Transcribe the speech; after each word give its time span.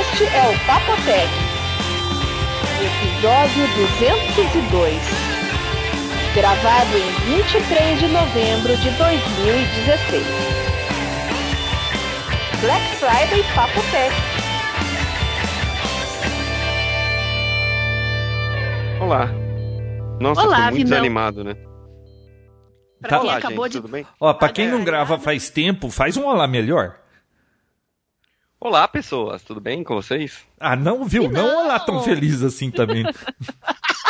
Este 0.00 0.24
é 0.24 0.48
o 0.48 0.66
Papotec, 0.66 1.30
episódio 2.80 3.66
202, 3.76 5.02
gravado 6.34 6.96
em 6.96 7.36
23 7.36 7.98
de 8.00 8.08
novembro 8.08 8.76
de 8.78 8.90
2016. 8.90 10.26
Black 12.60 12.84
Friday 12.96 13.44
Papotec. 13.54 14.14
Olá. 19.00 19.28
Nossa, 20.20 20.42
Olá, 20.42 20.56
tô 20.56 20.62
muito 20.62 20.74
Vinão. 20.76 20.90
desanimado, 20.90 21.44
né? 21.44 21.54
Pra 23.00 23.10
Tá 23.10 23.18
quem 23.20 23.28
Olá, 23.28 23.38
acabou 23.38 23.64
gente, 23.66 23.72
de 23.74 23.80
tudo 23.82 23.90
bem? 23.90 24.06
Ó, 24.18 24.32
pra 24.32 24.48
quem 24.48 24.66
não 24.66 24.76
Olha, 24.76 24.84
grava 24.84 25.18
faz 25.18 25.50
tempo, 25.50 25.90
faz 25.90 26.16
um 26.16 26.24
olá 26.26 26.48
melhor. 26.48 27.03
Olá, 28.64 28.88
pessoas, 28.88 29.42
tudo 29.42 29.60
bem 29.60 29.84
com 29.84 29.94
vocês? 29.94 30.38
Ah, 30.58 30.74
não, 30.74 31.04
viu? 31.04 31.24
Não, 31.24 31.32
Não. 31.48 31.64
olá 31.66 31.78
tão 31.78 32.02
feliz 32.02 32.42
assim 32.42 32.70
também. 32.70 33.04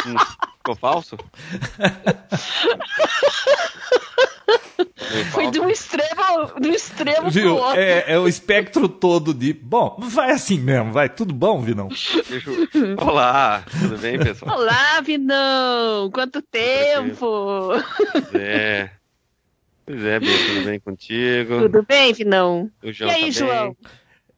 Hum, 0.07 0.17
ficou 0.59 0.77
falso? 0.77 1.17
Foi 5.33 5.51
de 5.51 5.59
um 5.59 5.71
extremo, 5.71 6.61
de 6.61 6.69
um 6.69 6.73
extremo 6.75 7.23
pro 7.23 7.30
viu? 7.30 7.57
outro. 7.57 7.80
É, 7.80 8.05
é 8.13 8.19
o 8.19 8.29
espectro 8.29 8.87
todo 8.87 9.33
de. 9.33 9.55
Bom, 9.55 9.97
vai 9.99 10.33
assim 10.33 10.59
mesmo, 10.61 10.93
vai. 10.93 11.09
Tudo 11.09 11.33
bom, 11.33 11.63
Vinão? 11.63 11.89
Deixa 11.89 12.51
eu- 12.51 12.97
Olá, 12.99 13.65
tudo 13.80 13.97
bem, 13.97 14.19
pessoal? 14.19 14.59
Olá, 14.59 15.01
Vinão! 15.01 16.11
Quanto 16.13 16.43
tempo! 16.43 17.71
Pois 18.13 18.35
é. 18.35 18.91
Pois 19.87 20.05
é, 20.05 20.21
Bia, 20.21 20.37
tudo 20.49 20.65
bem 20.66 20.80
contigo? 20.80 21.61
Tudo 21.63 21.83
bem, 21.89 22.13
Vinão? 22.13 22.71
O 22.83 22.93
João 22.93 23.11
E 23.11 23.15
aí, 23.15 23.33
tá 23.33 23.47
bem? 23.47 23.77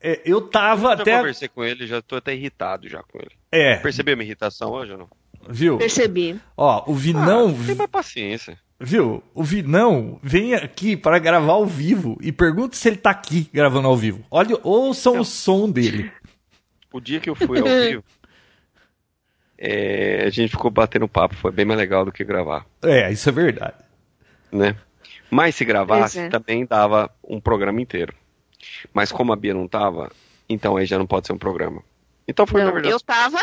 É, 0.01 0.21
eu 0.25 0.41
tava 0.43 0.95
Já 0.97 1.03
até. 1.03 1.17
conversei 1.19 1.49
com 1.49 1.65
ele, 1.65 1.87
já 1.87 2.03
tô 2.03 2.17
até 2.17 2.35
irritado 2.35 2.89
já 2.89 3.03
com 3.03 3.19
ele. 3.19 3.33
É, 3.51 3.77
Percebeu 3.77 4.17
minha 4.17 4.27
irritação 4.27 4.71
hoje 4.73 4.93
ou 4.93 4.99
não? 4.99 5.09
viu? 5.49 5.79
Percebi. 5.79 6.41
Ó, 6.57 6.91
o 6.91 6.95
Vinão. 6.95 7.57
Ah, 7.61 7.67
tem 7.67 7.75
mais 7.75 7.91
paciência. 7.91 8.59
Viu? 8.79 9.23
O 9.35 9.43
Vinão 9.43 10.19
vem 10.23 10.55
aqui 10.55 10.97
para 10.97 11.19
gravar 11.19 11.55
ao 11.55 11.67
vivo 11.67 12.19
e 12.21 12.31
pergunta 12.31 12.77
se 12.77 12.89
ele 12.89 12.97
tá 12.97 13.11
aqui 13.11 13.49
gravando 13.53 13.89
ao 13.89 13.97
vivo. 13.97 14.25
Olha, 14.31 14.59
ouçam 14.63 15.19
o 15.19 15.25
som 15.25 15.71
dele. 15.71 16.11
O 16.93 17.01
dia 17.01 17.21
que 17.21 17.31
eu 17.31 17.35
fui 17.35 17.59
ao 17.59 17.65
vivo, 17.65 18.05
é, 19.57 20.25
a 20.27 20.31
gente 20.31 20.51
ficou 20.51 20.71
batendo 20.71 21.09
papo, 21.09 21.35
foi 21.35 21.51
bem 21.53 21.65
mais 21.65 21.79
legal 21.79 22.05
do 22.05 22.13
que 22.13 22.25
gravar. 22.25 22.67
É, 22.83 23.11
isso 23.11 23.29
é 23.29 23.33
verdade. 23.33 23.77
né? 24.53 24.77
Mas 25.31 25.55
se 25.55 25.65
gravasse, 25.65 26.21
é. 26.21 26.29
também 26.29 26.65
dava 26.67 27.11
um 27.25 27.41
programa 27.41 27.81
inteiro. 27.81 28.15
Mas 28.93 29.11
como 29.13 29.33
a 29.33 29.37
Bia 29.37 29.55
não 29.55 29.67
tava, 29.69 30.11
então 30.49 30.77
aí 30.77 30.87
já 30.87 30.99
não 30.99 31.07
pode 31.07 31.27
ser 31.27 31.33
um 31.33 31.39
programa. 31.39 31.83
Então 32.29 32.47
foi, 32.47 32.61
na 32.61 32.67
Não, 32.67 32.73
verdade, 32.75 32.93
eu 32.95 33.01
tava. 33.01 33.39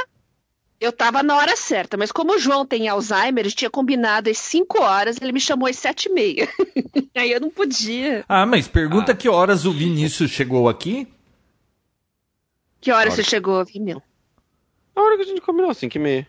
Eu 0.79 0.91
tava 0.91 1.23
na 1.23 1.37
hora 1.37 1.55
certa, 1.55 1.95
mas 1.95 2.11
como 2.11 2.33
o 2.33 2.37
João 2.39 2.65
tem 2.65 2.89
Alzheimer, 2.89 3.45
a 3.45 3.49
tinha 3.49 3.69
combinado 3.69 4.29
às 4.29 4.37
5 4.37 4.81
horas, 4.81 5.17
ele 5.21 5.31
me 5.31 5.39
chamou 5.39 5.69
às 5.69 5.77
7 5.77 6.07
e 6.07 6.13
meia. 6.13 6.49
Aí 7.15 7.31
eu 7.31 7.39
não 7.39 7.49
podia. 7.49 8.25
Ah, 8.27 8.45
mas 8.45 8.67
pergunta 8.67 9.13
Ah. 9.13 9.15
que 9.15 9.29
horas 9.29 9.65
o 9.65 9.71
Vinícius 9.71 10.29
chegou 10.31 10.67
aqui? 10.67 11.07
Que 12.81 12.91
hora 12.91 13.03
Olha. 13.03 13.11
você 13.11 13.23
chegou, 13.23 13.63
Vinão? 13.63 14.01
a 14.95 15.01
hora 15.01 15.15
que 15.15 15.23
a 15.23 15.25
gente 15.25 15.39
combinou, 15.41 15.73
5 15.73 15.95
e 15.97 15.99
meia. 16.01 16.27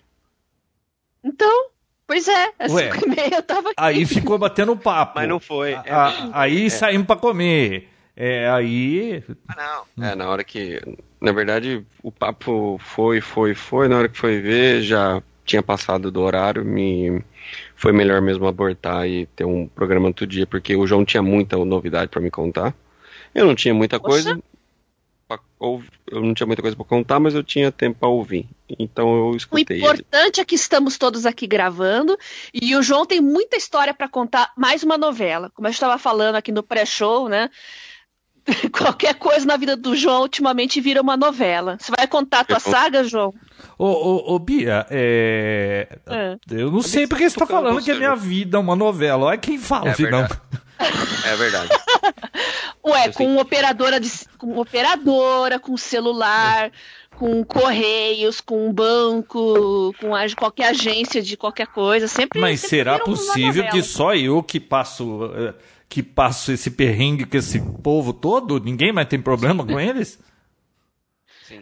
Então, 1.25 1.69
pois 2.07 2.29
é, 2.29 2.53
às 2.59 2.71
Ué. 2.73 2.93
5 2.93 3.07
e 3.07 3.09
meia 3.09 3.35
eu 3.37 3.43
tava 3.43 3.71
aqui. 3.71 3.75
Aí 3.77 4.07
ficou 4.07 4.39
batendo 4.39 4.77
papo. 4.77 5.15
Mas 5.17 5.29
não 5.29 5.41
foi. 5.41 5.73
É, 5.73 5.91
A- 5.91 6.31
aí 6.33 6.71
saímos 6.71 7.07
pra 7.09 7.17
comer. 7.17 7.89
É, 8.17 8.49
aí. 8.49 9.23
ah, 9.49 9.85
não. 9.97 10.05
É, 10.07 10.15
na 10.15 10.29
hora 10.29 10.45
que. 10.45 10.81
Na 11.21 11.33
verdade, 11.33 11.85
o 12.03 12.13
papo 12.13 12.79
foi, 12.81 13.21
foi, 13.21 13.55
foi. 13.55 13.89
Na 13.89 13.99
hora 13.99 14.09
que 14.09 14.17
foi 14.19 14.41
ver, 14.41 14.83
já 14.83 15.23
tinha 15.45 15.63
passado 15.63 16.11
do 16.11 16.21
horário. 16.21 16.65
Me... 16.65 17.23
Foi 17.75 17.93
melhor 17.93 18.23
mesmo 18.23 18.47
abortar 18.47 19.07
e 19.09 19.27
ter 19.27 19.45
um 19.45 19.67
programa 19.67 20.07
outro 20.07 20.27
dia, 20.27 20.47
porque 20.47 20.77
o 20.77 20.87
João 20.87 21.05
tinha 21.05 21.23
muita 21.23 21.57
novidade 21.65 22.09
pra 22.11 22.21
me 22.21 22.31
contar. 22.31 22.75
Eu 23.35 23.47
não 23.47 23.55
tinha 23.55 23.75
muita 23.75 23.99
Poxa. 23.99 24.11
coisa. 24.25 24.43
pra 25.27 25.41
ou- 25.59 25.83
Eu 26.11 26.21
não 26.21 26.35
tinha 26.35 26.47
muita 26.47 26.63
coisa 26.63 26.77
pra 26.77 26.85
contar, 26.85 27.19
mas 27.19 27.35
eu 27.35 27.43
tinha 27.43 27.73
tempo 27.73 27.99
pra 27.99 28.09
ouvir. 28.09 28.47
Então 28.79 29.15
eu 29.17 29.25
O 29.31 29.37
escutei 29.37 29.79
ele. 29.79 29.85
importante 29.85 30.41
é 30.41 30.45
que 30.45 30.55
estamos 30.55 30.97
todos 30.99 31.27
aqui 31.27 31.47
gravando 31.47 32.17
e 32.53 32.77
o 32.77 32.83
João 32.83 33.05
tem 33.07 33.21
muita 33.21 33.57
história 33.57 33.93
para 33.95 34.09
contar, 34.09 34.53
mais 34.57 34.83
uma 34.83 34.97
novela. 34.99 35.51
Como 35.55 35.67
eu 35.67 35.71
estava 35.73 35.99
falando 35.99 36.37
aqui 36.37 36.53
no 36.53 36.63
pré-show, 36.63 37.29
né? 37.29 37.51
Qualquer 38.73 39.15
coisa 39.15 39.47
na 39.47 39.57
vida 39.57 39.77
do 39.77 39.97
João 39.97 40.23
ultimamente 40.23 40.81
vira 40.81 41.01
uma 41.01 41.17
novela. 41.17 41.77
Você 41.81 41.93
vai 41.97 42.07
contar 42.07 42.41
a 42.41 42.45
tua 42.45 42.57
Eu 42.57 42.61
saga, 42.61 43.05
João? 43.05 43.33
Ô, 43.79 43.87
ô, 43.87 44.35
ô, 44.35 44.39
Bia, 44.39 44.87
é... 44.91 45.89
É. 46.07 46.37
eu 46.51 46.71
não 46.71 46.83
sei 46.83 47.07
porque 47.07 47.29
você 47.29 47.39
tá 47.39 47.47
falando 47.47 47.75
você, 47.81 47.87
que 47.87 47.91
a 47.93 47.95
minha 47.97 48.15
vida 48.15 48.57
é 48.57 48.61
uma 48.61 48.77
novela. 48.77 49.27
Olha 49.27 49.39
quem 49.39 49.59
fala, 49.59 49.91
É. 49.91 49.95
É 51.27 51.37
verdade. 51.37 51.71
Ué, 52.85 53.09
Eu 53.09 53.13
com 53.13 53.37
operadora 53.39 53.99
de 53.99 54.11
com 54.37 54.59
operadora, 54.59 55.59
com 55.59 55.77
celular, 55.77 56.71
com 57.17 57.43
correios, 57.45 58.41
com 58.41 58.71
banco, 58.73 59.95
com 60.01 60.15
a- 60.15 60.27
qualquer 60.37 60.69
agência 60.71 61.23
de 61.23 61.37
qualquer 61.37 61.69
coisa, 61.69 62.07
sempre 62.09 62.41
Mas 62.41 62.61
sempre 62.61 62.69
será 62.77 62.99
possível 62.99 63.67
que 63.69 63.83
só 63.83 64.15
eu 64.15 64.43
que 64.43 64.61
passo, 64.61 65.31
eh, 65.35 65.55
que 65.95 66.03
passo 66.03 66.51
esse 66.51 66.73
perrengue 66.73 67.25
com 67.25 67.37
esse 67.37 67.61
povo 67.61 68.13
todo? 68.13 68.59
Ninguém 68.59 68.93
mais 68.93 69.07
tem 69.07 69.21
problema 69.21 69.65
com 69.65 69.79
eles? 69.79 70.19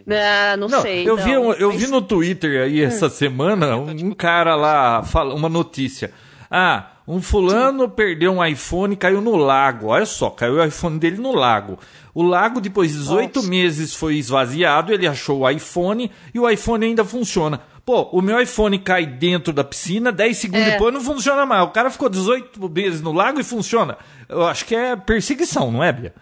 Não, 0.07 0.57
não, 0.57 0.67
Não, 0.69 0.81
sei. 0.81 1.07
eu, 1.07 1.15
não, 1.17 1.23
vi, 1.23 1.37
um- 1.37 1.53
eu 1.53 1.69
mas- 1.71 1.79
vi 1.81 1.87
no 1.87 2.01
Twitter 2.01 2.63
aí 2.63 2.81
essa 2.81 3.09
semana 3.11 3.77
um 3.77 4.11
cara 4.11 4.55
lá, 4.55 5.03
fala, 5.03 5.35
uma 5.35 5.47
notícia. 5.49 6.11
Ah, 6.49 6.93
um 7.07 7.21
fulano 7.21 7.87
perdeu 7.87 8.31
um 8.31 8.43
iPhone 8.43 8.93
e 8.93 8.97
caiu 8.97 9.21
no 9.21 9.35
lago. 9.35 9.87
Olha 9.87 10.05
só, 10.07 10.31
caiu 10.31 10.53
o 10.55 10.63
iPhone 10.63 10.97
dele 10.97 11.17
no 11.17 11.31
lago. 11.35 11.77
O 12.11 12.23
lago, 12.23 12.59
depois 12.59 12.91
de 12.91 12.97
18 12.99 13.35
Nossa. 13.35 13.47
meses, 13.49 13.93
foi 13.93 14.15
esvaziado, 14.15 14.91
ele 14.91 15.05
achou 15.05 15.41
o 15.41 15.49
iPhone 15.49 16.09
e 16.33 16.39
o 16.39 16.49
iPhone 16.49 16.85
ainda 16.85 17.05
funciona. 17.05 17.61
Pô, 17.85 18.03
o 18.13 18.21
meu 18.21 18.39
iPhone 18.41 18.79
cai 18.79 19.05
dentro 19.05 19.51
da 19.51 19.63
piscina, 19.63 20.11
10 20.11 20.37
segundos 20.37 20.67
É. 20.67 20.71
depois 20.71 20.93
não 20.93 21.01
funciona 21.01 21.45
mais. 21.45 21.63
O 21.63 21.71
cara 21.71 21.89
ficou 21.91 22.07
18 22.09 22.69
meses 22.69 23.01
no 23.01 23.11
lago 23.11 23.39
e 23.39 23.43
funciona. 23.43 23.97
Eu 24.29 24.45
acho 24.47 24.63
que 24.65 24.73
é 24.75 24.95
perseguição, 24.95 25.69
não 25.71 25.83
é, 25.83 25.91
Bia? 25.91 26.13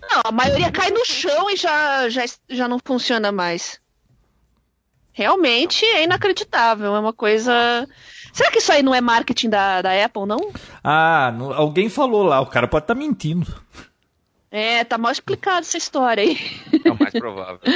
Não, 0.00 0.22
a 0.24 0.32
maioria 0.32 0.70
cai 0.72 0.90
no 0.90 1.04
chão 1.04 1.50
e 1.50 1.56
já, 1.56 2.08
já, 2.08 2.24
já 2.48 2.66
não 2.66 2.78
funciona 2.82 3.30
mais. 3.30 3.78
Realmente 5.12 5.84
é 5.84 6.04
inacreditável. 6.04 6.94
É 6.94 7.00
uma 7.00 7.12
coisa. 7.12 7.86
Será 8.32 8.50
que 8.50 8.58
isso 8.58 8.70
aí 8.72 8.82
não 8.82 8.94
é 8.94 9.00
marketing 9.00 9.48
da, 9.48 9.80
da 9.82 10.04
Apple, 10.04 10.26
não? 10.26 10.52
Ah, 10.84 11.32
não- 11.36 11.52
alguém 11.52 11.88
falou 11.88 12.22
lá, 12.22 12.40
o 12.40 12.46
cara 12.46 12.68
pode 12.68 12.84
estar 12.84 12.94
mentindo. 12.94 13.46
É, 14.50 14.84
tá 14.84 14.96
mal 14.98 15.10
explicado 15.12 15.60
essa 15.60 15.76
história 15.78 16.22
aí. 16.22 16.38
É 16.84 16.90
o 16.90 16.98
mais 16.98 17.12
provável. 17.12 17.60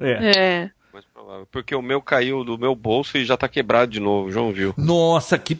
É. 0.00 0.36
É. 0.64 0.70
mais 0.92 1.04
provável. 1.06 1.46
Porque 1.50 1.74
o 1.74 1.82
meu 1.82 2.00
caiu 2.02 2.44
do 2.44 2.58
meu 2.58 2.74
bolso 2.74 3.16
e 3.16 3.24
já 3.24 3.36
tá 3.36 3.48
quebrado 3.48 3.90
de 3.92 4.00
novo, 4.00 4.28
o 4.28 4.32
João 4.32 4.52
viu. 4.52 4.74
Nossa, 4.76 5.38
que. 5.38 5.58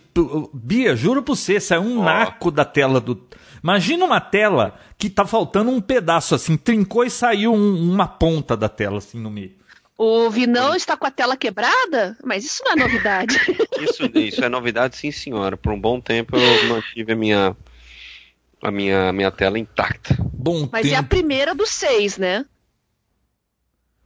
Bia, 0.52 0.94
juro 0.96 1.22
pra 1.22 1.34
você, 1.34 1.58
saiu 1.60 1.82
um 1.82 2.00
Ó. 2.00 2.04
naco 2.04 2.50
da 2.50 2.64
tela 2.64 3.00
do. 3.00 3.20
Imagina 3.62 4.04
uma 4.04 4.20
tela 4.20 4.78
que 4.98 5.08
tá 5.08 5.24
faltando 5.24 5.70
um 5.70 5.80
pedaço 5.80 6.34
assim, 6.34 6.56
trincou 6.56 7.04
e 7.04 7.10
saiu 7.10 7.52
um- 7.54 7.92
uma 7.92 8.06
ponta 8.08 8.56
da 8.56 8.68
tela 8.68 8.98
assim 8.98 9.18
no 9.20 9.30
meio. 9.30 9.52
O 9.96 10.28
Vinão 10.30 10.74
está 10.74 10.96
com 10.96 11.06
a 11.06 11.10
tela 11.12 11.36
quebrada? 11.36 12.16
Mas 12.24 12.44
isso 12.44 12.62
não 12.64 12.72
é 12.72 12.76
novidade. 12.76 13.36
Isso, 13.80 14.04
isso 14.18 14.44
é 14.44 14.48
novidade, 14.48 14.96
sim, 14.96 15.10
senhora. 15.12 15.56
Por 15.56 15.72
um 15.72 15.80
bom 15.80 16.00
tempo 16.00 16.36
eu 16.36 16.68
mantive 16.68 17.12
a 17.12 17.16
minha, 17.16 17.56
a 18.62 18.70
minha, 18.70 19.08
a 19.08 19.12
minha 19.12 19.30
tela 19.30 19.58
intacta. 19.58 20.16
Bom 20.32 20.68
Mas 20.72 20.86
é 20.86 20.94
a 20.94 20.98
tempo. 20.98 21.08
primeira 21.10 21.54
dos 21.54 21.68
seis, 21.70 22.16
né? 22.18 22.44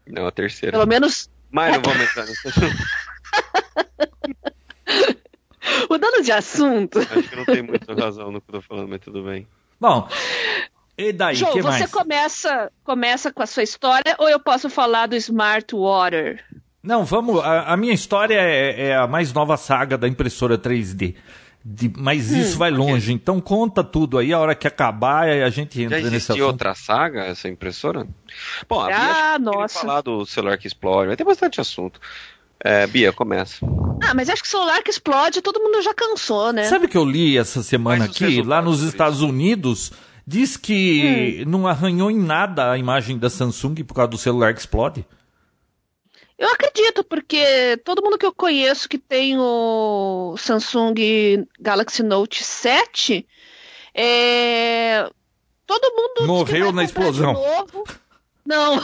Não, 0.06 0.26
a 0.26 0.30
terceira. 0.30 0.72
Pelo 0.72 0.86
menos 0.86 1.30
Mas 1.50 1.74
não 1.74 1.82
vamos 1.82 2.02
entrar 2.02 2.26
nisso. 2.26 2.48
mudando 5.90 6.22
de 6.22 6.32
assunto. 6.32 6.98
Acho 6.98 7.28
que 7.28 7.36
não 7.36 7.44
tem 7.44 7.62
muita 7.62 7.94
razão 7.94 8.30
no 8.30 8.40
que 8.40 8.48
eu 8.48 8.60
tô 8.60 8.62
falando, 8.62 8.88
mas 8.88 9.00
tudo 9.00 9.22
bem. 9.22 9.46
Bom, 9.80 10.08
e 10.96 11.12
daí, 11.12 11.34
João, 11.34 11.52
que 11.52 11.62
você 11.62 11.80
mais? 11.80 11.90
começa, 11.90 12.72
começa 12.82 13.32
com 13.32 13.42
a 13.42 13.46
sua 13.46 13.62
história 13.62 14.16
ou 14.18 14.28
eu 14.28 14.40
posso 14.40 14.70
falar 14.70 15.06
do 15.06 15.16
Smart 15.16 15.74
Water? 15.74 16.44
Não, 16.82 17.04
vamos. 17.04 17.44
A, 17.44 17.72
a 17.72 17.76
minha 17.76 17.92
história 17.92 18.40
é, 18.40 18.88
é 18.88 18.96
a 18.96 19.06
mais 19.06 19.32
nova 19.32 19.56
saga 19.56 19.98
da 19.98 20.08
impressora 20.08 20.56
3D. 20.56 21.16
De- 21.68 21.92
mas 21.98 22.30
Hum. 22.30 22.38
isso 22.38 22.56
vai 22.56 22.70
longe, 22.70 23.12
então 23.12 23.40
conta 23.40 23.82
tudo 23.82 24.18
aí, 24.18 24.32
a 24.32 24.38
hora 24.38 24.54
que 24.54 24.68
acabar 24.68 25.28
a 25.28 25.50
gente 25.50 25.76
Já 25.76 25.84
entra 25.84 25.96
nesse 25.96 26.14
existia 26.14 26.34
assunto. 26.36 26.46
outra 26.46 26.74
saga, 26.76 27.24
essa 27.24 27.48
impressora? 27.48 28.06
Bom, 28.68 28.80
a 28.82 28.86
Bia 28.86 28.96
Ah, 28.96 29.32
queria 29.36 29.38
nossa. 29.52 29.80
falar 29.80 30.00
do 30.00 30.24
celular 30.24 30.56
que 30.58 30.68
explode, 30.68 31.08
vai 31.08 31.16
ter 31.16 31.24
bastante 31.24 31.60
assunto. 31.60 32.00
É, 32.62 32.86
Bia, 32.86 33.12
começa. 33.12 33.66
Ah, 34.00 34.14
mas 34.14 34.30
acho 34.30 34.42
que 34.42 34.48
celular 34.48 34.80
que 34.82 34.90
explode 34.90 35.42
todo 35.42 35.58
mundo 35.58 35.82
já 35.82 35.92
cansou, 35.92 36.52
né? 36.52 36.64
Sabe 36.64 36.86
que 36.86 36.96
eu 36.96 37.04
li 37.04 37.36
essa 37.36 37.60
semana 37.64 38.04
os 38.04 38.10
aqui, 38.12 38.42
lá 38.42 38.62
nos 38.62 38.82
Estados 38.82 39.20
Unidos, 39.20 39.92
diz 40.24 40.56
que 40.56 41.42
Hum. 41.44 41.50
não 41.50 41.66
arranhou 41.66 42.12
em 42.12 42.18
nada 42.18 42.70
a 42.70 42.78
imagem 42.78 43.18
da 43.18 43.28
Samsung 43.28 43.74
por 43.82 43.94
causa 43.94 44.08
do 44.12 44.16
celular 44.18 44.54
que 44.54 44.60
explode. 44.60 45.04
Eu 46.38 46.48
acredito, 46.50 47.02
porque 47.02 47.78
todo 47.82 48.02
mundo 48.02 48.18
que 48.18 48.26
eu 48.26 48.32
conheço 48.32 48.88
que 48.88 48.98
tem 48.98 49.38
o 49.38 50.36
Samsung 50.36 51.46
Galaxy 51.58 52.02
Note 52.02 52.44
7, 52.44 53.26
é... 53.94 55.08
todo 55.66 55.94
mundo 55.94 56.26
morreu 56.26 56.72
na 56.72 56.84
explosão. 56.84 57.34
Não, 58.44 58.76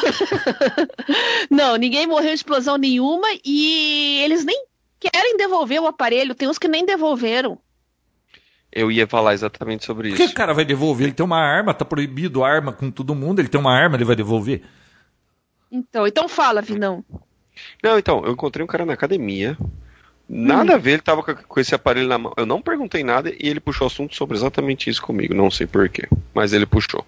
não, 1.50 1.76
ninguém 1.76 2.06
morreu 2.06 2.30
em 2.30 2.34
explosão 2.34 2.76
nenhuma 2.76 3.28
e 3.44 4.20
eles 4.24 4.44
nem 4.44 4.64
querem 4.98 5.36
devolver 5.36 5.80
o 5.80 5.86
aparelho. 5.86 6.34
Tem 6.34 6.48
uns 6.48 6.58
que 6.58 6.66
nem 6.66 6.86
devolveram. 6.86 7.58
Eu 8.72 8.90
ia 8.90 9.06
falar 9.06 9.34
exatamente 9.34 9.84
sobre 9.84 10.08
Por 10.08 10.14
isso. 10.14 10.26
que 10.26 10.32
o 10.32 10.34
cara 10.34 10.54
vai 10.54 10.64
devolver? 10.64 11.08
Ele 11.08 11.14
tem 11.14 11.24
uma 11.24 11.38
arma, 11.38 11.74
tá 11.74 11.84
proibido 11.84 12.42
arma 12.42 12.72
com 12.72 12.90
todo 12.90 13.14
mundo. 13.14 13.40
Ele 13.40 13.48
tem 13.48 13.60
uma 13.60 13.72
arma, 13.72 13.96
ele 13.96 14.04
vai 14.04 14.16
devolver. 14.16 14.62
Então, 15.70 16.06
então 16.06 16.28
fala, 16.28 16.62
Vinão. 16.62 17.04
Não, 17.82 17.98
então, 17.98 18.24
eu 18.24 18.32
encontrei 18.32 18.62
um 18.64 18.66
cara 18.68 18.84
na 18.84 18.92
academia. 18.92 19.56
Nada 20.28 20.74
a 20.74 20.78
ver, 20.78 20.92
ele 20.92 21.02
tava 21.02 21.22
com- 21.22 21.60
esse 21.60 21.74
aparelho 21.74 22.08
na 22.08 22.16
mão. 22.16 22.32
Eu 22.36 22.46
não 22.46 22.62
perguntei 22.62 23.02
nada 23.04 23.30
e 23.30 23.48
ele 23.48 23.60
puxou 23.60 23.86
assunto 23.86 24.14
sobre 24.14 24.36
exatamente 24.36 24.88
isso 24.88 25.02
comigo. 25.02 25.34
Não 25.34 25.50
sei 25.50 25.66
porquê, 25.66 26.08
mas 26.32 26.52
ele 26.52 26.64
puxou. 26.64 27.04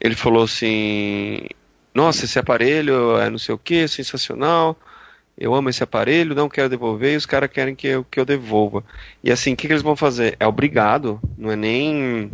Ele 0.00 0.16
falou 0.16 0.42
assim: 0.44 1.40
Nossa, 1.94 2.24
esse 2.24 2.38
aparelho 2.38 3.16
é 3.18 3.28
não 3.30 3.38
sei 3.38 3.54
o 3.54 3.58
que, 3.58 3.86
sensacional. 3.86 4.76
Eu 5.38 5.54
amo 5.54 5.70
esse 5.70 5.82
aparelho, 5.82 6.34
não 6.34 6.48
quero 6.48 6.68
devolver 6.68 7.12
e 7.14 7.16
os 7.16 7.24
caras 7.24 7.50
querem 7.50 7.74
que 7.74 7.86
eu, 7.86 8.04
que 8.04 8.18
eu 8.20 8.24
devolva. 8.24 8.84
E 9.22 9.30
assim, 9.30 9.52
o 9.52 9.56
que, 9.56 9.66
que 9.66 9.72
eles 9.72 9.82
vão 9.82 9.96
fazer? 9.96 10.36
É 10.40 10.46
obrigado, 10.46 11.20
não 11.38 11.50
é 11.52 11.56
nem. 11.56 12.30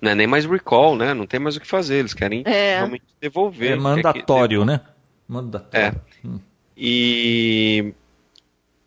Não 0.00 0.10
é 0.12 0.14
nem 0.14 0.26
mais 0.26 0.44
recall, 0.46 0.94
né? 0.96 1.12
Não 1.14 1.26
tem 1.26 1.40
mais 1.40 1.56
o 1.56 1.60
que 1.60 1.66
fazer. 1.66 1.96
Eles 1.96 2.14
querem 2.14 2.42
É. 2.46 2.76
realmente 2.76 3.04
devolver. 3.20 3.68
É 3.68 3.70
Quer 3.72 3.76
que 3.76 3.82
mandatório, 3.82 4.64
né? 4.64 4.80
Mandatório. 5.26 5.86
É. 5.86 5.94
E, 6.80 7.92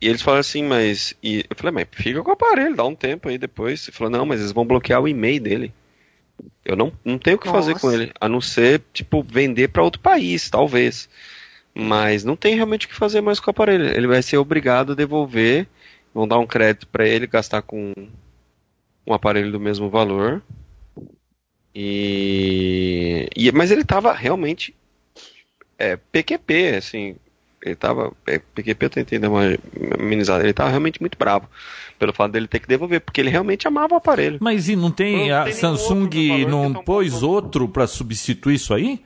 e 0.00 0.08
eles 0.08 0.22
falaram 0.22 0.40
assim, 0.40 0.64
mas. 0.64 1.14
E 1.22 1.44
eu 1.48 1.56
falei, 1.56 1.72
mas 1.72 1.88
fica 1.92 2.22
com 2.22 2.30
o 2.30 2.32
aparelho, 2.32 2.74
dá 2.74 2.84
um 2.84 2.94
tempo 2.94 3.28
aí 3.28 3.36
depois. 3.36 3.86
Ele 3.86 3.96
falou, 3.96 4.10
não, 4.10 4.24
mas 4.24 4.40
eles 4.40 4.52
vão 4.52 4.66
bloquear 4.66 5.02
o 5.02 5.06
e-mail 5.06 5.42
dele. 5.42 5.74
Eu 6.64 6.74
não, 6.74 6.90
não 7.04 7.18
tenho 7.18 7.36
o 7.36 7.38
que 7.38 7.48
fazer 7.48 7.72
Nossa. 7.72 7.86
com 7.86 7.92
ele, 7.92 8.10
a 8.18 8.28
não 8.28 8.40
ser, 8.40 8.82
tipo, 8.92 9.22
vender 9.22 9.68
para 9.68 9.82
outro 9.82 10.00
país, 10.00 10.48
talvez. 10.48 11.08
Mas 11.74 12.24
não 12.24 12.34
tem 12.34 12.54
realmente 12.54 12.86
o 12.86 12.88
que 12.88 12.94
fazer 12.94 13.20
mais 13.20 13.38
com 13.38 13.50
o 13.50 13.52
aparelho. 13.52 13.86
Ele 13.94 14.06
vai 14.06 14.22
ser 14.22 14.38
obrigado 14.38 14.92
a 14.92 14.94
devolver, 14.94 15.66
vão 16.14 16.26
dar 16.26 16.38
um 16.38 16.46
crédito 16.46 16.86
para 16.86 17.06
ele 17.06 17.26
gastar 17.26 17.62
com 17.62 17.92
um 19.06 19.12
aparelho 19.12 19.52
do 19.52 19.60
mesmo 19.60 19.90
valor. 19.90 20.42
E, 21.74 23.28
e 23.36 23.52
mas 23.52 23.70
ele 23.70 23.84
tava 23.84 24.12
realmente 24.12 24.74
é, 25.78 25.96
PQP, 25.96 26.76
assim, 26.76 27.16
ele 27.62 27.76
tava. 27.76 28.12
É, 28.26 28.38
PQP 28.38 28.86
eu 28.86 28.90
tentei 28.90 29.18
dar 29.18 29.30
uma 29.30 29.42
amenizada. 29.98 30.42
Ele 30.44 30.52
tava 30.52 30.70
realmente 30.70 31.00
muito 31.00 31.16
bravo 31.16 31.48
pelo 31.98 32.12
fato 32.12 32.32
dele 32.32 32.48
ter 32.48 32.58
que 32.60 32.66
devolver, 32.68 33.00
porque 33.00 33.20
ele 33.20 33.30
realmente 33.30 33.68
amava 33.68 33.94
o 33.94 33.98
aparelho. 33.98 34.38
Mas 34.40 34.68
e 34.68 34.74
não 34.76 34.90
tem. 34.90 35.28
Não 35.28 35.40
a 35.40 35.44
tem 35.44 35.52
Samsung 35.52 36.28
valor 36.28 36.48
não 36.50 36.72
tão 36.72 36.84
pôs 36.84 37.20
bom. 37.20 37.28
outro 37.28 37.68
pra 37.68 37.86
substituir 37.86 38.56
isso 38.56 38.74
aí? 38.74 39.04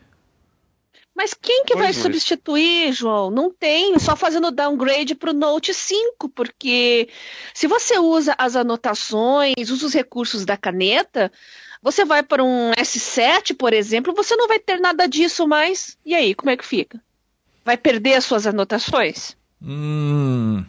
Mas 1.14 1.32
quem 1.32 1.64
que 1.64 1.72
Pois, 1.72 1.78
vai 1.78 1.88
mas- 1.94 1.96
substituir, 1.96 2.92
João? 2.92 3.30
Não 3.30 3.50
tem, 3.50 3.98
só 3.98 4.14
fazendo 4.14 4.50
downgrade 4.50 5.14
para 5.14 5.30
o 5.30 5.34
Note 5.34 5.72
5, 5.72 6.28
porque 6.28 7.08
se 7.54 7.66
você 7.66 7.98
usa 7.98 8.34
as 8.36 8.54
anotações, 8.54 9.70
usa 9.70 9.86
os 9.86 9.94
recursos 9.94 10.44
da 10.44 10.58
caneta, 10.58 11.32
você 11.82 12.04
vai 12.04 12.22
para 12.22 12.44
um 12.44 12.70
S7, 12.72 13.56
por 13.56 13.72
exemplo, 13.72 14.12
você 14.14 14.36
não 14.36 14.46
vai 14.46 14.58
ter 14.58 14.78
nada 14.78 15.06
disso 15.06 15.48
mais. 15.48 15.96
E 16.04 16.14
aí, 16.14 16.34
como 16.34 16.50
é 16.50 16.56
que 16.56 16.66
fica? 16.66 17.00
Vai 17.66 17.76
perder 17.76 18.14
as 18.14 18.24
suas 18.24 18.46
anotações? 18.46 19.36
Hum. 19.60 20.64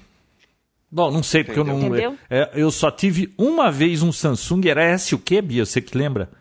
Bom, 0.91 1.11
não 1.11 1.21
sei, 1.21 1.44
porque 1.44 1.59
eu 1.59 1.63
não. 1.63 1.79
Entendeu? 1.79 2.17
é, 2.27 2.49
eu 2.55 2.71
só 2.71 2.89
tive 2.89 3.31
uma 3.38 3.71
vez 3.71 4.01
um 4.01 4.11
Samsung, 4.11 4.67
era 4.67 4.83
S 4.83 5.13
o 5.13 5.19
quê, 5.19 5.39
Bia? 5.39 5.63
Você 5.63 5.79
que 5.79 5.95
lembra? 5.95 6.31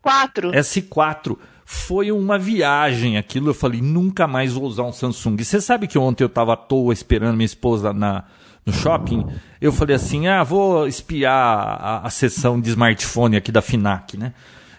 4. 0.00 0.52
S4. 0.52 1.36
Foi 1.66 2.10
uma 2.10 2.38
viagem 2.38 3.18
aquilo. 3.18 3.50
Eu 3.50 3.54
falei, 3.54 3.82
nunca 3.82 4.26
mais 4.26 4.54
vou 4.54 4.64
usar 4.64 4.84
um 4.84 4.92
Samsung. 4.92 5.36
E 5.38 5.44
você 5.44 5.60
sabe 5.60 5.86
que 5.86 5.98
ontem 5.98 6.24
eu 6.24 6.30
tava 6.30 6.54
à 6.54 6.56
toa 6.56 6.94
esperando 6.94 7.36
minha 7.36 7.44
esposa 7.44 7.92
na, 7.92 8.24
no 8.64 8.72
shopping? 8.72 9.26
Eu 9.60 9.70
falei 9.70 9.96
assim: 9.96 10.28
ah, 10.28 10.42
vou 10.42 10.86
espiar 10.86 11.34
a, 11.34 12.06
a 12.06 12.08
sessão 12.08 12.58
de 12.58 12.70
smartphone 12.70 13.36
aqui 13.36 13.52
da 13.52 13.60
Finac, 13.60 14.16
né? 14.16 14.32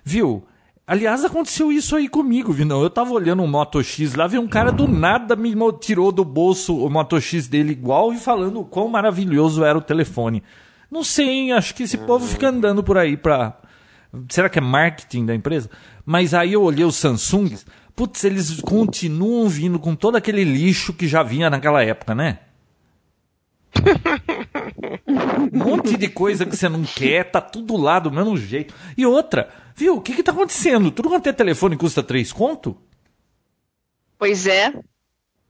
Viu? 0.03 0.43
Aliás, 0.91 1.23
aconteceu 1.23 1.71
isso 1.71 1.95
aí 1.95 2.09
comigo, 2.09 2.51
viu? 2.51 2.65
Não, 2.65 2.83
eu 2.83 2.89
tava 2.89 3.13
olhando 3.13 3.41
um 3.41 3.47
Moto 3.47 3.81
X 3.81 4.13
lá, 4.13 4.27
veio 4.27 4.41
um 4.41 4.47
cara 4.47 4.73
do 4.73 4.89
nada 4.89 5.37
me 5.37 5.55
tirou 5.79 6.11
do 6.11 6.25
bolso 6.25 6.75
o 6.75 6.89
Moto 6.89 7.17
X 7.21 7.47
dele 7.47 7.71
igual 7.71 8.11
e 8.11 8.17
falando 8.17 8.59
o 8.59 8.65
quão 8.65 8.89
maravilhoso 8.89 9.63
era 9.63 9.77
o 9.77 9.81
telefone. 9.81 10.43
Não 10.91 11.01
sei, 11.01 11.29
hein? 11.29 11.53
Acho 11.53 11.73
que 11.73 11.83
esse 11.83 11.97
povo 11.97 12.27
fica 12.27 12.49
andando 12.49 12.83
por 12.83 12.97
aí 12.97 13.15
pra. 13.15 13.57
Será 14.27 14.49
que 14.49 14.59
é 14.59 14.61
marketing 14.61 15.25
da 15.27 15.33
empresa? 15.33 15.69
Mas 16.05 16.33
aí 16.33 16.51
eu 16.51 16.61
olhei 16.61 16.83
os 16.83 16.97
Samsungs. 16.97 17.65
Putz, 17.95 18.25
eles 18.25 18.59
continuam 18.59 19.47
vindo 19.47 19.79
com 19.79 19.95
todo 19.95 20.17
aquele 20.17 20.43
lixo 20.43 20.91
que 20.91 21.07
já 21.07 21.23
vinha 21.23 21.49
naquela 21.49 21.81
época, 21.81 22.13
né? 22.13 22.39
Um 25.53 25.57
monte 25.57 25.97
de 25.97 26.07
coisa 26.09 26.45
que 26.45 26.55
você 26.55 26.69
não 26.69 26.83
quer, 26.83 27.29
tá 27.31 27.41
tudo 27.41 27.75
lá 27.77 27.99
do 27.99 28.11
mesmo 28.11 28.37
jeito. 28.37 28.73
E 28.97 29.05
outra, 29.05 29.49
viu, 29.75 29.95
o 29.97 30.01
que 30.01 30.13
que 30.13 30.23
tá 30.23 30.31
acontecendo? 30.31 30.91
Tudo 30.91 31.09
quanto 31.09 31.27
é 31.27 31.33
telefone 31.33 31.77
custa 31.77 32.01
3 32.03 32.31
conto? 32.31 32.77
Pois 34.17 34.45
é, 34.45 34.71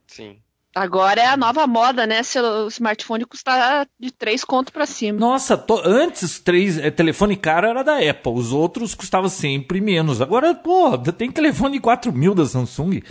Sim. 0.06 0.38
agora 0.74 1.20
é 1.20 1.26
a 1.26 1.36
nova 1.36 1.66
moda, 1.66 2.06
né? 2.06 2.22
Seu 2.22 2.66
smartphone 2.68 3.24
custa 3.26 3.86
de 4.00 4.10
3 4.10 4.44
conto 4.44 4.72
para 4.72 4.86
cima. 4.86 5.18
Nossa, 5.18 5.56
to- 5.58 5.82
antes 5.84 6.38
três 6.40 6.78
é, 6.78 6.90
telefone 6.90 7.36
caro 7.36 7.66
era 7.66 7.82
da 7.82 7.98
Apple, 7.98 8.32
os 8.32 8.50
outros 8.52 8.94
custavam 8.94 9.28
sempre 9.28 9.80
menos. 9.80 10.20
Agora, 10.22 10.54
pô, 10.54 10.96
tem 10.98 11.30
telefone 11.30 11.74
de 11.74 11.80
4 11.80 12.12
mil 12.12 12.34
da 12.34 12.46
Samsung. 12.46 13.02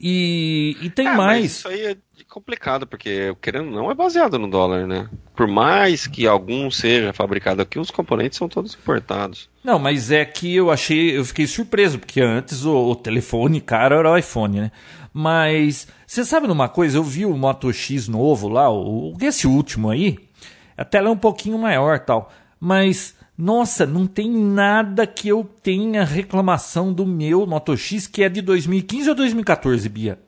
E, 0.00 0.76
e 0.80 0.90
tem 0.90 1.06
É, 1.06 1.10
mas 1.10 1.16
mais. 1.16 1.44
isso 1.44 1.68
aí 1.68 1.86
é 1.86 1.96
complicado, 2.28 2.86
porque 2.86 3.34
querendo 3.40 3.68
ou 3.68 3.72
não 3.74 3.90
é 3.90 3.94
baseado 3.94 4.38
no 4.38 4.48
dólar, 4.50 4.86
né? 4.86 5.08
Por 5.36 5.46
mais 5.46 6.06
que 6.06 6.26
algum 6.26 6.68
seja 6.70 7.12
fabricado 7.12 7.62
aqui, 7.62 7.78
os 7.78 7.90
componentes 7.90 8.38
são 8.38 8.48
todos 8.48 8.74
importados. 8.74 9.48
Não, 9.62 9.78
mas 9.78 10.10
é 10.10 10.24
que 10.24 10.54
eu 10.54 10.70
achei, 10.70 11.16
eu 11.16 11.24
fiquei 11.24 11.46
surpreso, 11.46 11.98
porque 11.98 12.20
antes 12.20 12.64
o, 12.64 12.74
o 12.74 12.96
telefone 12.96 13.60
caro 13.60 13.94
era 13.96 14.10
o 14.10 14.16
iPhone, 14.16 14.60
né? 14.62 14.72
Mas, 15.12 15.86
você 16.06 16.24
sabe 16.24 16.48
numa 16.48 16.68
coisa, 16.68 16.98
eu 16.98 17.04
vi 17.04 17.24
o 17.24 17.36
Moto 17.36 17.72
X 17.72 18.08
novo 18.08 18.48
lá, 18.48 18.68
o, 18.68 19.16
esse 19.20 19.46
último 19.46 19.90
aí, 19.90 20.18
a 20.76 20.84
tela 20.84 21.08
é 21.08 21.12
um 21.12 21.16
pouquinho 21.16 21.56
maior 21.56 22.00
tal, 22.00 22.32
mas, 22.58 23.14
nossa, 23.36 23.84
não 23.86 24.06
tem 24.06 24.30
nada 24.30 25.06
que 25.06 25.28
eu 25.28 25.44
tenha 25.62 26.04
reclamação 26.04 26.92
do 26.92 27.04
meu 27.06 27.46
Moto 27.46 27.76
X, 27.76 28.06
que 28.06 28.22
é 28.22 28.28
de 28.28 28.40
2015 28.40 29.08
ou 29.10 29.14
2014, 29.14 29.88
Bia? 29.88 30.18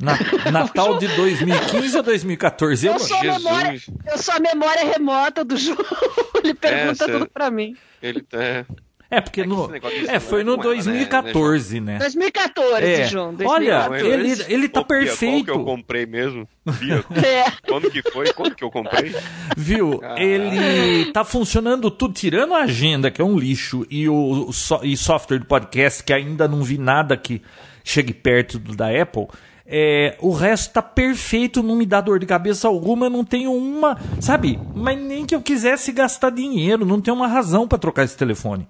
Na, 0.00 0.12
Natal 0.52 0.98
de 0.98 1.08
2015 1.08 1.96
ou 1.96 2.02
2014? 2.02 2.86
Eu, 2.86 2.92
Eu 2.92 2.98
sou, 3.00 3.20
memória, 3.22 3.80
eu 4.06 4.18
sou 4.18 4.34
a 4.34 4.38
memória 4.40 4.84
remota 4.84 5.44
do 5.44 5.56
João. 5.56 5.78
Ele 6.44 6.54
pergunta 6.54 7.04
cê- 7.06 7.12
tudo 7.12 7.28
pra 7.28 7.50
mim. 7.50 7.74
Ele 8.00 8.24
é. 8.32 8.64
É, 9.10 9.20
porque 9.20 9.40
É 9.42 9.46
no, 9.46 9.70
é, 10.08 10.20
foi 10.20 10.44
no 10.44 10.52
não 10.56 10.60
é 10.60 10.64
com 10.64 10.72
ela, 10.72 10.74
né, 10.76 10.82
2014, 10.82 11.80
né? 11.80 11.98
2014, 11.98 12.84
É. 12.84 13.04
João. 13.06 13.34
Olha, 13.44 13.88
2014. 13.88 14.06
ele, 14.08 14.44
ele 14.54 14.68
tá 14.68 14.80
Ô, 14.80 14.84
Bia, 14.84 14.96
Qual 14.98 15.00
que 15.00 15.06
perfeito. 15.06 15.50
eu 15.50 15.64
comprei 15.64 16.06
mesmo? 16.06 16.48
Bia, 16.78 17.04
É. 17.24 17.50
quando 17.66 17.90
que 17.90 18.02
foi? 18.10 18.32
Quando 18.32 18.54
que 18.54 18.62
eu 18.64 18.70
comprei? 18.70 19.14
Viu? 19.56 19.98
Caralho. 19.98 20.22
Ele 20.22 21.12
tá 21.12 21.24
funcionando 21.24 21.90
tudo, 21.90 22.14
tirando 22.14 22.54
a 22.54 22.58
agenda, 22.64 23.10
que 23.10 23.20
é 23.20 23.24
um 23.24 23.38
lixo, 23.38 23.86
e 23.90 24.08
o, 24.08 24.46
o 24.48 24.52
so- 24.52 24.80
e 24.82 24.96
software 24.96 25.38
de 25.38 25.46
podcast, 25.46 26.02
que 26.04 26.12
ainda 26.12 26.46
não 26.46 26.62
vi 26.62 26.76
nada 26.78 27.16
que 27.16 27.40
chegue 27.84 28.12
perto 28.12 28.58
do 28.58 28.76
da 28.76 28.88
Apple. 28.90 29.26
É, 29.70 30.16
o 30.20 30.32
resto 30.32 30.72
tá 30.72 30.80
perfeito, 30.80 31.62
não 31.62 31.76
me 31.76 31.84
dá 31.84 32.00
dor 32.00 32.18
de 32.18 32.24
cabeça 32.24 32.66
alguma, 32.66 33.04
eu 33.06 33.10
não 33.10 33.22
tenho 33.22 33.52
uma. 33.52 33.98
Sabe? 34.18 34.58
Mas 34.74 34.98
nem 34.98 35.26
que 35.26 35.34
eu 35.34 35.42
quisesse 35.42 35.92
gastar 35.92 36.30
dinheiro, 36.30 36.86
não 36.86 37.00
tem 37.02 37.12
uma 37.12 37.26
razão 37.28 37.68
pra 37.68 37.76
trocar 37.76 38.04
esse 38.04 38.16
telefone. 38.16 38.66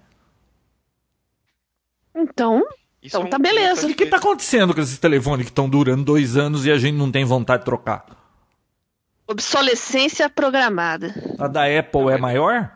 Então, 2.19 2.63
Isso 3.03 3.17
Então 3.17 3.29
é 3.29 3.31
tá 3.31 3.39
beleza. 3.39 3.87
O 3.87 3.95
que 3.95 4.07
tá 4.07 4.17
acontecendo 4.17 4.75
com 4.75 4.81
esses 4.81 4.99
telefones 4.99 5.47
que 5.47 5.51
estão 5.51 5.69
durando 5.69 6.05
dois 6.05 6.37
anos 6.37 6.67
e 6.67 6.71
a 6.71 6.77
gente 6.77 6.97
não 6.97 7.11
tem 7.11 7.25
vontade 7.25 7.61
de 7.61 7.67
trocar? 7.67 8.19
obsolescência 9.29 10.29
programada. 10.31 11.15
A 11.39 11.47
da 11.47 11.65
Apple 11.65 12.11
é 12.11 12.17
maior? 12.17 12.73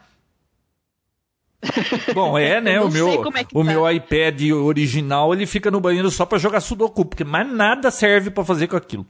Bom, 2.15 2.37
é, 2.37 2.61
né? 2.61 2.81
O 2.81 2.91
meu, 2.91 3.09
é 3.09 3.19
o 3.55 3.65
tá. 3.65 3.71
meu 3.71 3.91
iPad 3.91 4.43
original 4.51 5.33
ele 5.33 5.47
fica 5.47 5.71
no 5.71 5.81
banheiro 5.81 6.11
só 6.11 6.27
pra 6.27 6.39
jogar 6.39 6.61
Sudoku, 6.61 7.05
porque 7.07 7.25
mais 7.25 7.49
nada 7.49 7.91
serve 7.91 8.31
pra 8.31 8.45
fazer 8.45 8.69
com 8.69 8.77
aquilo. 8.77 9.07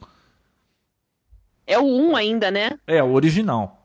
É 1.67 1.77
o 1.77 1.83
1 1.83 2.15
ainda, 2.15 2.51
né? 2.51 2.77
É, 2.87 3.03
o 3.03 3.11
original. 3.11 3.82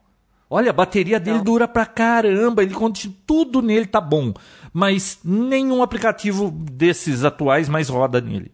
Olha, 0.50 0.70
a 0.70 0.72
bateria 0.72 1.20
dele 1.20 1.38
Não. 1.38 1.44
dura 1.44 1.68
pra 1.68 1.84
caramba, 1.84 2.62
ele 2.62 2.72
continua, 2.72 3.14
tudo 3.26 3.60
nele 3.60 3.86
tá 3.86 4.00
bom, 4.00 4.32
mas 4.72 5.18
nenhum 5.22 5.82
aplicativo 5.82 6.50
desses 6.50 7.22
atuais 7.22 7.68
mais 7.68 7.88
roda 7.88 8.20
nele. 8.20 8.50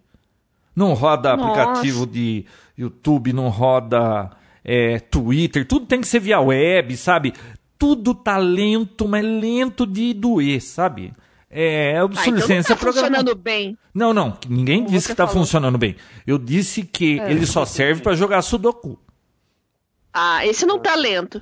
Não 0.74 0.92
roda 0.92 1.36
Nossa. 1.36 1.62
aplicativo 1.62 2.04
de 2.04 2.44
YouTube, 2.76 3.32
não 3.32 3.48
roda 3.48 4.30
é, 4.64 4.98
Twitter, 4.98 5.66
tudo 5.66 5.86
tem 5.86 6.00
que 6.00 6.08
ser 6.08 6.18
via 6.18 6.40
web, 6.40 6.96
sabe? 6.96 7.32
Tudo 7.78 8.12
tá 8.12 8.38
lento, 8.38 9.06
mas 9.06 9.24
lento 9.24 9.86
de 9.86 10.12
doer, 10.14 10.60
sabe? 10.60 11.12
É, 11.48 12.02
obsolescência 12.02 12.74
ah, 12.74 12.76
então 12.76 12.86
não 12.88 12.92
tá 12.92 13.00
funcionando 13.00 13.34
bem. 13.36 13.78
Não, 13.94 14.12
não, 14.12 14.36
ninguém 14.48 14.78
Como 14.78 14.90
disse 14.90 15.06
que 15.06 15.12
está 15.12 15.28
funcionando 15.28 15.78
bem. 15.78 15.94
Eu 16.26 16.36
disse 16.36 16.82
que 16.82 17.20
é. 17.20 17.30
ele 17.30 17.46
só 17.46 17.64
serve 17.64 18.02
para 18.02 18.16
jogar 18.16 18.42
Sudoku. 18.42 18.98
Ah, 20.12 20.44
esse 20.44 20.66
não 20.66 20.80
tá 20.80 20.96
lento. 20.96 21.40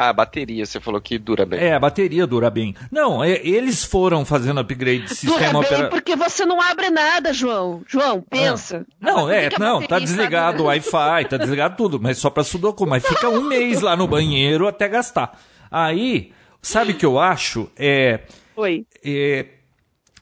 Ah, 0.00 0.10
a 0.10 0.12
bateria, 0.12 0.64
você 0.64 0.78
falou 0.78 1.00
que 1.00 1.18
dura 1.18 1.44
bem. 1.44 1.58
É, 1.58 1.74
a 1.74 1.80
bateria 1.80 2.24
dura 2.24 2.48
bem. 2.48 2.72
Não, 2.88 3.24
é, 3.24 3.44
eles 3.44 3.82
foram 3.82 4.24
fazendo 4.24 4.60
upgrade 4.60 5.02
de 5.02 5.14
sistema 5.16 5.60
Dura 5.60 5.76
bem 5.76 5.90
porque 5.90 6.14
você 6.14 6.46
não 6.46 6.62
abre 6.62 6.88
nada, 6.88 7.32
João. 7.32 7.82
João, 7.84 8.22
pensa. 8.22 8.86
Ah. 9.02 9.06
Não, 9.06 9.28
é, 9.28 9.48
não, 9.58 9.82
tá 9.82 9.98
desligado 9.98 10.62
o 10.62 10.66
Wi-Fi, 10.66 11.24
tá 11.28 11.36
desligado 11.36 11.76
tudo, 11.76 11.98
mas 12.00 12.16
só 12.18 12.30
para 12.30 12.44
Sudoku. 12.44 12.86
Mas 12.86 13.04
fica 13.04 13.28
um 13.28 13.40
mês 13.50 13.80
lá 13.80 13.96
no 13.96 14.06
banheiro 14.06 14.68
até 14.68 14.86
gastar. 14.86 15.36
Aí, 15.68 16.30
sabe 16.62 16.92
o 16.92 16.96
que 16.96 17.04
eu 17.04 17.18
acho? 17.18 17.68
É, 17.76 18.20
Oi. 18.54 18.86
É, 19.04 19.46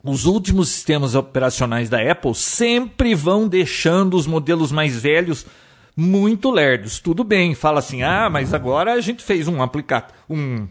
os 0.03 0.25
últimos 0.25 0.71
sistemas 0.71 1.15
operacionais 1.15 1.91
da 1.91 2.01
Apple 2.01 2.35
sempre 2.35 3.15
vão 3.15 3.47
deixando 3.47 4.17
os 4.17 4.27
modelos 4.27 4.73
mais 4.73 4.99
velhos 4.99 5.45
muito 5.97 6.51
lerdos. 6.51 7.01
Tudo 7.01 7.25
bem, 7.25 7.55
fala 7.55 7.79
assim, 7.79 8.03
ah, 8.03 8.29
mas 8.31 8.53
agora 8.53 8.93
a 8.93 9.01
gente 9.01 9.23
fez 9.23 9.49
um 9.49 9.63
aplicativo, 9.63 10.19
um 10.29 10.69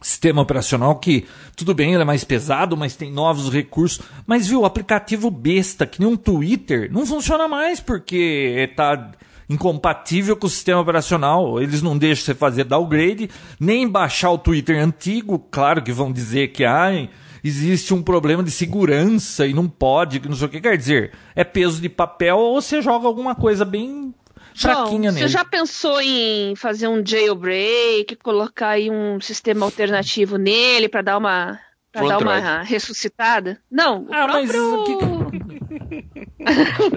sistema 0.00 0.42
operacional 0.42 0.96
que, 0.96 1.26
tudo 1.56 1.74
bem, 1.74 1.92
ele 1.92 2.02
é 2.02 2.04
mais 2.04 2.24
pesado, 2.24 2.76
mas 2.76 2.96
tem 2.96 3.10
novos 3.12 3.52
recursos. 3.52 4.04
Mas 4.26 4.46
viu, 4.46 4.60
o 4.60 4.64
aplicativo 4.64 5.30
besta, 5.30 5.86
que 5.86 6.00
nem 6.00 6.08
um 6.08 6.16
Twitter, 6.16 6.90
não 6.92 7.06
funciona 7.06 7.48
mais 7.48 7.80
porque 7.80 8.68
está 8.70 9.12
incompatível 9.48 10.36
com 10.36 10.46
o 10.46 10.50
sistema 10.50 10.80
operacional. 10.80 11.60
Eles 11.60 11.82
não 11.82 11.96
deixam 11.96 12.24
você 12.24 12.34
fazer 12.34 12.64
downgrade, 12.64 13.30
nem 13.58 13.88
baixar 13.88 14.30
o 14.30 14.38
Twitter 14.38 14.82
antigo. 14.82 15.38
Claro 15.50 15.82
que 15.82 15.92
vão 15.92 16.12
dizer 16.12 16.48
que 16.48 16.64
ah, 16.64 17.08
existe 17.42 17.92
um 17.92 18.02
problema 18.02 18.42
de 18.42 18.50
segurança 18.50 19.46
e 19.46 19.52
não 19.52 19.68
pode, 19.68 20.26
não 20.28 20.36
sei 20.36 20.46
o 20.46 20.50
que 20.50 20.60
quer 20.60 20.76
dizer. 20.76 21.12
É 21.34 21.44
peso 21.44 21.80
de 21.80 21.88
papel 21.88 22.38
ou 22.38 22.60
você 22.60 22.80
joga 22.80 23.06
alguma 23.06 23.34
coisa 23.34 23.64
bem 23.64 24.14
fraquinha 24.54 25.12
nele. 25.12 25.26
Você 25.26 25.28
já 25.28 25.44
pensou 25.44 26.00
em 26.00 26.54
fazer 26.56 26.88
um 26.88 27.04
jailbreak, 27.04 28.16
colocar 28.16 28.70
aí 28.70 28.90
um 28.90 29.20
sistema 29.20 29.66
alternativo 29.66 30.36
nele 30.36 30.88
para 30.88 31.02
dar 31.02 31.18
uma 31.18 31.58
para 31.92 32.08
dar 32.08 32.18
uma 32.18 32.62
ressuscitada? 32.62 33.60
Não, 33.70 34.04
o 34.04 34.14
ah, 34.14 34.26
próprio... 34.26 35.30
mas... 35.30 35.42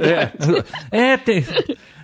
é, 0.92 1.12
é, 1.12 1.18
tem... 1.18 1.46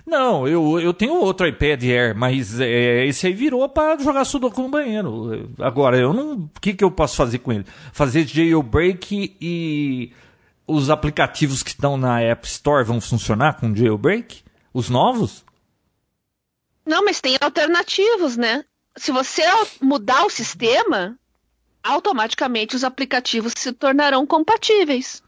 Não, 0.06 0.46
eu, 0.46 0.78
eu 0.78 0.92
tenho 0.92 1.14
outro 1.14 1.46
iPad 1.46 1.82
Air, 1.84 2.14
mas 2.14 2.60
é, 2.60 3.06
esse 3.06 3.26
aí 3.26 3.32
virou 3.32 3.66
para 3.68 3.98
jogar 3.98 4.24
Sudoku 4.24 4.60
no 4.60 4.68
banheiro. 4.68 5.50
Agora, 5.58 5.96
eu 5.96 6.12
não. 6.12 6.32
O 6.34 6.50
que, 6.60 6.74
que 6.74 6.84
eu 6.84 6.90
posso 6.90 7.16
fazer 7.16 7.38
com 7.38 7.52
ele? 7.52 7.64
Fazer 7.92 8.26
jailbreak 8.26 9.36
e 9.40 10.12
os 10.66 10.90
aplicativos 10.90 11.62
que 11.62 11.70
estão 11.70 11.96
na 11.96 12.20
App 12.20 12.46
Store 12.46 12.84
vão 12.84 13.00
funcionar 13.00 13.58
com 13.58 13.74
jailbreak? 13.74 14.42
Os 14.72 14.88
novos? 14.88 15.44
Não, 16.84 17.04
mas 17.04 17.20
tem 17.20 17.36
alternativos, 17.40 18.36
né? 18.36 18.64
Se 18.96 19.12
você 19.12 19.42
mudar 19.80 20.24
o 20.24 20.30
sistema, 20.30 21.18
automaticamente 21.82 22.76
os 22.76 22.84
aplicativos 22.84 23.54
se 23.56 23.72
tornarão 23.72 24.26
compatíveis. 24.26 25.22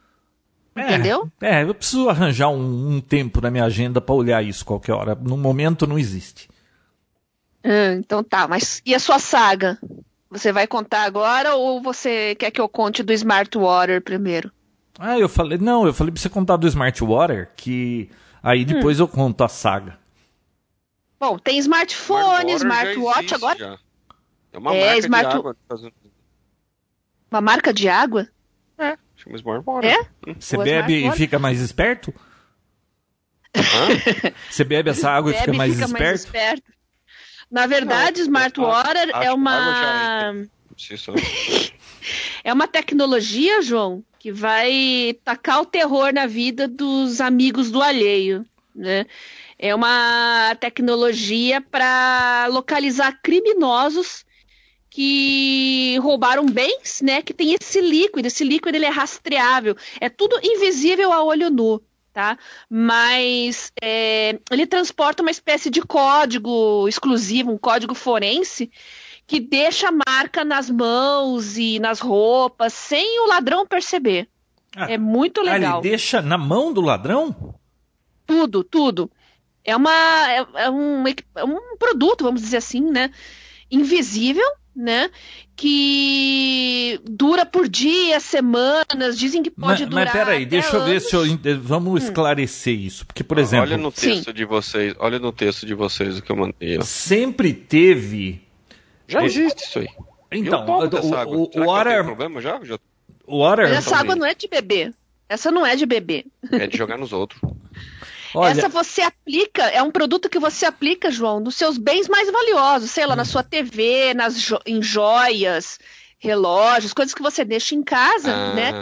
É, 0.77 0.83
Entendeu? 0.83 1.31
É, 1.41 1.63
eu 1.63 1.75
preciso 1.75 2.09
arranjar 2.09 2.49
um, 2.49 2.97
um 2.97 3.01
tempo 3.01 3.41
na 3.41 3.51
minha 3.51 3.65
agenda 3.65 4.01
para 4.01 4.15
olhar 4.15 4.45
isso 4.45 4.65
qualquer 4.65 4.93
hora. 4.93 5.15
No 5.15 5.37
momento 5.37 5.87
não 5.87 5.99
existe. 5.99 6.49
Ah, 7.63 7.95
então 7.95 8.23
tá, 8.23 8.49
mas 8.49 8.83
e 8.85 8.95
a 8.95 8.99
sua 8.99 9.19
saga? 9.19 9.79
Você 10.31 10.53
vai 10.53 10.67
contar 10.67 11.05
agora 11.05 11.55
ou 11.55 11.81
você 11.81 12.35
quer 12.35 12.51
que 12.51 12.61
eu 12.61 12.69
conte 12.69 13.05
do 13.05 13.13
Smart 13.13 13.57
Water 13.57 14.03
primeiro? 14.03 14.51
Ah, 14.99 15.19
eu 15.19 15.29
falei, 15.29 15.59
não, 15.59 15.87
eu 15.87 15.95
falei 15.95 16.13
pra 16.13 16.21
você 16.21 16.29
contar 16.29 16.57
do 16.57 16.67
Smart 16.67 17.03
Water, 17.03 17.51
que 17.57 18.11
aí 18.45 18.63
hum. 18.63 18.67
depois 18.67 19.01
hum. 19.01 19.05
eu 19.05 19.09
conto 19.09 19.43
a 19.43 19.49
saga. 19.49 19.99
Bom, 21.19 21.39
tem 21.39 21.59
smartphone, 21.59 22.53
smartwatch 22.53 23.35
agora. 23.35 23.59
Já. 23.59 23.79
É 24.53 24.59
uma 24.59 24.75
é, 24.75 24.85
marca 24.85 24.99
smart... 25.01 25.29
de 25.29 25.37
água. 25.37 25.57
Uma 27.31 27.41
marca 27.41 27.73
de 27.73 27.89
água? 27.89 28.29
É, 28.79 28.97
chama 29.17 29.37
Smart 29.37 29.65
Water. 29.67 29.91
É? 29.91 30.01
Hum. 30.29 30.35
Você 30.39 30.57
bebe 30.59 31.07
e 31.07 31.13
fica 31.13 31.39
mais 31.39 31.61
esperto? 31.61 32.15
Você 34.51 34.65
bebe 34.65 34.91
essa 34.91 35.11
água 35.11 35.31
e 35.31 35.35
fica, 35.35 35.53
mais, 35.53 35.73
fica 35.73 35.85
esperto? 35.87 36.03
mais 36.03 36.25
esperto? 36.25 36.73
Na 37.51 37.67
verdade, 37.67 38.19
Não, 38.19 38.27
Smart 38.27 38.61
Water 38.61 39.11
é 39.15 39.33
uma. 39.33 40.35
é 42.43 42.53
uma 42.53 42.67
tecnologia, 42.67 43.63
João, 43.63 44.05
que 44.25 44.33
vai 44.33 45.19
tacar 45.23 45.61
o 45.61 45.66
terror 45.66 46.11
na 46.11 46.26
vida 46.26 46.66
dos 46.66 47.21
amigos 47.21 47.71
do 47.71 47.83
alheio, 47.83 48.43
né? 48.75 49.04
É 49.59 49.75
uma 49.75 50.57
tecnologia 50.59 51.61
para 51.61 52.47
localizar 52.47 53.21
criminosos 53.23 54.25
que 54.88 55.99
roubaram 55.99 56.47
bens, 56.47 57.02
né? 57.02 57.21
Que 57.21 57.35
tem 57.35 57.52
esse 57.52 57.83
líquido. 57.83 58.26
Esse 58.26 58.45
líquido 58.45 58.75
ele 58.75 58.87
é 58.87 58.88
rastreável. 58.88 59.76
É 60.00 60.09
tudo 60.09 60.40
invisível 60.43 61.12
a 61.12 61.23
olho 61.23 61.50
nu, 61.50 61.83
tá? 62.11 62.38
Mas 62.71 63.73
é, 63.78 64.38
ele 64.50 64.66
transporta 64.66 65.21
uma 65.21 65.31
espécie 65.31 65.69
de 65.69 65.83
código 65.83 66.88
exclusivo, 66.88 67.52
um 67.52 67.59
código 67.59 67.95
forense 67.95 68.71
que 69.26 69.40
deixa 69.40 69.90
marca 69.90 70.45
nas 70.45 70.69
mãos 70.71 71.57
e 71.57 71.78
nas 71.78 72.00
roupas 72.00 72.73
sem 72.73 73.21
o 73.21 73.28
ladrão 73.28 73.66
perceber. 73.66 74.28
Ah, 74.76 74.90
é 74.90 74.99
muito 74.99 75.40
legal. 75.40 75.76
Ah, 75.76 75.78
ele 75.81 75.88
deixa 75.88 76.21
na 76.21 76.37
mão 76.37 76.73
do 76.73 76.81
ladrão? 76.81 77.54
Tudo, 78.26 78.64
tudo. 78.64 79.11
É, 79.64 79.75
uma, 79.75 80.31
é, 80.31 80.47
é, 80.57 80.71
um, 80.71 81.04
é 81.07 81.45
um 81.45 81.76
produto, 81.78 82.25
vamos 82.25 82.43
dizer 82.43 82.59
assim, 82.59 82.83
né? 82.83 83.11
Invisível, 83.71 84.47
né? 84.76 85.11
Que 85.57 87.00
dura 87.04 87.47
por 87.47 87.69
dias, 87.69 88.25
semanas, 88.25 89.16
dizem 89.16 89.43
que 89.43 89.50
pode 89.50 89.83
mas, 89.83 89.90
durar. 89.90 90.04
Mas 90.07 90.12
peraí, 90.12 90.45
deixa 90.45 90.76
anos. 90.76 90.88
eu 90.88 90.93
ver 90.93 91.00
se 91.00 91.14
eu. 91.16 91.61
Vamos 91.62 91.93
hum. 92.02 92.07
esclarecer 92.07 92.78
isso. 92.78 93.07
Porque, 93.07 93.25
por 93.25 93.38
exemplo. 93.38 93.66
Olha 93.66 93.78
no 93.78 93.90
texto 93.90 94.26
Sim. 94.26 94.33
de 94.33 94.45
vocês, 94.45 94.95
olha 94.99 95.19
no 95.19 95.33
texto 95.33 95.64
de 95.64 95.73
vocês 95.73 96.19
o 96.19 96.23
que 96.23 96.31
eu 96.31 96.37
mandei. 96.37 96.83
Sempre 96.83 97.54
teve. 97.54 98.44
Já 99.07 99.25
existe 99.25 99.65
isso 99.65 99.79
aí. 99.81 99.89
Então, 100.31 100.67
o, 100.67 100.83
o, 100.83 101.47
o, 101.47 101.63
o 101.63 101.67
Water. 101.67 102.05
problema 102.05 102.41
já? 102.41 102.59
já... 102.63 102.79
O 103.27 103.45
Water. 103.45 103.69
Mas 103.69 103.79
essa 103.79 103.97
água 103.97 104.17
não 104.17 104.27
é 104.27 104.35
de 104.35 104.49
beber. 104.49 104.93
Essa 105.29 105.51
não 105.51 105.67
é 105.67 105.77
de 105.77 105.87
beber. 105.87 106.27
É 106.51 106.67
de 106.67 106.77
jogar 106.77 106.99
nos 106.99 107.13
outros. 107.13 107.41
Olha... 108.35 108.51
Essa 108.51 108.69
você 108.69 109.03
aplica, 109.03 109.63
é 109.63 109.81
um 109.81 109.93
produto 109.93 110.29
que 110.29 110.41
você 110.41 110.67
aplica, 110.67 111.11
João, 111.11 111.39
nos 111.39 111.55
seus 111.55 111.79
bens 111.79 112.09
mais 112.09 112.31
valiosos, 112.31 112.91
sei 112.91 113.07
lá, 113.07 113.15
hum. 113.15 113.17
na 113.19 113.25
sua 113.25 113.45
TV, 113.45 114.13
nas 114.13 114.41
jo 114.41 114.59
em 114.67 114.83
joias, 114.83 115.79
relógios, 116.25 116.95
coisas 116.95 117.14
que 117.14 117.23
você 117.23 117.45
deixa 117.45 117.75
em 117.75 117.83
casa, 117.83 118.33
ah, 118.33 118.54
né? 118.54 118.73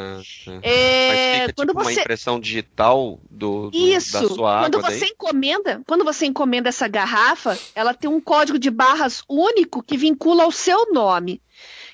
É, 0.62 1.40
fica, 1.40 1.52
quando 1.54 1.68
tipo, 1.70 1.82
você... 1.82 1.92
uma 1.92 2.00
impressão 2.00 2.38
digital 2.40 3.20
do, 3.28 3.70
do 3.70 3.76
Isso, 3.76 4.12
da 4.12 4.28
sua 4.28 4.56
água. 4.58 4.70
Quando 4.70 4.82
você 4.82 5.00
daí? 5.00 5.08
encomenda, 5.10 5.82
quando 5.86 6.04
você 6.04 6.26
encomenda 6.26 6.68
essa 6.68 6.86
garrafa, 6.86 7.58
ela 7.74 7.92
tem 7.92 8.08
um 8.08 8.20
código 8.20 8.58
de 8.58 8.70
barras 8.70 9.22
único 9.28 9.82
que 9.82 9.96
vincula 9.96 10.44
ao 10.44 10.52
seu 10.52 10.92
nome. 10.92 11.42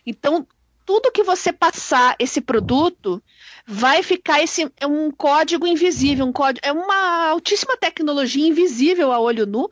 Então, 0.06 0.46
tudo 0.84 1.10
que 1.10 1.22
você 1.22 1.52
passar 1.52 2.14
esse 2.18 2.40
produto, 2.40 3.22
vai 3.66 4.02
ficar 4.02 4.42
esse 4.42 4.70
é 4.78 4.86
um 4.86 5.10
código 5.10 5.66
invisível, 5.66 6.24
um 6.24 6.32
código 6.32 6.66
é 6.66 6.72
uma 6.72 7.28
altíssima 7.28 7.76
tecnologia 7.76 8.46
invisível 8.46 9.12
a 9.12 9.20
olho 9.20 9.46
nu, 9.46 9.70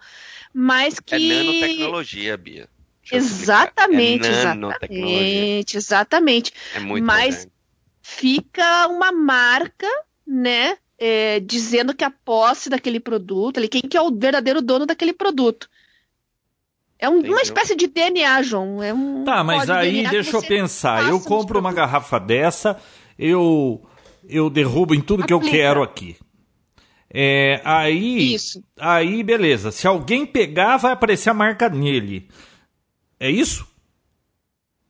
mas 0.52 1.00
que 1.00 1.14
é 1.14 1.18
nanotecnologia, 1.18 2.37
Bia. 2.37 2.68
Exatamente, 3.13 4.27
é 4.27 4.31
exatamente, 4.31 5.77
exatamente. 5.77 6.53
É 6.75 6.81
muito 6.81 7.05
mas 7.05 7.35
moderno. 7.35 7.53
fica 8.03 8.89
uma 8.89 9.13
marca, 9.13 9.89
né, 10.27 10.77
é, 10.99 11.41
dizendo 11.41 11.95
que 11.95 12.05
a 12.05 12.11
posse 12.11 12.69
daquele 12.71 12.99
produto, 12.99 13.59
ali, 13.59 13.69
quem 13.69 13.83
que 13.83 13.97
é 13.97 14.01
o 14.01 14.15
verdadeiro 14.15 14.61
dono 14.63 14.87
daquele 14.87 15.13
produto. 15.13 15.69
É 16.99 17.09
um, 17.09 17.21
uma 17.21 17.43
espécie 17.43 17.77
de 17.77 17.87
DNA, 17.87 18.43
João. 18.43 18.83
É 18.83 18.93
um 18.93 19.23
tá, 19.23 19.45
mas 19.45 19.69
aí 19.69 20.09
deixa 20.09 20.37
eu 20.37 20.43
pensar. 20.43 21.09
Eu 21.09 21.21
compro 21.21 21.61
uma 21.61 21.73
garrafa 21.73 22.19
dessa, 22.19 22.81
eu, 23.19 23.85
eu 24.27 24.49
derrubo 24.49 24.95
em 24.95 25.01
tudo 25.01 25.23
Aplica. 25.23 25.39
que 25.39 25.47
eu 25.47 25.51
quero 25.51 25.83
aqui. 25.83 26.17
É, 27.13 27.61
aí, 27.65 28.35
isso. 28.35 28.63
aí, 28.79 29.23
beleza. 29.23 29.71
Se 29.71 29.87
alguém 29.87 30.27
pegar, 30.27 30.79
vai 30.79 30.93
aparecer 30.93 31.31
a 31.31 31.35
marca 31.35 31.69
nele. 31.69 32.29
É 33.18 33.30
isso? 33.30 33.66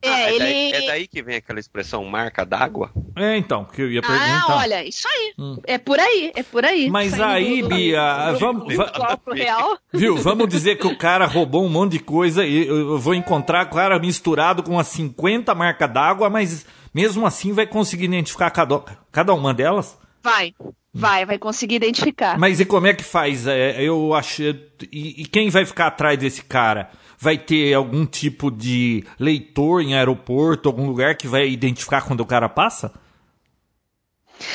É, 0.03 0.09
Ah, 0.09 0.21
é, 0.21 0.31
ele. 0.31 0.39
daí, 0.39 0.73
é 0.73 0.87
daí 0.87 1.09
que 1.09 1.23
vem 1.23 1.37
aquela 1.37 1.59
expressão 1.59 2.05
marca 2.05 2.45
d'água? 2.45 2.93
É, 3.17 3.37
então, 3.37 3.65
que 3.65 3.81
eu 3.83 3.91
ia 3.91 4.01
Ah, 4.01 4.07
perguntar. 4.07 4.57
olha, 4.59 4.85
isso 4.87 5.09
aí. 5.09 5.33
Hum. 5.39 5.57
É 5.65 5.79
por 5.79 5.99
aí, 5.99 6.33
é 6.37 6.43
por 6.43 6.65
aí. 6.65 6.89
Mas 6.91 7.11
Saindo 7.13 7.25
aí, 7.25 7.63
do- 7.63 7.69
Bia, 7.69 8.33
do- 8.33 8.39
vamos- 8.39 8.77
va- 8.77 9.19
real. 9.33 9.79
Viu? 9.93 10.17
Vamos 10.17 10.49
dizer 10.49 10.77
que 10.77 10.87
o 10.87 10.97
cara 10.97 11.27
roubou 11.27 11.65
um 11.65 11.69
monte 11.69 11.93
de 11.93 11.99
coisa 12.01 12.45
e 12.45 12.67
eu 12.69 12.99
vou 12.99 13.15
encontrar 13.15 13.67
o 13.67 13.71
cara 13.71 13.99
misturado 13.99 14.63
com 14.63 14.73
umas 14.73 14.87
50 14.89 15.55
marcas 15.55 15.91
d'água, 15.93 16.29
mas 16.31 16.67
mesmo 16.95 17.27
assim 17.27 17.53
vai 17.53 17.67
conseguir 17.67 18.05
identificar 18.05 18.51
cada, 18.51 18.79
cada 19.11 19.33
uma 19.35 19.53
delas? 19.55 19.99
Vai, 20.23 20.55
vai, 20.93 21.25
vai 21.25 21.39
conseguir 21.39 21.77
identificar. 21.77 22.39
Mas 22.39 22.61
e 22.61 22.67
como 22.67 22.87
é 22.87 22.95
que 22.95 23.03
faz? 23.05 23.47
É, 23.47 23.81
eu 23.83 24.13
achei. 24.15 24.51
E, 24.93 25.23
e 25.23 25.27
quem 25.27 25.49
vai 25.51 25.65
ficar 25.65 25.87
atrás 25.87 26.19
desse 26.19 26.45
cara? 26.45 26.91
Vai 27.19 27.39
ter 27.39 27.73
algum 27.75 28.05
tipo 28.05 28.51
de 28.51 29.05
leitor 29.19 29.81
em 29.81 29.95
aeroporto, 29.95 30.69
algum 30.69 30.87
lugar 30.87 31.17
que 31.17 31.27
vai 31.27 31.49
identificar 31.49 32.03
quando 32.03 32.21
o 32.21 32.27
cara 32.27 32.49
passa? 32.49 32.93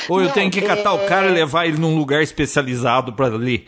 Ou 0.08 0.20
eu 0.20 0.26
Não, 0.26 0.32
tenho 0.32 0.50
que 0.50 0.62
catar 0.62 0.92
o 0.92 1.00
é- 1.00 1.06
cara 1.08 1.26
e 1.28 1.32
levar 1.32 1.66
ele 1.66 1.78
num 1.78 1.96
lugar 1.96 2.22
especializado 2.22 3.12
pra 3.14 3.26
ler? 3.26 3.66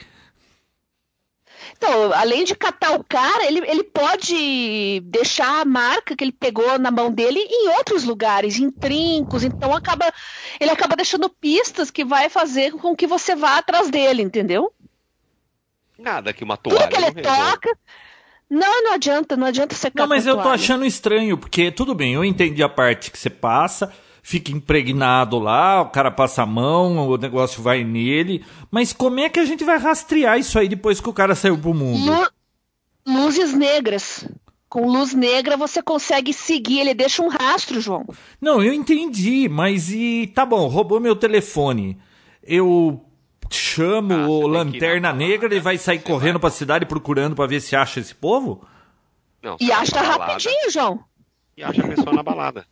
Então, 1.77 2.13
além 2.13 2.45
de 2.45 2.55
catar 2.55 2.93
o 2.93 3.03
cara, 3.03 3.47
ele, 3.47 3.59
ele 3.69 3.83
pode 3.83 5.01
deixar 5.05 5.61
a 5.61 5.65
marca 5.65 6.15
que 6.17 6.23
ele 6.23 6.33
pegou 6.33 6.79
na 6.79 6.91
mão 6.91 7.11
dele 7.11 7.41
em 7.41 7.69
outros 7.77 8.05
lugares, 8.05 8.59
em 8.59 8.71
trincos. 8.71 9.43
Então 9.43 9.75
acaba, 9.75 10.11
ele 10.61 10.71
acaba 10.71 10.95
deixando 10.95 11.29
pistas 11.29 11.91
que 11.91 12.05
vai 12.05 12.31
fazer 12.31 12.73
com 12.73 12.95
que 12.95 13.07
você 13.07 13.35
vá 13.35 13.59
atrás 13.59 13.91
dele, 13.91 14.23
entendeu? 14.23 14.73
Nada 15.99 16.33
que 16.33 16.45
uma 16.45 16.57
Tudo 16.57 16.77
toalha 16.77 16.89
que 16.89 16.97
ele 16.97 17.11
resolve. 17.11 17.77
Não, 18.54 18.84
não 18.84 18.92
adianta, 18.94 19.37
não 19.37 19.46
adianta 19.49 19.75
você 19.75 19.90
Não, 19.94 20.06
mas 20.06 20.26
eu 20.26 20.40
tô 20.40 20.49
achando 20.49 20.84
estranho, 20.84 21.37
porque 21.37 21.70
tudo 21.73 21.94
bem, 21.94 22.14
eu 22.14 22.25
entendi 22.25 22.62
a 22.62 22.68
parte 22.68 23.11
que 23.11 23.18
você 23.18 23.28
passa, 23.28 23.92
fica 24.23 24.52
impregnado 24.52 25.38
lá, 25.40 25.82
o 25.82 25.90
cara 25.90 26.11
passa 26.11 26.42
a 26.42 26.46
mão, 26.46 27.08
o 27.08 27.16
negócio 27.16 27.61
vai 27.61 27.82
nele, 27.82 28.44
mas 28.70 28.92
como 28.92 29.18
é 29.18 29.28
que 29.28 29.40
a 29.40 29.44
gente 29.44 29.64
vai 29.64 29.76
rastrear 29.78 30.38
isso 30.38 30.56
aí 30.58 30.68
depois 30.68 31.00
que 31.00 31.08
o 31.08 31.12
cara 31.12 31.34
saiu 31.34 31.58
pro 31.58 31.75
mundo? 31.75 32.12
Lu- 32.12 32.28
luzes 33.25 33.52
negras. 33.52 34.25
Com 34.68 34.88
luz 34.88 35.14
negra 35.14 35.56
você 35.56 35.82
consegue 35.82 36.32
seguir, 36.32 36.80
ele 36.80 36.94
deixa 36.94 37.23
um 37.23 37.28
rastro, 37.28 37.80
João. 37.80 38.04
Não, 38.40 38.62
eu 38.62 38.73
entendi, 38.73 39.49
mas 39.49 39.90
e 39.90 40.30
tá 40.34 40.44
bom, 40.46 40.66
roubou 40.68 40.99
meu 41.00 41.14
telefone. 41.14 41.96
Eu 42.42 43.00
chamo 43.51 44.15
Ah, 44.15 44.29
o 44.29 44.41
tem 44.43 44.51
Lanterna 44.51 45.13
na 45.13 45.15
Negra, 45.15 45.49
balada, 45.49 45.61
vai 45.61 45.79
sair 45.79 45.99
correndo 46.01 46.33
vai- 46.35 46.41
pra 46.43 46.51
cidade 46.51 46.87
procurando 46.87 47.35
pra 47.37 47.47
ver 47.47 47.61
se 47.61 47.75
acha 47.77 48.01
esse 48.01 48.15
povo? 48.15 48.67
Não, 49.43 49.57
E 49.61 49.71
acha 49.71 50.01
rapidinho, 50.01 50.71
João. 50.71 51.01
E 51.57 51.63
acha 51.63 51.83
a 51.85 51.89
pessoa 51.89 52.13
na 52.13 52.23
balada. 52.23 52.67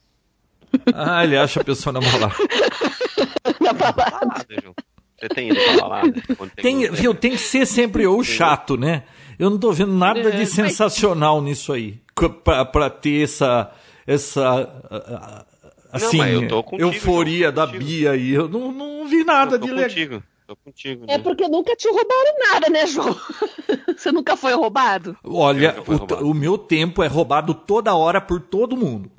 Ah, 0.94 1.22
ele 1.22 1.36
acha 1.36 1.60
a 1.60 1.64
pessoa 1.64 1.92
na 1.92 2.00
balada. 2.00 2.34
Na 3.60 3.72
balada. 3.74 4.10
Balada, 4.10 4.46
João. 4.62 4.74
Você 5.20 5.28
tem 5.28 5.50
ido 5.50 5.60
pra 5.62 5.76
balada? 5.88 6.12
Quando 6.36 6.50
Tem, 6.52 6.86
luz 6.88 6.98
viu, 6.98 7.14
tem 7.14 7.32
que 7.32 7.38
ser 7.38 7.66
sempre 7.66 8.06
ou 8.06 8.24
chato, 8.24 8.76
né? 8.78 9.04
Eu 9.38 9.50
não 9.50 9.58
tô 9.58 9.70
vendo 9.72 9.92
nada 9.92 10.20
É, 10.20 10.30
de 10.30 10.38
mas- 10.38 10.48
sensacional 10.50 11.42
nisso 11.42 11.72
aí. 11.72 12.00
Pra, 12.42 12.64
pra 12.64 12.88
ter 12.90 13.22
essa. 13.24 13.70
essa 14.06 15.54
assim, 15.92 16.16
mas 16.18 16.32
eu 16.32 16.48
tô 16.48 16.62
contigo, 16.62 16.88
euforia 16.90 17.38
João, 17.46 17.54
da 17.54 17.66
contigo. 17.66 17.84
Bia 17.84 18.10
aí. 18.12 18.30
Eu 18.30 18.48
não, 18.48 18.72
não 18.72 19.06
vi 19.06 19.22
nada 19.24 19.56
Eu 19.56 19.60
tô 19.60 19.66
de 19.66 19.72
legal. 19.72 20.22
Tô 20.52 20.56
contigo. 20.56 21.04
É 21.08 21.16
né? 21.16 21.24
porque 21.24 21.48
nunca 21.48 21.74
te 21.74 21.88
roubaram 21.88 22.34
nada, 22.50 22.68
né, 22.68 22.86
João? 22.86 23.18
Você 23.96 24.12
nunca 24.12 24.36
foi 24.36 24.52
roubado? 24.52 25.16
Olha, 25.24 25.80
o, 25.80 25.96
roubado. 25.96 26.28
o 26.28 26.34
meu 26.34 26.58
tempo 26.58 27.02
é 27.02 27.06
roubado 27.06 27.54
toda 27.54 27.94
hora 27.94 28.20
por 28.20 28.38
todo 28.38 28.76
mundo. 28.76 29.10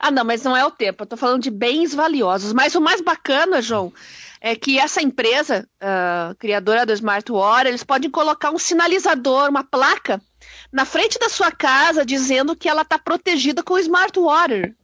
Ah, 0.00 0.10
não, 0.10 0.24
mas 0.24 0.42
não 0.44 0.56
é 0.56 0.64
o 0.64 0.70
tempo. 0.70 1.02
Eu 1.02 1.06
tô 1.06 1.16
falando 1.16 1.42
de 1.42 1.50
bens 1.50 1.94
valiosos. 1.94 2.54
Mas 2.54 2.74
o 2.74 2.80
mais 2.80 3.02
bacana, 3.02 3.60
João, 3.60 3.92
é 4.40 4.56
que 4.56 4.78
essa 4.78 5.02
empresa, 5.02 5.68
ah, 5.78 6.34
criadora 6.38 6.86
do 6.86 6.92
Smartwater, 6.94 7.66
eles 7.66 7.84
podem 7.84 8.10
colocar 8.10 8.50
um 8.50 8.58
sinalizador, 8.58 9.50
uma 9.50 9.64
placa, 9.64 10.22
na 10.72 10.86
frente 10.86 11.18
da 11.18 11.28
sua 11.28 11.52
casa 11.52 12.06
dizendo 12.06 12.56
que 12.56 12.68
ela 12.68 12.84
tá 12.84 12.98
protegida 12.98 13.62
com 13.62 13.74
o 13.74 13.78
Smartwater. 13.78 14.74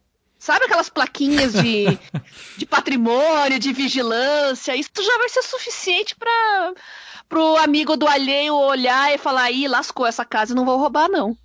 Sabe 0.45 0.65
aquelas 0.65 0.89
plaquinhas 0.89 1.53
de, 1.53 1.97
de 2.55 2.67
patrimônio, 2.67 3.57
de 3.57 3.73
vigilância? 3.73 4.75
Isso 4.75 4.91
já 4.95 5.17
vai 5.17 5.27
ser 5.27 5.41
suficiente 5.41 6.15
para 6.15 6.71
pro 7.27 7.57
amigo 7.57 7.97
do 7.97 8.07
alheio 8.07 8.53
olhar 8.53 9.11
e 9.11 9.17
falar, 9.17 9.49
ih, 9.49 9.67
lascou 9.67 10.05
essa 10.05 10.23
casa, 10.23 10.53
não 10.53 10.63
vou 10.63 10.77
roubar, 10.77 11.09
não. 11.09 11.35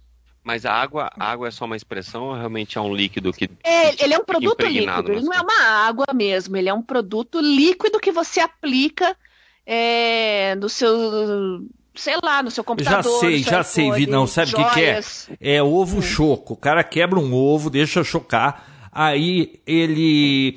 Mas 0.44 0.66
a 0.66 0.74
água, 0.74 1.10
a 1.18 1.30
água 1.30 1.48
é 1.48 1.50
só 1.50 1.64
uma 1.64 1.76
expressão 1.76 2.24
ou 2.24 2.34
realmente 2.34 2.76
é 2.76 2.80
um 2.82 2.94
líquido 2.94 3.32
que. 3.32 3.48
É, 3.64 4.04
ele 4.04 4.12
é 4.12 4.18
um 4.18 4.24
produto 4.24 4.66
líquido, 4.66 5.12
ele 5.12 5.22
não 5.22 5.32
é 5.32 5.40
uma 5.40 5.62
água 5.88 6.06
mesmo, 6.12 6.58
ele 6.58 6.68
é 6.68 6.74
um 6.74 6.82
produto 6.82 7.40
líquido 7.40 7.98
que 7.98 8.12
você 8.12 8.40
aplica 8.40 9.16
é, 9.64 10.54
no 10.56 10.68
seu, 10.68 11.64
sei 11.94 12.18
lá, 12.22 12.42
no 12.42 12.50
seu 12.50 12.62
Já 12.62 12.66
computador. 12.66 13.20
sei, 13.20 13.38
no 13.38 13.44
seu 13.44 13.50
já 13.50 13.64
sei, 13.64 13.90
Vi, 13.92 14.06
não, 14.06 14.26
sabe 14.26 14.52
o 14.52 14.56
que, 14.56 14.74
que 14.74 14.82
é? 14.82 15.00
É 15.40 15.62
ovo 15.62 16.02
choco. 16.02 16.52
O 16.52 16.56
cara 16.58 16.84
quebra 16.84 17.18
um 17.18 17.32
ovo, 17.32 17.70
deixa 17.70 18.04
chocar. 18.04 18.69
Aí 18.92 19.60
ele 19.66 20.56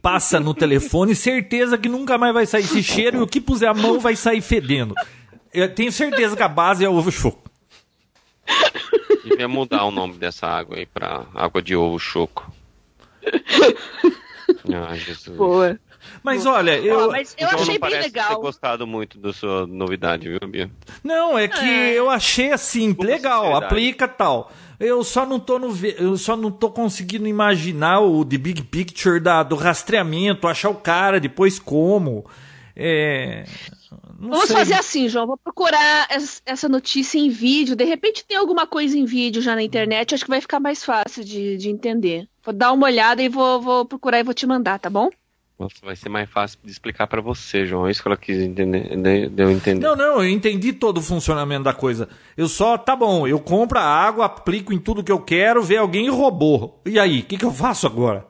passa 0.00 0.38
no 0.38 0.54
telefone, 0.54 1.14
certeza 1.16 1.76
que 1.76 1.88
nunca 1.88 2.16
mais 2.16 2.32
vai 2.32 2.46
sair 2.46 2.62
esse 2.62 2.82
cheiro 2.82 3.18
e 3.18 3.22
o 3.22 3.26
que 3.26 3.40
puser 3.40 3.68
a 3.68 3.74
mão 3.74 3.98
vai 3.98 4.14
sair 4.14 4.40
fedendo. 4.40 4.94
Eu 5.52 5.72
tenho 5.74 5.90
certeza 5.90 6.36
que 6.36 6.42
a 6.42 6.48
base 6.48 6.84
é 6.84 6.88
ovo 6.88 7.10
choco. 7.10 7.50
Devia 9.24 9.48
mudar 9.48 9.84
o 9.84 9.90
nome 9.90 10.14
dessa 10.14 10.46
água 10.46 10.76
aí 10.76 10.86
pra 10.86 11.26
água 11.34 11.60
de 11.60 11.74
ovo 11.76 11.98
choco. 11.98 12.52
Ai, 14.88 14.98
Jesus. 15.00 15.36
Boa. 15.36 15.78
Mas 16.22 16.46
olha, 16.46 16.76
eu. 16.78 17.08
Ó, 17.08 17.10
mas 17.12 17.34
eu 17.38 17.46
Então 17.46 17.60
achei 17.60 17.74
não 17.74 17.80
bem 17.80 17.90
parece 17.90 18.10
ter 18.10 18.20
legal. 18.20 18.40
gostado 18.40 18.86
muito 18.86 19.18
da 19.18 19.32
sua 19.32 19.66
novidade, 19.66 20.28
viu, 20.28 20.40
Bia? 20.48 20.70
Não, 21.02 21.38
é 21.38 21.46
que 21.48 21.64
eu 21.64 22.10
achei 22.10 22.52
assim, 22.52 22.92
Com 22.92 23.04
legal, 23.04 23.56
aplica 23.56 24.06
tal. 24.08 24.52
Eu 24.84 25.04
só 25.04 25.24
não 25.24 25.38
tô 25.38 25.58
no 25.60 25.68
eu 25.98 26.16
só 26.16 26.36
não 26.36 26.50
tô 26.50 26.68
conseguindo 26.70 27.28
imaginar 27.28 28.00
o 28.00 28.24
the 28.24 28.36
big 28.36 28.62
picture 28.64 29.20
da, 29.20 29.42
do 29.44 29.54
rastreamento, 29.54 30.48
achar 30.48 30.70
o 30.70 30.74
cara, 30.74 31.20
depois 31.20 31.58
como. 31.58 32.24
É, 32.74 33.44
Vamos 34.18 34.46
sei. 34.46 34.56
fazer 34.56 34.74
assim, 34.74 35.08
João. 35.08 35.26
Vou 35.26 35.36
procurar 35.38 36.08
es- 36.10 36.42
essa 36.44 36.68
notícia 36.68 37.18
em 37.18 37.28
vídeo. 37.28 37.76
De 37.76 37.84
repente 37.84 38.24
tem 38.24 38.36
alguma 38.36 38.66
coisa 38.66 38.96
em 38.98 39.04
vídeo 39.04 39.40
já 39.42 39.54
na 39.54 39.62
internet. 39.62 40.14
Acho 40.14 40.24
que 40.24 40.30
vai 40.30 40.40
ficar 40.40 40.58
mais 40.58 40.82
fácil 40.84 41.22
de, 41.24 41.56
de 41.56 41.68
entender. 41.68 42.26
Vou 42.44 42.52
dar 42.54 42.72
uma 42.72 42.86
olhada 42.86 43.22
e 43.22 43.28
vou, 43.28 43.60
vou 43.60 43.84
procurar 43.84 44.18
e 44.20 44.24
vou 44.24 44.34
te 44.34 44.46
mandar, 44.46 44.78
tá 44.80 44.90
bom? 44.90 45.10
Nossa, 45.62 45.76
vai 45.80 45.94
ser 45.94 46.08
mais 46.08 46.28
fácil 46.28 46.58
de 46.64 46.72
explicar 46.72 47.06
pra 47.06 47.20
você, 47.20 47.64
João. 47.64 47.86
É 47.86 47.92
isso 47.92 48.02
que 48.02 48.08
ela 48.08 48.16
quis 48.16 48.36
entender, 48.36 48.96
de, 48.96 49.28
de 49.28 49.42
eu 49.42 49.48
entender. 49.48 49.80
Não, 49.80 49.94
não, 49.94 50.20
eu 50.20 50.28
entendi 50.28 50.72
todo 50.72 50.98
o 50.98 51.02
funcionamento 51.02 51.62
da 51.62 51.72
coisa. 51.72 52.08
Eu 52.36 52.48
só, 52.48 52.76
tá 52.76 52.96
bom, 52.96 53.28
eu 53.28 53.38
compro 53.38 53.78
a 53.78 53.84
água, 53.84 54.24
aplico 54.24 54.72
em 54.72 54.78
tudo 54.80 55.04
que 55.04 55.12
eu 55.12 55.20
quero, 55.20 55.62
vê 55.62 55.76
alguém 55.76 56.06
e 56.06 56.10
roubou. 56.10 56.80
E 56.84 56.98
aí, 56.98 57.20
o 57.20 57.24
que, 57.24 57.38
que 57.38 57.44
eu 57.44 57.52
faço 57.52 57.86
agora? 57.86 58.26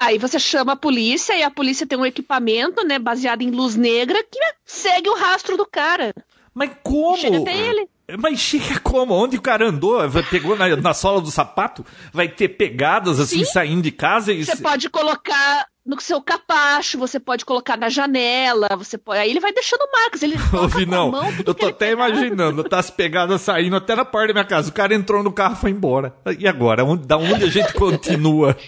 Aí 0.00 0.16
você 0.16 0.38
chama 0.38 0.72
a 0.72 0.76
polícia 0.76 1.36
e 1.36 1.42
a 1.42 1.50
polícia 1.50 1.86
tem 1.86 1.98
um 1.98 2.06
equipamento, 2.06 2.82
né, 2.82 2.98
baseado 2.98 3.42
em 3.42 3.50
luz 3.50 3.76
negra 3.76 4.22
que 4.22 4.38
segue 4.64 5.10
o 5.10 5.14
rastro 5.14 5.58
do 5.58 5.66
cara. 5.66 6.14
Mas 6.54 6.70
como? 6.82 7.18
Chega 7.18 7.38
até 7.38 7.54
ele. 7.54 7.86
Mas 8.18 8.38
chega 8.38 8.78
como? 8.80 9.14
Onde 9.14 9.36
o 9.36 9.42
cara 9.42 9.68
andou? 9.68 9.98
Pegou 10.30 10.56
na, 10.56 10.74
na 10.76 10.94
sola 10.94 11.20
do 11.20 11.30
sapato? 11.30 11.84
Vai 12.12 12.28
ter 12.28 12.50
pegadas 12.50 13.18
assim 13.18 13.44
Sim. 13.44 13.50
saindo 13.52 13.82
de 13.82 13.90
casa? 13.90 14.32
E... 14.32 14.44
Você 14.44 14.56
pode 14.56 14.88
colocar 14.88 15.66
no 15.84 16.00
seu 16.00 16.20
capacho, 16.22 16.98
você 16.98 17.18
pode 17.18 17.44
colocar 17.44 17.76
na 17.76 17.88
janela, 17.88 18.68
você 18.76 18.96
pode. 18.96 19.18
Aí 19.20 19.30
ele 19.30 19.40
vai 19.40 19.52
deixando 19.52 19.88
marcas. 19.92 20.22
Ele 20.22 20.36
Ouvi, 20.52 20.86
não. 20.86 21.10
mão, 21.10 21.32
Eu 21.44 21.52
tô 21.54 21.66
até 21.66 21.90
imaginando, 21.90 22.62
tá 22.64 22.78
as 22.78 22.90
pegadas 22.90 23.40
saindo 23.40 23.74
até 23.76 23.94
na 23.96 24.04
porta 24.04 24.28
da 24.28 24.34
minha 24.34 24.44
casa. 24.44 24.70
O 24.70 24.72
cara 24.72 24.94
entrou 24.94 25.22
no 25.22 25.32
carro 25.32 25.54
e 25.54 25.60
foi 25.60 25.70
embora. 25.70 26.14
E 26.38 26.46
agora? 26.46 26.84
Onde- 26.84 27.06
Da 27.06 27.16
onde 27.16 27.44
a 27.44 27.48
gente 27.50 27.72
continua? 27.72 28.56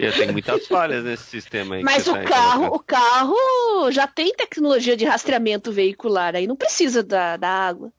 E 0.00 0.12
tem 0.12 0.30
muitas 0.30 0.64
falhas 0.68 1.02
nesse 1.02 1.24
sistema 1.24 1.74
aí. 1.74 1.82
Mas 1.82 2.06
o 2.06 2.12
tá 2.12 2.22
carro, 2.22 2.68
colocando. 2.68 2.74
o 2.76 2.78
carro 2.78 3.90
já 3.90 4.06
tem 4.06 4.32
tecnologia 4.32 4.96
de 4.96 5.04
rastreamento 5.04 5.72
veicular, 5.72 6.36
aí 6.36 6.46
não 6.46 6.54
precisa 6.54 7.02
da, 7.02 7.36
da 7.36 7.48
água. 7.50 7.92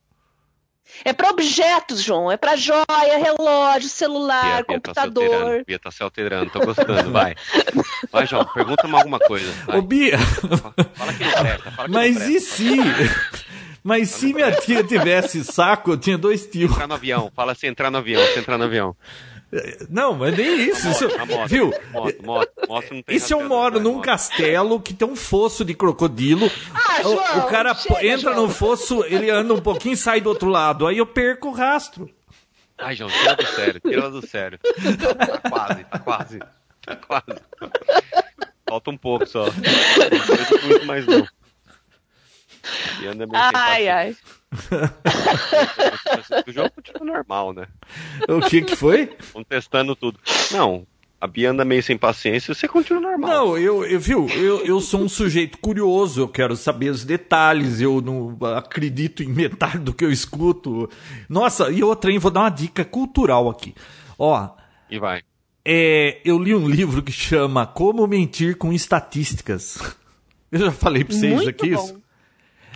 É 1.05 1.13
para 1.13 1.29
objetos, 1.29 2.01
João. 2.01 2.31
É 2.31 2.37
para 2.37 2.55
joia, 2.55 3.17
relógio, 3.21 3.89
celular, 3.89 4.63
Bia, 4.65 4.65
Bia 4.67 4.79
tá 4.81 4.93
se 4.93 4.99
alterando. 4.99 5.29
computador. 5.31 5.63
Bia 5.65 5.79
tá 5.79 5.91
se 5.91 6.03
alterando, 6.03 6.49
tô 6.51 6.59
gostando, 6.59 7.11
vai. 7.11 7.35
Vai, 8.11 8.25
João, 8.27 8.45
pergunta-me 8.45 8.95
alguma 8.95 9.19
coisa. 9.19 9.51
Vai. 9.65 9.77
Ô, 9.77 9.81
Bia, 9.81 10.17
Fala 10.95 11.13
que 11.13 11.23
não 11.23 11.31
presta, 11.31 11.71
fala 11.71 11.87
que 11.87 11.93
mas 11.93 12.15
não 12.15 12.21
e 12.29 12.33
presta. 12.33 12.55
se... 12.55 12.77
Mas 13.81 14.09
se 14.09 14.33
minha 14.33 14.51
tia 14.51 14.83
tivesse 14.83 15.41
saco, 15.43 15.91
eu 15.91 15.97
tinha 15.97 16.17
dois 16.17 16.45
tios. 16.45 16.69
Entrar 16.71 16.85
no 16.87 16.95
avião, 16.95 17.31
fala 17.33 17.55
se 17.55 17.65
entrar 17.65 17.89
no 17.89 17.97
avião, 17.97 18.21
se 18.33 18.39
entrar 18.39 18.57
no 18.57 18.65
avião. 18.65 18.93
Não, 19.89 20.13
mas 20.13 20.37
nem 20.37 20.69
isso. 20.69 20.87
isso 20.89 21.05
A 21.19 21.25
moto, 21.25 21.47
viu? 21.49 21.73
Moto, 21.91 22.23
moto, 22.23 22.51
moto 22.67 22.93
não 22.93 23.01
tem 23.01 23.15
E 23.15 23.19
se 23.19 23.33
eu 23.33 23.47
moro 23.47 23.79
num 23.79 23.93
moto. 23.95 24.05
castelo 24.05 24.79
que 24.79 24.93
tem 24.93 25.07
um 25.07 25.15
fosso 25.15 25.65
de 25.65 25.73
crocodilo, 25.73 26.51
Ah, 26.73 26.99
o, 26.99 27.03
João, 27.13 27.39
o 27.39 27.47
cara 27.47 27.73
chega, 27.73 28.05
entra 28.05 28.33
João. 28.33 28.47
no 28.47 28.53
fosso, 28.53 29.03
ele 29.05 29.29
anda 29.31 29.53
um 29.53 29.59
pouquinho 29.61 29.93
e 29.93 29.97
sai 29.97 30.21
do 30.21 30.29
outro 30.29 30.49
lado, 30.49 30.85
aí 30.85 30.99
eu 30.99 31.05
perco 31.07 31.47
o 31.47 31.51
rastro. 31.51 32.07
Ai, 32.77 32.95
João, 32.95 33.09
tira 33.09 33.35
do 33.35 33.45
sério, 33.47 33.79
tira 33.81 34.09
do 34.11 34.25
sério. 34.27 34.59
Tá 34.61 35.49
quase, 35.49 35.83
tá 35.85 35.99
quase. 35.99 36.39
Tá 36.85 36.95
quase. 36.95 37.41
Falta 38.69 38.91
um 38.91 38.97
pouco 38.97 39.25
só. 39.25 39.45
Não 39.45 40.67
muito 40.67 40.85
mais 40.85 41.05
não. 41.07 41.27
Ai, 43.33 43.87
ai. 43.87 44.15
O 46.47 46.51
jogo 46.51 46.71
continua 46.71 47.05
normal, 47.13 47.53
né? 47.53 47.67
O 48.27 48.41
que 48.41 48.61
que 48.61 48.75
foi? 48.75 49.15
Vamos 49.33 49.47
testando 49.47 49.95
tudo. 49.95 50.19
Não, 50.51 50.85
a 51.21 51.27
Bia 51.27 51.51
anda 51.51 51.65
meio 51.65 51.83
sem 51.83 51.97
paciência, 51.97 52.53
você 52.53 52.67
continua 52.67 53.01
normal. 53.01 53.29
Não, 53.29 53.57
eu, 53.57 53.85
eu 53.85 53.99
viu, 53.99 54.27
eu, 54.29 54.65
eu 54.65 54.79
sou 54.79 55.01
um 55.01 55.09
sujeito 55.09 55.57
curioso, 55.57 56.21
eu 56.21 56.27
quero 56.27 56.55
saber 56.55 56.89
os 56.89 57.03
detalhes, 57.03 57.81
eu 57.81 58.01
não 58.01 58.37
acredito 58.55 59.21
em 59.21 59.27
metade 59.27 59.79
do 59.79 59.93
que 59.93 60.05
eu 60.05 60.11
escuto. 60.11 60.89
Nossa, 61.27 61.69
e 61.69 61.83
outra, 61.83 62.11
hein, 62.11 62.19
vou 62.19 62.31
dar 62.31 62.41
uma 62.41 62.49
dica 62.49 62.85
cultural 62.85 63.49
aqui. 63.49 63.75
Ó. 64.17 64.49
E 64.89 64.97
vai. 64.97 65.21
É, 65.63 66.21
eu 66.23 66.39
li 66.39 66.55
um 66.55 66.67
livro 66.67 67.03
que 67.03 67.11
chama 67.11 67.67
Como 67.67 68.07
Mentir 68.07 68.57
com 68.57 68.71
Estatísticas. 68.71 69.77
Eu 70.51 70.59
já 70.59 70.71
falei 70.71 71.03
pra 71.03 71.15
vocês 71.15 71.33
Muito 71.33 71.49
aqui 71.49 71.75
bom. 71.75 71.83
isso. 71.83 72.01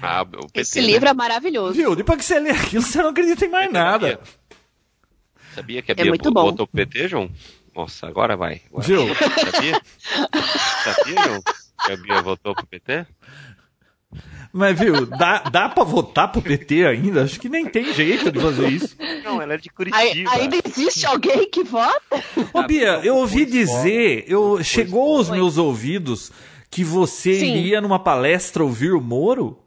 Ah, 0.06 0.22
o 0.24 0.48
PT, 0.48 0.60
Esse 0.62 0.82
né? 0.82 0.88
livro 0.88 1.08
é 1.10 1.14
maravilhoso. 1.14 1.74
Viu, 1.74 1.96
depois 1.96 2.18
que 2.20 2.26
você 2.26 2.40
lê 2.40 2.50
aquilo, 2.52 2.82
você 2.84 3.02
não 3.02 3.10
acredita 3.10 3.46
em 3.46 3.50
mais 3.50 3.72
nada. 3.72 4.20
Sabia 5.56 5.82
que 5.82 5.92
a 5.92 5.94
É 5.94 5.96
Bia 5.96 6.06
muito 6.06 6.32
bom. 6.32 6.44
botou 6.44 6.66
o 6.66 6.68
PT, 6.68 7.08
João? 7.08 7.30
Nossa, 7.76 8.08
agora 8.08 8.36
vai. 8.36 8.62
Agora. 8.70 8.86
Viu? 8.88 9.16
Sabia? 9.16 9.82
Sabia, 10.84 11.24
João? 11.24 11.42
Que 11.86 11.92
a 11.92 11.98
Bia 11.98 12.22
votou 12.22 12.54
pro 12.56 12.66
PT? 12.68 13.06
Mas, 14.52 14.78
viu, 14.78 15.08
dá, 15.08 15.40
dá 15.40 15.68
pra 15.70 15.84
votar 15.84 16.32
pro 16.32 16.40
PT 16.42 16.86
ainda? 16.86 17.24
Acho 17.24 17.40
que 17.40 17.50
nem 17.50 17.66
tem 17.66 17.92
jeito 17.94 18.32
de 18.32 18.40
fazer 18.40 18.68
isso. 18.70 18.96
Não, 19.24 19.42
ela 19.42 19.56
é 19.56 19.58
de 19.58 19.70
Curitiba. 19.70 20.30
ainda 20.32 20.58
existe 20.64 21.06
alguém 21.08 21.50
que 21.50 21.64
vota? 21.64 22.24
Ô, 22.54 22.62
Bia, 22.62 23.00
eu 23.04 23.16
ouvi 23.16 23.46
dizer, 23.46 24.26
eu, 24.28 24.64
chegou 24.64 25.18
aos 25.18 25.30
meus 25.32 25.58
ouvidos 25.58 26.32
que 26.70 26.84
você 26.84 27.40
Sim. 27.40 27.56
iria 27.58 27.82
numa 27.82 27.98
palestra 27.98 28.64
ouvir 28.64 28.94
o 28.94 29.02
Moro? 29.02 29.58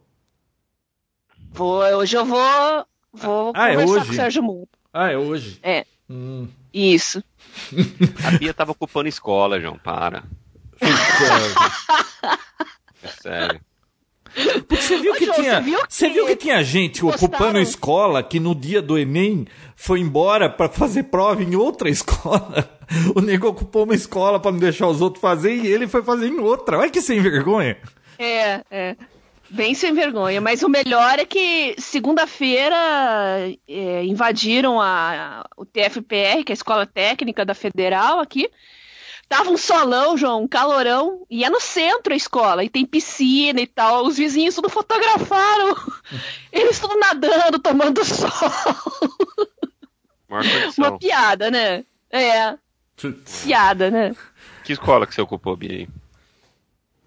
Vou, 1.57 1.79
hoje 1.81 2.15
eu 2.15 2.25
vou, 2.25 2.85
vou 3.13 3.51
Ah, 3.55 3.69
é 3.69 3.73
conversar 3.73 3.93
hoje? 3.95 4.05
com 4.05 4.11
o 4.11 4.15
Sérgio 4.15 4.43
Moro. 4.43 4.67
Ah, 4.93 5.11
é 5.11 5.17
hoje. 5.17 5.59
É. 5.63 5.85
Hum. 6.09 6.47
Isso. 6.73 7.23
A 8.25 8.31
Bia 8.37 8.53
tava 8.53 8.71
ocupando 8.71 9.09
escola, 9.09 9.59
João, 9.59 9.77
para. 9.77 10.23
É 13.03 13.07
sério. 13.21 13.59
Porque 14.67 14.81
você 14.83 14.97
viu 14.97 15.13
Ô, 15.13 15.15
que 15.15 15.25
João, 15.25 15.37
tinha, 15.39 15.61
você 15.61 15.63
viu 15.63 15.79
que 15.87 15.93
você 15.93 16.09
viu 16.09 16.25
que 16.27 16.35
tinha 16.35 16.63
gente 16.63 17.03
ocupando 17.05 17.29
postaram? 17.31 17.61
escola 17.61 18.23
que 18.23 18.39
no 18.39 18.53
dia 18.53 18.81
do 18.81 18.97
Enem 18.97 19.47
foi 19.75 19.99
embora 19.99 20.49
pra 20.49 20.67
fazer 20.67 21.03
prova 21.03 21.41
em 21.43 21.55
outra 21.55 21.89
escola. 21.89 22.69
O 23.15 23.21
nego 23.21 23.47
ocupou 23.47 23.83
uma 23.83 23.95
escola 23.95 24.39
pra 24.39 24.51
não 24.51 24.59
deixar 24.59 24.87
os 24.87 24.99
outros 25.01 25.21
fazer 25.21 25.53
e 25.55 25.67
ele 25.67 25.87
foi 25.87 26.03
fazer 26.03 26.27
em 26.27 26.39
outra. 26.39 26.77
Olha 26.79 26.89
que 26.89 27.01
sem 27.01 27.19
vergonha. 27.21 27.77
É, 28.19 28.61
é. 28.69 28.95
Bem 29.49 29.73
sem 29.73 29.93
vergonha. 29.93 30.41
Mas 30.41 30.63
o 30.63 30.69
melhor 30.69 31.19
é 31.19 31.25
que 31.25 31.75
segunda-feira 31.77 32.75
é, 33.67 34.03
invadiram 34.03 34.81
a, 34.81 35.45
o 35.55 35.65
TFPR, 35.65 36.43
que 36.43 36.51
é 36.51 36.53
a 36.53 36.53
Escola 36.53 36.85
Técnica 36.85 37.45
da 37.45 37.53
Federal 37.53 38.19
aqui. 38.19 38.49
Tava 39.29 39.49
um 39.49 39.57
solão, 39.57 40.17
João, 40.17 40.43
um 40.43 40.47
calorão, 40.47 41.25
e 41.29 41.43
é 41.43 41.49
no 41.49 41.59
centro 41.59 42.13
a 42.13 42.15
escola, 42.15 42.63
e 42.63 42.69
tem 42.69 42.85
piscina 42.85 43.59
e 43.59 43.67
tal. 43.67 44.05
Os 44.05 44.17
vizinhos 44.17 44.55
tudo 44.55 44.69
fotografaram. 44.69 45.75
Eles 46.51 46.79
tudo 46.79 46.97
nadando, 46.97 47.59
tomando 47.59 48.03
sol. 48.05 48.29
Uma 50.77 50.97
piada, 50.97 51.51
né? 51.51 51.83
É, 52.09 52.57
piada, 53.43 53.91
né? 53.91 54.15
Que 54.63 54.73
escola 54.73 55.05
que 55.05 55.13
você 55.13 55.21
ocupou, 55.21 55.55
Bia? 55.55 55.87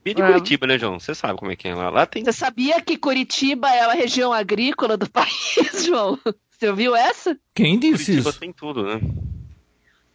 De 0.04 0.22
Ah. 0.22 0.26
Curitiba, 0.28 0.66
né, 0.66 0.78
João? 0.78 0.98
Você 0.98 1.14
sabe 1.14 1.38
como 1.38 1.50
é 1.52 1.56
que 1.56 1.68
é 1.68 1.74
lá. 1.74 1.90
Lá 1.90 2.06
tem. 2.06 2.24
Você 2.24 2.32
sabia 2.32 2.80
que 2.80 2.96
Curitiba 2.96 3.68
é 3.68 3.80
a 3.80 3.92
região 3.92 4.32
agrícola 4.32 4.96
do 4.96 5.08
país, 5.10 5.84
João? 5.86 6.18
Você 6.50 6.68
ouviu 6.68 6.94
essa? 6.96 7.36
Quem 7.54 7.78
disse 7.78 8.04
Curitiba 8.06 8.30
isso? 8.30 8.40
tem 8.40 8.52
tudo, 8.52 8.82
né? 8.84 9.00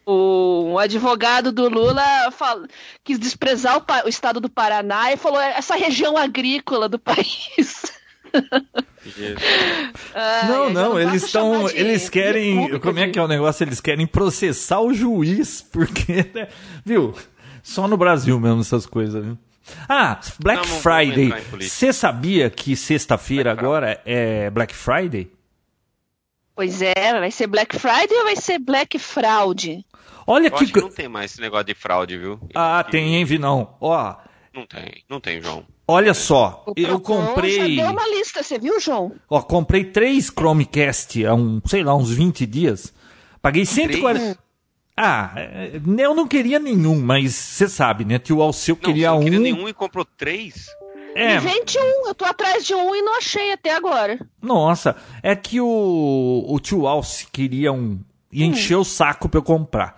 O, 0.07 0.73
um 0.73 0.77
advogado 0.77 1.51
do 1.51 1.67
Lula 1.67 2.29
fal- 2.31 2.65
quis 3.03 3.17
desprezar 3.17 3.77
o, 3.77 3.81
pa- 3.81 4.03
o 4.05 4.07
estado 4.09 4.39
do 4.39 4.47
Paraná 4.49 5.11
e 5.11 5.17
falou 5.17 5.41
essa 5.41 5.75
região 5.75 6.15
agrícola 6.15 6.87
do 6.87 6.97
país. 6.99 7.91
Não, 10.47 10.69
não, 10.69 10.99
eles 10.99 11.23
estão. 11.23 11.69
Eles 11.69 12.09
querem. 12.09 12.79
Como 12.79 12.99
é 12.99 13.09
que 13.09 13.17
é 13.17 13.21
o 13.23 13.27
negócio? 13.27 13.63
Eles 13.63 13.79
querem 13.81 14.05
processar 14.05 14.79
o 14.81 14.93
juiz, 14.93 15.61
porque. 15.71 16.25
né, 16.33 16.47
Viu? 16.83 17.13
Só 17.63 17.87
no 17.87 17.97
Brasil 17.97 18.39
mesmo 18.39 18.61
essas 18.61 18.85
coisas, 18.85 19.23
viu? 19.23 19.37
Ah, 19.89 20.19
Black 20.39 20.67
Não, 20.67 20.79
Friday. 20.79 21.33
Você 21.59 21.91
sabia 21.91 22.49
que 22.49 22.75
sexta-feira 22.75 23.51
agora 23.51 24.01
é 24.05 24.49
Black 24.49 24.75
Friday? 24.75 25.31
Pois 26.55 26.81
é, 26.81 26.93
vai 27.19 27.31
ser 27.31 27.47
Black 27.47 27.77
Friday 27.77 28.17
ou 28.17 28.23
vai 28.23 28.35
ser 28.35 28.59
Black 28.59 28.97
Fraude? 28.97 29.85
Olha 30.25 30.47
Eu 30.47 30.51
que. 30.51 30.63
acho 30.63 30.73
que 30.73 30.81
não 30.81 30.89
tem 30.89 31.07
mais 31.07 31.31
esse 31.31 31.41
negócio 31.41 31.65
de 31.65 31.75
fraude, 31.75 32.17
viu? 32.17 32.31
Eu 32.31 32.49
Ah, 32.55 32.81
que 32.85 32.91
tem, 32.91 33.15
hein, 33.15 33.25
Vinão? 33.25 33.75
Ó, 33.79 34.15
Não 34.53 34.65
tem, 34.65 35.03
não 35.09 35.19
tem, 35.19 35.41
João. 35.41 35.65
olha 35.87 36.13
só. 36.13 36.63
O 36.65 36.73
Eu 36.77 36.99
comprei. 36.99 37.77
Já 37.77 37.83
deu 37.83 37.91
uma 37.91 38.07
lista, 38.07 38.41
você 38.41 38.57
viu, 38.57 38.79
João? 38.79 39.11
Ó, 39.29 39.41
comprei 39.41 39.83
três 39.83 40.27
Chromecast 40.31 41.25
há 41.25 41.33
um, 41.35 41.61
sei 41.65 41.83
lá, 41.83 41.93
uns 41.95 42.09
20 42.11 42.45
dias. 42.45 42.93
Paguei 43.41 43.65
140. 43.65 44.39
Ah, 44.97 45.33
é, 45.35 45.71
eu 45.99 46.15
não 46.15 46.27
queria 46.27 46.57
nenhum, 46.59 47.01
mas 47.01 47.33
você 47.35 47.67
sabe, 47.67 48.05
né? 48.05 48.17
Tio 48.17 48.41
Alceu 48.41 48.75
Não, 48.75 48.81
queria 48.81 49.09
você 49.09 49.13
não 49.13 49.19
um. 49.19 49.23
queria 49.23 49.39
nenhum 49.39 49.67
e 49.67 49.73
comprou 49.73 50.05
três? 50.05 50.67
É, 51.15 51.35
Me 51.39 51.47
vende 51.49 51.77
um, 51.79 52.07
eu 52.07 52.15
tô 52.15 52.25
atrás 52.25 52.65
de 52.65 52.73
um 52.73 52.93
e 52.95 53.01
não 53.01 53.17
achei 53.17 53.51
até 53.53 53.73
agora. 53.75 54.19
nossa, 54.41 54.95
é 55.23 55.35
que 55.35 55.59
o, 55.61 56.45
o 56.47 56.59
tio 56.59 56.87
Alce 56.87 57.27
queria 57.31 57.71
um. 57.71 57.99
E 58.31 58.43
encheu 58.43 58.81
o 58.81 58.85
saco 58.85 59.29
pra 59.29 59.37
eu 59.39 59.43
comprar. 59.43 59.95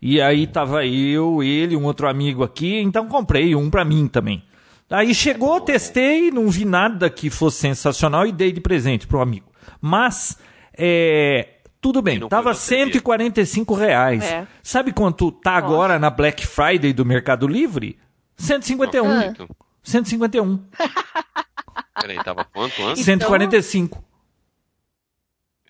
E 0.00 0.20
aí 0.20 0.46
tava 0.46 0.84
eu, 0.86 1.42
ele, 1.42 1.74
um 1.74 1.84
outro 1.84 2.06
amigo 2.08 2.44
aqui, 2.44 2.78
então 2.80 3.08
comprei 3.08 3.54
um 3.54 3.70
pra 3.70 3.84
mim 3.84 4.06
também. 4.06 4.42
Aí 4.90 5.14
chegou, 5.14 5.60
testei, 5.60 6.30
não 6.30 6.48
vi 6.48 6.64
nada 6.64 7.08
que 7.10 7.30
fosse 7.30 7.58
sensacional 7.60 8.26
e 8.26 8.32
dei 8.32 8.52
de 8.52 8.60
presente 8.60 9.06
pro 9.06 9.20
amigo. 9.20 9.46
Mas, 9.80 10.38
é, 10.76 11.48
tudo 11.80 12.02
bem, 12.02 12.18
tava 12.28 12.54
foi 12.54 12.54
você, 12.54 12.84
145 12.84 13.74
reais. 13.74 14.24
É. 14.24 14.46
Sabe 14.62 14.92
quanto 14.92 15.30
tá 15.32 15.52
agora 15.52 15.98
na 15.98 16.10
Black 16.10 16.46
Friday 16.46 16.92
do 16.92 17.04
Mercado 17.04 17.46
Livre? 17.46 17.98
151. 18.36 19.10
Ah. 19.10 19.24
Muito. 19.24 19.48
151. 19.82 20.64
Peraí, 22.00 22.22
tava 22.22 22.44
quanto 22.44 22.82
antes? 22.84 23.04
145. 23.04 24.04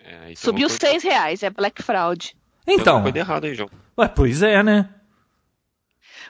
É, 0.03 0.31
então 0.31 0.35
Subiu 0.35 0.69
seis 0.69 1.03
reais, 1.03 1.43
é 1.43 1.49
Black 1.49 1.81
Fraud. 1.83 2.35
Tem 2.65 2.75
Então, 2.75 2.95
alguma 2.97 3.11
coisa 3.11 3.19
errada 3.27 3.47
aí, 3.47 3.55
João. 3.55 3.69
ué, 3.97 4.07
pois 4.07 4.41
é, 4.43 4.61
né? 4.63 4.89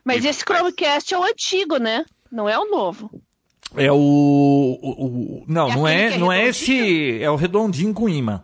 Mas 0.03 0.23
E- 0.23 0.29
esse 0.29 0.43
Chromecast 0.45 1.13
é 1.13 1.17
o 1.17 1.23
antigo, 1.23 1.77
né? 1.77 2.05
Não 2.31 2.47
é 2.47 2.57
o 2.57 2.69
novo. 2.69 3.09
É 3.75 3.91
o. 3.91 3.97
o- 3.97 5.05
o- 5.41 5.45
não, 5.47 5.69
É 5.69 5.75
não 5.75 5.87
é, 5.87 6.05
é 6.13 6.17
não 6.17 6.31
é 6.31 6.47
esse. 6.47 7.21
É 7.21 7.29
o 7.29 7.35
redondinho 7.35 7.93
com 7.93 8.07
imã. 8.09 8.41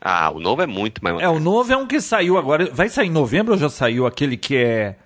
Ah, 0.00 0.30
o 0.30 0.40
novo 0.40 0.62
é 0.62 0.66
muito 0.66 1.04
mais. 1.04 1.18
É, 1.20 1.28
o 1.28 1.38
novo 1.38 1.72
é 1.72 1.76
um 1.76 1.86
que 1.86 2.00
saiu 2.00 2.38
agora. 2.38 2.70
Vai 2.72 2.88
sair 2.88 3.08
em 3.08 3.12
novembro 3.12 3.52
ou 3.52 3.58
já 3.58 3.68
saiu 3.68 4.06
aquele 4.06 4.36
que 4.36 4.56
é. 4.56 4.96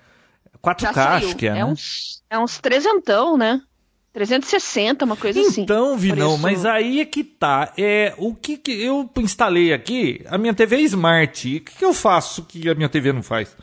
4K, 0.63 0.81
Já 0.81 0.93
saiu. 0.93 1.27
acho 1.27 1.37
que 1.37 1.47
é, 1.47 1.51
é 1.51 1.55
né? 1.55 1.65
uns, 1.65 2.23
é 2.31 2.39
uns 2.39 2.59
trezentão, 2.59 3.37
né? 3.37 3.61
360, 4.15 5.05
uma 5.05 5.17
coisa 5.17 5.41
assim. 5.41 5.63
Então, 5.63 5.97
Vinão, 5.99 6.39
mas 6.39 6.65
aí 6.65 7.01
é 7.01 7.05
que 7.05 7.25
tá. 7.25 7.73
É, 7.77 8.15
o 8.17 8.33
que, 8.33 8.57
que 8.57 8.71
eu 8.71 9.11
instalei 9.19 9.73
aqui, 9.73 10.25
a 10.29 10.39
minha 10.39 10.55
TV 10.55 10.77
é 10.77 10.81
Smart. 10.83 11.49
E 11.49 11.57
o 11.57 11.61
que, 11.61 11.75
que 11.75 11.85
eu 11.85 11.93
faço 11.93 12.45
que 12.45 12.69
a 12.71 12.75
minha 12.77 12.89
TV 12.89 13.13
não 13.13 13.25
faz? 13.25 13.57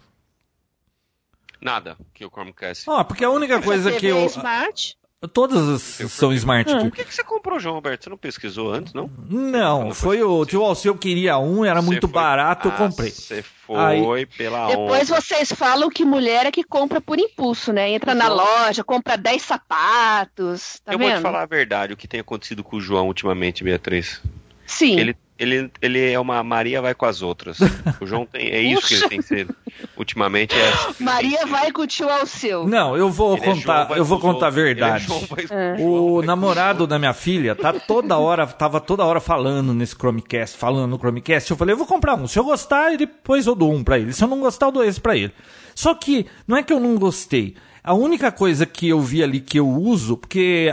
Nada 1.61 1.95
que 2.13 2.25
o 2.25 2.29
Chromecast. 2.29 2.89
Ó, 2.89 3.01
porque 3.05 3.23
a 3.23 3.29
única 3.29 3.61
coisa 3.61 3.89
TV 3.91 3.99
que 3.99 4.07
eu. 4.07 4.17
é 4.17 4.25
Smart. 4.25 4.97
Todas 5.27 5.69
as 5.69 6.11
são 6.11 6.33
Smart 6.33 6.71
aqui. 6.73 6.83
Por 6.89 6.91
que, 6.95 7.03
que 7.05 7.13
você 7.13 7.23
comprou, 7.23 7.59
João 7.59 7.75
Roberto? 7.75 8.03
Você 8.03 8.09
não 8.09 8.17
pesquisou 8.17 8.71
antes, 8.73 8.91
não? 8.91 9.07
Não, 9.29 9.93
foi 9.93 10.23
o 10.23 10.43
tio 10.47 10.63
Alceu 10.63 10.95
queria 10.95 11.37
um, 11.37 11.63
era 11.63 11.79
muito 11.79 12.07
foi- 12.07 12.13
barato, 12.13 12.67
eu 12.67 12.71
Ah, 12.73 12.77
comprei. 12.77 13.11
Você 13.11 13.43
foi 13.43 13.77
Aí- 13.79 14.25
pela 14.25 14.67
Depois 14.67 15.11
onda. 15.11 15.21
vocês 15.21 15.51
falam 15.51 15.89
que 15.91 16.03
mulher 16.03 16.47
é 16.47 16.51
que 16.51 16.63
compra 16.63 16.99
por 16.99 17.19
impulso, 17.19 17.71
né? 17.71 17.91
Entra 17.91 18.15
na 18.15 18.27
loja, 18.29 18.83
compra 18.83 19.15
10 19.15 19.43
sapatos. 19.43 20.79
Tá 20.83 20.93
eu 20.93 20.97
vendo? 20.97 21.09
vou 21.09 21.17
te 21.19 21.21
falar 21.21 21.43
a 21.43 21.45
verdade, 21.45 21.93
o 21.93 21.97
que 21.97 22.07
tem 22.07 22.19
acontecido 22.19 22.63
com 22.63 22.77
o 22.77 22.81
João 22.81 23.07
ultimamente, 23.07 23.63
Beatriz. 23.63 24.21
Sim. 24.65 24.99
Ele, 24.99 25.15
ele, 25.41 25.71
ele 25.81 26.11
é 26.11 26.19
uma 26.19 26.43
Maria 26.43 26.79
vai 26.83 26.93
com 26.93 27.07
as 27.07 27.23
outras. 27.23 27.57
O 27.99 28.05
João 28.05 28.27
tem. 28.27 28.51
É 28.51 28.61
isso 28.61 28.87
que 28.87 28.93
ele 28.93 29.09
tem 29.09 29.21
sido. 29.23 29.55
Ultimamente 29.97 30.55
é. 30.55 30.69
Assim, 30.69 31.03
Maria 31.03 31.47
vai 31.47 31.71
com 31.71 31.81
o 31.81 31.87
tio 31.87 32.07
Alceu. 32.07 32.67
Não, 32.67 32.95
eu 32.95 33.09
vou 33.09 33.35
ele 33.35 33.43
é 33.43 33.45
contar, 33.47 33.91
é 33.91 33.97
eu 33.97 34.05
vou 34.05 34.19
contar 34.19 34.45
a 34.45 34.49
é 34.49 34.51
verdade. 34.51 35.07
É 35.49 35.81
o 35.81 36.21
namorado 36.21 36.85
da 36.85 36.99
minha 36.99 37.13
filha 37.13 37.55
tá 37.55 37.73
toda 37.73 38.17
hora, 38.17 38.45
tava 38.45 38.79
toda 38.79 39.03
hora 39.03 39.19
falando 39.19 39.73
nesse 39.73 39.95
Chromecast, 39.95 40.55
falando 40.55 40.91
no 40.91 40.99
Chromecast. 40.99 41.49
Eu 41.49 41.57
falei, 41.57 41.73
eu 41.73 41.77
vou 41.77 41.87
comprar 41.87 42.13
um. 42.13 42.27
Se 42.27 42.37
eu 42.37 42.43
gostar, 42.43 42.95
depois 42.95 43.47
eu 43.47 43.55
dou 43.55 43.73
um 43.73 43.83
pra 43.83 43.97
ele. 43.97 44.13
Se 44.13 44.23
eu 44.23 44.27
não 44.27 44.39
gostar, 44.39 44.67
eu 44.67 44.71
dou 44.71 44.83
esse 44.83 45.01
pra 45.01 45.17
ele. 45.17 45.33
Só 45.73 45.95
que 45.95 46.27
não 46.47 46.55
é 46.55 46.61
que 46.61 46.71
eu 46.71 46.79
não 46.79 46.95
gostei. 46.97 47.55
A 47.83 47.95
única 47.95 48.31
coisa 48.31 48.63
que 48.67 48.87
eu 48.87 49.01
vi 49.01 49.23
ali 49.23 49.39
que 49.39 49.57
eu 49.57 49.67
uso, 49.67 50.15
porque 50.15 50.71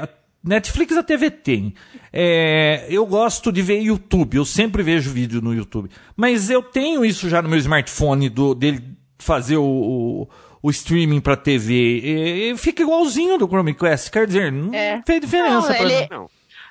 Netflix 0.49 0.97
a 0.97 1.03
TV 1.03 1.31
tem. 1.31 1.75
É, 2.11 2.87
eu 2.89 3.05
gosto 3.05 3.53
de 3.53 3.61
ver 3.61 3.83
YouTube, 3.83 4.37
eu 4.37 4.45
sempre 4.45 4.83
vejo 4.83 5.11
vídeo 5.11 5.43
no 5.43 5.55
YouTube. 5.55 5.91
Mas 6.17 6.49
eu 6.49 6.63
tenho 6.63 7.05
isso 7.05 7.29
já 7.29 7.43
no 7.43 7.49
meu 7.49 7.59
smartphone 7.59 8.31
do, 8.31 8.55
dele 8.55 8.83
fazer 9.19 9.59
o, 9.59 9.63
o, 9.63 10.29
o 10.63 10.71
streaming 10.71 11.21
para 11.21 11.37
TV. 11.37 11.75
E, 11.75 12.51
e, 12.51 12.57
fica 12.57 12.83
igualzinho 12.83 13.37
do 13.37 13.47
Chromecast, 13.47 14.11
quer 14.11 14.27
dizer, 14.27 14.51
não 14.51 14.73
é. 14.73 15.03
fez 15.07 15.21
diferença. 15.21 15.75
Não, 15.75 15.81
ele... 15.81 16.09
Não. 16.11 16.31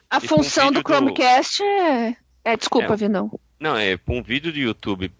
A 0.09 0.17
e 0.17 0.27
função 0.27 0.71
do 0.71 0.81
Chromecast 0.81 1.59
do... 1.59 1.65
é... 1.65 2.17
é. 2.45 2.57
Desculpa, 2.57 2.93
é. 2.93 2.97
Vinão. 2.97 3.39
Não, 3.59 3.77
é 3.77 3.99
um 4.07 4.23
vídeo 4.23 4.51
de 4.51 4.61
YouTube 4.61 5.11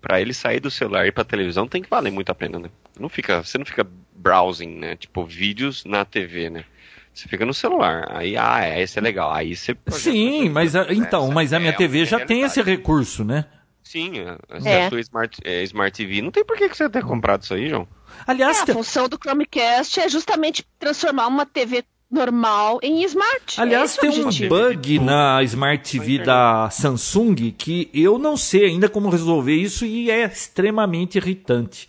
para 0.00 0.20
ele 0.20 0.34
sair 0.34 0.58
do 0.58 0.70
celular 0.70 1.04
e 1.04 1.08
ir 1.08 1.12
pra 1.12 1.24
televisão 1.24 1.68
tem 1.68 1.82
que 1.82 1.90
valer 1.90 2.10
muito 2.10 2.30
a 2.30 2.34
pena, 2.34 2.58
né? 2.58 2.70
Não 2.98 3.08
fica, 3.08 3.44
você 3.44 3.56
não 3.56 3.64
fica 3.64 3.86
browsing, 4.16 4.74
né? 4.76 4.96
Tipo, 4.96 5.24
vídeos 5.24 5.84
na 5.84 6.04
TV, 6.04 6.50
né? 6.50 6.64
Você 7.12 7.28
fica 7.28 7.44
no 7.44 7.52
celular. 7.52 8.08
Aí, 8.10 8.36
ah, 8.36 8.64
é, 8.64 8.82
esse 8.82 8.98
é 8.98 9.02
legal. 9.02 9.32
Aí 9.32 9.54
você. 9.54 9.76
Sim, 9.88 10.48
mas 10.48 10.74
a, 10.76 10.92
então, 10.92 11.30
mas 11.30 11.52
a 11.52 11.58
minha 11.58 11.72
é, 11.72 11.76
TV 11.76 12.04
já 12.04 12.24
tem 12.24 12.42
esse 12.42 12.62
recurso, 12.62 13.24
né? 13.24 13.46
Sim, 13.82 14.20
a, 14.20 14.68
é. 14.68 14.86
a 14.86 14.88
sua 14.88 15.00
Smart, 15.00 15.38
é, 15.44 15.62
Smart 15.64 15.96
TV. 15.96 16.22
Não 16.22 16.30
tem 16.30 16.44
por 16.44 16.56
que 16.56 16.68
você 16.68 16.88
ter 16.88 17.04
comprado 17.04 17.42
isso 17.42 17.54
aí, 17.54 17.68
João. 17.68 17.88
Aliás, 18.26 18.58
é, 18.58 18.70
a 18.70 18.74
função 18.74 19.08
do 19.08 19.18
Chromecast 19.18 20.00
é 20.00 20.08
justamente 20.08 20.64
transformar 20.78 21.26
uma 21.26 21.44
TV 21.44 21.84
normal 22.10 22.80
em 22.82 23.04
smart. 23.04 23.60
Aliás, 23.60 23.96
é 23.96 24.00
tem 24.00 24.24
um 24.24 24.48
bug 24.48 24.98
na 24.98 25.42
Smart 25.44 25.90
TV 25.90 26.18
da 26.18 26.68
Samsung 26.70 27.52
que 27.56 27.88
eu 27.94 28.18
não 28.18 28.36
sei 28.36 28.66
ainda 28.66 28.88
como 28.88 29.08
resolver 29.08 29.54
isso 29.54 29.86
e 29.86 30.10
é 30.10 30.24
extremamente 30.24 31.18
irritante. 31.18 31.88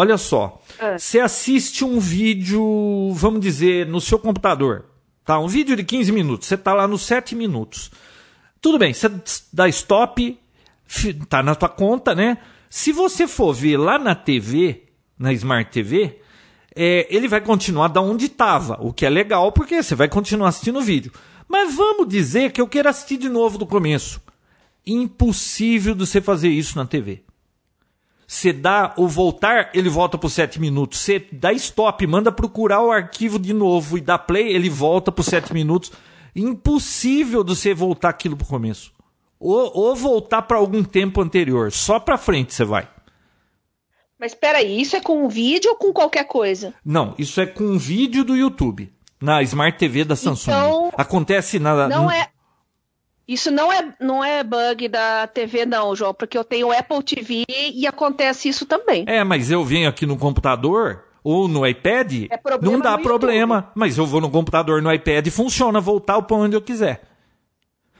Olha 0.00 0.16
só, 0.16 0.62
é. 0.78 0.96
você 0.96 1.20
assiste 1.20 1.84
um 1.84 2.00
vídeo, 2.00 3.12
vamos 3.12 3.38
dizer, 3.38 3.86
no 3.86 4.00
seu 4.00 4.18
computador, 4.18 4.86
tá? 5.26 5.38
Um 5.38 5.46
vídeo 5.46 5.76
de 5.76 5.84
15 5.84 6.10
minutos, 6.10 6.48
você 6.48 6.56
tá 6.56 6.72
lá 6.72 6.88
nos 6.88 7.02
7 7.02 7.36
minutos. 7.36 7.90
Tudo 8.62 8.78
bem, 8.78 8.94
você 8.94 9.10
dá 9.52 9.68
stop, 9.68 10.40
tá 11.28 11.42
na 11.42 11.54
tua 11.54 11.68
conta, 11.68 12.14
né? 12.14 12.38
Se 12.70 12.92
você 12.92 13.28
for 13.28 13.52
ver 13.52 13.76
lá 13.76 13.98
na 13.98 14.14
TV, 14.14 14.84
na 15.18 15.34
Smart 15.34 15.70
TV, 15.70 16.18
é, 16.74 17.06
ele 17.14 17.28
vai 17.28 17.42
continuar 17.42 17.88
da 17.88 18.00
onde 18.00 18.24
estava, 18.24 18.78
o 18.80 18.94
que 18.94 19.04
é 19.04 19.10
legal 19.10 19.52
porque 19.52 19.82
você 19.82 19.94
vai 19.94 20.08
continuar 20.08 20.48
assistindo 20.48 20.78
o 20.78 20.82
vídeo. 20.82 21.12
Mas 21.46 21.74
vamos 21.74 22.08
dizer 22.08 22.52
que 22.52 22.60
eu 22.62 22.66
quero 22.66 22.88
assistir 22.88 23.18
de 23.18 23.28
novo 23.28 23.58
do 23.58 23.66
começo. 23.66 24.18
Impossível 24.86 25.94
de 25.94 26.06
você 26.06 26.22
fazer 26.22 26.48
isso 26.48 26.78
na 26.78 26.86
TV. 26.86 27.22
Você 28.30 28.52
dá 28.52 28.94
o 28.96 29.08
voltar, 29.08 29.72
ele 29.74 29.88
volta 29.88 30.16
por 30.16 30.30
7 30.30 30.60
minutos. 30.60 31.00
Você 31.00 31.26
dá 31.32 31.52
stop, 31.52 32.06
manda 32.06 32.30
procurar 32.30 32.80
o 32.80 32.92
arquivo 32.92 33.40
de 33.40 33.52
novo 33.52 33.98
e 33.98 34.00
dá 34.00 34.16
play, 34.16 34.54
ele 34.54 34.70
volta 34.70 35.10
por 35.10 35.24
7 35.24 35.52
minutos. 35.52 35.90
Impossível 36.36 37.42
de 37.42 37.56
você 37.56 37.74
voltar 37.74 38.10
aquilo 38.10 38.36
pro 38.36 38.46
começo. 38.46 38.92
Ou, 39.40 39.72
ou 39.74 39.96
voltar 39.96 40.42
para 40.42 40.58
algum 40.58 40.84
tempo 40.84 41.20
anterior. 41.20 41.72
Só 41.72 41.98
para 41.98 42.16
frente 42.16 42.54
você 42.54 42.64
vai. 42.64 42.88
Mas 44.16 44.32
peraí, 44.32 44.80
isso 44.80 44.94
é 44.94 45.00
com 45.00 45.24
um 45.24 45.28
vídeo 45.28 45.72
ou 45.72 45.76
com 45.76 45.92
qualquer 45.92 46.22
coisa? 46.22 46.72
Não, 46.84 47.16
isso 47.18 47.40
é 47.40 47.46
com 47.46 47.64
um 47.64 47.78
vídeo 47.78 48.22
do 48.22 48.36
YouTube. 48.36 48.92
Na 49.20 49.42
Smart 49.42 49.76
TV 49.76 50.04
da 50.04 50.14
Samsung. 50.14 50.52
Então, 50.52 50.92
Acontece 50.96 51.58
na. 51.58 51.88
Não 51.88 52.08
é. 52.08 52.28
Isso 53.30 53.48
não 53.48 53.72
é, 53.72 53.94
não 54.00 54.24
é 54.24 54.42
bug 54.42 54.88
da 54.88 55.24
TV, 55.28 55.64
não, 55.64 55.94
João, 55.94 56.12
porque 56.12 56.36
eu 56.36 56.42
tenho 56.42 56.72
Apple 56.72 57.00
TV 57.00 57.44
e 57.48 57.86
acontece 57.86 58.48
isso 58.48 58.66
também. 58.66 59.04
É, 59.06 59.22
mas 59.22 59.52
eu 59.52 59.64
venho 59.64 59.88
aqui 59.88 60.04
no 60.04 60.16
computador 60.16 61.04
ou 61.22 61.46
no 61.46 61.64
iPad, 61.64 62.24
é 62.28 62.40
não 62.60 62.80
dá 62.80 62.98
problema. 62.98 63.70
Mas 63.72 63.96
eu 63.96 64.04
vou 64.04 64.20
no 64.20 64.28
computador, 64.28 64.82
no 64.82 64.92
iPad, 64.92 65.28
funciona, 65.28 65.80
voltar 65.80 66.20
para 66.22 66.36
onde 66.36 66.56
eu 66.56 66.60
quiser. 66.60 67.02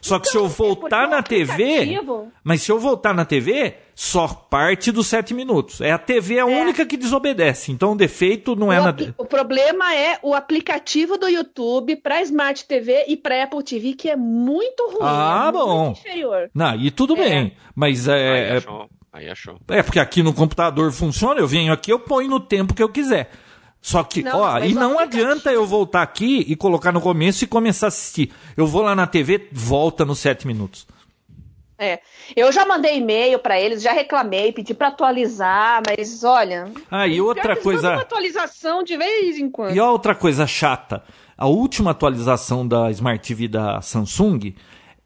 Só 0.00 0.18
que 0.18 0.28
então, 0.28 0.40
se 0.40 0.46
eu 0.46 0.48
voltar 0.48 1.06
na 1.08 1.22
TV. 1.22 2.00
Mas 2.42 2.62
se 2.62 2.72
eu 2.72 2.78
voltar 2.78 3.12
na 3.12 3.24
TV, 3.24 3.74
só 3.94 4.26
parte 4.28 4.90
dos 4.90 5.06
sete 5.06 5.34
minutos. 5.34 5.80
É 5.80 5.92
a 5.92 5.98
TV 5.98 6.38
a 6.38 6.42
é. 6.42 6.44
única 6.44 6.86
que 6.86 6.96
desobedece. 6.96 7.70
Então 7.70 7.92
o 7.92 7.96
defeito 7.96 8.56
não 8.56 8.72
é 8.72 8.80
o, 8.80 8.84
na. 8.84 8.94
O 9.18 9.26
problema 9.26 9.94
é 9.94 10.18
o 10.22 10.34
aplicativo 10.34 11.18
do 11.18 11.28
YouTube 11.28 11.96
para 11.96 12.22
Smart 12.22 12.64
TV 12.64 13.04
e 13.08 13.16
para 13.16 13.44
Apple 13.44 13.62
TV, 13.62 13.92
que 13.92 14.08
é 14.08 14.16
muito 14.16 14.88
ruim. 14.88 15.02
Ah, 15.02 15.46
é 15.48 15.52
bom. 15.52 15.90
inferior. 15.90 16.50
Não, 16.54 16.74
e 16.76 16.90
tudo 16.90 17.14
é. 17.16 17.28
bem. 17.28 17.56
Mas 17.74 18.08
é. 18.08 18.12
Aí 18.12 18.40
é 18.40 18.56
achou. 18.56 18.88
Aí 19.12 19.28
achou. 19.28 19.58
É, 19.68 19.82
porque 19.82 19.98
aqui 19.98 20.22
no 20.22 20.32
computador 20.32 20.92
funciona, 20.92 21.40
eu 21.40 21.46
venho 21.46 21.72
aqui, 21.72 21.92
eu 21.92 21.98
ponho 21.98 22.30
no 22.30 22.40
tempo 22.40 22.74
que 22.74 22.82
eu 22.82 22.88
quiser. 22.88 23.30
Só 23.82 24.04
que, 24.04 24.22
não, 24.22 24.40
ó, 24.40 24.58
e 24.58 24.74
não 24.74 24.98
adianta 24.98 25.50
eu 25.50 25.66
voltar 25.66 26.02
aqui 26.02 26.44
e 26.46 26.54
colocar 26.54 26.92
no 26.92 27.00
começo 27.00 27.44
e 27.44 27.46
começar 27.46 27.86
a 27.86 27.88
assistir. 27.88 28.30
Eu 28.56 28.66
vou 28.66 28.82
lá 28.82 28.94
na 28.94 29.06
TV, 29.06 29.48
volta 29.52 30.04
nos 30.04 30.18
sete 30.18 30.46
minutos. 30.46 30.86
É. 31.78 31.98
Eu 32.36 32.52
já 32.52 32.66
mandei 32.66 32.98
e-mail 32.98 33.38
para 33.38 33.58
eles, 33.58 33.82
já 33.82 33.92
reclamei, 33.92 34.52
pedi 34.52 34.74
para 34.74 34.88
atualizar, 34.88 35.82
mas 35.86 36.22
olha. 36.22 36.70
Ah, 36.90 37.08
e 37.08 37.22
outra 37.22 37.56
coisa. 37.56 37.92
Uma 37.92 38.02
atualização 38.02 38.82
de 38.82 38.98
vez 38.98 39.38
em 39.38 39.48
quando. 39.48 39.74
E 39.74 39.80
outra 39.80 40.14
coisa 40.14 40.46
chata. 40.46 41.02
A 41.38 41.46
última 41.46 41.92
atualização 41.92 42.68
da 42.68 42.90
Smart 42.90 43.26
TV 43.26 43.48
da 43.48 43.80
Samsung, 43.80 44.54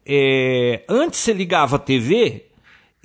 é... 0.05 0.83
antes 0.89 1.21
você 1.21 1.31
ligava 1.31 1.77
a 1.77 1.79
TV, 1.79 2.44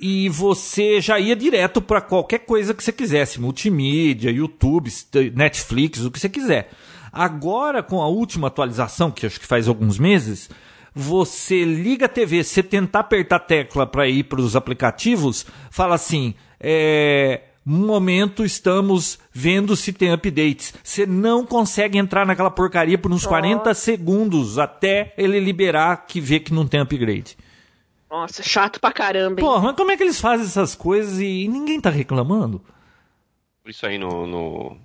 e 0.01 0.27
você 0.29 0.99
já 0.99 1.19
ia 1.19 1.35
direto 1.35 1.79
para 1.79 2.01
qualquer 2.01 2.39
coisa 2.39 2.73
que 2.73 2.83
você 2.83 2.91
quisesse, 2.91 3.39
multimídia, 3.39 4.31
YouTube, 4.31 4.91
Netflix, 5.35 6.03
o 6.03 6.09
que 6.09 6.19
você 6.19 6.27
quiser. 6.27 6.71
Agora, 7.13 7.83
com 7.83 8.01
a 8.01 8.07
última 8.07 8.47
atualização, 8.47 9.11
que 9.11 9.25
acho 9.27 9.39
que 9.39 9.45
faz 9.45 9.67
alguns 9.67 9.99
meses, 9.99 10.49
você 10.93 11.63
liga 11.63 12.07
a 12.07 12.09
TV, 12.09 12.43
você 12.43 12.63
tentar 12.63 13.01
apertar 13.01 13.35
a 13.35 13.39
tecla 13.39 13.85
para 13.85 14.07
ir 14.07 14.23
para 14.23 14.41
os 14.41 14.55
aplicativos, 14.55 15.45
fala 15.69 15.93
assim, 15.93 16.33
é, 16.59 17.41
um 17.65 17.85
momento 17.85 18.43
estamos 18.43 19.19
vendo 19.31 19.75
se 19.75 19.93
tem 19.93 20.11
updates. 20.11 20.73
Você 20.83 21.05
não 21.05 21.45
consegue 21.45 21.99
entrar 21.99 22.25
naquela 22.25 22.49
porcaria 22.49 22.97
por 22.97 23.11
uns 23.11 23.25
40 23.25 23.71
segundos 23.75 24.57
até 24.57 25.13
ele 25.15 25.39
liberar 25.39 26.07
que 26.07 26.19
vê 26.19 26.39
que 26.39 26.53
não 26.53 26.65
tem 26.65 26.79
upgrade. 26.79 27.37
Nossa, 28.11 28.43
chato 28.43 28.81
pra 28.81 28.91
caramba. 28.91 29.39
Hein? 29.39 29.47
Pô, 29.47 29.57
mas 29.61 29.73
como 29.73 29.89
é 29.89 29.95
que 29.95 30.03
eles 30.03 30.19
fazem 30.19 30.45
essas 30.45 30.75
coisas 30.75 31.21
e 31.21 31.47
ninguém 31.47 31.79
tá 31.79 31.89
reclamando? 31.89 32.61
Isso 33.65 33.85
aí 33.85 33.97
no, 33.97 34.27
no, 34.27 34.77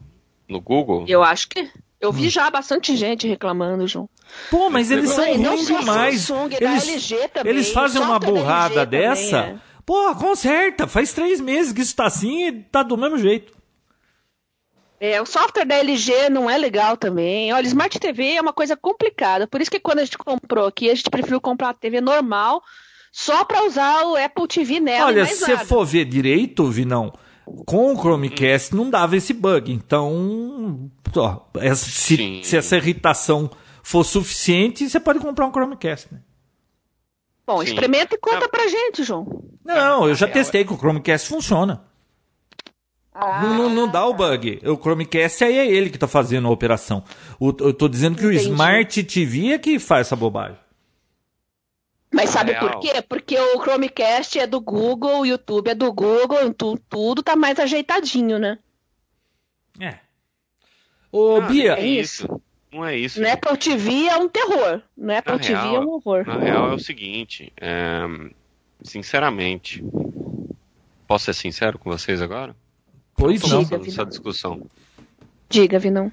no 0.48 0.60
Google? 0.60 1.04
Eu 1.08 1.24
acho 1.24 1.48
que. 1.48 1.68
Eu 2.00 2.12
vi 2.12 2.26
hum. 2.26 2.30
já 2.30 2.48
bastante 2.48 2.94
gente 2.94 3.26
reclamando, 3.26 3.88
João. 3.88 4.08
Pô, 4.48 4.70
mas 4.70 4.92
eles 4.92 5.10
são 5.10 5.24
ruins 5.24 5.66
demais. 5.66 6.20
Samsung, 6.20 6.54
eles, 6.60 6.88
LG 6.88 7.28
também, 7.28 7.52
eles 7.52 7.72
fazem 7.72 8.00
uma 8.00 8.18
burrada 8.20 8.86
dessa. 8.86 9.42
Também, 9.42 9.56
é. 9.56 9.60
Pô, 9.84 10.14
conserta. 10.14 10.86
Faz 10.86 11.12
três 11.12 11.40
meses 11.40 11.72
que 11.72 11.80
isso 11.80 11.96
tá 11.96 12.06
assim 12.06 12.46
e 12.46 12.52
tá 12.52 12.84
do 12.84 12.96
mesmo 12.96 13.18
jeito. 13.18 13.56
É, 15.00 15.20
o 15.20 15.26
software 15.26 15.64
da 15.64 15.74
LG 15.76 16.28
não 16.30 16.48
é 16.48 16.56
legal 16.56 16.96
também. 16.96 17.52
Olha, 17.52 17.66
Smart 17.66 17.98
TV 17.98 18.34
é 18.34 18.40
uma 18.40 18.52
coisa 18.52 18.76
complicada. 18.76 19.48
Por 19.48 19.60
isso 19.60 19.70
que 19.70 19.80
quando 19.80 19.98
a 19.98 20.04
gente 20.04 20.16
comprou 20.16 20.66
aqui, 20.66 20.88
a 20.88 20.94
gente 20.94 21.10
preferiu 21.10 21.40
comprar 21.40 21.70
a 21.70 21.74
TV 21.74 22.00
normal 22.00 22.62
só 23.16 23.46
para 23.46 23.64
usar 23.64 24.04
o 24.04 24.14
Apple 24.14 24.46
TV 24.46 24.78
nela. 24.78 25.06
Olha, 25.06 25.24
se 25.24 25.36
você 25.36 25.56
for 25.64 25.86
ver 25.86 26.04
direito, 26.04 26.70
Vinão, 26.70 27.14
com 27.64 27.94
o 27.94 27.96
Chromecast 27.96 28.74
não 28.74 28.90
dava 28.90 29.16
esse 29.16 29.32
bug. 29.32 29.72
Então, 29.72 30.90
ó, 31.16 31.40
se, 31.74 32.42
se, 32.44 32.56
essa 32.58 32.76
irritação 32.76 33.50
for 33.82 34.04
suficiente, 34.04 34.86
você 34.86 35.00
pode 35.00 35.18
comprar 35.18 35.46
um 35.46 35.50
Chromecast, 35.50 36.12
né? 36.12 36.20
Bom, 37.46 37.60
Sim. 37.60 37.68
experimenta 37.72 38.16
e 38.16 38.18
conta 38.18 38.50
pra 38.50 38.68
gente, 38.68 39.02
João. 39.02 39.26
Não, 39.64 40.06
eu 40.06 40.14
já 40.14 40.28
testei 40.28 40.62
que 40.62 40.74
o 40.74 40.76
Chromecast 40.76 41.26
funciona. 41.26 41.84
Ah, 43.14 43.40
não, 43.42 43.54
não, 43.56 43.70
não, 43.70 43.88
dá 43.90 44.04
o 44.04 44.12
bug. 44.12 44.60
O 44.62 44.76
Chromecast 44.76 45.42
aí 45.42 45.56
é 45.56 45.66
ele 45.66 45.88
que 45.88 45.96
tá 45.96 46.06
fazendo 46.06 46.48
a 46.48 46.50
operação. 46.50 47.02
O, 47.40 47.48
eu 47.60 47.72
tô 47.72 47.88
dizendo 47.88 48.18
que 48.18 48.26
Entendi. 48.26 48.46
o 48.46 48.52
Smart 48.52 49.04
TV 49.04 49.54
é 49.54 49.58
que 49.58 49.78
faz 49.78 50.08
essa 50.08 50.14
bobagem. 50.14 50.65
Mas 52.16 52.30
sabe 52.30 52.52
real. 52.52 52.70
por 52.70 52.80
quê? 52.80 53.02
Porque 53.06 53.38
o 53.38 53.60
Chromecast 53.60 54.38
é 54.38 54.46
do 54.46 54.58
Google, 54.58 55.20
o 55.20 55.26
YouTube 55.26 55.68
é 55.68 55.74
do 55.74 55.92
Google, 55.92 56.52
tu, 56.54 56.78
tudo 56.88 57.22
tá 57.22 57.36
mais 57.36 57.60
ajeitadinho, 57.60 58.38
né? 58.38 58.58
É. 59.78 59.98
Ô, 61.12 61.42
não, 61.42 61.46
Bia. 61.46 61.74
É 61.74 61.86
isso. 61.86 62.26
Não 62.72 62.82
é 62.82 62.96
isso. 62.96 63.20
No 63.20 63.30
Apple 63.30 63.58
TV 63.58 64.06
é 64.06 64.16
um 64.16 64.28
terror. 64.28 64.80
No 64.96 65.14
Apple 65.14 65.32
na 65.34 65.38
TV 65.38 65.52
real, 65.52 65.74
é 65.74 65.80
um 65.80 65.88
horror. 65.90 66.26
Na 66.26 66.38
real 66.38 66.70
é 66.70 66.74
o 66.74 66.78
seguinte: 66.78 67.52
é... 67.60 68.00
sinceramente, 68.82 69.84
posso 71.06 71.26
ser 71.26 71.34
sincero 71.34 71.78
com 71.78 71.90
vocês 71.90 72.22
agora? 72.22 72.56
Pois 73.14 73.42
Diga, 73.42 73.54
não. 73.56 73.64
Vinão. 73.64 73.86
Essa 73.86 74.06
discussão. 74.06 74.62
Diga, 75.50 75.78
Vinão. 75.78 76.10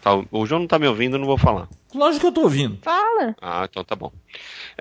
Tá, 0.00 0.14
o 0.30 0.46
João 0.46 0.60
não 0.60 0.66
tá 0.66 0.78
me 0.78 0.88
ouvindo, 0.88 1.16
eu 1.16 1.20
não 1.20 1.26
vou 1.26 1.36
falar. 1.36 1.68
Lógico 1.94 2.20
que 2.20 2.26
eu 2.28 2.32
tô 2.32 2.40
ouvindo. 2.42 2.78
Fala. 2.82 3.36
Ah, 3.40 3.66
então 3.68 3.84
tá 3.84 3.94
bom. 3.94 4.10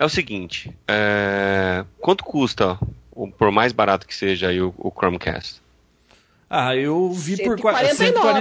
É 0.01 0.05
o 0.05 0.09
seguinte, 0.09 0.73
é, 0.87 1.83
quanto 1.99 2.23
custa, 2.23 2.79
o- 3.11 3.29
por 3.29 3.51
mais 3.51 3.73
barato 3.73 4.07
que 4.07 4.15
seja 4.15 4.47
aí 4.47 4.61
o, 4.61 4.73
o 4.77 4.89
Chromecast? 4.89 5.61
Ah, 6.49 6.73
eu 6.73 7.11
vi 7.11 7.35
por 7.35 7.57
149 7.59 7.89
o 7.89 7.95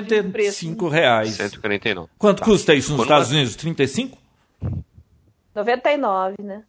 145 0.08 0.88
reais. 0.88 1.30
149. 1.34 2.08
Quanto 2.16 2.42
custa 2.44 2.74
isso 2.74 2.90
nos 2.92 3.00
Quando 3.00 3.06
Estados 3.10 3.30
Unidos? 3.32 3.56
35? 3.56 4.16
99, 5.54 6.36
né? 6.42 6.62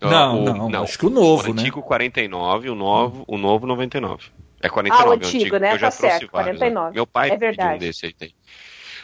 Não, 0.00 0.44
O- 0.44 0.68
não, 0.68 0.82
acho 0.82 0.98
que 0.98 1.06
o 1.06 1.10
novo, 1.10 1.50
o 1.50 1.54
né? 1.54 1.62
antigo 1.62 1.80
49, 1.80 2.68
o 2.68 2.74
novo, 2.74 3.24
o 3.28 3.38
novo 3.38 3.64
99. 3.66 4.24
É 4.60 4.66
Ah, 4.66 4.70
49, 4.70 5.04
o 5.08 5.10
o 5.10 5.12
antigo, 5.14 5.56
né? 5.58 5.72
eu 5.74 5.78
já 5.78 5.90
Tá 5.90 5.96
trouxe 5.96 6.18
certo, 6.18 6.32
vários. 6.32 6.58
49. 6.58 6.88
Né? 6.88 6.94
Meu 6.96 7.06
pai 7.06 7.28
É 7.28 7.30
pediu 7.30 7.46
verdade. 7.48 7.76
um 7.76 7.78
desse 7.78 8.06
aí. 8.06 8.12
tem. 8.12 8.34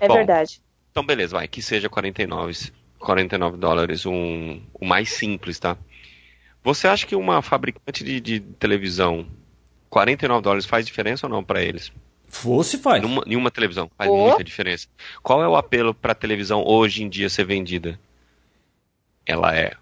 É 0.01 0.09
Bom, 0.09 0.15
verdade. 0.15 0.61
Então, 0.91 1.07
beleza, 1.07 1.37
vai, 1.37 1.47
que 1.49 1.63
seja 1.63 1.89
49, 1.89 2.73
49 3.03 3.57
dólares, 3.59 4.07
um, 4.07 4.61
o 4.73 4.85
mais 4.87 5.11
simples, 5.11 5.59
tá? 5.59 5.77
Você 6.65 6.87
acha 6.87 7.07
que 7.07 7.17
uma 7.17 7.43
fabricante 7.43 8.05
de, 8.05 8.21
de 8.21 8.41
televisão, 8.41 9.27
49 9.91 10.43
dólares 10.43 10.65
faz 10.67 10.87
diferença 10.87 11.27
ou 11.27 11.31
não 11.31 11.43
para 11.45 11.63
eles? 11.63 11.93
Fosse 12.29 12.79
faz. 12.79 13.03
Numa, 13.03 13.23
em 13.27 13.37
uma 13.37 13.51
televisão, 13.51 13.91
faz 13.99 14.09
Oh. 14.11 14.29
muita 14.29 14.43
diferença. 14.45 14.87
Qual 15.23 15.43
é 15.43 15.49
o 15.49 15.57
apelo 15.57 15.93
para 15.93 16.15
televisão 16.15 16.65
hoje 16.65 17.03
em 17.03 17.09
dia 17.09 17.29
ser 17.29 17.45
vendida? 17.45 17.99
Ela 19.27 19.55
é, 19.57 19.73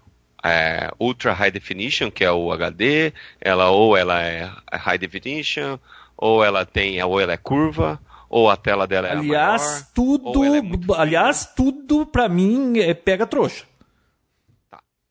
é, 0.43 0.91
Ultra 0.99 1.33
High 1.33 1.51
Definition, 1.51 2.11
que 2.11 2.23
é 2.25 2.31
o 2.31 2.51
HD, 2.51 3.13
ela 3.39 3.69
ou 3.69 3.95
ela 3.95 4.21
é 4.21 4.51
High 4.73 4.97
Definition, 4.97 5.79
ou 6.17 6.43
ela 6.43 6.65
tem, 6.65 7.01
ou 7.03 7.19
ela 7.19 7.33
é 7.33 7.37
curva, 7.37 7.99
ou 8.31 8.49
a 8.49 8.55
tela 8.55 8.87
dela 8.87 9.09
é 9.09 9.11
Aliás, 9.11 9.61
maior, 9.61 9.85
tudo, 9.93 10.27
ou 10.29 10.43
ela 10.45 10.57
é 10.57 10.61
muito 10.61 10.93
aliás, 10.93 11.45
tudo 11.53 12.05
pra 12.05 12.29
mim 12.29 12.79
é 12.79 12.93
pega 12.93 13.27
trouxa. 13.27 13.65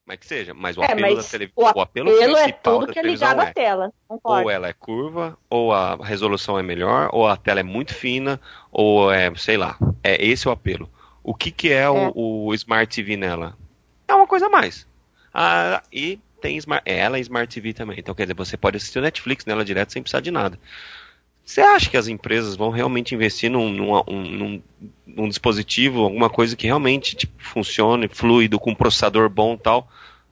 mas 0.05 0.17
que 0.19 0.25
seja, 0.25 0.53
mas 0.53 0.75
o 0.77 0.81
É, 0.81 0.85
apelo 0.85 1.07
da 1.09 1.15
mas 1.15 1.29
tele, 1.29 1.51
o 1.55 1.81
apelo 1.81 2.09
é 2.09 2.33
principal 2.33 2.73
tudo 2.73 2.87
da 2.87 2.93
que 2.93 2.99
é 2.99 3.01
televisão 3.01 3.29
ligado 3.29 3.47
é 3.47 3.49
à 3.49 3.53
tela. 3.53 3.93
Concordo. 4.07 4.43
ou 4.43 4.49
ela 4.49 4.67
é 4.67 4.73
curva, 4.73 5.37
ou 5.49 5.71
a 5.71 5.95
resolução 6.03 6.57
é 6.59 6.63
melhor, 6.63 7.09
ou 7.13 7.27
a 7.27 7.37
tela 7.37 7.59
é 7.59 7.63
muito 7.63 7.93
fina, 7.93 8.41
ou 8.71 9.11
é, 9.11 9.33
sei 9.35 9.55
lá, 9.55 9.77
é 10.03 10.25
esse 10.25 10.47
o 10.49 10.51
apelo. 10.51 10.89
O 11.23 11.35
que 11.35 11.51
que 11.51 11.71
é, 11.71 11.87
O, 11.89 12.47
o 12.47 12.53
Smart 12.55 12.93
TV 12.93 13.15
nela? 13.15 13.55
É 14.07 14.13
uma 14.15 14.25
coisa 14.27 14.47
a 14.47 14.49
mais. 14.49 14.87
Ah, 15.33 15.81
e 15.93 16.19
tem 16.41 16.57
Smart, 16.57 16.83
ela 16.85 17.17
é 17.17 17.21
Smart 17.21 17.53
TV 17.53 17.71
também, 17.71 17.99
então 17.99 18.15
quer 18.15 18.23
dizer, 18.23 18.33
você 18.33 18.57
pode 18.57 18.77
assistir 18.77 18.97
o 18.99 19.03
Netflix 19.03 19.45
nela 19.45 19.63
direto 19.63 19.93
sem 19.93 20.01
precisar 20.01 20.21
de 20.21 20.31
nada. 20.31 20.59
Você 21.45 21.59
acha 21.61 21.89
que 21.89 21.97
as 21.97 22.07
empresas 22.07 22.55
vão 22.55 22.69
realmente 22.69 23.13
investir 23.13 23.49
num, 23.49 23.69
num, 23.69 23.93
um- 24.07 24.23
num- 24.29 24.61
num 25.05 25.27
dispositivo, 25.27 26.03
alguma 26.03 26.29
coisa 26.29 26.55
que 26.55 26.67
realmente 26.67 27.15
tipo, 27.15 27.33
funcione, 27.43 28.07
fluido, 28.07 28.59
com 28.59 28.71
um 28.71 28.75
processador 28.75 29.29
bom 29.29 29.55
e 29.55 29.57
tal, 29.57 29.89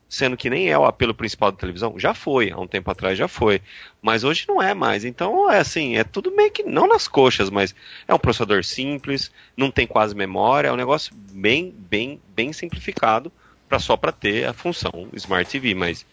sendo 0.08 0.38
que 0.38 0.50
nem 0.50 0.70
é 0.70 0.78
o 0.78 0.86
apelo 0.86 1.14
principal 1.14 1.52
da 1.52 1.58
televisão? 1.58 2.00
Já 2.00 2.14
foi, 2.14 2.52
há 2.52 2.58
um 2.58 2.68
tempo 2.68 2.90
atrás 2.90 3.18
já 3.18 3.28
foi. 3.28 3.62
Mas 4.02 4.24
hoje 4.24 4.46
não 4.48 4.62
é 4.62 4.74
mais. 4.74 5.04
Então, 5.04 5.52
é 5.52 5.60
assim, 5.60 5.98
é 5.98 6.04
tudo 6.04 6.32
meio 6.36 6.52
que, 6.52 6.64
não 6.64 6.88
nas 6.88 7.08
coxas, 7.08 7.50
mas 7.50 7.76
é 8.08 8.14
um 8.14 8.20
processador 8.20 8.64
simples, 8.64 9.32
não 9.58 9.70
tem 9.70 9.86
quase 9.86 10.16
memória, 10.16 10.70
é 10.70 10.72
um 10.72 10.78
negócio 10.78 11.14
bem, 11.34 11.74
bem, 11.78 12.20
bem 12.36 12.54
simplificado 12.54 13.32
para 13.68 13.78
só 13.80 13.96
para 13.98 14.12
ter 14.12 14.46
a 14.48 14.54
função 14.54 15.10
Smart 15.14 15.50
TV, 15.52 15.76
mas 15.76 16.06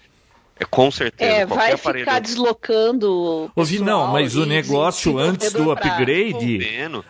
é 0.58 0.64
com 0.64 0.90
certeza 0.90 1.30
É, 1.30 1.44
vai 1.46 1.72
aparelho 1.72 2.04
ficar 2.04 2.18
deslocando. 2.20 3.10
o 3.12 3.50
Ouvi, 3.54 3.78
não, 3.78 4.06
mas 4.08 4.34
o 4.36 4.46
negócio 4.46 5.18
antes 5.18 5.52
do 5.52 5.70
upgrade, 5.70 6.58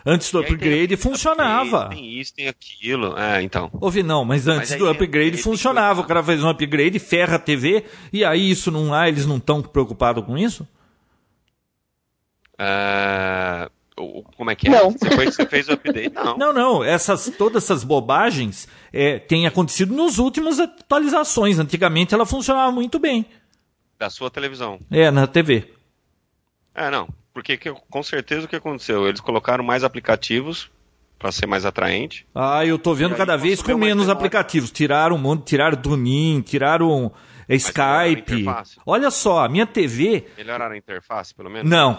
antes 0.05 0.31
do 0.31 0.41
tem 0.43 0.51
upgrade 0.53 0.83
upgrade, 0.93 0.97
funcionava. 0.97 1.89
Tem 1.89 2.19
isso, 2.19 2.33
tem 2.33 2.47
aquilo. 2.47 3.17
É, 3.17 3.41
então. 3.41 3.69
Ouvi, 3.79 4.03
não, 4.03 4.25
mas 4.25 4.47
antes 4.47 4.73
aí 4.73 4.77
do 4.77 4.85
tem- 4.85 4.93
upgrade 4.93 5.37
funcionava. 5.37 6.01
O 6.01 6.03
cara 6.03 6.21
fez 6.21 6.43
um 6.43 6.49
upgrade, 6.49 6.99
ferra 6.99 7.35
a 7.35 7.39
TV, 7.39 7.85
e 8.11 8.25
aí 8.25 8.49
isso 8.51 8.69
não 8.69 8.93
há, 8.93 9.07
eles 9.07 9.25
não 9.25 9.37
estão 9.37 9.61
preocupados 9.61 10.25
com 10.25 10.37
isso? 10.37 10.67
É, 12.59 13.69
como 14.37 14.51
é 14.51 14.55
que 14.55 14.67
é? 14.67 14.71
Não. 14.71 14.91
Você, 14.91 15.09
foi, 15.11 15.25
você 15.25 15.45
fez 15.45 15.67
o 15.67 15.73
update? 15.73 16.13
Não. 16.13 16.37
Não, 16.37 16.53
não, 16.53 16.83
essas, 16.83 17.31
todas 17.37 17.63
essas 17.63 17.83
bobagens 17.83 18.67
é, 18.93 19.17
têm 19.19 19.47
acontecido 19.47 19.95
nas 19.95 20.17
últimas 20.19 20.59
atualizações. 20.59 21.57
Antigamente 21.59 22.13
ela 22.13 22.25
funcionava 22.25 22.71
muito 22.71 22.99
bem. 22.99 23.25
Da 23.97 24.09
sua 24.09 24.29
televisão. 24.29 24.79
É, 24.91 25.09
na 25.09 25.25
TV. 25.25 25.73
É, 26.75 26.89
não. 26.91 27.07
Porque 27.33 27.57
que- 27.57 27.73
com 27.89 28.03
certeza 28.03 28.45
o 28.45 28.47
que 28.49 28.55
aconteceu? 28.55 29.07
Eles 29.07 29.19
colocaram 29.19 29.63
mais 29.63 29.83
aplicativos 29.83 30.69
para 31.17 31.31
ser 31.31 31.47
mais 31.47 31.65
atraente. 31.65 32.25
Ah, 32.35 32.63
eu 32.65 32.77
tô 32.77 32.93
vendo 32.93 33.15
cada 33.15 33.35
vez 33.35 33.61
com 33.61 33.75
menos 33.75 34.07
aplicativos. 34.09 34.69
Tiraram 34.71 35.15
um 35.15 35.19
monte, 35.19 35.45
tiraram 35.45 35.77
o 35.77 35.81
Tunin, 35.81 36.41
tiraram 36.41 37.11
é, 37.49 37.55
Skype. 37.55 38.45
Olha 38.85 39.09
só, 39.11 39.45
a 39.45 39.49
minha 39.49 39.65
TV 39.65 40.25
Melhoraram 40.37 40.73
a 40.75 40.77
interface, 40.77 41.33
pelo 41.33 41.49
menos? 41.49 41.69
Não, 41.69 41.95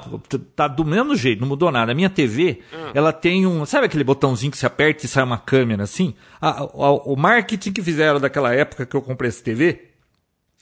tá 0.54 0.68
do 0.68 0.84
mesmo 0.84 1.14
jeito, 1.16 1.40
não 1.40 1.48
mudou 1.48 1.70
nada. 1.72 1.92
A 1.92 1.94
minha 1.94 2.10
TV, 2.10 2.60
Ah. 2.72 2.90
ela 2.94 3.12
tem 3.12 3.46
um. 3.46 3.64
Sabe 3.64 3.86
aquele 3.86 4.04
botãozinho 4.04 4.50
que 4.52 4.58
você 4.58 4.66
aperta 4.66 5.06
e 5.06 5.08
sai 5.08 5.24
uma 5.24 5.38
câmera 5.38 5.82
assim? 5.84 6.14
A- 6.40 6.60
a- 6.60 6.64
o 6.92 7.16
marketing 7.16 7.72
que 7.72 7.82
fizeram 7.82 8.20
daquela 8.20 8.52
época 8.54 8.84
que 8.86 8.94
eu 8.94 9.02
comprei 9.02 9.28
essa 9.28 9.42
TV 9.42 9.84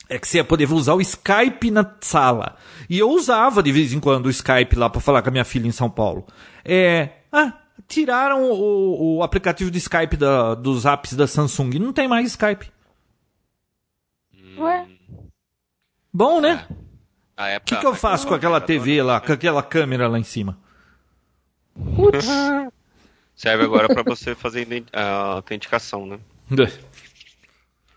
é 0.09 0.17
que 0.17 0.27
você 0.27 0.37
ia 0.37 0.43
poder 0.43 0.71
usar 0.71 0.93
o 0.93 1.01
Skype 1.01 1.69
na 1.69 1.85
sala. 1.99 2.55
E 2.89 2.97
eu 2.97 3.09
usava 3.09 3.61
de 3.61 3.71
vez 3.73 3.91
em 3.91 3.99
quando 3.99 4.27
o 4.27 4.29
Skype 4.29 4.75
lá 4.77 4.89
pra 4.89 5.01
falar 5.01 5.21
com 5.21 5.27
a 5.29 5.31
minha 5.31 5.43
filha 5.45 5.67
em 5.67 5.71
São 5.71 5.89
Paulo. 5.89 6.25
É. 6.63 7.09
Ah, 7.29 7.51
tiraram 7.89 8.41
o, 8.49 9.17
o 9.17 9.23
aplicativo 9.23 9.69
de 9.69 9.77
Skype 9.79 10.15
da- 10.15 10.55
dos 10.55 10.85
apps 10.85 11.13
da 11.13 11.27
Samsung. 11.27 11.71
Não 11.77 11.91
tem 11.91 12.07
mais 12.07 12.27
Skype. 12.27 12.71
Ué? 14.57 14.87
Bom, 16.13 16.41
né? 16.41 16.65
É. 17.37 17.43
O 17.43 17.45
época, 17.45 17.75
que, 17.75 17.81
que 17.81 17.85
eu 17.85 17.93
faço 17.93 18.27
com 18.27 18.33
aquela 18.33 18.59
TV 18.59 19.01
lá, 19.03 19.21
com 19.21 19.31
aquela 19.31 19.61
câmera 19.61 20.07
lá 20.07 20.17
em 20.17 20.23
cima? 20.23 20.57
Serve 23.35 23.63
agora 23.63 23.87
para 23.87 24.01
você 24.01 24.33
fazer 24.33 24.67
a 24.91 25.33
autenticação, 25.33 26.07
né? 26.07 26.19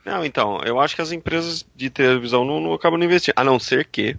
Não, 0.04 0.24
então, 0.24 0.60
eu 0.64 0.78
acho 0.78 0.94
que 0.94 1.00
as 1.00 1.12
empresas 1.12 1.66
de 1.74 1.88
televisão 1.88 2.44
não, 2.44 2.60
não 2.60 2.74
acabam 2.74 2.98
não 2.98 3.06
investindo. 3.06 3.34
A 3.36 3.44
não 3.44 3.58
ser 3.58 3.86
que 3.86 4.16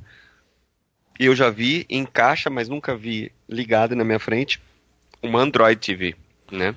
eu 1.20 1.36
já 1.36 1.52
vi 1.52 1.86
em 1.88 2.06
caixa, 2.06 2.50
mas 2.50 2.68
nunca 2.68 2.96
vi 2.96 3.32
ligado 3.48 3.96
na 3.96 4.04
minha 4.04 4.20
frente, 4.20 4.60
uma 5.22 5.40
Android 5.40 5.80
TV, 5.80 6.16
né? 6.52 6.74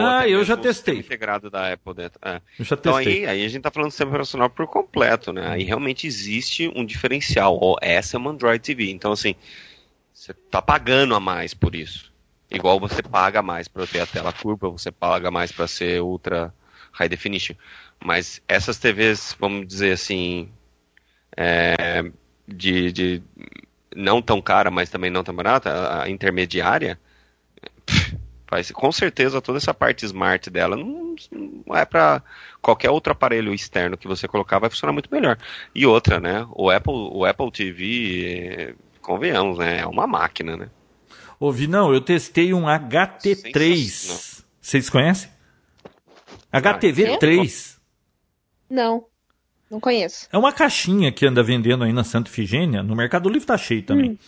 Ah, 0.00 0.26
eu 0.28 0.44
já 0.44 0.56
testei. 0.56 0.98
integrado 0.98 1.50
da 1.50 1.72
Apple 1.72 1.94
dentro. 1.94 2.18
É. 2.24 2.40
Eu 2.58 2.64
já 2.64 2.74
Então 2.74 2.94
testei. 2.94 3.26
aí, 3.26 3.26
aí 3.26 3.44
a 3.44 3.48
gente 3.48 3.62
tá 3.62 3.70
falando 3.70 3.88
do 3.88 3.92
sistema 3.92 4.10
operacional 4.10 4.48
por 4.50 4.66
completo, 4.66 5.32
né? 5.32 5.46
Aí 5.48 5.64
realmente 5.64 6.06
existe 6.06 6.70
um 6.74 6.84
diferencial. 6.84 7.58
Ó, 7.60 7.76
essa 7.80 8.16
é 8.16 8.18
uma 8.18 8.30
Android 8.30 8.62
TV. 8.62 8.90
Então, 8.90 9.12
assim, 9.12 9.34
você 10.12 10.32
tá 10.32 10.62
pagando 10.62 11.14
a 11.14 11.20
mais 11.20 11.52
por 11.54 11.74
isso. 11.74 12.12
Igual 12.50 12.78
você 12.78 13.02
paga 13.02 13.42
mais 13.42 13.66
para 13.68 13.86
ter 13.86 14.00
a 14.00 14.06
tela 14.06 14.32
curva, 14.32 14.68
você 14.68 14.90
paga 14.90 15.30
mais 15.30 15.50
para 15.50 15.66
ser 15.66 16.02
ultra 16.02 16.52
high 16.92 17.08
definition. 17.08 17.54
Mas 18.04 18.42
essas 18.46 18.78
TVs, 18.78 19.36
vamos 19.38 19.66
dizer 19.66 19.92
assim, 19.92 20.50
é, 21.36 22.04
de, 22.46 22.92
de 22.92 23.22
não 23.94 24.20
tão 24.20 24.40
cara, 24.42 24.70
mas 24.70 24.90
também 24.90 25.10
não 25.10 25.24
tão 25.24 25.34
barata, 25.34 26.02
a, 26.02 26.10
intermediária, 26.10 26.98
faz, 28.52 28.70
com 28.70 28.92
certeza 28.92 29.40
toda 29.40 29.56
essa 29.56 29.72
parte 29.72 30.04
smart 30.04 30.50
dela 30.50 30.76
não, 30.76 31.14
não 31.66 31.74
é 31.74 31.86
para 31.86 32.22
qualquer 32.60 32.90
outro 32.90 33.12
aparelho 33.12 33.54
externo 33.54 33.96
que 33.96 34.06
você 34.06 34.28
colocar 34.28 34.58
vai 34.58 34.68
funcionar 34.68 34.92
muito 34.92 35.08
melhor. 35.10 35.38
E 35.74 35.86
outra, 35.86 36.20
né? 36.20 36.46
O 36.50 36.68
Apple, 36.68 36.92
o 36.92 37.24
Apple 37.24 37.50
TV, 37.50 38.74
convenhamos, 39.00 39.56
né? 39.56 39.80
É 39.80 39.86
uma 39.86 40.06
máquina, 40.06 40.54
né? 40.54 40.68
Ouvi, 41.40 41.66
não, 41.66 41.94
eu 41.94 42.00
testei 42.02 42.52
um 42.52 42.64
HT3. 42.64 43.76
Sensacional. 43.76 44.44
Vocês 44.60 44.90
conhecem? 44.90 45.30
HTV3. 46.52 47.78
Não, 48.68 49.06
não 49.70 49.80
conheço. 49.80 50.28
É 50.30 50.36
uma 50.36 50.52
caixinha 50.52 51.10
que 51.10 51.26
anda 51.26 51.42
vendendo 51.42 51.84
aí 51.84 51.92
na 51.92 52.04
Santa 52.04 52.30
Ifigênia, 52.30 52.82
no 52.82 52.94
Mercado 52.94 53.30
Livre 53.30 53.46
tá 53.46 53.56
cheio 53.56 53.82
também. 53.82 54.18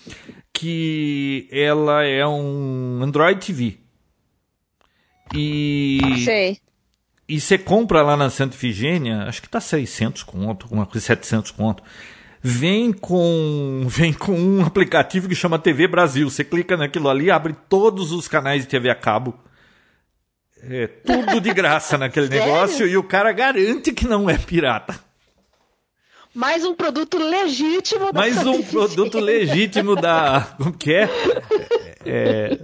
Que 0.51 1.47
ela 1.53 2.05
é 2.05 2.27
um 2.27 3.01
Android 3.03 3.45
TV. 3.45 3.84
E 5.35 6.01
Sei. 6.25 6.59
e 7.29 7.41
você 7.41 7.59
compra 7.59 8.03
lá 8.03 8.17
na 8.17 8.31
Santa 8.31 8.55
Ifigênia, 8.55 9.25
acho 9.25 9.43
que 9.43 9.49
tá 9.49 9.61
600 9.61 10.23
conto, 10.23 10.69
uma 10.71 10.87
coisa 10.87 11.07
700 11.07 11.51
conto. 11.51 11.83
Vem 12.41 12.93
com 12.93 13.85
vem 13.89 14.13
com 14.13 14.33
um 14.33 14.65
aplicativo 14.65 15.29
que 15.29 15.35
chama 15.35 15.59
TV 15.59 15.89
Brasil. 15.89 16.29
Você 16.31 16.45
clica 16.45 16.77
naquilo 16.77 17.09
ali, 17.09 17.31
abre 17.31 17.55
todos 17.69 18.13
os 18.13 18.29
canais 18.29 18.63
de 18.63 18.69
TV 18.69 18.91
a 18.91 18.95
cabo. 18.95 19.35
É 20.63 20.87
tudo 20.87 21.41
de 21.41 21.53
graça 21.53 21.99
naquele 21.99 22.29
negócio 22.31 22.87
e 22.87 22.97
o 22.97 23.03
cara 23.03 23.33
garante 23.33 23.93
que 23.93 24.07
não 24.07 24.31
é 24.31 24.39
pirata. 24.39 24.99
Mais 26.35 26.65
um 26.65 26.75
produto 26.75 27.17
legítimo 27.17 28.13
da 28.13 28.21
Mais 28.21 28.45
um 28.45 28.61
produto 28.63 29.21
legítimo 29.21 29.95
da. 29.95 30.41
Como 30.59 30.73
que 30.73 30.93
é? 30.93 31.09
é 32.05 32.59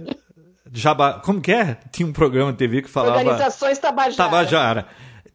Jaba, 0.73 1.21
como 1.23 1.41
que 1.41 1.51
é? 1.51 1.77
Tinha 1.91 2.07
um 2.07 2.13
programa 2.13 2.51
de 2.51 2.57
TV 2.57 2.81
que 2.81 2.89
falava. 2.89 3.17
Organizações 3.17 3.77
Tabajara. 3.77 4.15
Tabajara. 4.15 4.87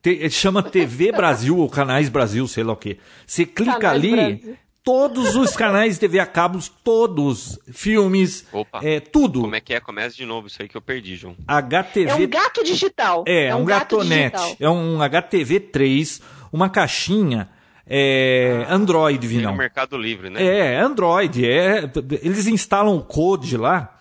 Te- 0.02 0.30
chama 0.30 0.62
TV 0.62 1.12
Brasil 1.12 1.58
ou 1.58 1.68
Canais 1.68 2.08
Brasil, 2.08 2.46
sei 2.48 2.64
lá 2.64 2.72
o 2.72 2.76
quê. 2.76 2.98
Você 3.26 3.44
clica 3.44 3.78
Canais 3.78 3.94
ali, 4.02 4.10
Brasil. 4.12 4.56
todos 4.82 5.34
os 5.36 5.56
canais 5.56 5.94
de 5.94 6.00
TV 6.00 6.20
a 6.20 6.26
cabos, 6.26 6.68
todos, 6.82 7.58
filmes, 7.72 8.46
Opa. 8.52 8.80
é, 8.82 9.00
tudo. 9.00 9.40
Como 9.42 9.54
é 9.56 9.60
que 9.60 9.74
é? 9.74 9.80
Começa 9.80 10.14
de 10.16 10.24
novo, 10.24 10.46
isso 10.46 10.62
aí 10.62 10.68
que 10.68 10.76
eu 10.76 10.80
perdi, 10.80 11.16
João. 11.16 11.36
HTV 11.46 12.08
É 12.10 12.14
um 12.14 12.26
gato 12.28 12.64
digital. 12.64 13.24
É, 13.26 13.54
um, 13.54 13.64
gato 13.64 13.96
gatonete. 13.98 14.36
digital. 14.36 14.56
É 14.60 14.70
um 14.70 14.98
HTV3, 14.98 16.22
uma 16.52 16.70
caixinha 16.70 17.48
é, 17.88 18.64
Android, 18.68 19.18
Tem 19.18 19.28
Vinão. 19.28 19.52
no 19.52 19.58
Mercado 19.58 19.96
Livre, 19.96 20.28
né? 20.30 20.42
É, 20.42 20.78
Android. 20.80 21.44
É, 21.48 21.90
eles 22.22 22.46
instalam 22.46 22.96
o 22.96 23.02
Code 23.02 23.56
lá. 23.56 23.95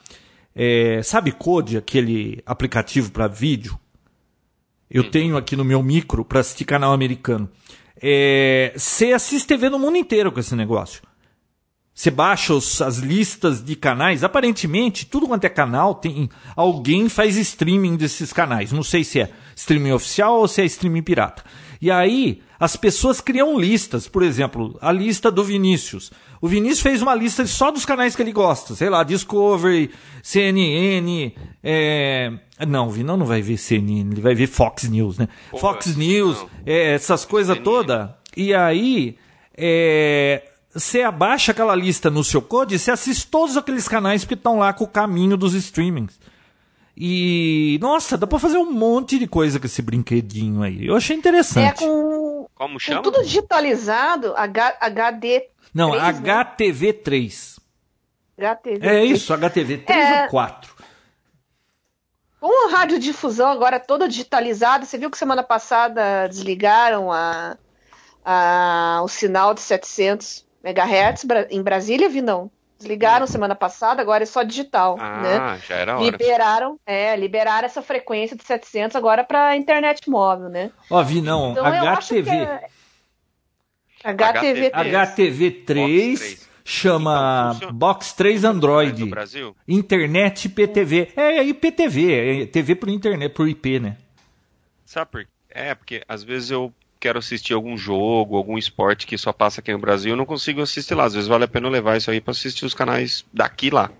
É, 0.56 1.02
sabe 1.04 1.32
Code, 1.32 1.78
aquele 1.78 2.42
aplicativo 2.46 3.12
para 3.12 3.28
vídeo? 3.28 3.78
Eu 4.90 5.10
tenho 5.12 5.36
aqui 5.36 5.56
no 5.56 5.66
meu 5.66 5.84
micro 5.84 6.24
para 6.24 6.40
assistir 6.40 6.64
canal 6.64 6.94
americano. 6.94 7.50
É, 8.02 8.74
Você 8.76 9.12
assiste 9.12 9.48
TV 9.48 9.70
no 9.70 9.80
mundo 9.80 9.98
inteiro 9.98 10.32
com 10.32 10.40
esse 10.40 10.56
negócio. 10.56 11.02
Você 11.94 12.12
baixa 12.12 12.54
os- 12.54 12.82
as 12.82 12.98
listas 12.98 13.64
de 13.64 13.76
canais. 13.76 14.24
Aparentemente, 14.24 15.06
tudo 15.06 15.28
quanto 15.28 15.46
é 15.46 15.50
canal, 15.50 15.96
tem 15.96 16.30
alguém 16.56 17.08
faz 17.08 17.38
streaming 17.38 17.96
desses 17.96 18.32
canais. 18.34 18.72
Não 18.72 18.84
sei 18.84 19.04
se 19.04 19.22
é 19.22 19.32
streaming 19.56 19.94
oficial 19.94 20.40
ou 20.40 20.48
se 20.48 20.62
é 20.62 20.66
streaming 20.66 21.02
pirata. 21.04 21.44
E 21.82 21.90
aí, 21.90 22.42
as 22.60 22.76
pessoas 22.76 23.22
criam 23.22 23.58
listas. 23.58 24.08
Por 24.10 24.24
exemplo, 24.24 24.78
a 24.82 24.92
lista 24.92 25.32
do 25.32 25.44
Vinícius. 25.44 26.12
O 26.46 26.48
Vinícius 26.48 26.82
fez 26.82 27.02
uma 27.02 27.16
lista 27.16 27.44
só 27.48 27.72
dos 27.72 27.86
canais 27.86 28.16
que 28.16 28.22
ele 28.22 28.32
gosta. 28.32 28.76
Sei 28.76 28.88
lá, 28.88 29.02
Discovery, 29.04 29.90
CNN. 30.22 31.32
É... 31.64 32.32
Não, 32.68 32.88
o 32.88 32.92
Vinão 32.92 33.18
não 33.18 33.26
vai 33.26 33.42
ver 33.42 33.58
CNN, 33.58 34.12
ele 34.12 34.22
vai 34.22 34.36
ver 34.36 34.46
Fox 34.46 34.84
News, 34.88 35.18
né? 35.18 35.28
Pô, 35.50 35.58
Fox 35.58 35.96
News, 35.96 36.46
é, 36.64 36.94
essas 36.94 37.26
coisas 37.26 37.56
CNN. 37.56 37.64
todas. 37.64 38.10
E 38.38 38.54
aí, 38.54 39.18
é, 39.58 40.44
você 40.72 41.02
abaixa 41.02 41.52
aquela 41.52 41.76
lista 41.76 42.12
no 42.12 42.24
seu 42.24 42.44
code 42.44 42.76
e 42.76 42.80
você 42.80 42.92
assiste 42.92 43.26
todos 43.26 43.58
aqueles 43.58 43.88
canais 43.88 44.24
que 44.24 44.36
estão 44.36 44.60
lá 44.60 44.72
com 44.72 44.84
o 44.84 44.88
caminho 44.88 45.36
dos 45.36 45.56
streamings. 45.56 46.20
E, 46.98 47.78
nossa, 47.82 48.18
dá 48.18 48.26
pra 48.26 48.40
fazer 48.40 48.58
um 48.58 48.72
monte 48.72 49.18
de 49.20 49.28
coisa 49.28 49.60
com 49.60 49.66
esse 49.66 49.82
brinquedinho 49.82 50.62
aí. 50.62 50.86
Eu 50.86 50.96
achei 50.96 51.16
É 51.16 51.20
interessante. 51.20 51.80
com, 51.80 52.48
Como 52.56 52.74
com 52.76 52.80
chama? 52.80 53.02
tudo 53.02 53.22
digitalizado, 53.24 54.34
H, 54.38 54.78
HD. 54.80 55.44
Não, 55.76 55.92
três, 55.92 56.20
né? 56.22 56.34
HTV3. 56.34 57.60
HTV. 58.38 58.88
É 58.88 59.04
isso, 59.06 59.34
HTV3 59.34 59.90
É. 59.90 60.24
ou 60.24 60.30
4. 60.30 60.74
Com 62.40 62.68
a 62.68 62.72
radiodifusão 62.78 63.50
agora 63.50 63.80
toda 63.80 64.08
digitalizada, 64.08 64.86
você 64.86 64.98
viu 64.98 65.10
que 65.10 65.18
semana 65.18 65.42
passada 65.44 66.28
desligaram 66.28 67.12
a, 67.12 67.58
a- 68.24 69.02
o 69.04 69.08
sinal 69.08 69.54
de 69.54 69.62
700 69.62 70.46
MHz 70.64 71.26
em 71.50 71.62
Brasília, 71.62 72.08
vi 72.10 72.22
não. 72.22 72.52
Desligaram 72.78 73.26
semana 73.26 73.56
passada, 73.56 74.02
agora 74.02 74.24
é 74.24 74.26
só 74.26 74.44
digital, 74.44 74.98
né? 74.98 75.38
Ah, 75.40 75.58
já 75.66 75.76
era 75.76 75.96
hora. 75.98 76.04
Liberaram, 76.04 76.78
é, 76.86 77.16
liberaram 77.16 77.66
essa 77.66 77.82
frequência 77.82 78.36
de 78.36 78.44
700 78.44 78.96
agora 78.98 79.24
para 79.24 79.56
internet 79.56 80.10
móvel, 80.10 80.50
né? 80.50 80.72
Ó, 80.90 81.02
vi 81.02 81.22
não, 81.22 81.52
Então 81.54 81.66
HTV. 81.66 82.30
é... 82.32 82.68
HTV. 84.06 84.72
HTV3 84.72 86.12
Box 86.12 86.20
3. 86.20 86.50
chama 86.64 87.54
Então, 87.58 87.74
Box 87.74 88.14
3 88.14 88.42
No 88.44 88.50
Android. 88.50 89.06
Brasil? 89.06 89.56
Internet 89.68 90.50
PTV. 90.50 91.12
É 91.16 91.44
IPTV, 91.44 92.14
é 92.44 92.46
TV 92.46 92.76
por 92.76 92.90
internet, 92.90 93.34
por 93.34 93.48
IP, 93.48 93.80
né? 93.80 93.98
Sabe 94.86 95.12
por 95.12 95.24
quê? 95.24 95.30
É, 95.50 95.74
porque 95.74 96.04
às 96.08 96.24
vezes 96.24 96.52
eu 96.52 96.72
quero 97.00 97.20
assistir 97.20 97.54
algum 97.54 97.78
jogo, 97.78 98.36
algum 98.36 98.58
esporte 98.58 99.06
que 99.08 99.18
só 99.18 99.32
passa 99.32 99.62
aqui 99.62 99.72
no 99.72 99.80
Brasil, 99.80 100.12
eu 100.12 100.18
não 100.18 100.26
consigo 100.26 100.62
assistir 100.62 100.94
lá. 100.96 101.06
Às 101.06 101.14
vezes 101.14 101.28
vale 101.28 101.44
a 101.44 101.48
pena 101.48 101.68
eu 101.68 101.72
levar 101.72 101.98
isso 101.98 102.12
aí 102.12 102.20
pra 102.20 102.32
assistir 102.32 102.66
os 102.66 102.74
canais 102.74 103.26
daqui 103.34 103.70
lá. 103.70 103.92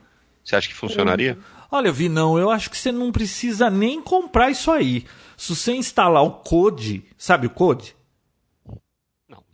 Você 0.44 0.56
acha 0.56 0.68
que 0.68 0.76
funcionaria? 0.76 1.38
Olha, 1.72 1.92
Vi, 1.92 2.08
não, 2.08 2.38
eu 2.38 2.52
acho 2.52 2.70
que 2.70 2.78
você 2.78 2.92
não 2.92 3.12
precisa 3.12 3.70
nem 3.70 4.02
comprar 4.02 4.52
isso 4.52 4.72
aí. 4.72 5.06
Se 5.36 5.56
você 5.56 5.74
instalar 5.74 6.24
o 6.24 6.32
Code, 6.32 7.04
sabe 7.18 7.48
o 7.48 7.50
Code? 7.50 7.96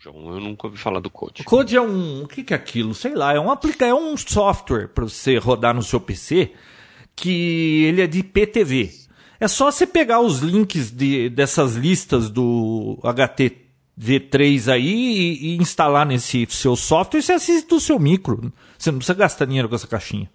João, 0.03 0.33
eu 0.33 0.39
nunca 0.39 0.65
ouvi 0.65 0.79
falar 0.79 0.99
do 0.99 1.07
O 1.07 1.11
Code. 1.11 1.43
Code 1.43 1.75
é 1.75 1.81
um. 1.81 2.23
O 2.23 2.27
que, 2.27 2.43
que 2.43 2.53
é 2.53 2.57
aquilo? 2.57 2.95
Sei 2.95 3.13
lá, 3.13 3.33
é 3.33 3.39
um 3.39 3.51
aplica, 3.51 3.85
é 3.85 3.93
um 3.93 4.17
software 4.17 4.87
para 4.87 5.03
você 5.03 5.37
rodar 5.37 5.75
no 5.75 5.83
seu 5.83 6.01
PC 6.01 6.53
que 7.15 7.83
ele 7.83 8.01
é 8.01 8.07
de 8.07 8.23
PTV. 8.23 8.91
É 9.39 9.47
só 9.47 9.71
você 9.71 9.85
pegar 9.85 10.19
os 10.19 10.39
links 10.39 10.89
de, 10.89 11.29
dessas 11.29 11.75
listas 11.75 12.31
do 12.31 12.97
HTV3 13.03 14.73
aí 14.73 14.87
e, 14.87 15.53
e 15.53 15.57
instalar 15.57 16.05
nesse 16.05 16.47
seu 16.49 16.75
software 16.75 17.19
e 17.19 17.23
você 17.23 17.33
assiste 17.33 17.67
do 17.67 17.79
seu 17.79 17.99
micro. 17.99 18.51
Você 18.79 18.89
não 18.89 18.97
precisa 18.97 19.17
gastar 19.17 19.45
dinheiro 19.45 19.69
com 19.69 19.75
essa 19.75 19.87
caixinha. 19.87 20.31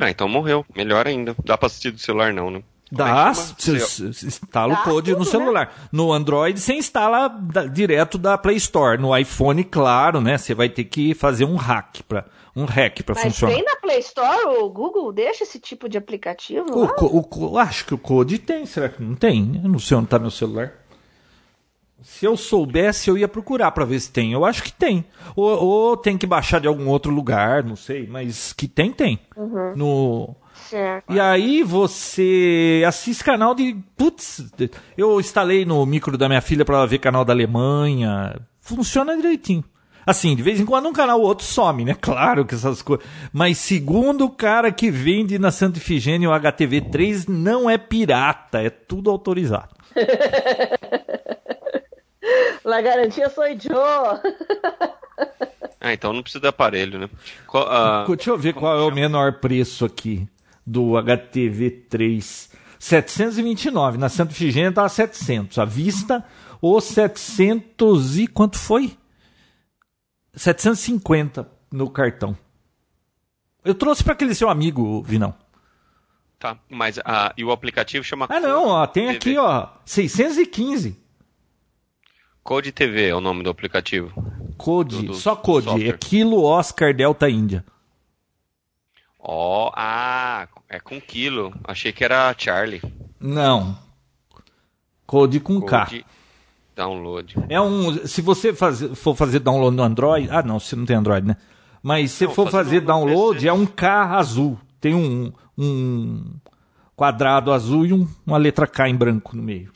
Ah, 0.00 0.10
então 0.10 0.28
morreu. 0.28 0.66
Melhor 0.76 1.06
ainda. 1.06 1.34
Dá 1.44 1.56
pra 1.56 1.66
assistir 1.66 1.92
do 1.92 1.98
celular 1.98 2.30
não, 2.34 2.50
né? 2.50 2.62
É 2.90 2.96
Dá, 2.96 3.30
instala 3.30 4.74
o 4.74 4.82
code 4.82 5.10
tudo, 5.10 5.18
no 5.18 5.24
né? 5.24 5.30
celular. 5.30 5.88
No 5.92 6.12
Android 6.12 6.58
você 6.58 6.72
instala 6.74 7.28
da- 7.28 7.66
direto 7.66 8.16
da 8.16 8.38
Play 8.38 8.56
Store. 8.56 9.00
No 9.00 9.16
iPhone, 9.16 9.62
claro, 9.64 10.20
né? 10.20 10.38
Você 10.38 10.54
vai 10.54 10.68
ter 10.68 10.84
que 10.84 11.12
fazer 11.14 11.44
um 11.44 11.56
hack 11.56 11.98
para 12.08 12.24
um 12.56 12.64
hack 12.64 13.02
para 13.02 13.14
Mas 13.14 13.24
funcionar. 13.24 13.54
tem 13.54 13.64
na 13.64 13.76
Play 13.76 13.98
Store, 13.98 14.58
o 14.60 14.68
Google 14.70 15.12
deixa 15.12 15.44
esse 15.44 15.60
tipo 15.60 15.88
de 15.88 15.96
aplicativo 15.98 16.66
O, 16.72 17.50
o 17.52 17.58
acho 17.58 17.84
que 17.84 17.94
o 17.94 17.98
Code 17.98 18.38
tem, 18.38 18.64
será 18.66 18.88
que 18.88 19.02
não 19.02 19.14
tem? 19.14 19.60
Eu 19.62 19.68
não 19.68 19.78
sei 19.78 19.96
onde 19.96 20.08
tá 20.08 20.18
meu 20.18 20.30
celular. 20.30 20.72
Se 22.02 22.24
eu 22.24 22.36
soubesse, 22.36 23.10
eu 23.10 23.18
ia 23.18 23.26
procurar 23.28 23.70
para 23.72 23.84
ver 23.84 23.98
se 24.00 24.10
tem. 24.10 24.32
Eu 24.32 24.44
acho 24.44 24.62
que 24.62 24.72
tem. 24.72 25.04
Ou, 25.36 25.48
ou 25.62 25.96
tem 25.96 26.16
que 26.16 26.26
baixar 26.26 26.60
de 26.60 26.68
algum 26.68 26.86
outro 26.88 27.10
lugar, 27.12 27.62
não 27.64 27.74
sei, 27.76 28.06
mas 28.06 28.52
que 28.52 28.66
tem, 28.68 28.92
tem. 28.92 29.18
Uhum. 29.36 29.74
No 29.76 30.36
Certo. 30.68 31.12
E 31.12 31.18
aí 31.20 31.62
você 31.62 32.82
assiste 32.86 33.24
canal 33.24 33.54
de. 33.54 33.76
Putz, 33.96 34.44
eu 34.96 35.18
instalei 35.20 35.64
no 35.64 35.84
micro 35.86 36.18
da 36.18 36.28
minha 36.28 36.40
filha 36.42 36.64
para 36.64 36.76
ela 36.76 36.86
ver 36.86 36.98
canal 36.98 37.24
da 37.24 37.32
Alemanha. 37.32 38.38
Funciona 38.60 39.16
direitinho. 39.16 39.64
Assim, 40.06 40.34
de 40.34 40.42
vez 40.42 40.58
em 40.58 40.64
quando 40.64 40.88
um 40.88 40.92
canal 40.92 41.20
ou 41.20 41.26
outro 41.26 41.44
some, 41.44 41.84
né? 41.84 41.94
Claro 42.00 42.44
que 42.44 42.54
essas 42.54 42.80
coisas. 42.82 43.04
Mas 43.32 43.58
segundo 43.58 44.24
o 44.24 44.30
cara 44.30 44.70
que 44.72 44.90
vende 44.90 45.38
na 45.38 45.50
Santa 45.50 45.78
Ifigênia 45.78 46.28
o 46.30 46.32
HTV3, 46.32 47.28
não 47.28 47.68
é 47.68 47.76
pirata, 47.78 48.62
é 48.62 48.70
tudo 48.70 49.10
autorizado. 49.10 49.68
La 52.64 52.80
garantia 52.82 53.30
sou 53.30 53.44
Joe. 53.58 54.20
Ah, 55.80 55.92
então 55.92 56.12
não 56.12 56.22
precisa 56.22 56.40
de 56.42 56.48
aparelho, 56.48 56.98
né? 56.98 57.08
Qual- 57.46 57.66
ah, 57.68 58.04
Deixa 58.06 58.30
eu 58.30 58.36
ver 58.38 58.52
qual 58.52 58.78
é 58.78 58.82
o 58.82 58.90
menor 58.94 59.34
preço 59.34 59.84
aqui 59.84 60.26
do 60.70 60.92
HTV3. 60.92 62.50
729. 62.78 63.98
Na 63.98 64.08
Santa 64.08 64.32
Ifigênia 64.32 64.68
estava 64.68 64.88
700. 64.88 65.58
À 65.58 65.64
vista, 65.64 66.24
ou 66.60 66.80
700 66.80 68.18
e 68.18 68.26
quanto 68.26 68.58
foi? 68.58 68.96
750 70.34 71.48
no 71.72 71.90
cartão. 71.90 72.36
Eu 73.64 73.74
trouxe 73.74 74.04
para 74.04 74.12
aquele 74.12 74.34
seu 74.34 74.48
amigo, 74.48 75.02
Vinão. 75.02 75.34
Tá, 76.38 76.56
mas 76.70 77.00
ah, 77.04 77.34
e 77.36 77.44
o 77.44 77.50
aplicativo 77.50 78.04
chama 78.04 78.26
Ah, 78.28 78.38
não, 78.38 78.68
ó, 78.68 78.86
tem 78.86 79.06
TV. 79.06 79.16
aqui, 79.16 79.38
ó, 79.38 79.68
615. 79.84 80.96
Code 82.44 82.70
TV 82.70 83.08
é 83.08 83.14
o 83.14 83.20
nome 83.20 83.42
do 83.42 83.50
aplicativo. 83.50 84.12
Code, 84.56 84.96
Do- 84.98 85.02
do 85.08 85.14
só 85.14 85.34
code. 85.34 85.66
software. 85.66 85.88
É 85.88 85.98
Kilo 85.98 86.42
Oscar 86.44 86.94
Delta 86.94 87.28
Índia. 87.28 87.64
Ó, 89.18 89.70
ah, 89.74 90.46
é 90.68 90.78
com 90.78 91.00
quilo. 91.00 91.52
Achei 91.64 91.92
que 91.92 92.04
era 92.04 92.34
Charlie. 92.38 92.80
Não. 93.20 93.76
Code 95.06 95.40
com 95.40 95.60
K. 95.60 95.86
Code 95.86 96.06
download. 96.76 97.34
É 97.48 97.60
um. 97.60 98.06
Se 98.06 98.22
você 98.22 98.54
fazer, 98.54 98.94
for 98.94 99.16
fazer 99.16 99.40
download 99.40 99.76
no 99.76 99.82
Android. 99.82 100.28
Ah, 100.30 100.42
não, 100.42 100.60
você 100.60 100.76
não 100.76 100.86
tem 100.86 100.94
Android, 100.96 101.26
né? 101.26 101.36
Mas 101.82 102.12
se 102.12 102.26
Não, 102.26 102.34
for 102.34 102.50
fazer 102.50 102.80
download, 102.80 103.36
PC. 103.36 103.48
é 103.48 103.52
um 103.52 103.66
K 103.66 104.16
azul. 104.16 104.58
Tem 104.80 104.94
um, 104.94 105.32
um 105.56 106.24
quadrado 106.94 107.52
azul 107.52 107.86
e 107.86 107.92
um- 107.92 108.06
uma 108.26 108.36
letra 108.36 108.66
K 108.66 108.88
em 108.88 108.94
branco 108.94 109.36
no 109.36 109.42
meio. 109.42 109.72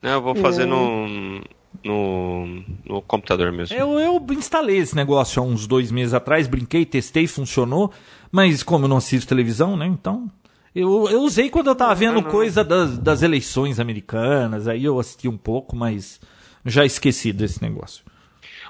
Não, 0.00 0.10
eu 0.10 0.22
vou 0.22 0.34
fazer 0.34 0.66
no, 0.66 1.40
no, 1.84 2.46
no 2.84 3.02
computador 3.02 3.52
mesmo. 3.52 3.76
Eu, 3.76 3.98
eu 3.98 4.24
instalei 4.30 4.78
esse 4.78 4.94
negócio 4.94 5.42
há 5.42 5.44
uns 5.44 5.66
dois 5.66 5.90
meses 5.90 6.14
atrás, 6.14 6.46
brinquei, 6.46 6.84
testei, 6.84 7.26
funcionou. 7.26 7.92
Mas 8.30 8.62
como 8.62 8.84
eu 8.84 8.88
não 8.88 8.96
assisto 8.96 9.28
televisão, 9.28 9.76
né? 9.76 9.86
Então. 9.86 10.30
Eu, 10.74 11.06
eu 11.10 11.20
usei 11.20 11.50
quando 11.50 11.66
eu 11.66 11.74
tava 11.74 11.94
vendo 11.94 12.22
coisa 12.22 12.64
das, 12.64 12.96
das 12.96 13.20
eleições 13.20 13.78
americanas, 13.78 14.66
aí 14.66 14.84
eu 14.84 14.98
assisti 14.98 15.28
um 15.28 15.36
pouco, 15.36 15.76
mas 15.76 16.18
já 16.64 16.82
esqueci 16.84 17.30
desse 17.30 17.60
negócio. 17.60 18.02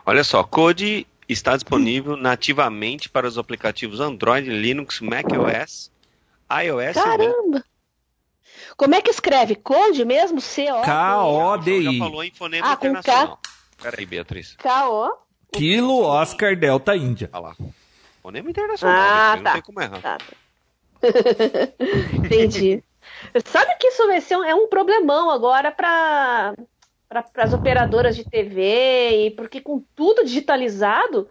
Olha 0.04 0.24
só, 0.24 0.42
Code 0.42 1.06
está 1.28 1.54
disponível 1.54 2.16
nativamente 2.16 3.08
para 3.08 3.26
os 3.26 3.38
aplicativos 3.38 4.00
Android, 4.00 4.48
Linux, 4.48 5.00
macOS, 5.00 5.92
iOS 6.50 6.94
Caramba! 6.94 7.64
Como 8.76 8.94
é 8.94 9.00
que 9.00 9.10
escreve? 9.10 9.54
Code 9.56 10.04
mesmo? 10.04 10.40
C-O? 10.40 10.82
K-O-D-I. 10.82 11.98
Já 11.98 12.04
falou 12.04 12.24
em 12.24 12.30
fonema 12.30 12.72
Ah, 12.72 12.76
com 12.76 12.86
internacional. 12.86 13.38
Peraí, 13.80 14.06
Beatriz. 14.06 14.54
K-O? 14.56 15.12
Kilo 15.52 16.02
Oscar 16.02 16.56
Delta 16.56 16.96
Índia. 16.96 17.28
Olha 17.32 17.42
lá. 17.48 17.56
Fonema 18.22 18.48
internacional, 18.50 18.96
Ah, 18.98 19.32
tá. 19.36 19.42
não 19.42 19.52
tem 19.52 19.62
como 19.62 19.80
errar. 19.80 20.00
Tá, 20.00 20.18
tá. 20.18 20.26
Entendi. 22.14 22.82
Sabe 23.44 23.74
que 23.78 23.88
isso 23.88 24.06
vai 24.06 24.20
ser 24.20 24.36
um, 24.36 24.44
é 24.44 24.54
um 24.54 24.68
problemão 24.68 25.30
agora 25.30 25.70
para 25.72 26.54
para 27.08 27.44
as 27.44 27.52
operadoras 27.52 28.16
de 28.16 28.24
TV 28.24 29.26
e 29.26 29.30
porque 29.32 29.60
com 29.60 29.84
tudo 29.94 30.24
digitalizado 30.24 31.28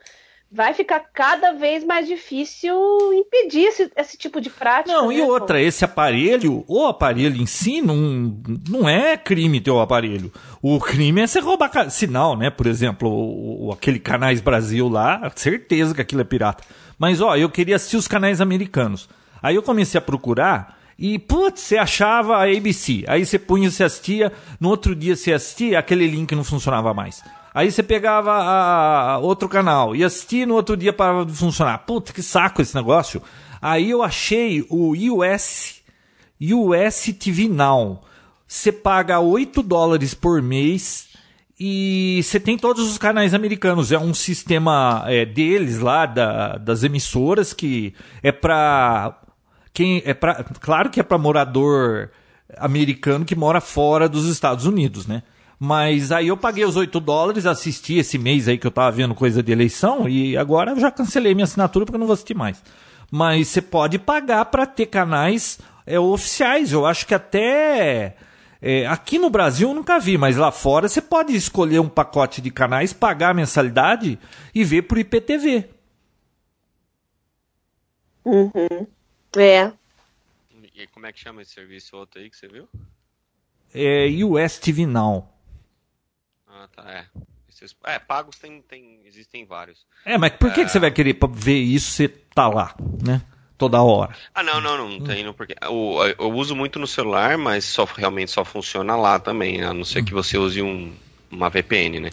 vai 0.54 0.74
ficar 0.74 0.99
cada 0.99 1.54
vez 1.54 1.84
mais 1.84 2.06
difícil 2.08 2.76
impedir 3.14 3.64
esse, 3.68 3.89
esse 3.95 4.18
tipo 4.18 4.41
de 4.41 4.49
prática. 4.49 4.93
Não, 4.93 5.10
e 5.12 5.18
né, 5.18 5.24
outra, 5.24 5.62
esse 5.62 5.86
aparelho, 5.86 6.66
o 6.68 6.86
aparelho 6.86 7.41
em 7.41 7.45
si 7.45 7.82
não, 7.82 8.38
não 8.70 8.89
é 8.89 9.16
crime 9.16 9.62
ter 9.62 9.72
o 9.72 9.80
aparelho. 9.80 10.32
O 10.62 10.78
crime 10.80 11.22
é 11.22 11.28
você 11.28 11.39
roubar 11.39 11.89
sinal, 11.89 12.36
né? 12.36 12.49
Por 12.49 12.68
exemplo, 12.68 13.10
o, 13.10 13.68
o- 13.68 13.72
aquele 13.72 13.97
Canais 13.99 14.41
Brasil 14.41 14.89
lá, 14.89 15.32
certeza 15.36 15.95
que 15.95 16.02
aquilo 16.02 16.22
é 16.22 16.26
pirata. 16.26 16.64
Mas, 16.99 17.22
ó, 17.22 17.36
eu 17.38 17.49
queria 17.49 17.78
assistir 17.78 17.97
os 17.97 18.08
canais 18.08 18.41
americanos. 18.41 19.08
Aí 19.41 19.56
eu 19.56 19.64
comecei 19.64 19.97
a 19.97 20.02
procurar 20.02 20.78
e, 20.99 21.18
putz, 21.18 21.62
você 21.62 21.78
achava 21.78 22.36
a 22.38 22.43
ABC. 22.43 23.06
Aí 23.08 23.26
você 23.26 23.39
punha, 23.39 23.72
você 23.72 23.84
assistia, 23.86 24.32
no 24.60 24.70
outro 24.70 24.93
dia 24.93 25.16
você 25.16 25.32
assistia, 25.34 25.80
aquele 25.80 26.06
link 26.06 26.36
não 26.36 26.43
funcionava 26.43 26.93
mais. 26.93 27.24
Aí 27.54 27.72
você 27.72 27.84
pegava 27.84 28.32
a, 28.32 29.14
a- 29.14 29.18
outro 29.20 29.49
canal 29.49 29.95
e 29.95 30.04
assistia, 30.04 30.45
no 30.45 30.56
outro 30.56 30.78
dia 30.78 30.93
parava 30.93 31.26
de 31.26 31.34
funcionar. 31.34 31.80
Puta, 31.80 32.14
que 32.14 32.24
saco 32.24 32.62
esse 32.62 32.74
negócio. 32.76 33.22
Aí 33.62 33.89
eu 33.89 34.02
achei 34.02 34.66
o 34.70 34.93
US, 35.16 35.82
US 36.41 37.14
TV 37.20 37.47
Now. 37.49 38.02
Você 38.47 38.72
paga 38.72 39.20
8 39.20 39.62
dólares 39.62 40.14
por 40.14 40.41
mês 40.41 41.10
e 41.60 42.22
você 42.24 42.39
tem 42.39 42.58
todos 42.58 42.89
os 42.89 42.97
canais 42.97 43.34
americanos. 43.34 43.91
É 43.91 43.99
um 43.99 44.14
sistema 44.14 45.04
é, 45.08 45.26
deles 45.26 45.80
lá, 45.80 46.06
da- 46.06 46.58
das 46.58 46.84
emissoras, 46.84 47.54
que 47.54 47.93
é 48.24 48.32
pra. 48.32 49.18
Quem, 49.74 50.02
é 50.06 50.14
pra, 50.14 50.43
claro 50.60 50.89
que 50.89 50.99
é 50.99 51.04
para 51.04 51.18
morador 51.18 52.10
americano 52.58 53.24
que 53.24 53.36
mora 53.36 53.62
fora 53.62 54.10
dos 54.10 54.26
Estados 54.28 54.66
Unidos, 54.66 55.08
né? 55.08 55.24
Mas 55.64 56.12
aí 56.12 56.30
eu 56.30 56.36
paguei 56.36 56.66
os 56.66 56.76
8 56.76 56.99
dólares, 56.99 57.45
assisti 57.45 57.99
esse 57.99 58.18
mês 58.18 58.47
aí 58.47 58.57
que 58.57 58.66
eu 58.66 58.72
tava 58.72 58.89
vendo 58.89 59.14
coisa 59.14 59.43
de 59.43 59.51
eleição 59.51 60.09
e 60.09 60.36
agora 60.36 60.72
eu 60.72 60.80
já 60.80 60.89
cancelei 60.89 61.36
minha 61.36 61.43
assinatura 61.43 61.86
porque 61.86 61.97
eu 61.97 61.99
não 61.99 62.07
vou 62.07 62.16
assistir 62.16 62.34
mais. 62.34 62.64
Mas 63.12 63.49
você 63.49 63.62
pode 63.62 63.99
pagar 63.99 64.45
para 64.45 64.66
ter 64.66 64.88
canais 64.88 65.59
é, 65.86 65.99
oficiais. 65.99 66.72
Eu 66.72 66.84
acho 66.84 67.05
que 67.05 67.14
até 67.14 68.16
é, 68.59 68.88
aqui 68.88 69.20
no 69.20 69.30
Brasil 69.30 69.70
eu 69.70 69.76
nunca 69.76 69.99
vi, 69.99 70.18
mas 70.18 70.36
lá 70.36 70.51
fora 70.51 70.89
você 70.89 70.99
pode 70.99 71.36
escolher 71.36 71.78
um 71.78 71.88
pacote 71.88 72.41
de 72.41 72.49
canais, 72.49 72.91
pagar 72.91 73.30
a 73.30 73.36
mensalidade 73.36 74.18
e 74.55 74.64
ver 74.64 74.82
por 74.82 74.97
IPTV. 74.97 75.70
É. 79.38 79.72
E 80.74 80.88
como 80.88 81.05
é 81.05 81.14
que 81.14 81.20
chama 81.20 81.43
esse 81.43 81.51
serviço 81.51 81.95
outro 81.95 82.20
aí 82.20 82.32
que 82.32 82.36
você 82.36 82.47
viu? 82.47 82.68
É 83.72 84.07
US 84.26 84.57
TV 84.57 84.88
Now. 84.88 85.31
Ah, 86.62 86.68
tá, 86.76 86.91
é. 86.91 87.05
Esses, 87.49 87.76
é, 87.86 87.97
pagos 87.97 88.38
tem, 88.38 88.62
tem, 88.62 88.99
existem 89.05 89.45
vários. 89.45 89.86
É, 90.05 90.18
mas 90.18 90.32
por 90.34 90.53
que, 90.53 90.64
que 90.64 90.72
você 90.72 90.80
vai 90.80 90.91
querer 90.91 91.18
ver 91.34 91.57
isso 91.57 91.91
se 91.91 92.07
tá 92.07 92.47
lá, 92.47 92.76
né? 93.03 93.22
Toda 93.57 93.82
hora. 93.82 94.16
Ah, 94.34 94.41
não, 94.41 94.59
não, 94.62 94.78
não, 94.78 94.89
não 94.89 95.01
tem, 95.03 95.24
não, 95.24 95.34
porque 95.34 95.55
eu, 95.62 96.16
eu 96.18 96.32
uso 96.32 96.55
muito 96.55 96.80
no 96.80 96.88
celular, 96.88 97.38
mas 97.38 97.66
só 97.66 97.84
realmente 97.84 98.32
só 98.32 98.43
funciona 98.43 98.95
lá 98.95 99.20
também, 99.20 99.64
a 99.64 99.74
não 99.74 99.84
ser 99.84 100.03
que 100.03 100.14
você 100.14 100.38
use 100.38 100.62
um, 100.62 100.93
uma 101.30 101.49
VPN, 101.49 101.99
né? 101.99 102.09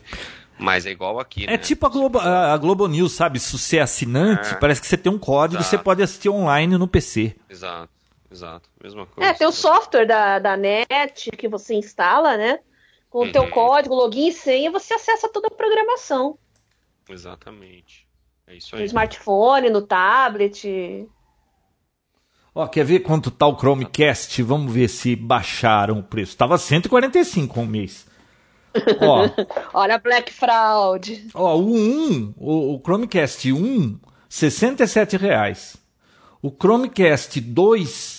Mas 0.59 0.84
é 0.86 0.90
igual 0.90 1.20
aqui, 1.20 1.46
né? 1.46 1.55
É 1.55 1.59
tipo 1.59 1.86
a 1.86 1.88
Globo, 1.88 2.18
a, 2.18 2.57
Globo 2.59 2.86
News, 2.88 3.12
sabe? 3.12 3.38
Se 3.38 3.57
você 3.57 3.78
é 3.78 3.82
assinante, 3.82 4.51
É. 4.51 4.55
parece 4.57 4.80
que 4.80 4.86
você 4.86 4.96
tem 4.96 5.11
um 5.11 5.18
código 5.18 5.61
e 5.61 5.64
Exato. 5.64 5.76
você 5.76 5.82
pode 5.82 6.03
assistir 6.03 6.28
online 6.28 6.76
no 6.76 6.88
PC. 6.88 7.36
Exato, 7.49 7.92
exato, 8.30 8.68
mesma 8.82 9.07
coisa. 9.07 9.30
É, 9.30 9.32
tem 9.32 9.46
o 9.46 9.53
software 9.53 10.05
da, 10.05 10.38
da 10.38 10.57
NET 10.57 11.30
que 11.36 11.49
você 11.49 11.74
instala, 11.74 12.36
né? 12.36 12.59
Com 13.11 13.24
o 13.26 13.32
teu 13.32 13.42
Uhum. 13.44 13.50
código, 13.50 13.94
login 13.94 14.28
e 14.28 14.32
senha, 14.32 14.70
você 14.70 14.94
acessa 14.94 15.28
toda 15.28 15.48
a 15.48 15.50
programação. 15.50 16.38
Exatamente. 17.09 18.06
É 18.46 18.56
isso 18.56 18.74
No 18.74 18.80
aí. 18.80 18.86
smartphone, 18.86 19.70
no 19.70 19.82
tablet. 19.82 21.06
Ó, 22.54 22.66
quer 22.66 22.84
ver 22.84 23.00
quanto 23.00 23.30
tá 23.30 23.46
o 23.46 23.56
Chromecast? 23.56 24.42
Vamos 24.42 24.72
ver 24.72 24.88
se 24.88 25.14
baixaram 25.14 25.98
o 26.00 26.02
preço. 26.02 26.36
Tava 26.36 26.59
145 26.59 27.61
um 27.61 27.66
mês. 27.66 28.06
Ó, 29.00 29.28
Olha 29.72 29.94
a 29.94 29.98
Black 29.98 30.32
Fraud. 30.32 31.28
ó, 31.34 31.56
o 31.56 31.74
1, 31.74 32.34
o, 32.36 32.74
o 32.74 32.80
Chromecast 32.82 33.52
1, 33.52 33.98
67 34.28 35.16
reais. 35.16 35.76
O 36.42 36.50
Chromecast 36.50 37.40
2 37.40 38.18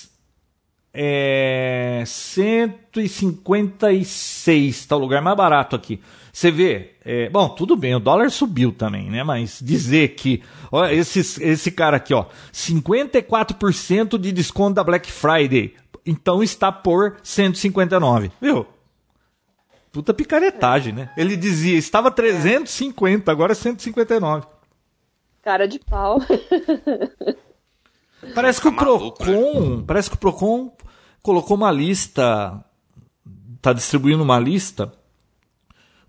é 0.93 2.03
156, 2.05 4.85
tá 4.85 4.95
o 4.95 4.99
lugar 4.99 5.21
mais 5.21 5.35
barato 5.37 5.75
aqui. 5.75 5.99
Você 6.31 6.51
vê, 6.51 6.91
é, 7.03 7.27
bom, 7.29 7.49
tudo 7.49 7.75
bem, 7.75 7.95
o 7.95 7.99
dólar 7.99 8.31
subiu 8.31 8.71
também, 8.71 9.09
né? 9.09 9.23
Mas 9.23 9.59
dizer 9.61 10.15
que, 10.15 10.41
ó, 10.71 10.85
esse, 10.85 11.19
esse 11.43 11.71
cara 11.71 11.97
aqui, 11.97 12.13
ó, 12.13 12.27
54% 12.53 14.17
de 14.17 14.31
desconto 14.31 14.75
da 14.75 14.83
Black 14.83 15.11
Friday, 15.11 15.73
então 16.05 16.41
está 16.41 16.71
por 16.71 17.17
159, 17.23 18.31
viu? 18.41 18.65
Puta 19.91 20.13
picaretagem, 20.13 20.93
né? 20.93 21.11
Ele 21.17 21.35
dizia, 21.35 21.77
estava 21.77 22.09
350, 22.11 23.31
agora 23.31 23.53
é 23.53 23.55
159. 23.55 24.45
Cara 25.41 25.67
de 25.67 25.79
pau. 25.79 26.19
Parece 28.33 28.61
que 28.61 28.67
o 28.67 28.75
Tá 28.75 28.85
maluco, 28.85 29.17
Procon, 29.17 29.83
parece 29.83 30.09
que 30.09 30.15
o 30.15 30.19
Procon 30.19 30.75
colocou 31.21 31.55
uma 31.55 31.71
lista, 31.71 32.63
tá 33.61 33.73
distribuindo 33.73 34.23
uma 34.23 34.39
lista 34.39 34.93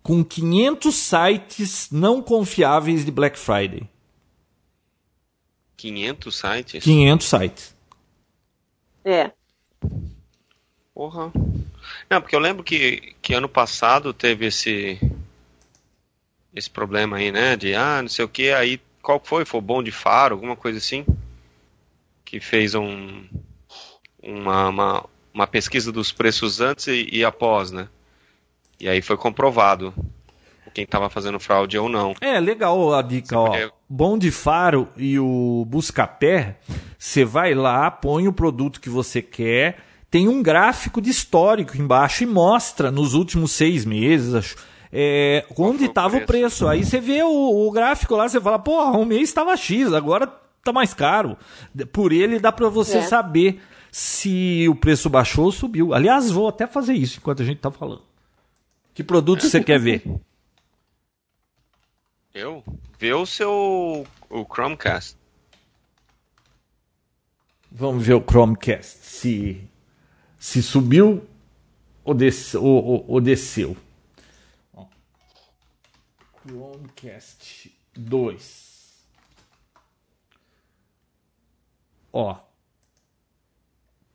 com 0.02 0.24
500 0.24 0.94
sites 0.94 1.90
não 1.90 2.22
confiáveis 2.22 3.04
de 3.04 3.10
Black 3.10 3.38
Friday. 3.38 3.88
500 5.76 6.36
sites? 6.36 6.84
500 6.84 7.26
sites. 7.26 7.76
É. 9.04 9.30
Porra. 10.94 11.32
Não, 12.10 12.20
porque 12.20 12.36
eu 12.36 12.40
lembro 12.40 12.62
que, 12.62 13.14
que 13.22 13.32
ano 13.32 13.48
passado 13.48 14.12
teve 14.12 14.46
esse 14.46 15.00
esse 16.52 16.68
problema 16.68 17.16
aí, 17.16 17.30
né? 17.30 17.56
De 17.56 17.74
ah, 17.74 18.02
não 18.02 18.08
sei 18.08 18.24
o 18.24 18.28
que, 18.28 18.50
aí 18.50 18.80
qual 19.00 19.20
foi? 19.22 19.44
Foi 19.44 19.60
bom 19.60 19.82
de 19.82 19.92
faro, 19.92 20.34
alguma 20.34 20.56
coisa 20.56 20.78
assim? 20.78 21.06
Que 22.30 22.38
fez 22.38 22.76
um 22.76 23.24
uma, 24.22 24.68
uma, 24.68 25.04
uma 25.34 25.46
pesquisa 25.48 25.90
dos 25.90 26.12
preços 26.12 26.60
antes 26.60 26.86
e, 26.86 27.08
e 27.10 27.24
após, 27.24 27.72
né? 27.72 27.88
E 28.78 28.88
aí 28.88 29.02
foi 29.02 29.16
comprovado 29.16 29.92
quem 30.72 30.84
estava 30.84 31.10
fazendo 31.10 31.40
fraude 31.40 31.76
ou 31.76 31.88
não. 31.88 32.14
É, 32.20 32.38
legal 32.38 32.94
a 32.94 33.02
dica, 33.02 33.36
ó. 33.36 33.52
Bom 33.88 34.16
de 34.16 34.30
Faro 34.30 34.86
e 34.96 35.18
o 35.18 35.64
Buscapé, 35.66 36.58
você 36.96 37.24
vai 37.24 37.52
lá, 37.52 37.90
põe 37.90 38.28
o 38.28 38.32
produto 38.32 38.80
que 38.80 38.88
você 38.88 39.20
quer, 39.20 39.78
tem 40.08 40.28
um 40.28 40.40
gráfico 40.40 41.00
de 41.00 41.10
histórico 41.10 41.76
embaixo 41.76 42.22
e 42.22 42.26
mostra 42.26 42.92
nos 42.92 43.14
últimos 43.14 43.50
seis 43.50 43.84
meses, 43.84 44.34
acho, 44.34 44.56
é, 44.92 45.44
onde 45.58 45.86
estava 45.86 46.18
o 46.18 46.24
preço? 46.24 46.26
preço. 46.26 46.68
Aí 46.68 46.84
você 46.84 47.00
vê 47.00 47.24
o, 47.24 47.66
o 47.66 47.72
gráfico 47.72 48.14
lá, 48.14 48.28
você 48.28 48.40
fala, 48.40 48.60
porra, 48.60 48.96
um 48.96 49.04
mês 49.04 49.28
estava 49.28 49.56
X, 49.56 49.92
agora 49.92 50.32
tá 50.64 50.72
mais 50.72 50.92
caro. 50.94 51.36
Por 51.92 52.12
ele 52.12 52.38
dá 52.38 52.50
para 52.52 52.68
você 52.68 52.98
É. 52.98 53.02
saber 53.02 53.60
se 53.90 54.66
o 54.68 54.74
preço 54.74 55.08
baixou 55.10 55.46
ou 55.46 55.52
subiu. 55.52 55.92
Aliás, 55.94 56.30
vou 56.30 56.48
até 56.48 56.66
fazer 56.66 56.94
isso 56.94 57.18
enquanto 57.18 57.42
a 57.42 57.44
gente 57.44 57.58
tá 57.60 57.70
falando. 57.70 58.02
Que 58.94 59.02
produto 59.04 59.42
você 59.46 59.62
quer 59.62 59.78
ver? 59.80 60.02
Eu? 62.32 62.62
Vê 62.98 63.12
o 63.12 63.26
seu 63.26 64.06
o 64.28 64.44
Chromecast. 64.44 65.16
Vamos 67.72 68.04
ver 68.06 68.14
o 68.14 68.20
Chromecast. 68.22 68.98
Se, 69.04 69.60
se 70.38 70.62
subiu 70.62 71.24
ou, 72.04 72.14
des, 72.14 72.54
ou, 72.54 72.64
ou- 72.84 73.04
ou 73.08 73.20
desceu. 73.20 73.76
Chromecast 76.46 77.70
2. 77.96 78.59
Ó. 82.12 82.36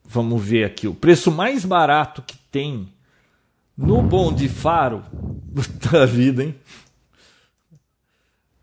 Vamos 0.03 0.43
ver 0.43 0.65
aqui. 0.65 0.87
O 0.87 0.93
preço 0.93 1.31
mais 1.31 1.65
barato 1.65 2.21
que 2.21 2.37
tem 2.51 2.93
no 3.77 4.01
Bom 4.01 4.31
de 4.33 4.47
Faro. 4.47 5.03
Puta 5.53 6.05
vida, 6.05 6.43
hein? 6.43 6.55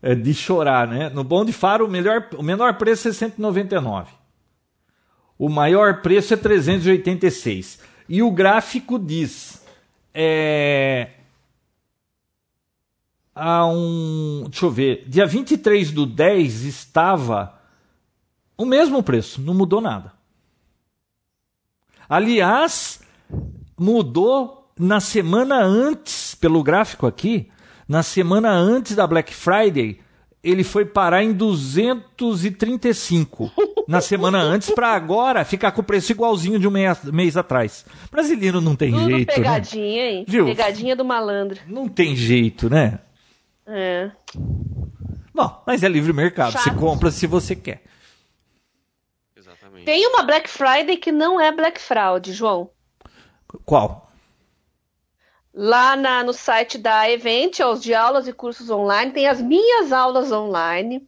É 0.01 0.13
de 0.15 0.33
chorar, 0.33 0.87
né? 0.87 1.09
No 1.09 1.23
Bom 1.23 1.45
de 1.45 1.53
Faro, 1.53 1.85
o, 1.85 1.89
melhor, 1.89 2.27
o 2.37 2.43
menor 2.43 2.77
preço 2.77 3.07
é 3.07 3.13
199. 3.13 4.11
O 5.37 5.49
maior 5.49 6.01
preço 6.01 6.33
é 6.33 6.37
386. 6.37 7.79
E 8.07 8.21
o 8.21 8.31
gráfico 8.31 8.99
diz. 8.99 9.63
É, 10.13 11.09
a 13.35 13.65
um. 13.65 14.45
Deixa 14.49 14.65
eu 14.65 14.71
ver. 14.71 15.05
Dia 15.07 15.25
23 15.25 15.91
do 15.91 16.05
10 16.05 16.63
estava 16.63 17.59
o 18.57 18.65
mesmo 18.65 19.03
preço, 19.03 19.41
não 19.41 19.53
mudou 19.53 19.81
nada. 19.81 20.13
Aliás, 22.07 23.01
mudou 23.77 24.71
na 24.77 24.99
semana 24.99 25.63
antes, 25.63 26.35
pelo 26.35 26.61
gráfico 26.63 27.07
aqui, 27.07 27.49
na 27.87 28.03
semana 28.03 28.51
antes 28.51 28.95
da 28.95 29.07
Black 29.07 29.33
Friday, 29.33 29.99
ele 30.43 30.63
foi 30.63 30.85
parar 30.85 31.23
em 31.23 31.31
235 31.31 33.51
na 33.87 34.01
semana 34.01 34.41
antes 34.41 34.69
para 34.71 34.93
agora 34.93 35.45
ficar 35.45 35.71
com 35.71 35.81
o 35.81 35.83
preço 35.83 36.11
igualzinho 36.11 36.59
de 36.59 36.67
um 36.67 36.71
mês, 36.71 37.01
mês 37.05 37.37
atrás. 37.37 37.85
Brasileiro 38.11 38.59
não 38.59 38.75
tem 38.75 38.91
Tudo 38.91 39.09
jeito, 39.09 39.33
pegadinha, 39.33 40.03
né? 40.03 40.11
hein? 40.11 40.25
Viu? 40.27 40.45
Pegadinha 40.45 40.95
do 40.95 41.05
malandro. 41.05 41.59
Não 41.67 41.87
tem 41.87 42.15
jeito, 42.15 42.69
né? 42.69 42.99
É. 43.65 44.11
Bom, 45.33 45.63
mas 45.65 45.81
é 45.81 45.87
livre 45.87 46.11
mercado, 46.11 46.51
Chato. 46.51 46.63
você 46.63 46.71
compra 46.71 47.09
se 47.09 47.25
você 47.25 47.55
quer. 47.55 47.81
Tem 49.85 50.07
uma 50.07 50.23
Black 50.23 50.49
Friday 50.49 50.97
que 50.97 51.11
não 51.11 51.39
é 51.39 51.51
Black 51.51 51.79
Fraud, 51.79 52.31
João. 52.31 52.69
Qual? 53.65 54.11
Lá 55.53 55.95
na- 55.95 56.23
no 56.23 56.33
site 56.33 56.77
da 56.77 57.09
Eventials 57.09 57.81
de 57.81 57.93
aulas 57.93 58.27
e 58.27 58.33
cursos 58.33 58.69
online, 58.69 59.11
tem 59.11 59.27
as 59.27 59.39
minhas 59.41 59.91
aulas 59.91 60.31
online. 60.31 61.07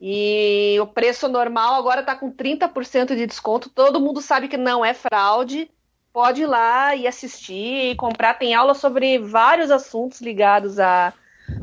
E 0.00 0.76
o 0.80 0.86
preço 0.86 1.28
normal 1.28 1.74
agora 1.74 2.00
está 2.00 2.14
com 2.16 2.30
30% 2.30 3.14
de 3.14 3.26
desconto. 3.26 3.68
Todo 3.70 4.00
mundo 4.00 4.20
sabe 4.20 4.48
que 4.48 4.56
não 4.56 4.84
é 4.84 4.92
fraude. 4.94 5.70
Pode 6.12 6.42
ir 6.42 6.46
lá 6.46 6.94
e 6.94 7.06
assistir 7.06 7.90
e 7.90 7.94
comprar. 7.96 8.34
Tem 8.34 8.52
aula 8.54 8.74
sobre 8.74 9.18
vários 9.18 9.70
assuntos 9.70 10.20
ligados 10.20 10.78
à 10.78 11.12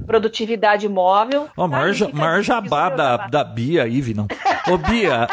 produtividade 0.05 0.87
móvel. 0.89 1.49
Ó, 1.55 1.67
maior, 1.67 1.93
Tá? 1.97 2.09
maior 2.13 2.41
jabá 2.41 2.89
da, 2.89 3.17
da 3.27 3.43
Bia 3.43 3.87
Ive, 3.87 4.13
não. 4.13 4.27
Ô, 4.71 4.77
Bia, 4.77 5.27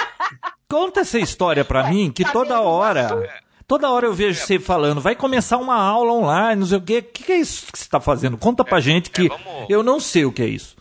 conta 0.69 1.01
essa 1.01 1.19
história 1.19 1.65
pra 1.65 1.89
mim, 1.91 2.11
que 2.11 2.25
toda 2.33 2.61
hora, 2.61 3.43
toda 3.67 3.91
hora 3.91 4.07
eu 4.07 4.15
vejo 4.15 4.41
você 4.41 4.59
falando, 4.59 5.01
vai 5.01 5.15
começar 5.15 5.57
uma 5.59 5.77
aula 5.77 6.13
online, 6.13 6.61
não 6.61 6.67
sei 6.67 6.79
o 6.79 6.83
quê. 6.83 6.99
O 6.99 7.03
que, 7.03 7.25
que 7.25 7.33
é 7.33 7.37
isso 7.39 7.71
que 7.71 7.79
você 7.79 7.89
tá 7.89 8.01
fazendo? 8.01 8.37
Conta 8.37 8.65
pra 8.65 8.81
gente 8.81 9.11
que 9.11 9.27
é, 9.27 9.29
vamos- 9.29 9.71
eu 9.71 9.83
não 9.83 10.01
sei 10.01 10.25
o 10.25 10.33
que 10.33 10.43
é 10.43 10.47
isso. 10.47 10.77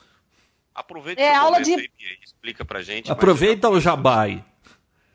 Aproveita 0.73 1.21
É 1.21 1.33
aula 1.35 1.61
de- 1.61 1.71
aí, 1.71 1.77
Bia, 1.77 2.09
e 2.21 2.25
explica 2.25 2.65
pra 2.65 2.81
gente. 2.81 3.11
Aproveita 3.11 3.69
o 3.69 3.79
jabá 3.79 4.21
aí. 4.23 4.43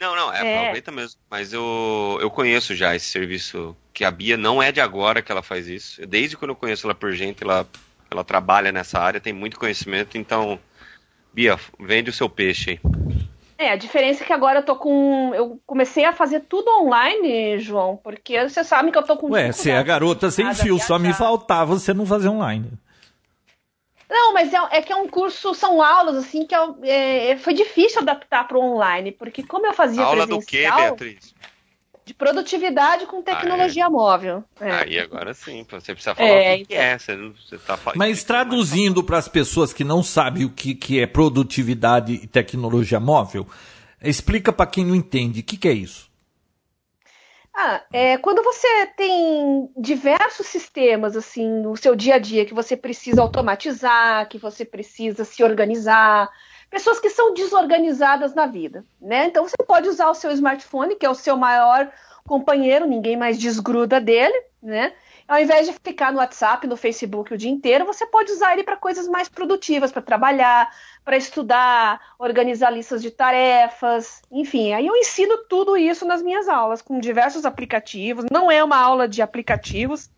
Não, 0.01 0.17
não, 0.17 0.33
é, 0.33 0.47
É. 0.47 0.59
aproveita 0.61 0.91
mesmo. 0.91 1.21
Mas 1.31 1.53
eu, 1.53 2.19
eu 2.23 2.31
conheço 2.31 2.75
já 2.75 2.97
esse 2.97 3.07
serviço, 3.07 3.77
que 3.93 4.03
a 4.03 4.11
Bia 4.11 4.39
não 4.39 4.63
é 4.63 4.73
de 4.73 4.81
agora 4.81 5.21
que 5.21 5.31
ela 5.31 5.43
faz 5.43 5.69
isso. 5.69 6.07
Desde 6.07 6.37
quando 6.39 6.53
eu 6.53 6.57
conheço 6.57 6.87
ela 6.87 6.95
por 6.95 7.13
gente, 7.13 7.45
ela, 7.45 7.67
ela 8.11 8.25
trabalha 8.25 8.73
nessa 8.73 8.99
área, 8.99 9.21
tem 9.21 9.35
muito 9.35 9.59
conhecimento, 9.59 10.17
então, 10.17 10.59
Bia, 11.35 11.59
vende 11.79 12.09
o 12.09 12.13
seu 12.15 12.31
peixe 12.31 12.71
aí. 12.71 12.81
É, 13.61 13.73
a 13.73 13.77
diferença 13.77 14.25
é 14.25 14.27
que 14.27 14.33
agora 14.33 14.61
eu 14.61 14.65
tô 14.65 14.75
com. 14.75 15.35
Eu 15.35 15.61
comecei 15.67 16.03
a 16.07 16.15
fazer 16.15 16.41
tudo 16.49 16.71
online, 16.81 17.59
João, 17.59 17.95
porque 17.95 18.49
você 18.49 18.65
sabe 18.65 18.91
que 18.91 18.97
eu 18.97 19.03
tô 19.03 19.19
com. 19.19 19.31
Ué, 19.31 19.53
você 19.53 19.71
é 19.71 19.77
a 19.77 19.83
garota 19.83 20.31
sem 20.31 20.47
fio, 20.55 20.79
só 20.79 20.99
me 20.99 21.13
faltava 21.13 21.75
você 21.79 21.93
não 21.93 22.07
fazer 22.07 22.29
online. 22.31 22.71
Não, 24.09 24.33
mas 24.33 24.51
é, 24.55 24.59
é 24.79 24.81
que 24.81 24.91
é 24.91 24.97
um 24.97 25.07
curso, 25.07 25.53
são 25.55 25.83
aulas, 25.83 26.17
assim, 26.17 26.47
que 26.47 26.57
eu- 26.57 26.79
é, 26.83 27.37
foi 27.37 27.53
difícil 27.53 28.01
adaptar 28.01 28.49
para 28.49 28.57
o 28.57 28.63
online, 28.63 29.13
porque 29.13 29.43
como 29.43 29.67
eu 29.67 29.75
fazia 29.75 30.05
Aula 30.05 30.27
do 30.27 30.39
quê, 30.41 30.63
presencial, 30.63 30.79
Beatriz? 30.97 31.35
De 32.11 32.15
produtividade 32.15 33.07
com 33.07 33.23
tecnologia 33.23 33.89
móvel. 33.89 34.43
É. 34.61 34.71
Aí 34.73 34.99
agora 34.99 35.33
sim, 35.33 35.65
você 35.71 35.95
precisa 35.95 36.13
falar 36.13 36.29
É, 36.29 36.55
o 36.55 36.59
que, 36.59 36.65
que 36.67 36.75
é. 36.75 36.99
Você, 36.99 37.17
você 37.17 37.59
tá 37.59 37.77
fa- 37.77 37.93
Mas 37.95 38.25
traduzindo 38.25 39.05
para 39.05 39.17
as 39.17 39.29
pessoas 39.29 39.73
que 39.73 39.85
não 39.85 40.03
sabem 40.03 40.45
o 40.45 40.51
que, 40.51 40.75
que 40.75 40.99
é 40.99 41.07
produtividade 41.07 42.15
e 42.15 42.27
tecnologia 42.27 42.99
móvel, 42.99 43.47
explica 44.03 44.53
para 44.53 44.67
quem 44.67 44.85
não 44.85 44.95
entende, 44.95 45.39
o 45.39 45.45
que, 45.45 45.57
que 45.57 45.69
é 45.69 45.73
isso? 45.73 46.11
Ah, 47.55 47.83
é, 47.93 48.17
quando 48.19 48.43
você 48.43 48.87
tem 48.97 49.71
diversos 49.77 50.47
sistemas 50.47 51.17
assim 51.17 51.49
no 51.63 51.77
seu 51.77 51.95
dia 51.95 52.17
a 52.17 52.19
dia 52.19 52.45
que 52.45 52.55
você 52.55 52.77
precisa 52.77 53.23
automatizar, 53.23 54.29
que 54.29 54.39
você 54.39 54.65
precisa 54.65 55.25
se 55.25 55.45
organizar, 55.45 56.29
pessoas 56.71 57.01
que 57.01 57.11
são 57.11 57.35
desorganizadas 57.35 58.35
na 58.35 58.47
vida, 58.47 58.85
né? 59.01 59.27
Então 59.27 59.47
você 59.47 59.57
pode 59.67 59.89
usar 59.89 60.09
o 60.09 60.15
seu 60.15 60.31
smartphone, 60.31 60.95
que 60.95 61.05
é 61.05 61.11
o 61.11 61.15
seu 61.15 61.37
maior 61.37 61.91
companheiro, 62.27 62.87
ninguém 62.87 63.17
mais 63.17 63.39
desgruda 63.39 64.01
dele, 64.01 64.41
né? 64.63 64.93
Ao 65.27 65.39
invés 65.39 65.67
de 65.67 65.73
ficar 65.85 66.13
no 66.13 66.19
WhatsApp, 66.19 66.67
no 66.67 66.77
Facebook 66.77 67.33
o 67.33 67.39
dia 67.39 67.51
inteiro, 67.51 67.85
você 67.85 68.05
pode 68.07 68.33
usar 68.33 68.53
ele 68.53 68.65
para 68.65 68.77
coisas 68.77 69.07
mais 69.07 69.29
produtivas, 69.29 69.93
para 69.93 70.03
trabalhar, 70.03 70.73
para 71.05 71.17
estudar, 71.17 72.01
organizar 72.19 72.71
listas 72.71 73.01
de 73.01 73.11
tarefas, 73.11 74.23
enfim. 74.31 74.73
Aí 74.73 74.87
eu 74.87 74.97
ensino 74.97 75.39
tudo 75.49 75.77
isso 75.77 76.05
nas 76.05 76.23
minhas 76.23 76.49
aulas, 76.49 76.83
com 76.83 76.99
diversos 76.99 77.45
aplicativos. 77.45 78.27
Não 78.31 78.51
é 78.51 78.63
uma 78.63 78.77
aula 78.77 79.07
de 79.07 79.23
aplicativos, 79.23 80.11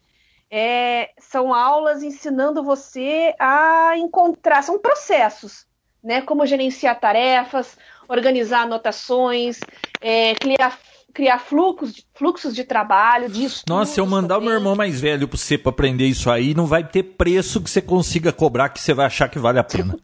é, 0.50 1.11
são 1.18 1.55
aulas 1.55 2.03
ensinando 2.03 2.62
você 2.62 3.34
a 3.38 3.96
encontrar, 3.96 4.62
são 4.62 4.78
processos, 4.78 5.66
né? 6.03 6.20
Como 6.22 6.44
gerenciar 6.46 6.98
tarefas, 7.00 7.76
organizar 8.09 8.62
anotações, 8.62 9.61
é, 10.00 10.34
criar, 10.34 10.78
criar 11.14 11.38
fluxos, 11.38 11.94
de- 11.94 12.07
fluxos 12.14 12.55
de 12.55 12.64
trabalho, 12.64 13.28
de 13.28 13.44
estudos 13.44 13.64
Nossa, 13.68 13.94
se 13.94 14.00
eu 14.00 14.07
mandar 14.07 14.38
o 14.38 14.40
meu 14.40 14.50
também. 14.50 14.59
irmão 14.61 14.74
mais 14.76 15.00
velho 15.00 15.28
para 15.28 15.36
você 15.38 15.57
para 15.59 15.70
aprender 15.70 16.07
isso 16.07 16.30
aí, 16.30 16.55
não 16.55 16.66
vai 16.66 16.82
ter 16.86 17.03
preço 17.03 17.61
que 17.62 17.70
você 17.70 17.80
consiga 17.82 18.32
cobrar 18.32 18.68
que 18.70 18.80
você 18.80 18.92
vai 18.94 19.07
achar 19.07 19.28
que 19.28 19.38
vale 19.38 19.59
a 19.59 19.64
pena. 19.64 19.96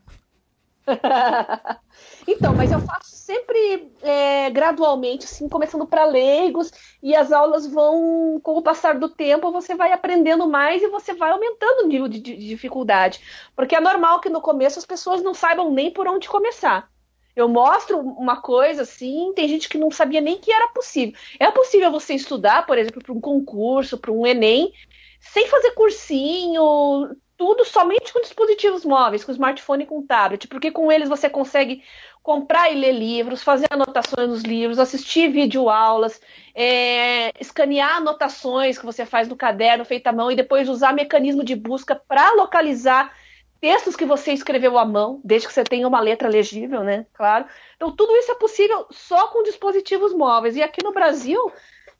então, 2.26 2.54
mas 2.54 2.70
eu 2.72 2.80
faço 2.80 3.17
sempre 3.28 3.92
é, 4.00 4.48
gradualmente, 4.48 5.26
assim, 5.26 5.50
começando 5.50 5.86
para 5.86 6.06
leigos, 6.06 6.70
e 7.02 7.14
as 7.14 7.30
aulas 7.30 7.66
vão, 7.66 8.40
com 8.42 8.52
o 8.56 8.62
passar 8.62 8.98
do 8.98 9.06
tempo, 9.06 9.52
você 9.52 9.74
vai 9.74 9.92
aprendendo 9.92 10.48
mais 10.48 10.82
e 10.82 10.88
você 10.88 11.12
vai 11.12 11.30
aumentando 11.30 11.84
o 11.84 11.86
nível 11.86 12.08
de, 12.08 12.20
de- 12.20 12.34
de 12.34 12.48
dificuldade. 12.48 13.20
Porque 13.54 13.76
é 13.76 13.80
normal 13.80 14.20
que 14.20 14.30
no 14.30 14.40
começo 14.40 14.78
as 14.78 14.86
pessoas 14.86 15.22
não 15.22 15.34
saibam 15.34 15.70
nem 15.70 15.90
por 15.90 16.08
onde 16.08 16.26
começar. 16.26 16.90
Eu 17.36 17.50
mostro 17.50 17.98
uma 17.98 18.40
coisa 18.40 18.80
assim, 18.82 19.30
tem 19.36 19.46
gente 19.46 19.68
que 19.68 19.76
não 19.76 19.90
sabia 19.90 20.22
nem 20.22 20.38
que 20.38 20.50
era 20.50 20.68
possível. 20.68 21.14
É 21.38 21.50
possível 21.50 21.90
você 21.92 22.14
estudar, 22.14 22.64
por 22.64 22.78
exemplo, 22.78 23.02
para 23.02 23.12
um 23.12 23.20
concurso, 23.20 23.98
para 23.98 24.10
um 24.10 24.26
Enem, 24.26 24.72
sem 25.20 25.46
fazer 25.48 25.72
cursinho, 25.72 27.14
tudo 27.36 27.64
somente 27.64 28.12
com 28.12 28.20
dispositivos 28.20 28.84
móveis, 28.84 29.22
com 29.24 29.30
smartphone 29.30 29.84
e 29.84 29.86
com 29.86 30.04
tablet, 30.04 30.48
porque 30.48 30.72
com 30.72 30.90
eles 30.90 31.08
você 31.08 31.30
consegue 31.30 31.84
comprar 32.22 32.70
e 32.70 32.74
ler 32.74 32.92
livros, 32.92 33.42
fazer 33.42 33.66
anotações 33.70 34.28
nos 34.28 34.42
livros, 34.42 34.78
assistir 34.78 35.30
videoaulas, 35.30 36.20
é, 36.54 37.32
escanear 37.40 37.96
anotações 37.96 38.78
que 38.78 38.84
você 38.84 39.06
faz 39.06 39.28
no 39.28 39.36
caderno 39.36 39.84
feito 39.84 40.06
à 40.06 40.12
mão 40.12 40.30
e 40.30 40.36
depois 40.36 40.68
usar 40.68 40.92
mecanismo 40.92 41.44
de 41.44 41.54
busca 41.54 41.94
para 41.94 42.32
localizar 42.34 43.12
textos 43.60 43.96
que 43.96 44.04
você 44.04 44.32
escreveu 44.32 44.78
à 44.78 44.84
mão, 44.84 45.20
desde 45.24 45.48
que 45.48 45.54
você 45.54 45.64
tenha 45.64 45.88
uma 45.88 46.00
letra 46.00 46.28
legível, 46.28 46.84
né? 46.84 47.06
Claro. 47.12 47.46
Então 47.76 47.90
tudo 47.94 48.14
isso 48.16 48.30
é 48.30 48.34
possível 48.34 48.86
só 48.90 49.28
com 49.28 49.42
dispositivos 49.42 50.14
móveis. 50.14 50.56
E 50.56 50.62
aqui 50.62 50.84
no 50.84 50.92
Brasil 50.92 51.50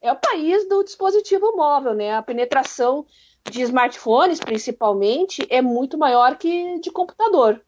é 0.00 0.12
o 0.12 0.16
país 0.16 0.68
do 0.68 0.84
dispositivo 0.84 1.56
móvel, 1.56 1.94
né? 1.94 2.14
A 2.14 2.22
penetração 2.22 3.06
de 3.50 3.62
smartphones, 3.62 4.38
principalmente, 4.38 5.44
é 5.48 5.60
muito 5.60 5.98
maior 5.98 6.36
que 6.36 6.78
de 6.80 6.90
computador. 6.90 7.60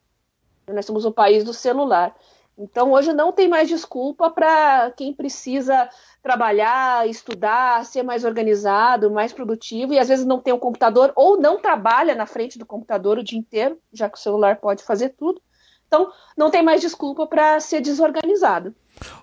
Nós 0.67 0.85
somos 0.85 1.05
o 1.05 1.11
país 1.11 1.43
do 1.43 1.53
celular. 1.53 2.15
Então, 2.61 2.91
hoje 2.91 3.11
não 3.11 3.31
tem 3.31 3.47
mais 3.47 3.67
desculpa 3.67 4.29
para 4.29 4.91
quem 4.91 5.13
precisa 5.13 5.89
trabalhar, 6.21 7.07
estudar, 7.09 7.83
ser 7.85 8.03
mais 8.03 8.23
organizado, 8.23 9.09
mais 9.09 9.33
produtivo, 9.33 9.93
e 9.93 9.99
às 9.99 10.07
vezes 10.07 10.25
não 10.25 10.39
tem 10.39 10.53
um 10.53 10.59
computador 10.59 11.11
ou 11.15 11.39
não 11.41 11.59
trabalha 11.59 12.13
na 12.13 12.27
frente 12.27 12.59
do 12.59 12.65
computador 12.65 13.17
o 13.17 13.23
dia 13.23 13.39
inteiro, 13.39 13.79
já 13.91 14.07
que 14.07 14.17
o 14.17 14.21
celular 14.21 14.57
pode 14.57 14.83
fazer 14.83 15.09
tudo. 15.09 15.41
Então, 15.87 16.11
não 16.37 16.51
tem 16.51 16.61
mais 16.61 16.79
desculpa 16.81 17.25
para 17.25 17.59
ser 17.59 17.81
desorganizado. 17.81 18.75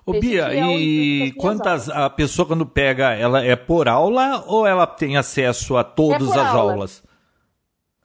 Ô 0.05 0.11
Esse 0.11 0.19
Bia, 0.19 0.49
é 0.53 0.57
e 0.57 1.19
minhas 1.19 1.35
quantas 1.35 1.89
a 1.89 2.09
pessoa 2.09 2.45
quando 2.45 2.65
pega, 2.65 3.13
ela 3.13 3.43
é 3.43 3.55
por 3.55 3.87
aula 3.87 4.43
ou 4.45 4.67
ela 4.67 4.85
tem 4.85 5.15
acesso 5.15 5.77
a 5.77 5.83
todas 5.83 6.27
É 6.29 6.39
as 6.39 6.47
aula. 6.53 6.73
aulas? 6.73 7.03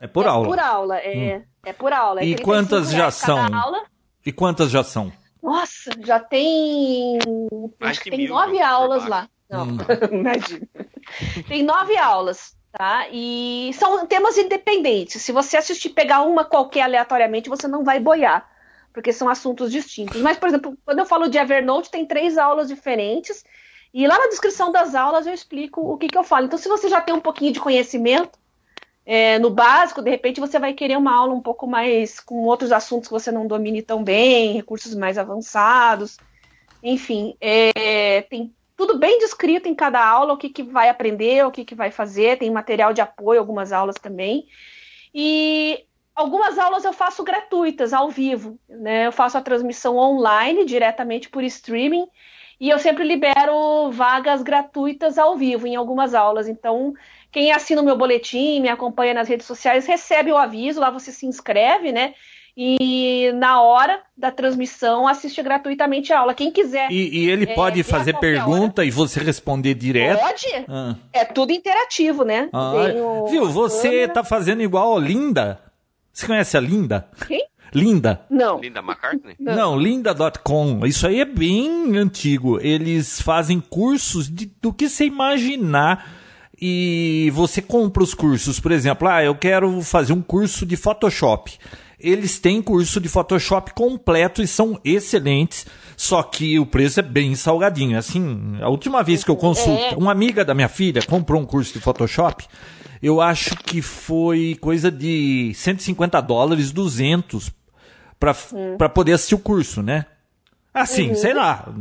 É 0.00 0.06
por 0.06 0.24
é 0.24 0.28
aula. 0.28 0.46
por 0.46 0.58
aula, 0.60 0.98
é, 0.98 1.42
é 1.64 1.72
por 1.72 1.92
aula. 1.92 2.20
É 2.20 2.24
E 2.24 2.36
35 2.36 2.44
quantas 2.44 2.90
já 2.90 2.96
reais 2.98 3.20
cada 3.20 3.48
são? 3.48 3.58
Aula. 3.58 3.82
E 4.24 4.32
quantas 4.32 4.70
já 4.70 4.84
são? 4.84 5.12
Nossa, 5.44 5.90
já 6.02 6.18
tem. 6.18 7.18
Mais 7.78 7.98
acho 7.98 8.00
que 8.00 8.10
tem 8.10 8.20
mil, 8.20 8.30
nove 8.30 8.56
por 8.56 8.62
aulas 8.62 9.06
lá. 9.06 9.28
Não, 9.50 9.64
hum. 9.64 9.76
imagina. 10.10 10.66
Tem 11.46 11.62
nove 11.62 11.98
aulas, 11.98 12.56
tá? 12.72 13.06
E 13.12 13.70
são 13.74 14.06
temas 14.06 14.38
independentes. 14.38 15.20
Se 15.20 15.32
você 15.32 15.58
assistir 15.58 15.90
pegar 15.90 16.22
uma 16.22 16.46
qualquer 16.46 16.80
aleatoriamente, 16.80 17.50
você 17.50 17.68
não 17.68 17.84
vai 17.84 18.00
boiar, 18.00 18.50
porque 18.90 19.12
são 19.12 19.28
assuntos 19.28 19.70
distintos. 19.70 20.18
Mas, 20.22 20.38
por 20.38 20.48
exemplo, 20.48 20.78
quando 20.82 21.00
eu 21.00 21.06
falo 21.06 21.28
de 21.28 21.36
Evernote, 21.36 21.90
tem 21.90 22.06
três 22.06 22.38
aulas 22.38 22.68
diferentes. 22.68 23.44
E 23.92 24.06
lá 24.06 24.18
na 24.18 24.28
descrição 24.28 24.72
das 24.72 24.94
aulas 24.94 25.26
eu 25.26 25.34
explico 25.34 25.82
o 25.82 25.98
que, 25.98 26.06
que 26.06 26.16
eu 26.16 26.24
falo. 26.24 26.46
Então, 26.46 26.58
se 26.58 26.70
você 26.70 26.88
já 26.88 27.02
tem 27.02 27.14
um 27.14 27.20
pouquinho 27.20 27.52
de 27.52 27.60
conhecimento, 27.60 28.38
é, 29.06 29.38
no 29.38 29.50
básico, 29.50 30.00
de 30.00 30.10
repente 30.10 30.40
você 30.40 30.58
vai 30.58 30.72
querer 30.72 30.96
uma 30.96 31.14
aula 31.14 31.34
um 31.34 31.42
pouco 31.42 31.66
mais 31.66 32.20
com 32.20 32.44
outros 32.44 32.72
assuntos 32.72 33.08
que 33.08 33.14
você 33.14 33.30
não 33.30 33.46
domine 33.46 33.82
tão 33.82 34.02
bem, 34.02 34.52
recursos 34.52 34.94
mais 34.94 35.18
avançados. 35.18 36.16
Enfim, 36.82 37.36
é, 37.40 38.22
tem 38.22 38.54
tudo 38.76 38.98
bem 38.98 39.18
descrito 39.18 39.68
em 39.68 39.74
cada 39.74 40.04
aula, 40.04 40.32
o 40.32 40.36
que, 40.36 40.48
que 40.48 40.62
vai 40.62 40.88
aprender, 40.88 41.44
o 41.44 41.50
que, 41.50 41.64
que 41.64 41.74
vai 41.74 41.90
fazer, 41.90 42.38
tem 42.38 42.50
material 42.50 42.92
de 42.92 43.00
apoio, 43.00 43.40
algumas 43.40 43.72
aulas 43.72 43.96
também. 43.96 44.46
E 45.14 45.84
algumas 46.14 46.58
aulas 46.58 46.84
eu 46.84 46.92
faço 46.92 47.22
gratuitas, 47.22 47.92
ao 47.92 48.10
vivo. 48.10 48.58
Né? 48.68 49.06
Eu 49.06 49.12
faço 49.12 49.38
a 49.38 49.42
transmissão 49.42 49.96
online, 49.96 50.64
diretamente 50.64 51.28
por 51.28 51.44
streaming, 51.44 52.06
e 52.60 52.70
eu 52.70 52.78
sempre 52.78 53.04
libero 53.04 53.90
vagas 53.90 54.42
gratuitas 54.42 55.18
ao 55.18 55.36
vivo 55.36 55.66
em 55.66 55.76
algumas 55.76 56.14
aulas. 56.14 56.48
Então, 56.48 56.94
quem 57.34 57.50
assina 57.50 57.82
o 57.82 57.84
meu 57.84 57.98
boletim, 57.98 58.60
me 58.60 58.68
acompanha 58.68 59.12
nas 59.12 59.28
redes 59.28 59.44
sociais, 59.44 59.86
recebe 59.86 60.30
o 60.30 60.36
aviso, 60.36 60.78
lá 60.78 60.88
você 60.88 61.10
se 61.10 61.26
inscreve, 61.26 61.90
né? 61.90 62.14
E 62.56 63.32
na 63.34 63.60
hora 63.60 64.00
da 64.16 64.30
transmissão 64.30 65.08
assiste 65.08 65.42
gratuitamente 65.42 66.12
a 66.12 66.20
aula. 66.20 66.32
Quem 66.32 66.52
quiser. 66.52 66.88
E, 66.92 67.24
e 67.24 67.28
ele 67.28 67.42
é, 67.42 67.52
pode 67.52 67.82
fazer 67.82 68.16
pergunta 68.20 68.82
hora. 68.82 68.86
e 68.86 68.92
você 68.92 69.18
responder 69.18 69.74
direto? 69.74 70.20
Pode. 70.20 70.64
Ah. 70.68 70.94
É 71.12 71.24
tudo 71.24 71.50
interativo, 71.50 72.24
né? 72.24 72.48
Ah, 72.52 72.72
viu, 73.28 73.50
você 73.50 73.90
câmera. 73.90 74.12
tá 74.12 74.22
fazendo 74.22 74.62
igual 74.62 74.96
a 74.96 75.00
Linda. 75.00 75.60
Você 76.12 76.28
conhece 76.28 76.56
a 76.56 76.60
Linda? 76.60 77.08
Quem? 77.26 77.44
Linda. 77.74 78.24
Não. 78.30 78.60
Linda 78.60 78.78
McCartney? 78.78 79.34
Não, 79.40 79.56
Não 79.56 79.76
linda.com. 79.76 80.86
Isso 80.86 81.04
aí 81.04 81.20
é 81.20 81.24
bem 81.24 81.98
antigo. 81.98 82.60
Eles 82.60 83.20
fazem 83.20 83.58
cursos 83.58 84.32
de, 84.32 84.46
do 84.62 84.72
que 84.72 84.88
você 84.88 85.06
imaginar 85.06 86.22
e 86.60 87.30
você 87.34 87.60
compra 87.60 88.02
os 88.02 88.14
cursos. 88.14 88.60
Por 88.60 88.72
exemplo, 88.72 89.08
ah, 89.08 89.22
eu 89.22 89.34
quero 89.34 89.80
fazer 89.82 90.12
um 90.12 90.22
curso 90.22 90.64
de 90.64 90.76
Photoshop. 90.76 91.58
Eles 91.98 92.38
têm 92.38 92.60
curso 92.60 93.00
de 93.00 93.08
Photoshop 93.08 93.72
completo 93.72 94.42
e 94.42 94.46
são 94.46 94.78
excelentes, 94.84 95.66
só 95.96 96.22
que 96.22 96.58
o 96.58 96.66
preço 96.66 97.00
é 97.00 97.02
bem 97.02 97.34
salgadinho. 97.34 97.98
Assim, 97.98 98.58
a 98.60 98.68
última 98.68 99.02
vez 99.02 99.24
que 99.24 99.30
eu 99.30 99.36
consulto, 99.36 99.82
é. 99.82 99.96
uma 99.96 100.12
amiga 100.12 100.44
da 100.44 100.54
minha 100.54 100.68
filha 100.68 101.02
comprou 101.02 101.40
um 101.40 101.46
curso 101.46 101.72
de 101.72 101.80
Photoshop, 101.80 102.44
eu 103.02 103.20
acho 103.20 103.56
que 103.56 103.80
foi 103.80 104.56
coisa 104.60 104.90
de 104.90 105.52
150 105.54 106.20
dólares, 106.20 106.72
200 106.72 107.50
para 108.18 108.36
hum. 108.52 108.76
poder 108.94 109.12
assistir 109.12 109.34
o 109.34 109.38
curso, 109.38 109.82
né? 109.82 110.06
Assim, 110.72 111.10
uhum. 111.10 111.14
sei 111.14 111.34
lá. 111.34 111.72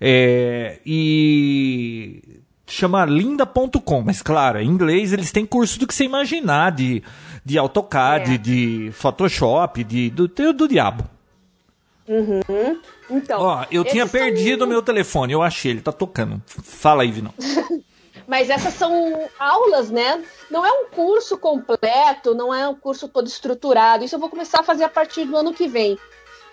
É, 0.00 0.80
e 0.86 2.37
chama 2.68 3.04
linda.com, 3.04 4.02
mas 4.02 4.22
claro, 4.22 4.60
em 4.60 4.66
inglês 4.66 5.12
eles 5.12 5.32
têm 5.32 5.46
curso 5.46 5.78
do 5.78 5.86
que 5.86 5.94
você 5.94 6.04
imaginar 6.04 6.72
de, 6.72 7.02
de 7.44 7.58
AutoCAD, 7.58 8.34
é. 8.34 8.38
de 8.38 8.90
Photoshop, 8.92 9.82
de, 9.82 10.10
do, 10.10 10.28
do, 10.28 10.68
diabo. 10.68 11.04
Uhum. 12.06 12.80
Então, 13.10 13.40
Ó, 13.40 13.64
eu 13.70 13.84
tinha 13.84 14.06
perdido 14.06 14.58
o 14.58 14.64
são... 14.64 14.68
meu 14.68 14.82
telefone, 14.82 15.32
eu 15.32 15.42
achei, 15.42 15.72
ele 15.72 15.80
tá 15.80 15.92
tocando. 15.92 16.42
Fala 16.46 17.02
aí, 17.02 17.10
Vinão. 17.10 17.32
Mas 18.26 18.50
essas 18.50 18.74
são 18.74 19.26
aulas, 19.38 19.90
né? 19.90 20.22
Não 20.50 20.64
é 20.64 20.70
um 20.70 20.90
curso 20.90 21.38
completo, 21.38 22.34
não 22.34 22.52
é 22.52 22.68
um 22.68 22.74
curso 22.74 23.08
todo 23.08 23.26
estruturado. 23.26 24.04
Isso 24.04 24.16
eu 24.16 24.20
vou 24.20 24.28
começar 24.28 24.60
a 24.60 24.62
fazer 24.62 24.84
a 24.84 24.88
partir 24.88 25.24
do 25.24 25.34
ano 25.34 25.54
que 25.54 25.66
vem 25.66 25.98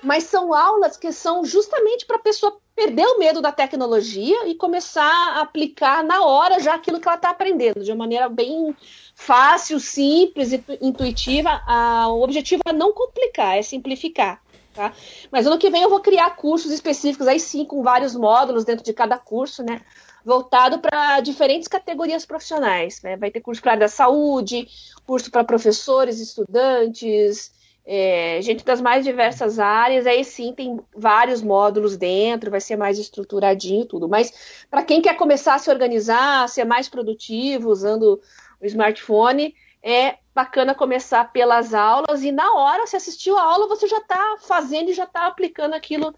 mas 0.05 0.25
são 0.25 0.53
aulas 0.53 0.95
que 0.95 1.11
são 1.11 1.43
justamente 1.43 2.05
para 2.05 2.17
a 2.17 2.21
pessoa 2.21 2.57
perder 2.75 3.05
o 3.07 3.17
medo 3.17 3.41
da 3.41 3.51
tecnologia 3.51 4.47
e 4.47 4.53
começar 4.53 5.33
a 5.35 5.41
aplicar 5.41 6.03
na 6.03 6.23
hora 6.23 6.59
já 6.59 6.75
aquilo 6.75 6.99
que 6.99 7.07
ela 7.07 7.15
está 7.15 7.31
aprendendo, 7.31 7.83
de 7.83 7.91
uma 7.91 7.97
maneira 7.97 8.29
bem 8.29 8.75
fácil, 9.15 9.79
simples 9.79 10.51
e 10.51 10.63
intuitiva. 10.79 11.61
O 12.09 12.21
objetivo 12.21 12.61
é 12.67 12.73
não 12.73 12.93
complicar, 12.93 13.57
é 13.57 13.63
simplificar. 13.63 14.39
Tá? 14.75 14.93
Mas 15.31 15.47
ano 15.47 15.57
que 15.57 15.69
vem 15.69 15.81
eu 15.81 15.89
vou 15.89 16.01
criar 16.01 16.35
cursos 16.35 16.71
específicos, 16.71 17.27
aí 17.27 17.39
sim, 17.39 17.65
com 17.65 17.81
vários 17.81 18.13
módulos 18.13 18.65
dentro 18.65 18.83
de 18.83 18.93
cada 18.93 19.17
curso, 19.17 19.63
né? 19.63 19.81
Voltado 20.23 20.79
para 20.79 21.21
diferentes 21.21 21.67
categorias 21.67 22.25
profissionais. 22.25 23.01
Né? 23.01 23.15
Vai 23.15 23.31
ter 23.31 23.39
curso 23.39 23.61
para 23.61 23.71
a 23.71 23.73
área 23.75 23.85
da 23.85 23.89
saúde, 23.89 24.67
curso 25.07 25.31
para 25.31 25.45
professores, 25.45 26.19
estudantes, 26.19 27.54
é, 27.85 28.39
gente 28.41 28.65
das 28.65 28.81
mais 28.81 29.05
diversas 29.05 29.59
áreas, 29.59 30.07
aí 30.07 30.23
sim 30.23 30.53
tem 30.53 30.79
vários 30.95 31.43
módulos 31.43 31.95
dentro, 31.95 32.49
vai 32.49 32.59
ser 32.59 32.75
mais 32.75 32.97
estruturadinho 32.97 33.85
tudo. 33.85 34.09
Mas 34.09 34.65
para 34.71 34.83
quem 34.83 35.01
quer 35.01 35.15
começar 35.15 35.55
a 35.55 35.59
se 35.59 35.69
organizar, 35.69 36.49
ser 36.49 36.65
mais 36.65 36.89
produtivo 36.89 37.69
usando 37.69 38.19
o 38.59 38.65
smartphone, 38.65 39.53
é 39.83 40.15
bacana 40.33 40.73
começar 40.73 41.31
pelas 41.31 41.75
aulas 41.75 42.23
e 42.23 42.31
na 42.31 42.55
hora, 42.55 42.87
se 42.87 42.95
assistiu 42.95 43.37
a 43.37 43.43
aula, 43.43 43.67
você 43.67 43.87
já 43.87 43.99
está 43.99 44.37
fazendo 44.41 44.89
e 44.89 44.93
já 44.93 45.03
está 45.03 45.27
aplicando 45.27 45.75
aquilo 45.75 46.13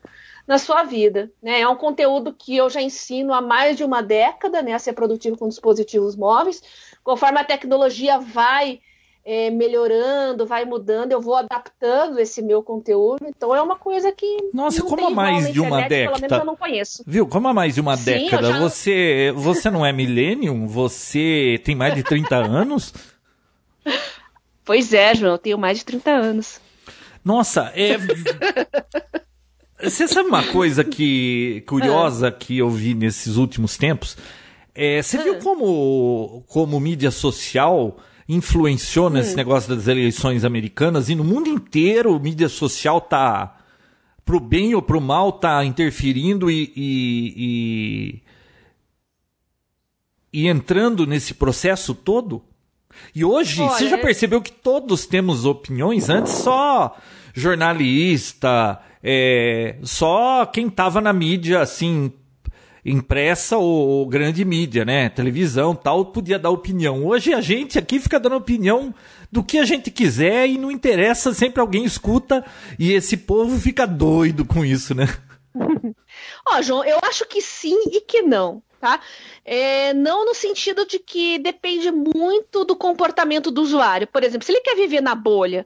na 0.47 0.57
sua 0.57 0.83
vida. 0.83 1.29
Né? 1.43 1.59
É 1.59 1.67
um 1.67 1.75
conteúdo 1.75 2.33
que 2.33 2.55
eu 2.55 2.69
já 2.69 2.81
ensino 2.81 3.33
há 3.33 3.41
mais 3.41 3.75
de 3.75 3.83
uma 3.83 4.01
década, 4.01 4.61
né, 4.61 4.73
a 4.73 4.79
ser 4.79 4.93
produtivo 4.93 5.37
com 5.37 5.49
dispositivos 5.49 6.15
móveis. 6.15 6.63
Conforme 7.03 7.39
a 7.39 7.43
tecnologia 7.43 8.17
vai 8.17 8.79
é, 9.29 9.49
melhorando, 9.49 10.45
vai 10.45 10.63
mudando, 10.63 11.11
eu 11.11 11.19
vou 11.19 11.35
adaptando 11.35 12.17
esse 12.17 12.41
meu 12.41 12.63
conteúdo. 12.63 13.25
Então 13.27 13.53
é 13.53 13.61
uma 13.61 13.75
coisa 13.75 14.09
que. 14.09 14.37
Nossa, 14.53 14.81
como 14.81 15.05
há 15.05 15.09
mais 15.09 15.51
de 15.51 15.59
uma 15.59 15.81
década. 15.81 16.17
Pelo 16.17 16.21
menos 16.21 16.39
eu 16.39 16.45
não 16.45 16.55
conheço. 16.55 17.03
Viu? 17.05 17.27
Como 17.27 17.45
há 17.49 17.53
mais 17.53 17.75
de 17.75 17.81
uma 17.81 17.97
Sim, 17.97 18.05
década. 18.05 18.53
Já... 18.53 18.59
Você, 18.59 19.33
você 19.35 19.69
não 19.69 19.85
é 19.85 19.91
millennium? 19.91 20.65
Você 20.65 21.59
tem 21.65 21.75
mais 21.75 21.93
de 21.93 22.03
30 22.03 22.37
anos? 22.37 22.93
Pois 24.63 24.93
é, 24.93 25.13
João, 25.13 25.33
eu 25.33 25.37
tenho 25.37 25.57
mais 25.57 25.79
de 25.79 25.85
30 25.85 26.09
anos. 26.09 26.61
Nossa, 27.23 27.71
é. 27.75 27.97
Você 29.83 30.07
sabe 30.07 30.29
uma 30.29 30.43
coisa 30.47 30.83
que 30.83 31.63
curiosa 31.67 32.31
que 32.31 32.57
eu 32.57 32.69
vi 32.69 32.93
nesses 32.93 33.35
últimos 33.35 33.77
tempos? 33.77 34.17
É, 34.73 35.01
você 35.01 35.17
viu 35.17 35.35
ah. 35.35 35.39
como, 35.43 36.43
como 36.47 36.79
mídia 36.79 37.11
social 37.11 37.97
influenciou 38.27 39.09
nesse 39.09 39.33
hum. 39.33 39.37
negócio 39.37 39.75
das 39.75 39.87
eleições 39.87 40.43
americanas 40.43 41.09
e 41.09 41.15
no 41.15 41.23
mundo 41.23 41.49
inteiro 41.49 42.15
a 42.15 42.19
mídia 42.19 42.49
social 42.49 42.99
tá 42.99 43.57
pro 44.25 44.39
bem 44.39 44.75
ou 44.75 44.81
pro 44.81 44.99
mal 44.99 45.31
tá 45.31 45.63
interferindo 45.63 46.51
e, 46.51 46.73
e, 46.75 48.21
e, 50.33 50.41
e 50.41 50.47
entrando 50.47 51.07
nesse 51.07 51.33
processo 51.33 51.95
todo. 51.95 52.43
E 53.15 53.23
hoje, 53.23 53.61
Olha, 53.61 53.69
você 53.69 53.87
já 53.87 53.97
percebeu 53.97 54.41
que 54.41 54.51
todos 54.51 55.05
temos 55.05 55.45
opiniões? 55.45 56.09
Antes 56.09 56.33
só 56.33 56.97
jornalista, 57.33 58.81
é, 59.01 59.77
só 59.83 60.45
quem 60.45 60.69
tava 60.69 60.99
na 60.99 61.13
mídia, 61.13 61.61
assim, 61.61 62.11
impressa 62.87 63.57
ou, 63.57 63.87
ou, 63.87 64.07
grande 64.07 64.45
mídia, 64.45 64.85
né? 64.85 65.09
Televisão 65.09 65.75
tal, 65.75 66.05
podia 66.05 66.39
dar 66.39 66.49
opinião. 66.49 67.05
Hoje 67.05 67.33
a 67.33 67.41
gente 67.41 67.77
aqui 67.77 67.99
fica 67.99 68.19
dando 68.19 68.37
opinião 68.37 68.95
do 69.31 69.43
que 69.43 69.57
a 69.57 69.65
gente 69.65 69.91
quiser 69.91 70.47
e 70.47 70.57
não 70.57 70.71
interessa, 70.71 71.33
sempre 71.33 71.59
alguém 71.59 71.83
escuta 71.83 72.45
e 72.79 72.93
esse 72.93 73.17
povo 73.17 73.59
fica 73.59 73.85
doido 73.85 74.45
com 74.45 74.63
isso, 74.63 74.95
né? 74.95 75.05
Ó, 76.47 76.57
oh, 76.57 76.61
João, 76.61 76.85
eu 76.85 76.99
acho 77.03 77.25
que 77.25 77.41
sim 77.41 77.77
e 77.91 77.99
que 77.99 78.21
não, 78.21 78.63
tá? 78.79 79.01
É, 79.43 79.93
não 79.93 80.25
no 80.25 80.33
sentido 80.33 80.85
de 80.85 80.97
que 80.97 81.39
depende 81.39 81.91
muito 81.91 82.63
do 82.63 82.75
comportamento 82.75 83.51
do 83.51 83.61
usuário. 83.61 84.07
Por 84.07 84.23
exemplo, 84.23 84.45
se 84.45 84.51
ele 84.53 84.61
quer 84.61 84.75
viver 84.75 85.01
na 85.01 85.13
bolha 85.13 85.65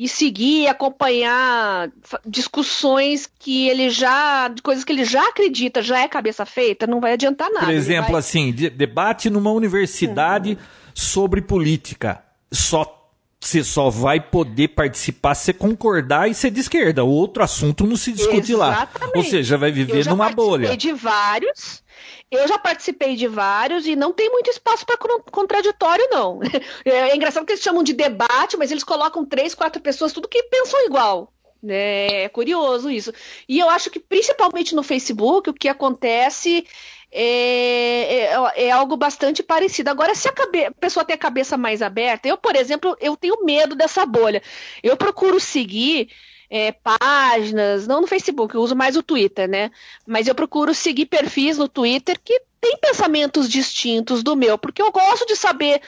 e 0.00 0.08
seguir, 0.08 0.66
acompanhar 0.66 1.90
discussões 2.24 3.30
que 3.38 3.68
ele 3.68 3.90
já, 3.90 4.48
de 4.48 4.62
coisas 4.62 4.82
que 4.82 4.92
ele 4.94 5.04
já 5.04 5.28
acredita, 5.28 5.82
já 5.82 6.00
é 6.00 6.08
cabeça 6.08 6.46
feita, 6.46 6.86
não 6.86 7.02
vai 7.02 7.12
adiantar 7.12 7.50
nada. 7.50 7.66
Por 7.66 7.74
exemplo, 7.74 8.12
vai... 8.12 8.20
assim, 8.20 8.50
de, 8.50 8.70
debate 8.70 9.28
numa 9.28 9.52
universidade 9.52 10.52
uhum. 10.52 10.56
sobre 10.94 11.42
política. 11.42 12.24
Só 12.50 12.96
você 13.38 13.62
só 13.62 13.90
vai 13.90 14.18
poder 14.20 14.68
participar 14.68 15.34
se 15.34 15.52
concordar 15.52 16.30
e 16.30 16.34
ser 16.34 16.50
de 16.50 16.60
esquerda. 16.60 17.04
O 17.04 17.10
outro 17.10 17.42
assunto 17.42 17.86
não 17.86 17.96
se 17.96 18.12
discute 18.12 18.52
Exatamente. 18.52 19.04
lá. 19.04 19.10
Ou 19.14 19.22
seja, 19.22 19.58
vai 19.58 19.70
viver 19.70 20.06
numa 20.06 20.30
bolha. 20.30 20.74
de 20.78 20.94
vários 20.94 21.82
eu 22.30 22.46
já 22.46 22.58
participei 22.58 23.16
de 23.16 23.26
vários 23.26 23.86
e 23.86 23.96
não 23.96 24.12
tem 24.12 24.30
muito 24.30 24.48
espaço 24.48 24.86
para 24.86 24.96
contraditório, 25.30 26.06
não. 26.10 26.40
É, 26.84 27.10
é 27.10 27.16
engraçado 27.16 27.44
que 27.44 27.52
eles 27.52 27.62
chamam 27.62 27.82
de 27.82 27.92
debate, 27.92 28.56
mas 28.56 28.70
eles 28.70 28.84
colocam 28.84 29.24
três, 29.24 29.54
quatro 29.54 29.82
pessoas, 29.82 30.12
tudo 30.12 30.28
que 30.28 30.42
pensam 30.44 30.84
igual. 30.86 31.32
É, 31.66 32.24
é 32.24 32.28
curioso 32.28 32.90
isso. 32.90 33.12
E 33.48 33.58
eu 33.58 33.68
acho 33.68 33.90
que 33.90 34.00
principalmente 34.00 34.74
no 34.74 34.82
Facebook 34.82 35.50
o 35.50 35.54
que 35.54 35.68
acontece 35.68 36.64
é, 37.12 38.32
é, 38.32 38.66
é, 38.66 38.70
algo 38.70 38.96
bastante 38.96 39.42
parecido. 39.42 39.90
Agora, 39.90 40.14
se 40.14 40.28
a, 40.28 40.32
a, 40.32 40.70
pessoa 40.72 41.04
tem 41.04 41.14
a 41.14 41.18
cabeça 41.18 41.56
mais 41.56 41.82
aberta, 41.82 42.28
eu, 42.28 42.38
por 42.38 42.54
exemplo, 42.54 42.96
eu 43.00 43.16
tenho 43.16 43.44
medo 43.44 43.74
dessa 43.74 44.06
bolha. 44.06 44.42
Eu 44.82 44.96
procuro 44.96 45.40
seguir 45.40 46.08
é, 46.50 46.72
páginas, 46.72 47.86
não 47.86 48.00
no 48.00 48.06
Facebook, 48.08 48.54
eu 48.54 48.60
uso 48.60 48.74
mais 48.74 48.96
o 48.96 49.02
Twitter, 49.02 49.48
né? 49.48 49.70
Mas 50.04 50.26
eu 50.26 50.34
procuro 50.34 50.74
seguir 50.74 51.06
perfis 51.06 51.56
no 51.56 51.68
Twitter 51.68 52.18
que 52.22 52.42
tem 52.60 52.76
pensamentos 52.76 53.48
distintos 53.48 54.22
do 54.22 54.36
meu, 54.36 54.58
porque 54.58 54.82
eu 54.82 54.90
gosto 54.90 55.24
de 55.26 55.36
saber 55.36 55.80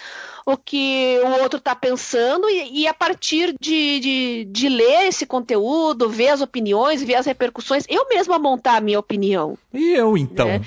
o 0.46 0.56
que 0.56 1.20
o 1.24 1.42
outro 1.42 1.58
está 1.58 1.74
pensando 1.74 2.48
e, 2.48 2.82
e, 2.82 2.86
a 2.86 2.94
partir 2.94 3.54
de, 3.60 4.00
de, 4.00 4.44
de, 4.50 4.68
ler 4.68 5.08
esse 5.08 5.26
conteúdo, 5.26 6.08
ver 6.08 6.30
as 6.30 6.40
opiniões, 6.40 7.02
ver 7.02 7.16
as 7.16 7.26
repercussões, 7.26 7.84
eu 7.88 8.08
mesma 8.08 8.38
montar 8.38 8.76
a 8.76 8.80
minha 8.80 8.98
opinião. 8.98 9.56
E 9.72 9.92
eu 9.92 10.16
então? 10.16 10.46
Né? 10.46 10.62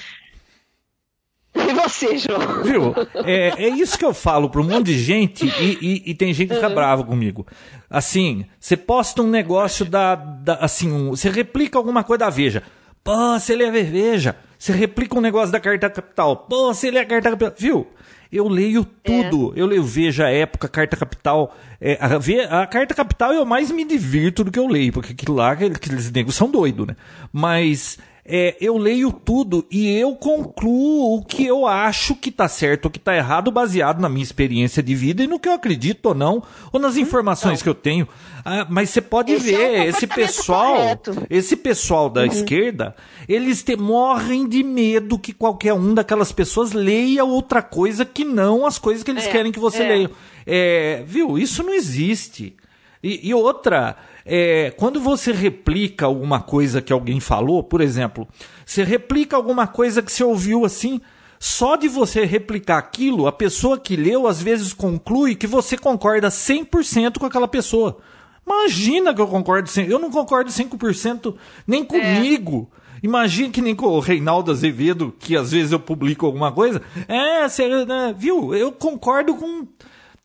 E 1.55 1.73
você, 1.73 2.17
João? 2.17 2.63
Viu? 2.63 2.93
É, 3.25 3.65
é 3.65 3.69
isso 3.69 3.97
que 3.97 4.05
eu 4.05 4.13
falo 4.13 4.49
para 4.49 4.61
um 4.61 4.65
monte 4.65 4.87
de 4.87 4.99
gente 4.99 5.45
e, 5.45 5.77
e, 5.81 6.11
e 6.11 6.13
tem 6.13 6.33
gente 6.33 6.49
que 6.49 6.55
fica 6.55 6.67
uhum. 6.67 6.75
brava 6.75 7.03
comigo. 7.03 7.47
Assim, 7.95 8.43
você 8.59 8.75
posta 8.75 9.21
um 9.21 9.29
negócio 9.29 9.85
da. 9.85 10.15
da 10.15 10.55
assim, 10.55 10.91
um, 10.91 11.11
você 11.11 11.29
replica 11.29 11.77
alguma 11.77 12.03
coisa 12.03 12.25
da 12.25 12.29
Veja. 12.29 12.61
Pô, 13.01 13.39
você 13.39 13.55
lê 13.55 13.67
a 13.67 13.71
Veja. 13.71 14.35
Você 14.59 14.73
replica 14.73 15.17
um 15.17 15.21
negócio 15.21 15.49
da 15.49 15.61
Carta 15.61 15.89
Capital. 15.89 16.35
Pô, 16.35 16.73
você 16.73 16.91
lê 16.91 16.99
a 16.99 17.05
Carta 17.05 17.29
Capital. 17.29 17.53
Viu? 17.57 17.87
Eu 18.29 18.49
leio 18.49 18.83
tudo. 18.83 19.53
É. 19.55 19.61
Eu 19.61 19.65
leio 19.65 19.81
Veja, 19.81 20.27
Época, 20.27 20.67
Carta 20.67 20.97
Capital. 20.97 21.55
É, 21.79 21.97
a, 22.01 22.63
a, 22.63 22.67
Carta 22.67 22.93
Capital 22.93 23.31
eu 23.31 23.45
mais 23.45 23.71
me 23.71 23.85
divirto 23.85 24.43
do 24.43 24.51
que 24.51 24.59
eu 24.59 24.67
leio, 24.67 24.91
porque 24.91 25.13
aquilo 25.13 25.33
lá, 25.33 25.51
aqueles 25.53 26.11
negros 26.11 26.35
são 26.35 26.51
doidos, 26.51 26.85
né? 26.85 26.97
Mas 27.31 27.97
é, 28.27 28.57
eu 28.59 28.75
leio 28.75 29.11
tudo 29.11 29.67
e 29.69 29.87
eu 29.99 30.15
concluo 30.15 31.15
o 31.15 31.23
que 31.23 31.45
eu 31.45 31.67
acho 31.67 32.15
que 32.15 32.29
está 32.29 32.47
certo 32.47 32.85
ou 32.85 32.91
que 32.91 32.97
está 32.97 33.15
errado, 33.15 33.51
baseado 33.51 34.01
na 34.01 34.09
minha 34.09 34.23
experiência 34.23 34.81
de 34.81 34.95
vida 34.95 35.23
e 35.23 35.27
no 35.27 35.39
que 35.39 35.47
eu 35.47 35.53
acredito 35.53 36.07
ou 36.07 36.15
não, 36.15 36.41
ou 36.71 36.79
nas 36.79 36.97
informações 36.97 37.61
que 37.61 37.69
eu 37.69 37.75
tenho. 37.75 38.07
Ah, 38.43 38.65
mas 38.67 38.89
você 38.89 38.99
pode 38.99 39.31
esse 39.31 39.51
ver, 39.51 39.61
é 39.61 39.85
esse 39.85 40.07
pessoal, 40.07 40.75
correto. 40.75 41.27
esse 41.29 41.55
pessoal 41.55 42.09
da 42.09 42.21
uhum. 42.21 42.27
esquerda, 42.27 42.95
eles 43.29 43.61
te, 43.61 43.75
morrem 43.75 44.47
de 44.47 44.63
medo 44.63 45.19
que 45.19 45.31
qualquer 45.31 45.73
um 45.73 45.93
daquelas 45.93 46.31
pessoas 46.31 46.71
leia 46.71 47.23
outra 47.23 47.61
coisa 47.61 48.03
que 48.05 48.25
não 48.25 48.65
as 48.65 48.79
coisas 48.79 49.03
que 49.03 49.11
eles 49.11 49.27
é, 49.27 49.31
querem 49.31 49.51
que 49.51 49.59
você 49.59 49.83
é. 49.83 49.87
leia. 49.87 50.11
É, 50.47 51.03
viu? 51.05 51.37
Isso 51.37 51.61
não 51.61 51.73
existe. 51.73 52.55
E, 53.03 53.29
e 53.29 53.33
outra, 53.35 53.95
é, 54.25 54.71
quando 54.71 54.99
você 54.99 55.31
replica 55.31 56.05
alguma 56.07 56.41
coisa 56.41 56.81
que 56.81 56.91
alguém 56.91 57.19
falou, 57.19 57.63
por 57.63 57.79
exemplo, 57.79 58.27
você 58.65 58.83
replica 58.83 59.35
alguma 59.35 59.67
coisa 59.67 60.01
que 60.01 60.11
você 60.11 60.23
ouviu 60.23 60.65
assim, 60.65 60.99
só 61.39 61.75
de 61.75 61.87
você 61.87 62.25
replicar 62.25 62.79
aquilo, 62.79 63.27
a 63.27 63.31
pessoa 63.31 63.77
que 63.77 63.95
leu 63.95 64.27
às 64.27 64.41
vezes 64.41 64.73
conclui 64.73 65.35
que 65.35 65.45
você 65.45 65.77
concorda 65.77 66.29
100% 66.29 67.19
com 67.19 67.25
aquela 67.27 67.47
pessoa. 67.47 67.99
Imagina 68.45 69.13
que 69.13 69.21
eu 69.21 69.27
concordo 69.27 69.69
100%. 69.69 69.89
Eu 69.89 69.99
não 69.99 70.09
concordo 70.09 70.49
100% 70.49 71.35
nem 71.67 71.81
é. 71.81 71.85
comigo. 71.85 72.69
É. 72.81 72.85
Imagina 73.03 73.49
que 73.49 73.61
nem 73.61 73.75
com 73.75 73.87
o 73.87 73.99
Reinaldo 73.99 74.51
Azevedo, 74.51 75.13
que 75.19 75.35
às 75.35 75.51
vezes 75.51 75.71
eu 75.71 75.79
publico 75.79 76.25
alguma 76.25 76.51
coisa. 76.51 76.81
É, 77.07 77.47
você, 77.47 77.85
né, 77.85 78.15
viu? 78.17 78.55
Eu 78.55 78.71
concordo 78.71 79.35
com 79.35 79.67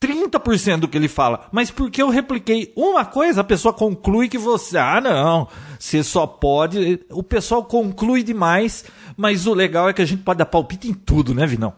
30% 0.00 0.80
do 0.80 0.88
que 0.88 0.96
ele 0.96 1.08
fala. 1.08 1.48
Mas 1.52 1.70
porque 1.70 2.00
eu 2.00 2.08
repliquei 2.08 2.72
uma 2.74 3.04
coisa, 3.04 3.42
a 3.42 3.44
pessoa 3.44 3.74
conclui 3.74 4.28
que 4.28 4.38
você. 4.38 4.78
Ah, 4.78 5.00
não. 5.00 5.46
Você 5.78 6.02
só 6.02 6.26
pode. 6.26 7.04
O 7.10 7.22
pessoal 7.22 7.64
conclui 7.64 8.22
demais, 8.22 8.84
mas 9.16 9.46
o 9.46 9.52
legal 9.52 9.88
é 9.88 9.92
que 9.92 10.02
a 10.02 10.06
gente 10.06 10.22
pode 10.22 10.38
dar 10.38 10.46
palpite 10.46 10.88
em 10.88 10.94
tudo, 10.94 11.34
né, 11.34 11.46
Vinão? 11.46 11.74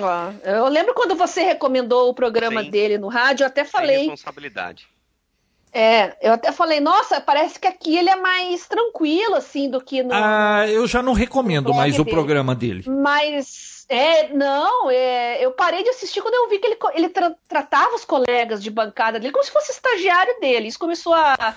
Ah, 0.00 0.32
eu 0.44 0.68
lembro 0.68 0.94
quando 0.94 1.14
você 1.14 1.42
recomendou 1.42 2.08
o 2.08 2.14
programa 2.14 2.62
Sim. 2.62 2.70
dele 2.70 2.98
no 2.98 3.08
rádio, 3.08 3.44
eu 3.44 3.48
até 3.48 3.64
falei. 3.64 3.98
Sem 3.98 4.10
responsabilidade. 4.10 4.86
É, 5.74 6.14
eu 6.20 6.34
até 6.34 6.52
falei, 6.52 6.80
nossa, 6.80 7.18
parece 7.18 7.58
que 7.58 7.66
aqui 7.66 7.96
ele 7.96 8.10
é 8.10 8.16
mais 8.16 8.66
tranquilo, 8.66 9.36
assim, 9.36 9.70
do 9.70 9.80
que 9.80 10.02
no. 10.02 10.10
Ah, 10.12 10.66
eu 10.68 10.86
já 10.86 11.02
não 11.02 11.14
recomendo 11.14 11.72
mais 11.72 11.98
o 11.98 12.04
programa 12.04 12.54
dele. 12.54 12.84
Mas 12.86 13.71
é, 13.92 14.32
não, 14.32 14.90
é, 14.90 15.44
eu 15.44 15.52
parei 15.52 15.82
de 15.82 15.90
assistir 15.90 16.22
quando 16.22 16.34
eu 16.34 16.48
vi 16.48 16.58
que 16.58 16.66
ele, 16.66 16.78
ele 16.94 17.08
tra 17.10 17.34
tratava 17.46 17.94
os 17.94 18.04
colegas 18.04 18.62
de 18.62 18.70
bancada 18.70 19.20
dele 19.20 19.32
como 19.32 19.44
se 19.44 19.50
fosse 19.50 19.70
estagiário 19.70 20.40
dele. 20.40 20.68
Isso 20.68 20.78
começou 20.78 21.12
a, 21.12 21.54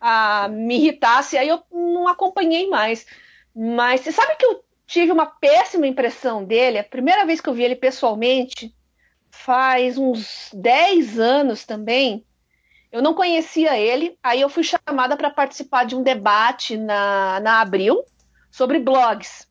a 0.00 0.48
me 0.48 0.76
irritar, 0.76 1.18
assim, 1.18 1.38
aí 1.38 1.48
eu 1.48 1.62
não 1.70 2.06
acompanhei 2.06 2.68
mais. 2.68 3.06
Mas 3.54 4.02
você 4.02 4.12
sabe 4.12 4.36
que 4.36 4.44
eu 4.44 4.62
tive 4.86 5.12
uma 5.12 5.26
péssima 5.26 5.86
impressão 5.86 6.44
dele? 6.44 6.78
A 6.78 6.84
primeira 6.84 7.24
vez 7.24 7.40
que 7.40 7.48
eu 7.48 7.54
vi 7.54 7.62
ele 7.62 7.76
pessoalmente, 7.76 8.74
faz 9.30 9.96
uns 9.96 10.50
10 10.52 11.18
anos 11.18 11.64
também. 11.64 12.24
Eu 12.90 13.00
não 13.00 13.14
conhecia 13.14 13.78
ele, 13.78 14.18
aí 14.22 14.42
eu 14.42 14.50
fui 14.50 14.62
chamada 14.62 15.16
para 15.16 15.30
participar 15.30 15.84
de 15.84 15.96
um 15.96 16.02
debate 16.02 16.76
na, 16.76 17.40
na 17.40 17.60
Abril 17.62 18.04
sobre 18.50 18.78
blogs. 18.78 19.50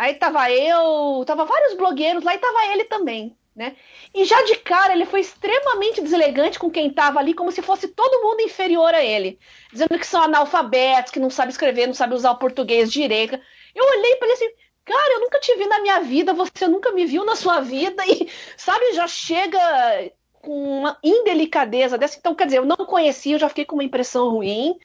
Aí 0.00 0.14
tava 0.14 0.50
eu, 0.50 1.22
tava 1.26 1.44
vários 1.44 1.74
blogueiros 1.74 2.24
lá 2.24 2.34
e 2.34 2.38
tava 2.38 2.72
ele 2.72 2.84
também, 2.84 3.36
né? 3.54 3.76
E 4.14 4.24
já 4.24 4.42
de 4.44 4.56
cara 4.56 4.94
ele 4.94 5.04
foi 5.04 5.20
extremamente 5.20 6.00
deselegante 6.00 6.58
com 6.58 6.70
quem 6.70 6.90
tava 6.90 7.18
ali, 7.18 7.34
como 7.34 7.52
se 7.52 7.60
fosse 7.60 7.86
todo 7.86 8.22
mundo 8.22 8.40
inferior 8.40 8.94
a 8.94 9.04
ele, 9.04 9.38
dizendo 9.70 9.98
que 9.98 10.06
são 10.06 10.22
analfabetos, 10.22 11.12
que 11.12 11.20
não 11.20 11.28
sabe 11.28 11.52
escrever, 11.52 11.86
não 11.86 11.92
sabe 11.92 12.14
usar 12.14 12.30
o 12.30 12.38
português 12.38 12.90
direito. 12.90 13.38
Eu 13.74 13.84
olhei 13.84 14.16
para 14.16 14.28
ele 14.28 14.32
assim, 14.32 14.50
cara, 14.86 15.12
eu 15.16 15.20
nunca 15.20 15.38
te 15.38 15.54
vi 15.54 15.66
na 15.66 15.80
minha 15.80 16.00
vida, 16.00 16.32
você 16.32 16.66
nunca 16.66 16.92
me 16.92 17.04
viu 17.04 17.22
na 17.26 17.36
sua 17.36 17.60
vida 17.60 18.02
e 18.08 18.26
sabe, 18.56 18.94
já 18.94 19.06
chega 19.06 19.60
com 20.40 20.78
uma 20.78 20.98
indelicadeza 21.04 21.98
dessa. 21.98 22.16
Então, 22.18 22.34
quer 22.34 22.46
dizer, 22.46 22.56
eu 22.56 22.64
não 22.64 22.76
conhecia, 22.86 23.34
eu 23.34 23.38
já 23.38 23.50
fiquei 23.50 23.66
com 23.66 23.76
uma 23.76 23.84
impressão 23.84 24.30
ruim. 24.30 24.78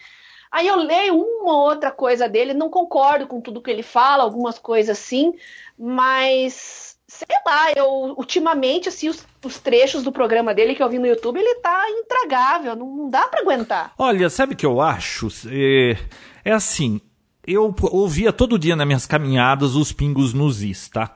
Aí 0.52 0.68
eu 0.68 0.78
leio 0.78 1.16
uma 1.16 1.54
ou 1.54 1.70
outra 1.70 1.92
coisa 1.92 2.30
dele, 2.30 2.54
não 2.54 2.70
concordo 2.70 3.28
com 3.28 3.42
tudo 3.42 3.62
que 3.62 3.70
ele 3.70 3.84
fala, 3.84 4.24
algumas 4.24 4.58
coisas 4.58 4.98
sim, 4.98 5.34
mas 5.78 6.98
sei 7.08 7.38
lá, 7.46 7.72
eu 7.76 8.16
ultimamente 8.18 8.90
assim 8.90 9.10
os, 9.10 9.26
os 9.44 9.60
trechos 9.60 10.04
do 10.04 10.12
programa 10.12 10.54
dele 10.54 10.76
que 10.76 10.82
eu 10.82 10.90
vi 10.90 10.98
no 10.98 11.08
YouTube, 11.08 11.40
ele 11.40 11.56
tá 11.56 11.86
intragável, 11.90 12.76
não, 12.76 12.96
não 12.96 13.10
dá 13.10 13.28
para 13.28 13.42
aguentar. 13.42 13.94
Olha, 13.98 14.30
sabe 14.30 14.54
o 14.54 14.58
que 14.58 14.66
eu 14.66 14.82
acho? 14.82 15.28
É, 15.50 15.98
é 16.44 16.52
assim, 16.52 17.00
eu 17.46 17.74
ouvia 17.92 18.34
todo 18.34 18.58
dia 18.58 18.76
nas 18.76 18.88
minhas 18.88 19.06
caminhadas 19.06 19.76
os 19.76 19.92
pingos 19.92 20.34
nos 20.34 20.64
is, 20.64 20.90
tá? 20.90 21.16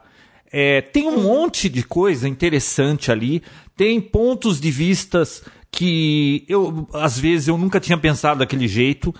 É, 0.52 0.80
tem 0.80 1.06
um 1.06 1.22
monte 1.22 1.68
de 1.68 1.84
coisa 1.84 2.28
interessante 2.28 3.12
ali, 3.12 3.42
tem 3.76 4.00
pontos 4.00 4.60
de 4.60 4.70
vistas 4.70 5.44
que 5.70 6.44
eu, 6.48 6.88
às 6.92 7.18
vezes, 7.18 7.48
eu 7.48 7.56
nunca 7.56 7.80
tinha 7.80 7.96
pensado 7.96 8.40
daquele 8.40 8.66
jeito. 8.66 9.14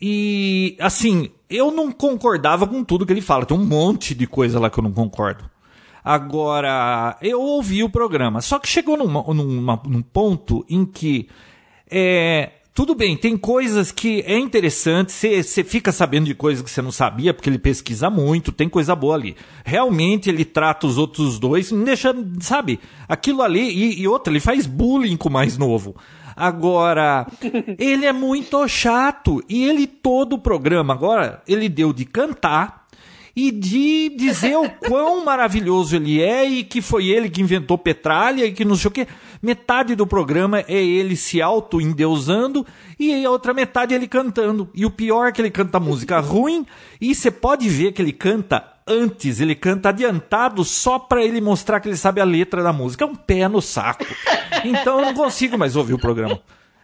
E, 0.00 0.76
assim, 0.80 1.30
eu 1.48 1.70
não 1.70 1.92
concordava 1.92 2.66
com 2.66 2.82
tudo 2.82 3.04
que 3.04 3.12
ele 3.12 3.20
fala. 3.20 3.44
Tem 3.44 3.56
um 3.56 3.64
monte 3.64 4.14
de 4.14 4.26
coisa 4.26 4.58
lá 4.58 4.70
que 4.70 4.78
eu 4.78 4.84
não 4.84 4.92
concordo. 4.92 5.44
Agora, 6.02 7.18
eu 7.20 7.40
ouvi 7.40 7.82
o 7.82 7.90
programa. 7.90 8.40
Só 8.40 8.58
que 8.58 8.68
chegou 8.68 8.96
numa, 8.96 9.22
numa, 9.34 9.80
num 9.84 10.02
ponto 10.02 10.64
em 10.68 10.86
que 10.86 11.28
é, 11.90 12.52
tudo 12.80 12.94
bem, 12.94 13.14
tem 13.14 13.36
coisas 13.36 13.92
que 13.92 14.22
é 14.26 14.38
interessante, 14.38 15.12
você 15.12 15.62
fica 15.62 15.92
sabendo 15.92 16.24
de 16.24 16.34
coisas 16.34 16.64
que 16.64 16.70
você 16.70 16.80
não 16.80 16.90
sabia, 16.90 17.34
porque 17.34 17.50
ele 17.50 17.58
pesquisa 17.58 18.08
muito, 18.08 18.52
tem 18.52 18.70
coisa 18.70 18.96
boa 18.96 19.16
ali. 19.16 19.36
Realmente 19.66 20.30
ele 20.30 20.46
trata 20.46 20.86
os 20.86 20.96
outros 20.96 21.38
dois, 21.38 21.70
deixa, 21.70 22.14
sabe, 22.40 22.80
aquilo 23.06 23.42
ali, 23.42 23.60
e, 23.60 24.00
e 24.00 24.08
outra, 24.08 24.32
ele 24.32 24.40
faz 24.40 24.66
bullying 24.66 25.18
com 25.18 25.28
o 25.28 25.32
mais 25.32 25.58
novo. 25.58 25.94
Agora, 26.34 27.26
ele 27.78 28.06
é 28.06 28.14
muito 28.14 28.66
chato, 28.66 29.44
e 29.46 29.62
ele 29.62 29.86
todo 29.86 30.36
o 30.36 30.38
programa, 30.38 30.94
agora, 30.94 31.42
ele 31.46 31.68
deu 31.68 31.92
de 31.92 32.06
cantar, 32.06 32.80
e 33.34 33.50
de 33.50 34.08
dizer 34.16 34.56
o 34.56 34.68
quão 34.70 35.24
maravilhoso 35.24 35.96
ele 35.96 36.20
é 36.20 36.48
e 36.48 36.64
que 36.64 36.82
foi 36.82 37.08
ele 37.08 37.30
que 37.30 37.40
inventou 37.40 37.78
Petralha 37.78 38.44
e 38.44 38.52
que 38.52 38.64
não 38.64 38.76
sei 38.76 38.88
o 38.88 38.90
que. 38.90 39.06
Metade 39.42 39.94
do 39.94 40.06
programa 40.06 40.60
é 40.68 40.84
ele 40.84 41.16
se 41.16 41.40
auto-endeusando 41.40 42.66
e 42.98 43.24
a 43.24 43.30
outra 43.30 43.54
metade 43.54 43.94
é 43.94 43.96
ele 43.96 44.06
cantando. 44.06 44.68
E 44.74 44.84
o 44.84 44.90
pior 44.90 45.28
é 45.28 45.32
que 45.32 45.40
ele 45.40 45.50
canta 45.50 45.80
música 45.80 46.20
ruim 46.20 46.66
e 47.00 47.14
você 47.14 47.30
pode 47.30 47.68
ver 47.68 47.92
que 47.92 48.02
ele 48.02 48.12
canta 48.12 48.62
antes, 48.86 49.40
ele 49.40 49.54
canta 49.54 49.88
adiantado 49.88 50.64
só 50.64 50.98
para 50.98 51.24
ele 51.24 51.40
mostrar 51.40 51.80
que 51.80 51.88
ele 51.88 51.96
sabe 51.96 52.20
a 52.20 52.24
letra 52.24 52.62
da 52.62 52.72
música. 52.72 53.04
É 53.04 53.06
um 53.06 53.14
pé 53.14 53.48
no 53.48 53.62
saco. 53.62 54.04
Então 54.62 54.98
eu 54.98 55.06
não 55.06 55.14
consigo 55.14 55.56
mais 55.56 55.74
ouvir 55.74 55.94
o 55.94 55.98
programa. 55.98 56.38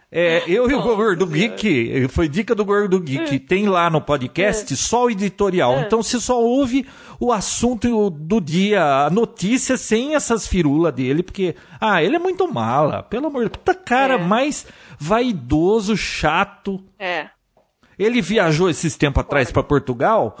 É, 0.09 0.41
eu 0.47 0.71
e 0.71 0.73
o 0.73 0.81
Gordo 0.81 1.25
Geek, 1.27 2.07
foi 2.07 2.29
dica 2.29 2.55
do 2.55 2.63
Gordo 2.63 2.97
Geek, 2.99 3.35
Hum. 3.35 3.39
tem 3.45 3.67
lá 3.67 3.89
no 3.89 3.99
podcast 3.99 4.73
só 4.77 5.05
o 5.05 5.09
editorial. 5.11 5.81
Então 5.81 6.01
você 6.01 6.17
só 6.17 6.41
ouve 6.41 6.85
o 7.19 7.33
assunto 7.33 8.09
do 8.09 8.39
dia, 8.39 9.05
a 9.05 9.09
notícia 9.09 9.75
sem 9.75 10.15
essas 10.15 10.47
firulas 10.47 10.93
dele, 10.93 11.21
porque, 11.21 11.55
ah, 11.81 12.01
ele 12.01 12.15
é 12.15 12.19
muito 12.19 12.47
mala, 12.51 13.03
pelo 13.03 13.27
amor 13.27 13.43
de. 13.43 13.49
Puta 13.49 13.73
cara 13.75 14.13
É. 14.13 14.17
mais 14.17 14.65
vaidoso, 14.97 15.97
chato. 15.97 16.81
É. 16.97 17.27
Ele 17.99 18.21
viajou 18.21 18.69
esses 18.69 18.95
tempos 18.95 19.21
atrás 19.21 19.51
para 19.51 19.63
Portugal. 19.63 20.37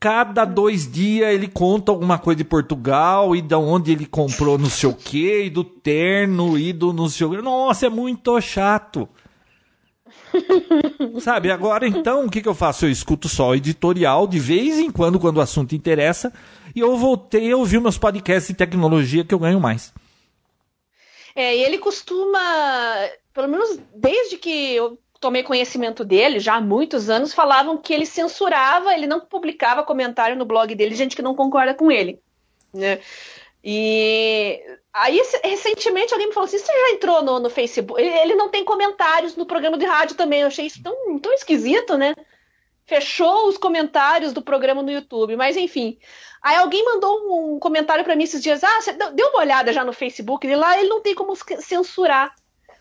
Cada 0.00 0.44
dois 0.44 0.90
dias 0.90 1.34
ele 1.34 1.48
conta 1.48 1.90
alguma 1.90 2.18
coisa 2.18 2.38
de 2.38 2.44
Portugal 2.44 3.34
e 3.34 3.42
da 3.42 3.58
onde 3.58 3.90
ele 3.90 4.06
comprou 4.06 4.56
não 4.56 4.70
sei 4.70 4.88
o 4.88 4.94
que, 4.94 5.44
e 5.44 5.50
do 5.50 5.64
terno 5.64 6.56
e 6.56 6.72
do 6.72 6.92
não 6.92 7.08
sei 7.08 7.26
o 7.26 7.30
que. 7.30 7.42
Nossa, 7.42 7.86
é 7.86 7.90
muito 7.90 8.40
chato. 8.40 9.08
Sabe, 11.20 11.50
agora 11.50 11.86
então 11.86 12.26
o 12.26 12.30
que, 12.30 12.40
que 12.40 12.48
eu 12.48 12.54
faço? 12.54 12.86
Eu 12.86 12.90
escuto 12.90 13.28
só 13.28 13.50
o 13.50 13.54
editorial 13.54 14.26
de 14.26 14.38
vez 14.38 14.78
em 14.78 14.90
quando, 14.90 15.18
quando 15.18 15.38
o 15.38 15.40
assunto 15.42 15.74
interessa, 15.74 16.32
e 16.74 16.80
eu 16.80 16.96
voltei 16.96 17.50
a 17.50 17.56
ouvir 17.56 17.80
meus 17.80 17.98
podcasts 17.98 18.48
de 18.48 18.54
tecnologia 18.54 19.24
que 19.24 19.34
eu 19.34 19.38
ganho 19.38 19.60
mais. 19.60 19.92
É, 21.34 21.56
e 21.56 21.62
ele 21.62 21.78
costuma, 21.78 22.40
pelo 23.32 23.48
menos 23.48 23.78
desde 23.94 24.36
que 24.36 24.74
eu 24.74 24.98
tomei 25.20 25.42
conhecimento 25.42 26.04
dele, 26.04 26.38
já 26.38 26.54
há 26.54 26.60
muitos 26.60 27.10
anos, 27.10 27.34
falavam 27.34 27.76
que 27.76 27.92
ele 27.92 28.06
censurava, 28.06 28.94
ele 28.94 29.06
não 29.06 29.20
publicava 29.20 29.82
comentário 29.82 30.36
no 30.36 30.44
blog 30.44 30.74
dele, 30.74 30.94
gente 30.94 31.16
que 31.16 31.22
não 31.22 31.34
concorda 31.34 31.74
com 31.74 31.90
ele. 31.90 32.20
Né? 32.72 33.00
E 33.62 34.60
aí, 34.92 35.20
recentemente, 35.42 36.12
alguém 36.12 36.28
me 36.28 36.34
falou 36.34 36.46
assim: 36.46 36.58
você 36.58 36.72
já 36.72 36.90
entrou 36.94 37.22
no, 37.22 37.40
no 37.40 37.50
Facebook? 37.50 38.00
Ele, 38.00 38.34
não 38.34 38.48
tem 38.48 38.64
comentários 38.64 39.36
no 39.36 39.46
programa 39.46 39.76
de 39.76 39.84
rádio 39.84 40.16
também. 40.16 40.42
Eu 40.42 40.46
achei 40.46 40.66
isso 40.66 40.82
tão, 40.82 41.18
tão 41.18 41.32
esquisito, 41.32 41.96
né? 41.96 42.14
Fechou 42.86 43.48
os 43.48 43.58
comentários 43.58 44.32
do 44.32 44.40
programa 44.40 44.82
no 44.82 44.90
YouTube, 44.90 45.36
mas 45.36 45.56
enfim. 45.56 45.98
Aí 46.40 46.56
alguém 46.56 46.84
mandou 46.84 47.54
um 47.54 47.58
comentário 47.58 48.04
pra 48.04 48.14
mim 48.14 48.24
esses 48.24 48.42
dias: 48.42 48.62
ah, 48.62 48.80
você 48.80 48.92
deu 48.92 49.28
uma 49.28 49.40
olhada 49.40 49.72
já 49.72 49.84
no 49.84 49.92
Facebook 49.92 50.46
lá, 50.54 50.78
ele 50.78 50.88
não 50.88 51.02
tem 51.02 51.14
como 51.14 51.34
censurar. 51.60 52.34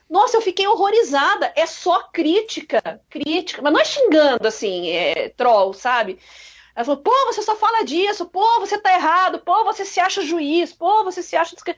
Nossa, 0.10 0.38
eu 0.38 0.42
fiquei 0.42 0.68
horrorizada. 0.68 1.52
É 1.56 1.66
só 1.66 2.04
crítica, 2.14 3.02
crítica, 3.10 3.62
mas 3.62 3.74
não 3.74 3.80
é 3.80 3.86
xingando 3.86 4.48
assim, 4.48 4.90
é 4.90 5.30
troll, 5.36 5.74
sabe? 5.74 6.18
Ela 6.76 6.86
falou, 6.86 7.02
pô, 7.02 7.12
você 7.26 7.42
só 7.42 7.56
fala 7.56 7.84
disso, 7.84 8.26
pô, 8.26 8.60
você 8.60 8.78
tá 8.78 8.94
errado, 8.94 9.40
pô, 9.40 9.64
você 9.64 9.84
se 9.84 10.00
acha 10.00 10.22
juiz, 10.22 10.72
pô, 10.72 11.04
você 11.04 11.24
se 11.24 11.36
acha. 11.36 11.56
discre-". 11.56 11.76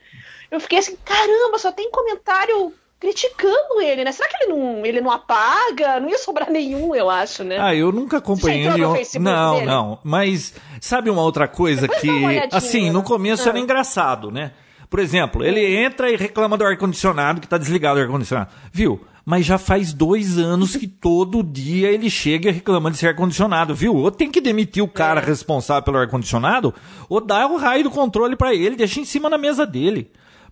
Eu 0.50 0.60
fiquei 0.60 0.78
assim, 0.78 0.96
caramba, 1.04 1.58
só 1.58 1.72
tem 1.72 1.90
comentário 1.90 2.72
criticando 3.00 3.80
ele, 3.80 4.04
né? 4.04 4.12
Será 4.12 4.28
que 4.28 4.44
ele 4.44 4.52
não, 4.52 4.84
ele 4.84 5.00
não 5.00 5.10
apaga? 5.10 5.98
Não 5.98 6.10
ia 6.10 6.18
sobrar 6.18 6.50
nenhum, 6.50 6.94
eu 6.94 7.08
acho, 7.08 7.42
né? 7.42 7.56
Ah, 7.58 7.74
eu 7.74 7.90
nunca 7.90 8.18
acompanhei 8.18 8.66
ele. 8.66 8.82
Não, 9.18 9.54
dele? 9.54 9.66
não. 9.66 9.98
Mas 10.04 10.52
sabe 10.82 11.08
uma 11.08 11.22
outra 11.22 11.48
coisa 11.48 11.88
Depois 11.88 12.00
que, 12.02 12.48
assim, 12.52 12.90
no 12.90 12.98
né? 13.00 13.04
começo 13.06 13.48
era 13.48 13.56
Ah. 13.56 13.60
engraçado, 13.60 14.30
né? 14.30 14.52
Por 14.90 14.98
exemplo, 14.98 15.44
ele 15.44 15.64
entra 15.76 16.10
e 16.10 16.16
reclama 16.16 16.58
do 16.58 16.64
ar-condicionado, 16.64 17.40
que 17.40 17.46
tá 17.48 17.56
desligado 17.56 18.00
o 18.00 18.02
ar-condicionado. 18.02 18.50
Viu? 18.72 19.00
Mas 19.24 19.46
já 19.46 19.56
faz 19.56 19.92
dois 19.92 20.36
anos 20.36 20.74
que 20.74 20.88
todo 20.88 21.44
dia 21.44 21.88
ele 21.92 22.10
chega 22.10 22.48
e 22.48 22.52
reclama 22.52 22.90
desse 22.90 23.06
ar-condicionado, 23.06 23.72
viu? 23.74 23.94
Ou 23.94 24.10
tem 24.10 24.30
que 24.30 24.40
demitir 24.40 24.82
o 24.82 24.86
É. 24.86 24.88
cara 24.88 25.20
responsável 25.20 25.84
pelo 25.84 25.98
ar-condicionado, 25.98 26.74
ou 27.08 27.20
dá 27.20 27.46
o 27.46 27.56
raio 27.56 27.84
do 27.84 27.90
controle 27.90 28.34
pra 28.34 28.52
ele, 28.52 28.74
deixa 28.74 28.98
em 28.98 29.04
cima 29.04 29.30
na 29.30 29.38
mesa 29.38 29.64
dele. 29.64 30.10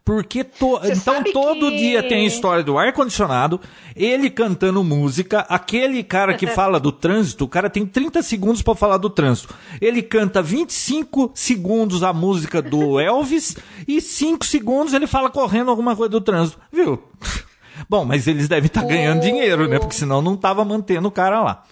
Porque 0.08 0.42
to- 0.42 0.80
então 0.86 1.22
todo 1.22 1.68
que- 1.70 1.76
dia 1.76 2.02
tem 2.02 2.24
a 2.24 2.26
história 2.26 2.64
do 2.64 2.78
ar-condicionado, 2.78 3.60
ele 3.94 4.30
cantando 4.30 4.82
música, 4.82 5.40
aquele 5.50 6.02
cara 6.02 6.32
que 6.32 6.46
fala 6.56 6.80
do 6.80 6.90
trânsito, 6.90 7.44
o 7.44 7.48
cara 7.48 7.68
tem 7.68 7.84
30 7.84 8.22
segundos 8.22 8.62
pra 8.62 8.74
falar 8.74 8.96
do 8.96 9.10
trânsito. 9.10 9.54
Ele 9.82 10.00
canta 10.00 10.40
25 10.40 11.30
segundos 11.34 12.02
a 12.02 12.14
música 12.14 12.62
do 12.62 12.96
Elvis 12.98 13.58
e 13.86 14.00
5 14.00 14.46
segundos 14.46 14.94
ele 14.94 15.06
fala 15.06 15.28
correndo 15.28 15.70
alguma 15.70 15.94
coisa 15.94 16.08
do 16.08 16.22
trânsito. 16.22 16.58
Viu? 16.72 17.02
Bom, 17.86 18.06
mas 18.06 18.26
eles 18.26 18.48
devem 18.48 18.66
estar 18.66 18.84
ganhando 18.84 19.20
dinheiro, 19.20 19.68
né? 19.68 19.78
Porque 19.78 19.94
senão 19.94 20.22
não 20.22 20.38
tava 20.38 20.64
mantendo 20.64 21.08
o 21.08 21.12
cara 21.12 21.42
lá. 21.42 21.64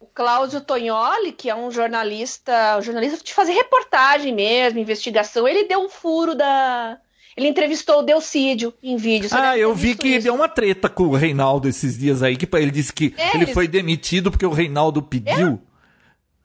O 0.00 0.06
Cláudio 0.06 0.60
Tognoli, 0.62 1.30
que 1.30 1.48
é 1.48 1.54
um 1.54 1.70
jornalista, 1.70 2.76
um 2.76 2.82
jornalista 2.82 3.22
de 3.22 3.32
fazer 3.32 3.52
reportagem 3.52 4.34
mesmo, 4.34 4.80
investigação, 4.80 5.46
ele 5.46 5.68
deu 5.68 5.78
um 5.78 5.88
furo 5.88 6.34
da. 6.34 6.98
Ele 7.36 7.48
entrevistou 7.48 8.00
o 8.00 8.02
Delcídio 8.02 8.74
em 8.82 8.96
vídeo. 8.96 9.28
Ah, 9.32 9.56
eu 9.56 9.74
vi 9.74 9.94
que 9.94 10.08
isso. 10.08 10.24
deu 10.24 10.34
uma 10.34 10.48
treta 10.48 10.88
com 10.88 11.04
o 11.04 11.14
Reinaldo 11.14 11.68
esses 11.68 11.96
dias 11.96 12.22
aí, 12.22 12.36
que 12.36 12.48
ele 12.56 12.70
disse 12.70 12.92
que 12.92 13.14
É, 13.16 13.34
ele 13.34 13.44
ele- 13.44 13.54
foi 13.54 13.68
demitido 13.68 14.30
porque 14.30 14.44
o 14.46 14.52
Reinaldo 14.52 15.00
pediu. 15.02 15.60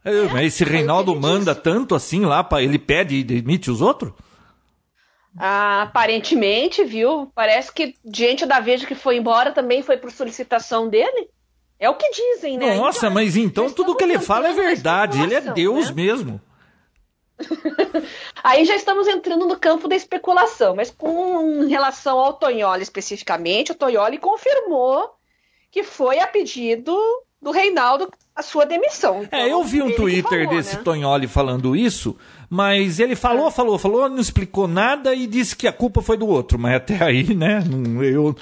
É, 0.03 0.23
mas 0.31 0.53
esse 0.53 0.63
Reinaldo 0.63 1.15
manda 1.19 1.51
disse. 1.53 1.63
tanto 1.63 1.95
assim 1.95 2.21
lá, 2.25 2.43
pra, 2.43 2.61
ele 2.61 2.77
pede 2.77 3.15
e 3.15 3.23
demite 3.23 3.71
os 3.71 3.81
outros? 3.81 4.13
Ah, 5.37 5.81
aparentemente, 5.83 6.83
viu? 6.85 7.29
Parece 7.35 7.73
que 7.73 7.95
gente 8.13 8.45
da 8.45 8.59
Veja 8.59 8.85
que 8.85 8.95
foi 8.95 9.17
embora 9.17 9.51
também 9.51 9.81
foi 9.81 9.97
por 9.97 10.11
solicitação 10.11 10.87
dele. 10.87 11.27
É 11.77 11.89
o 11.89 11.95
que 11.95 12.09
dizem, 12.09 12.57
né? 12.57 12.77
Nossa, 12.77 12.99
Então, 12.99 13.11
mas 13.11 13.35
então 13.35 13.69
tudo 13.69 13.95
que 13.95 14.03
ele 14.05 14.17
fala 14.19 14.47
é 14.47 14.53
verdade, 14.53 15.21
ele 15.21 15.33
é 15.33 15.41
Deus 15.41 15.87
né? 15.89 15.95
mesmo. 15.95 16.41
Aí 18.43 18.65
já 18.65 18.75
estamos 18.75 19.07
entrando 19.07 19.45
no 19.47 19.57
campo 19.59 19.87
da 19.87 19.95
especulação, 19.95 20.75
mas 20.75 20.89
com 20.91 21.65
relação 21.67 22.17
ao 22.19 22.33
Tognoli 22.33 22.83
especificamente, 22.83 23.71
o 23.71 23.75
Tognoli 23.75 24.17
confirmou 24.17 25.09
que 25.71 25.83
foi 25.83 26.19
a 26.19 26.27
pedido 26.27 26.95
do 27.41 27.51
Reinaldo 27.51 28.09
a 28.35 28.41
sua 28.41 28.65
demissão. 28.65 29.23
Então, 29.23 29.39
É, 29.39 29.51
eu 29.51 29.63
vi 29.63 29.81
um 29.81 29.93
Twitter 29.95 30.45
falou, 30.45 30.55
desse 30.57 30.77
né? 30.77 30.81
Tonholi 30.83 31.27
falando 31.27 31.75
isso, 31.75 32.17
mas 32.49 32.99
ele 32.99 33.13
É. 33.13 33.15
falou, 33.15 33.51
falou, 33.51 33.77
falou, 33.77 34.09
não 34.09 34.19
explicou 34.19 34.67
nada 34.67 35.13
e 35.13 35.27
disse 35.27 35.55
que 35.55 35.67
a 35.67 35.73
culpa 35.73 36.01
foi 36.01 36.17
do 36.17 36.27
outro. 36.27 36.57
Mas 36.57 36.75
até 36.75 37.03
aí, 37.03 37.33
né, 37.35 37.63
eu, 38.01 38.35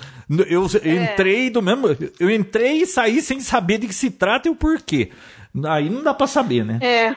eu 0.50 0.66
É. 0.84 0.90
entrei 1.14 1.50
do 1.50 1.62
mesmo. 1.62 1.88
Eu 2.20 2.30
entrei 2.30 2.82
e 2.84 2.86
saí 2.88 3.22
sem 3.22 3.40
saber 3.40 3.80
de 3.80 3.88
que 3.88 3.94
se 3.94 4.10
trata 4.10 4.48
e 4.48 4.52
o 4.52 4.56
porquê. 4.56 5.12
Aí 5.66 5.90
não 5.90 6.02
dá 6.02 6.14
pra 6.14 6.26
saber, 6.26 6.64
né? 6.66 6.80
É, 6.82 7.16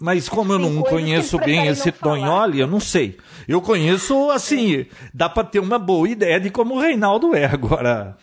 Mas 0.00 0.28
como 0.28 0.52
eu 0.52 0.58
não 0.58 0.82
conheço 0.82 1.38
bem 1.38 1.66
esse. 1.66 1.90
Tonholi, 1.92 2.60
eu 2.60 2.66
não 2.66 2.80
sei. 2.80 3.18
Eu 3.48 3.60
conheço, 3.60 4.30
assim, 4.30 4.86
dá 5.12 5.28
pra 5.28 5.44
ter 5.44 5.60
uma 5.60 5.78
boa 5.78 6.08
ideia 6.08 6.40
de 6.40 6.50
como 6.50 6.74
o 6.74 6.80
Reinaldo 6.80 7.34
é 7.34 7.44
agora. 7.46 8.16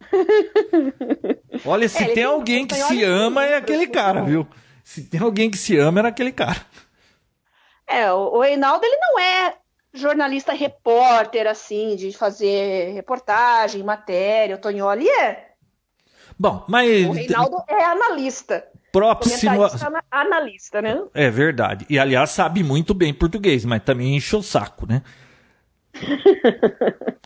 Olha, 1.64 1.88
se 1.88 2.04
É, 2.04 2.08
tem 2.08 2.24
alguém 2.24 2.66
que 2.66 2.74
Tonholi 2.74 2.98
se 2.98 3.02
ama, 3.04 3.44
é 3.44 3.56
aquele 3.56 3.86
cara, 3.86 4.20
bons. 4.20 4.26
viu? 4.26 4.46
Se 4.84 5.02
tem 5.04 5.20
alguém 5.20 5.50
que 5.50 5.58
se 5.58 5.76
ama, 5.76 6.00
era 6.00 6.08
aquele 6.08 6.32
cara. 6.32 6.64
é, 7.86 8.12
o 8.12 8.40
Reinaldo 8.40 8.84
ele 8.84 8.96
não 8.96 9.18
é 9.18 9.56
jornalista 9.92 10.52
repórter 10.52 11.46
assim, 11.46 11.96
de 11.96 12.12
fazer 12.12 12.92
reportagem, 12.92 13.82
matéria, 13.82 14.56
o 14.56 14.58
Tognoli 14.60 15.08
é. 15.08 15.52
Bom, 16.38 16.64
mas 16.68 17.06
O 17.06 17.12
Reinaldo 17.12 17.56
é 17.68 17.84
analista. 17.84 18.68
Próximo. 19.00 19.50
Analista, 20.10 20.80
né? 20.80 21.02
É 21.14 21.30
verdade. 21.30 21.84
E 21.88 21.98
aliás, 21.98 22.30
sabe 22.30 22.62
muito 22.62 22.94
bem 22.94 23.12
português, 23.12 23.64
mas 23.64 23.82
também 23.82 24.16
enche 24.16 24.34
o 24.36 24.42
saco, 24.42 24.86
né? 24.86 25.02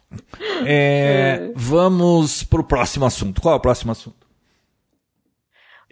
É, 0.67 1.53
vamos 1.55 2.43
pro 2.43 2.65
próximo 2.65 3.05
assunto. 3.05 3.41
Qual 3.41 3.55
é 3.55 3.57
o 3.57 3.61
próximo 3.61 3.93
assunto? 3.93 4.27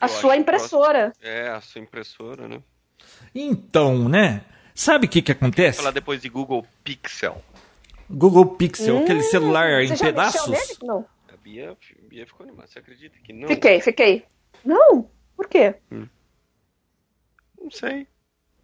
A 0.01 0.07
Eu 0.07 0.09
sua 0.09 0.17
acho 0.17 0.29
que 0.31 0.37
impressora. 0.37 1.13
É, 1.23 1.49
a 1.49 1.61
sua 1.61 1.81
impressora, 1.81 2.49
né? 2.49 2.61
Então, 3.35 4.09
né? 4.09 4.43
Sabe 4.75 5.07
o 5.07 5.09
que 5.09 5.23
que 5.23 5.33
acontece? 5.33 5.79
Falar 5.79 5.91
depois 5.93 6.21
de 6.21 6.29
Google 6.29 6.67
Pixel. 6.85 7.43
Google 8.11 8.47
Pixel, 8.47 8.99
aquele 8.99 9.21
Hum, 9.21 9.31
celular 9.31 9.83
em 9.83 9.97
pedaços. 9.97 10.49
nele? 10.49 10.77
Não. 10.83 11.05
A 11.33 11.37
Bia, 11.37 11.73
a 11.73 12.09
Bia 12.09 12.27
ficou 12.27 12.45
animada. 12.47 12.69
Você 12.69 12.79
acredita 12.79 13.17
que 13.23 13.33
não? 13.33 13.49
Fiquei, 13.49 13.81
fiquei. 13.81 14.25
Não? 14.65 15.09
Por 15.39 15.47
quê? 15.47 15.77
Não 15.89 17.71
sei. 17.71 18.09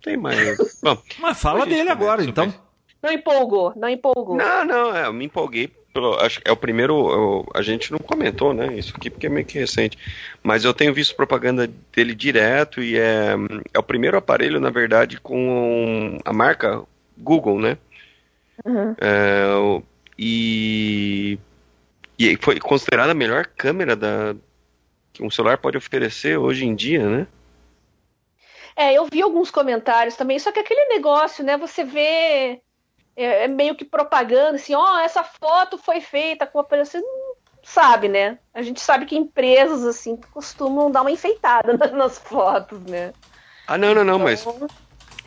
Tem 0.02 0.16
mais. 0.16 0.58
Bom, 0.82 1.00
Mas 1.20 1.40
fala 1.40 1.64
dele 1.64 1.88
agora, 1.88 2.24
então. 2.24 2.48
isso. 2.48 2.60
Não 3.00 3.12
empolgou, 3.12 3.72
não 3.76 3.88
empolgou. 3.88 4.36
Não, 4.36 4.64
não, 4.64 4.96
é, 4.96 5.06
eu 5.06 5.12
me 5.12 5.24
empolguei. 5.26 5.68
Pelo, 5.92 6.14
acho 6.18 6.40
que 6.40 6.50
é 6.50 6.52
o 6.52 6.56
primeiro. 6.56 6.94
eu- 7.12 7.46
a 7.54 7.62
gente 7.62 7.92
não 7.92 7.98
comentou, 8.00 8.52
né? 8.52 8.76
Isso 8.76 8.92
aqui 8.96 9.08
porque 9.08 9.28
é 9.28 9.30
meio 9.30 9.46
que 9.46 9.56
recente. 9.56 9.96
Mas 10.42 10.64
eu 10.64 10.74
tenho 10.74 10.92
visto 10.92 11.14
propaganda 11.14 11.70
dele 11.94 12.12
direto 12.12 12.82
e 12.82 12.98
é, 12.98 13.34
é 13.72 13.78
o 13.78 13.82
primeiro 13.84 14.16
aparelho, 14.16 14.58
na 14.58 14.70
verdade, 14.70 15.20
com 15.20 16.18
a 16.24 16.32
marca 16.32 16.82
Google, 17.16 17.60
né? 17.60 17.78
Uhum. 18.64 18.96
É, 19.00 19.44
e, 20.18 21.38
e 22.18 22.36
foi 22.40 22.58
considerada 22.58 23.12
a 23.12 23.14
melhor 23.14 23.46
câmera 23.46 23.94
da, 23.94 24.34
que 25.14 25.22
um 25.22 25.30
celular 25.30 25.56
pode 25.56 25.78
oferecer 25.78 26.36
hoje 26.36 26.66
em 26.66 26.74
dia, 26.74 27.08
né? 27.08 27.26
É, 28.76 28.92
eu 28.92 29.06
vi 29.06 29.22
alguns 29.22 29.50
comentários 29.50 30.16
também, 30.16 30.38
só 30.38 30.50
que 30.50 30.58
aquele 30.58 30.86
negócio, 30.86 31.44
né? 31.44 31.56
Você 31.56 31.84
vê 31.84 32.60
é, 33.16 33.44
é 33.44 33.48
meio 33.48 33.76
que 33.76 33.84
propaganda, 33.84 34.56
assim, 34.56 34.74
ó, 34.74 34.98
essa 34.98 35.22
foto 35.22 35.78
foi 35.78 36.00
feita 36.00 36.46
com 36.46 36.58
a 36.58 36.66
assim, 36.80 37.00
não 37.00 37.36
sabe, 37.62 38.08
né? 38.08 38.38
A 38.52 38.60
gente 38.60 38.80
sabe 38.80 39.06
que 39.06 39.16
empresas 39.16 39.84
assim 39.84 40.18
costumam 40.32 40.90
dar 40.90 41.02
uma 41.02 41.12
enfeitada 41.12 41.76
nas 41.94 42.18
fotos, 42.18 42.80
né? 42.80 43.12
Ah, 43.68 43.78
não, 43.78 43.94
não, 43.94 44.04
não, 44.04 44.28
então... 44.28 44.58
mas 44.58 44.72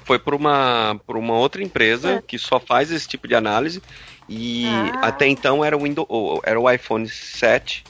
foi 0.04 0.20
por 0.20 0.34
uma, 0.34 1.00
por 1.08 1.16
uma 1.16 1.34
outra 1.34 1.64
empresa 1.64 2.16
é. 2.16 2.22
que 2.22 2.38
só 2.38 2.60
faz 2.60 2.92
esse 2.92 3.08
tipo 3.08 3.28
de 3.28 3.36
análise 3.36 3.82
e 4.28 4.66
ah. 4.68 5.08
até 5.08 5.26
então 5.28 5.64
era 5.64 5.76
o, 5.76 5.82
Windows, 5.82 6.08
era 6.44 6.60
o 6.60 6.70
iPhone 6.70 7.08
7 7.08 7.84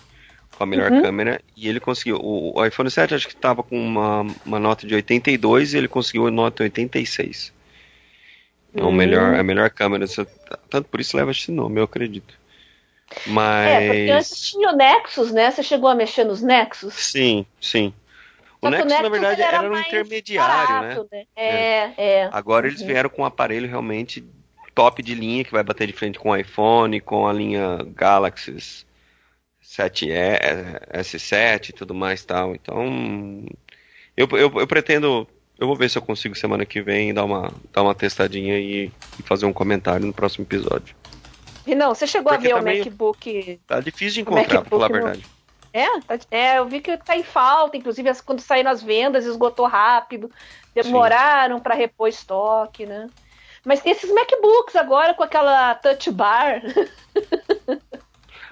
com 0.57 0.63
a 0.63 0.67
melhor 0.67 0.91
uhum. 0.91 1.01
câmera 1.01 1.39
e 1.55 1.69
ele 1.69 1.79
conseguiu. 1.79 2.17
O, 2.17 2.57
o, 2.57 2.65
iPhone 2.65 2.89
7 2.89 3.13
acho 3.13 3.27
que 3.27 3.35
estava 3.35 3.61
com 3.61 3.79
uma, 3.79 4.25
uma 4.45 4.59
nota 4.59 4.87
de 4.87 4.95
82 4.95 5.73
e 5.73 5.77
ele 5.77 5.87
conseguiu 5.87 6.27
a 6.27 6.31
nota 6.31 6.63
86. 6.63 7.53
É 8.75 8.83
o 8.83 8.91
melhor, 8.91 9.35
a 9.35 9.43
melhor 9.43 9.69
câmera. 9.69 10.05
Tanto 10.69 10.89
por 10.89 10.99
isso 10.99 11.15
leva 11.15 11.31
esse 11.31 11.51
nome, 11.51 11.79
eu 11.79 11.83
acredito. 11.83 12.33
Mas. 13.27 13.67
É, 13.67 13.87
porque 13.87 14.11
antes 14.11 14.41
tinha 14.49 14.69
o 14.69 14.75
Nexus, 14.75 15.31
né? 15.31 15.51
Você 15.51 15.63
chegou 15.63 15.89
a 15.89 15.95
mexer 15.95 16.23
nos 16.23 16.41
Nexus? 16.41 16.93
Sim, 16.95 17.45
sim. 17.61 17.93
O 18.61 18.69
Nexus, 18.69 18.85
o 18.85 18.89
Nexus, 18.89 19.03
na 19.03 19.09
verdade, 19.09 19.41
era, 19.41 19.57
era 19.57 19.71
um 19.71 19.79
intermediário, 19.79 20.67
barato, 20.67 21.07
né? 21.11 21.19
né? 21.19 21.25
É, 21.35 21.93
é. 21.97 22.29
Agora 22.31 22.65
uhum. 22.65 22.71
eles 22.71 22.81
vieram 22.81 23.09
com 23.09 23.21
um 23.21 23.25
aparelho 23.25 23.67
realmente 23.67 24.23
top 24.73 25.01
de 25.01 25.15
linha 25.15 25.43
que 25.43 25.51
vai 25.51 25.63
bater 25.63 25.87
de 25.87 25.93
frente 25.93 26.19
com 26.19 26.29
o 26.29 26.35
iPhone, 26.35 26.99
com 26.99 27.27
a 27.27 27.33
linha 27.33 27.79
Galaxy 27.95 28.85
7E, 29.67 30.11
S7 30.93 31.69
e 31.69 31.73
tudo 31.73 31.93
mais 31.93 32.23
tal. 32.23 32.55
Então, 32.55 33.45
eu, 34.15 34.27
eu, 34.31 34.59
eu, 34.59 34.67
pretendo, 34.67 35.27
eu 35.59 35.67
vou 35.67 35.75
ver 35.75 35.89
se 35.89 35.97
eu 35.97 36.01
consigo 36.01 36.35
semana 36.35 36.65
que 36.65 36.81
vem 36.81 37.13
dar 37.13 37.25
uma, 37.25 37.51
dar 37.73 37.83
uma 37.83 37.93
testadinha 37.93 38.57
e, 38.57 38.91
e 39.19 39.23
fazer 39.23 39.45
um 39.45 39.53
comentário 39.53 40.05
no 40.05 40.13
próximo 40.13 40.45
episódio. 40.45 40.95
E 41.65 41.75
não, 41.75 41.93
você 41.93 42.07
chegou 42.07 42.31
Porque 42.31 42.47
a 42.47 42.49
ver 42.49 42.55
tá 42.55 42.61
o 42.61 42.63
meio, 42.63 42.85
MacBook? 42.85 43.59
Tá 43.67 43.81
difícil 43.81 44.13
de 44.13 44.21
encontrar, 44.21 44.61
pra 44.61 44.69
falar 44.69 44.85
a 44.85 44.89
verdade. 44.89 45.29
É, 45.73 45.99
tá, 45.99 46.17
é, 46.31 46.59
eu 46.59 46.65
vi 46.65 46.79
que 46.79 46.95
tá 46.97 47.17
em 47.17 47.23
falta, 47.23 47.75
inclusive 47.75 48.09
quando 48.25 48.39
saíram 48.39 48.71
as 48.71 48.81
vendas, 48.81 49.25
esgotou 49.25 49.67
rápido, 49.67 50.31
demoraram 50.73 51.59
para 51.59 51.75
repor 51.75 52.07
estoque, 52.07 52.85
né? 52.85 53.09
Mas 53.65 53.81
tem 53.81 53.91
esses 53.91 54.09
MacBooks 54.09 54.77
agora 54.77 55.13
com 55.13 55.23
aquela 55.23 55.75
touch 55.75 56.09
bar. 56.09 56.61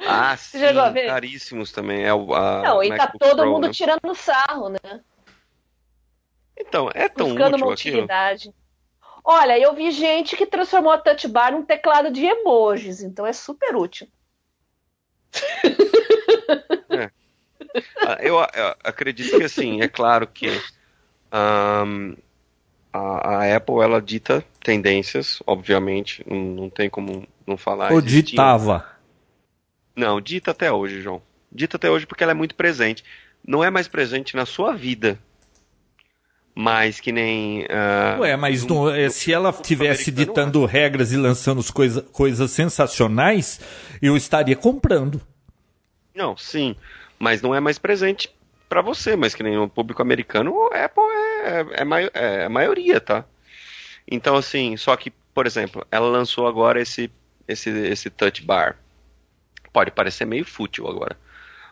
Ah, 0.08 0.36
sim, 0.38 0.60
chegou 0.60 0.82
a 0.82 0.89
ver? 0.89 1.08
caríssimos 1.08 1.72
também. 1.72 2.03
É 2.03 2.14
o, 2.14 2.34
a 2.34 2.62
Não, 2.62 2.84
e 2.84 2.95
tá 2.95 3.08
todo 3.08 3.38
Pro, 3.38 3.51
mundo 3.51 3.68
né? 3.68 3.74
tirando 3.74 4.16
sarro, 4.16 4.70
né? 4.70 5.01
Então, 6.58 6.89
é 6.93 7.10
tão 7.10 7.30
Buscando 7.30 7.56
útil 7.56 7.66
uma 7.66 7.74
utilidade. 7.74 8.49
Aquilo. 8.49 8.66
Olha, 9.28 9.60
eu 9.60 9.74
vi 9.74 9.89
gente 9.89 10.38
que 10.38 10.45
transformou 10.45 10.91
a 10.91 10.99
touch 10.99 11.28
bar 11.28 11.51
num 11.51 11.66
teclado 11.66 12.12
de 12.12 12.24
emojis, 12.24 13.01
então 13.01 13.26
é 13.26 13.34
super 13.34 13.76
útil. 13.76 14.08
É. 16.88 17.10
Ah, 18.06 18.18
eu, 18.22 18.36
eu, 18.36 18.76
acredito 18.84 19.38
que 19.38 19.43
assim, 19.43 19.82
é 19.82 19.88
claro 19.88 20.28
que 20.28 20.49
um, 21.34 22.16
a, 22.93 23.30
a, 23.30 23.56
Apple 23.56 23.82
ela 23.82 24.01
dita 24.01 24.45
tendências, 24.62 25.41
obviamente, 25.45 26.24
não, 26.30 26.38
não 26.38 26.70
tem 26.70 26.89
como 26.89 27.28
não 27.45 27.58
falar. 27.58 27.91
Ou 27.91 28.01
ditava. 28.01 28.95
Não, 29.96 30.20
dita 30.20 30.52
até 30.52 30.72
hoje, 30.72 31.02
João. 31.02 31.22
Dita 31.52 31.78
até 31.78 31.89
hoje 31.89 32.06
porque 32.06 32.24
ela 32.24 32.32
é 32.32 32.36
muito 32.36 32.56
presente. 32.56 33.04
Não 33.48 33.64
é 33.64 33.70
mais 33.70 33.88
presente 33.88 34.36
na 34.36 34.46
sua 34.46 34.74
vida, 34.76 35.20
mas 36.54 37.00
que 37.00 37.12
nem. 37.12 37.64
Uh, 37.64 38.22
Ué, 38.22 38.36
mas 38.36 38.66
no, 38.66 38.89
no, 38.89 39.12
se 39.12 39.32
ela 39.32 39.54
tivesse 39.54 40.12
ditando 40.12 40.66
regras 40.66 41.12
e 41.12 41.18
lançando 41.18 41.62
coisa, 41.72 42.02
coisas 42.02 42.52
sensacionais, 42.52 43.60
eu 44.02 44.18
estaria 44.18 44.56
comprando. 44.56 45.22
Não, 46.14 46.36
sim, 46.36 46.76
mas 47.20 47.41
não 47.41 47.54
é 47.54 47.60
mais 47.60 47.78
presente 47.78 48.34
para 48.68 48.82
você, 48.82 49.16
mas 49.16 49.36
que 49.36 49.43
nem 49.43 49.58
o 49.58 49.70
público 49.70 50.02
americano, 50.02 50.70
é, 50.74 50.86
é, 50.86 51.66
é, 51.84 52.12
é, 52.14 52.46
a 52.46 52.50
maioria, 52.50 53.00
tá? 53.00 53.26
Então, 54.10 54.36
assim, 54.36 54.78
só 54.78 54.96
que, 54.96 55.12
por 55.34 55.46
exemplo, 55.46 55.86
ela 55.91 56.08
lançou 56.08 56.48
agora 56.48 56.82
esse, 56.82 57.12
esse, 57.48 57.70
esse 57.70 58.10
touch 58.10 58.41
bar 58.43 58.78
pode 59.76 59.91
parecer 59.91 60.23
meio 60.23 60.45
fútil 60.45 60.88
agora. 60.88 61.17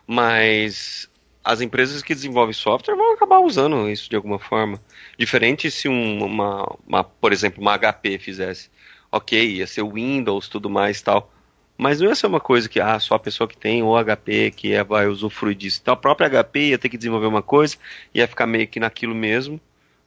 Mas 0.06 1.08
as 1.42 1.62
empresas 1.62 2.02
que 2.02 2.14
desenvolvem 2.14 2.52
software 2.52 2.94
vão 2.94 3.14
acabar 3.14 3.40
usando 3.40 3.88
isso 3.88 4.10
de 4.10 4.16
alguma 4.16 4.38
forma. 4.38 4.78
Diferente 5.18 5.70
se 5.70 5.88
um, 5.88 6.22
uma, 6.22 6.76
uma, 6.86 7.02
por 7.02 7.32
exemplo, 7.32 7.62
uma 7.62 7.78
HP 7.78 8.18
fizesse. 8.18 8.70
Ok, 9.10 9.56
ia 9.56 9.66
ser 9.66 9.82
Windows, 9.82 10.48
tudo 10.48 10.68
mais 10.68 11.00
tal. 11.00 11.32
Mas 11.78 11.98
não 11.98 12.08
ia 12.08 12.14
ser 12.14 12.26
uma 12.26 12.40
coisa 12.40 12.68
que, 12.68 12.78
ah, 12.78 13.00
só 13.00 13.14
a 13.14 13.18
pessoa 13.18 13.48
que 13.48 13.56
tem 13.56 13.82
o 13.82 13.94
HP 13.96 14.50
que 14.50 14.74
é, 14.74 14.84
vai 14.84 15.06
usufruir 15.06 15.56
disso. 15.56 15.78
Então 15.80 15.94
a 15.94 15.96
própria 15.96 16.28
HP 16.28 16.60
ia 16.68 16.78
ter 16.78 16.90
que 16.90 16.98
desenvolver 16.98 17.26
uma 17.26 17.42
coisa, 17.42 17.78
ia 18.12 18.28
ficar 18.28 18.46
meio 18.46 18.68
que 18.68 18.78
naquilo 18.78 19.14
mesmo, 19.14 19.58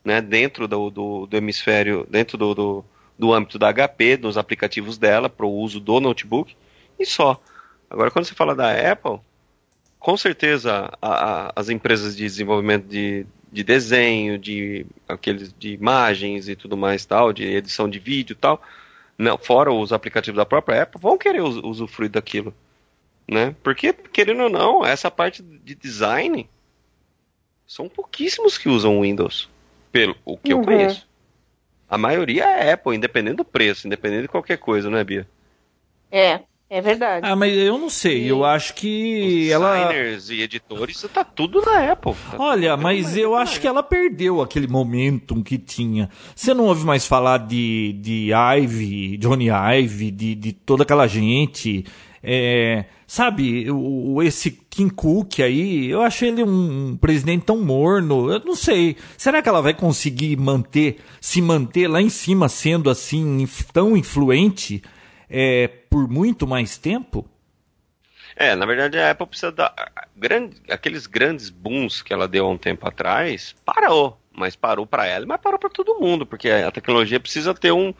né, 0.05 0.21
dentro 0.21 0.67
do, 0.67 0.91
do, 0.91 1.25
do 1.25 1.35
hemisfério, 1.35 2.05
dentro 2.07 2.37
do, 2.37 2.53
do, 2.53 2.85
do 3.17 3.33
âmbito 3.33 3.57
da 3.57 3.73
HP, 3.73 4.17
dos 4.17 4.37
aplicativos 4.37 4.99
dela, 4.99 5.27
para 5.29 5.47
o 5.47 5.51
uso 5.51 5.79
do 5.79 5.99
notebook, 5.99 6.55
e 6.99 7.05
só. 7.05 7.41
Agora, 7.89 8.11
quando 8.11 8.25
você 8.25 8.33
fala 8.33 8.55
da 8.55 8.91
Apple, 8.91 9.19
com 9.99 10.15
certeza 10.17 10.91
a, 11.01 11.47
a, 11.47 11.53
as 11.55 11.69
empresas 11.69 12.15
de 12.15 12.23
desenvolvimento 12.23 12.85
de, 12.85 13.25
de 13.51 13.63
desenho, 13.63 14.37
de 14.37 14.85
aqueles 15.07 15.53
de 15.53 15.73
imagens 15.73 16.47
e 16.47 16.55
tudo 16.55 16.77
mais 16.77 17.05
tal, 17.05 17.33
de 17.33 17.43
edição 17.43 17.89
de 17.89 17.99
vídeo 17.99 18.33
e 18.33 18.37
tal, 18.37 18.61
não, 19.17 19.37
fora 19.37 19.71
os 19.71 19.91
aplicativos 19.91 20.37
da 20.37 20.45
própria 20.45 20.83
Apple, 20.83 21.01
vão 21.01 21.17
querer 21.17 21.41
usufruir 21.41 22.09
daquilo, 22.09 22.53
né? 23.27 23.55
Porque 23.63 23.91
querendo 23.91 24.43
ou 24.43 24.49
não, 24.49 24.85
essa 24.85 25.09
parte 25.09 25.41
de 25.41 25.73
design 25.73 26.47
são 27.65 27.89
pouquíssimos 27.89 28.57
que 28.57 28.69
usam 28.69 29.01
Windows, 29.01 29.49
pelo 29.91 30.15
o 30.23 30.37
que 30.37 30.53
uhum. 30.53 30.59
eu 30.61 30.65
conheço. 30.65 31.07
A 31.89 31.97
maioria 31.97 32.43
é 32.43 32.73
Apple, 32.73 32.95
independente 32.95 33.37
do 33.37 33.45
preço, 33.45 33.87
independente 33.87 34.23
de 34.23 34.27
qualquer 34.27 34.57
coisa, 34.57 34.89
não 34.89 34.97
é, 34.97 35.03
Bia? 35.03 35.27
É, 36.11 36.41
é 36.69 36.81
verdade. 36.81 37.25
Ah, 37.25 37.35
mas 37.35 37.57
eu 37.57 37.77
não 37.77 37.89
sei. 37.89 38.23
E 38.23 38.27
eu 38.27 38.43
acho 38.43 38.73
que 38.73 39.49
ela. 39.49 39.87
Designers 39.87 40.29
e 40.29 40.41
editores, 40.41 41.01
tá 41.13 41.23
tudo 41.23 41.61
na 41.61 41.93
Apple. 41.93 42.13
Tá 42.31 42.37
Olha, 42.37 42.75
mas 42.75 43.15
eu 43.15 43.35
acho 43.35 43.61
que 43.61 43.67
ela 43.67 43.81
perdeu 43.81 44.41
aquele 44.41 44.67
momentum 44.67 45.41
que 45.41 45.57
tinha. 45.57 46.09
Você 46.35 46.53
não 46.53 46.65
ouve 46.65 46.85
mais 46.85 47.05
falar 47.05 47.37
de, 47.37 47.93
de 48.01 48.31
Ive, 48.33 49.17
Johnny 49.17 49.47
Ive, 49.49 50.11
de, 50.11 50.35
de 50.35 50.51
toda 50.51 50.83
aquela 50.83 51.07
gente. 51.07 51.85
É, 52.21 52.83
sabe, 53.05 53.71
o, 53.71 54.21
esse 54.21 54.51
Kim 54.69 54.89
Cook 54.89 55.39
aí, 55.39 55.89
eu 55.89 56.01
acho 56.01 56.25
ele 56.25 56.43
um 56.43 56.97
presidente 56.99 57.45
tão 57.45 57.63
morno. 57.63 58.29
Eu 58.29 58.41
não 58.43 58.55
sei. 58.55 58.97
Será 59.17 59.41
que 59.41 59.47
ela 59.47 59.61
vai 59.61 59.73
conseguir 59.73 60.35
manter, 60.35 60.97
se 61.21 61.41
manter 61.41 61.87
lá 61.87 62.01
em 62.01 62.09
cima 62.09 62.49
sendo 62.49 62.89
assim, 62.89 63.47
tão 63.71 63.95
influente? 63.95 64.83
É, 65.29 65.67
por 65.67 66.07
muito 66.07 66.47
mais 66.47 66.77
tempo? 66.77 67.27
É, 68.35 68.55
na 68.55 68.65
verdade 68.65 68.99
a 68.99 69.11
Apple 69.11 69.27
precisa 69.27 69.51
dar. 69.51 69.73
Grande, 70.15 70.55
aqueles 70.69 71.07
grandes 71.07 71.49
booms 71.49 72.01
que 72.01 72.13
ela 72.13 72.27
deu 72.27 72.45
há 72.45 72.49
um 72.49 72.57
tempo 72.57 72.87
atrás, 72.87 73.55
parou. 73.65 74.19
Mas 74.31 74.55
parou 74.55 74.85
para 74.85 75.07
ela, 75.07 75.25
mas 75.25 75.41
parou 75.41 75.57
para 75.57 75.69
todo 75.69 75.99
mundo, 75.99 76.23
porque 76.23 76.47
a 76.47 76.69
tecnologia 76.71 77.19
precisa 77.19 77.55
ter 77.55 77.71
um, 77.71 77.91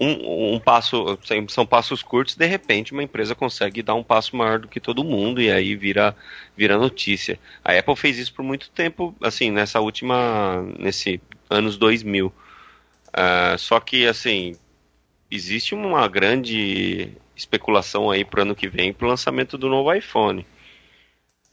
um, 0.00 0.54
um, 0.54 0.60
passo, 0.60 1.18
são 1.48 1.66
passos 1.66 2.00
curtos, 2.00 2.36
de 2.36 2.46
repente 2.46 2.92
uma 2.92 3.02
empresa 3.02 3.34
consegue 3.34 3.82
dar 3.82 3.94
um 3.94 4.04
passo 4.04 4.36
maior 4.36 4.60
do 4.60 4.68
que 4.68 4.78
todo 4.78 5.02
mundo 5.02 5.40
e 5.40 5.50
aí 5.50 5.74
vira, 5.74 6.14
vira 6.56 6.78
notícia. 6.78 7.40
A 7.64 7.76
Apple 7.76 7.96
fez 7.96 8.18
isso 8.18 8.32
por 8.32 8.44
muito 8.44 8.70
tempo, 8.70 9.12
assim, 9.20 9.50
nessa 9.50 9.80
última, 9.80 10.62
nesse 10.78 11.20
anos 11.50 11.76
2000. 11.76 12.28
Uh, 12.28 12.32
ah, 13.12 13.56
só 13.58 13.80
que, 13.80 14.06
assim, 14.06 14.54
existe 15.30 15.74
uma 15.74 16.06
grande 16.08 17.12
especulação 17.36 18.10
aí 18.10 18.24
para 18.24 18.40
o 18.40 18.42
ano 18.42 18.54
que 18.54 18.68
vem 18.68 18.92
para 18.92 19.06
o 19.06 19.10
lançamento 19.10 19.56
do 19.56 19.68
novo 19.68 19.92
iPhone. 19.92 20.46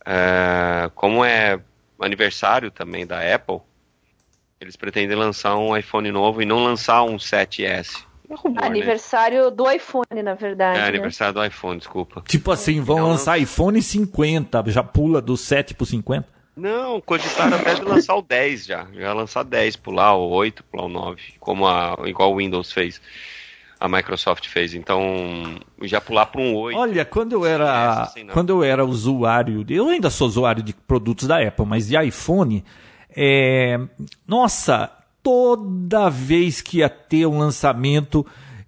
É, 0.06 0.90
como 0.96 1.24
é 1.24 1.60
aniversário 2.00 2.72
também 2.72 3.06
da 3.06 3.20
Apple, 3.36 3.60
eles 4.60 4.76
pretendem 4.76 5.18
lançar 5.18 5.58
um 5.58 5.76
iPhone 5.76 6.12
novo 6.12 6.42
e 6.42 6.46
não 6.46 6.64
lançar 6.64 7.04
um 7.04 7.18
7S. 7.18 8.04
É 8.30 8.34
rumor, 8.36 8.62
né? 8.62 8.68
aniversário 8.68 9.46
né? 9.46 9.52
do 9.52 9.70
iPhone, 9.70 10.24
na 10.24 10.34
verdade. 10.34 10.80
É, 10.80 10.82
né? 10.84 10.88
aniversário 10.88 11.34
do 11.34 11.46
iPhone, 11.46 11.78
desculpa. 11.78 12.24
Tipo 12.28 12.52
assim, 12.52 12.82
vão 12.82 12.98
não, 12.98 13.10
lançar 13.10 13.38
não... 13.38 13.44
iPhone 13.44 13.82
50, 13.82 14.64
já 14.68 14.84
pula 14.84 15.22
do 15.22 15.38
7 15.38 15.74
pro 15.74 15.86
50? 15.86 16.28
Não, 16.56 17.02
cogitaram 17.02 17.58
até 17.58 17.74
de 17.74 17.82
lançar 17.82 18.16
o 18.16 18.22
10 18.22 18.66
já. 18.66 18.88
Já 18.94 19.14
lançar 19.14 19.44
10, 19.44 19.76
pular 19.76 20.16
o 20.16 20.30
8, 20.30 20.64
pular 20.64 20.86
o 20.86 20.90
9, 20.90 21.22
como 21.40 21.68
a, 21.68 21.98
igual 22.06 22.34
o 22.34 22.38
Windows 22.38 22.72
fez 22.72 23.02
a 23.86 23.90
Microsoft 23.90 24.48
fez. 24.48 24.74
Então, 24.74 25.58
já 25.84 26.02
pular 26.02 26.26
para 26.26 26.42
um 26.42 26.56
8. 26.56 26.78
Olha, 26.78 27.06
quando 27.06 27.34
eu 27.34 27.46
era 27.46 28.04
assim, 28.04 28.28
quando 28.28 28.50
eu 28.50 28.64
era 28.64 28.86
usuário, 28.86 29.66
eu 29.70 29.88
ainda 29.90 30.10
sou 30.10 30.28
usuário 30.28 30.64
de 30.64 30.74
produtos 30.74 31.28
da 31.28 31.42
Apple, 31.42 31.66
mas 31.66 31.88
de 31.88 31.98
iPhone, 31.98 32.64
é, 33.16 33.80
nossa, 34.28 34.92
toda 35.22 36.10
vez 36.10 36.62
que 36.62 36.80
ia 36.80 36.90
ter 36.90 37.26
um 37.26 37.40
lançamento, 37.40 38.26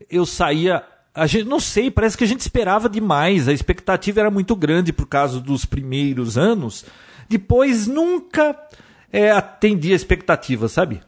eu 0.10 0.26
saía 0.26 0.84
a 1.18 1.26
gente 1.26 1.46
não 1.46 1.60
sei, 1.60 1.90
parece 1.90 2.16
que 2.16 2.24
a 2.24 2.28
gente 2.28 2.42
esperava 2.42 2.88
demais, 2.88 3.48
a 3.48 3.54
expectativa 3.54 4.20
era 4.20 4.30
muito 4.30 4.56
grande 4.56 4.94
por 4.94 5.08
causa 5.08 5.40
dos 5.40 5.66
primeiros 5.66 6.38
anos. 6.38 6.86
Depois 7.28 7.88
nunca 7.88 8.56
é, 9.12 9.32
atendia 9.32 9.94
a 9.94 9.96
expectativa, 9.96 10.68
sabe? 10.68 11.02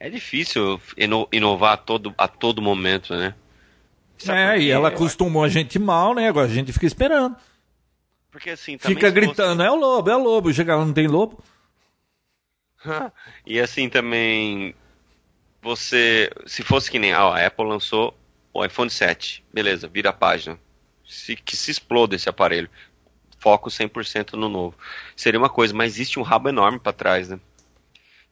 É 0.00 0.08
difícil 0.08 0.80
inovar 1.32 1.72
a 1.72 1.76
todo, 1.76 2.14
a 2.16 2.28
todo 2.28 2.62
momento, 2.62 3.14
né? 3.16 3.34
Sabe 4.16 4.38
é, 4.38 4.60
e 4.60 4.70
ela 4.70 4.88
acostumou 4.88 5.44
a 5.44 5.48
gente 5.48 5.78
mal, 5.78 6.14
né? 6.14 6.28
Agora 6.28 6.46
a 6.46 6.50
gente 6.50 6.72
fica 6.72 6.86
esperando. 6.86 7.36
Porque 8.30 8.50
assim, 8.50 8.78
Fica 8.78 9.10
gritando, 9.10 9.56
fosse... 9.56 9.68
é 9.68 9.70
o 9.70 9.76
lobo, 9.76 10.10
é 10.10 10.16
o 10.16 10.22
lobo. 10.22 10.52
Chega 10.52 10.76
lá, 10.76 10.84
não 10.84 10.92
tem 10.92 11.06
lobo. 11.06 11.42
e 13.46 13.58
assim 13.58 13.88
também, 13.88 14.74
você, 15.60 16.30
se 16.46 16.62
fosse 16.62 16.90
que 16.90 16.98
nem 16.98 17.14
ó, 17.14 17.32
a 17.32 17.46
Apple 17.46 17.66
lançou 17.66 18.16
o 18.52 18.64
iPhone 18.64 18.90
7, 18.90 19.44
beleza, 19.52 19.88
vira 19.88 20.10
a 20.10 20.12
página. 20.12 20.58
Se, 21.06 21.34
que 21.36 21.56
se 21.56 21.70
exploda 21.70 22.14
esse 22.14 22.28
aparelho. 22.28 22.68
Foco 23.38 23.70
100% 23.70 24.34
no 24.34 24.48
novo. 24.48 24.76
Seria 25.16 25.38
uma 25.38 25.48
coisa, 25.48 25.72
mas 25.72 25.94
existe 25.94 26.18
um 26.18 26.22
rabo 26.22 26.48
enorme 26.48 26.78
para 26.78 26.92
trás, 26.92 27.28
né? 27.28 27.40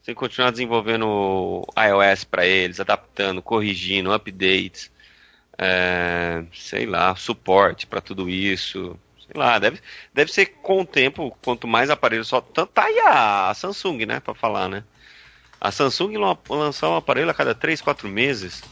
Você 0.07 0.15
continuar 0.15 0.53
desenvolvendo 0.53 1.67
iOS 1.77 2.23
para 2.23 2.47
eles, 2.47 2.79
adaptando, 2.79 3.43
corrigindo, 3.43 4.13
updates, 4.13 4.89
é, 5.59 6.45
sei 6.55 6.87
lá, 6.87 7.17
suporte 7.17 7.89
para 7.89 8.01
tudo 8.01 8.31
isso. 8.31 8.97
Sei 9.19 9.35
lá, 9.35 9.59
deve, 9.59 9.81
deve 10.15 10.33
ser 10.33 10.47
com 10.63 10.83
o 10.83 10.87
tempo, 10.87 11.37
quanto 11.43 11.67
mais 11.67 11.91
aparelhos 11.91 12.29
só. 12.29 12.41
Tá 12.41 12.85
aí 12.85 13.01
a 13.01 13.53
Samsung, 13.53 14.07
né, 14.07 14.21
para 14.21 14.33
falar, 14.33 14.69
né? 14.69 14.85
A 15.61 15.73
Samsung 15.73 16.17
lançar 16.51 16.89
um 16.89 16.95
aparelho 16.95 17.29
a 17.29 17.35
cada 17.35 17.53
3, 17.53 17.81
4 17.81 18.09
meses. 18.09 18.63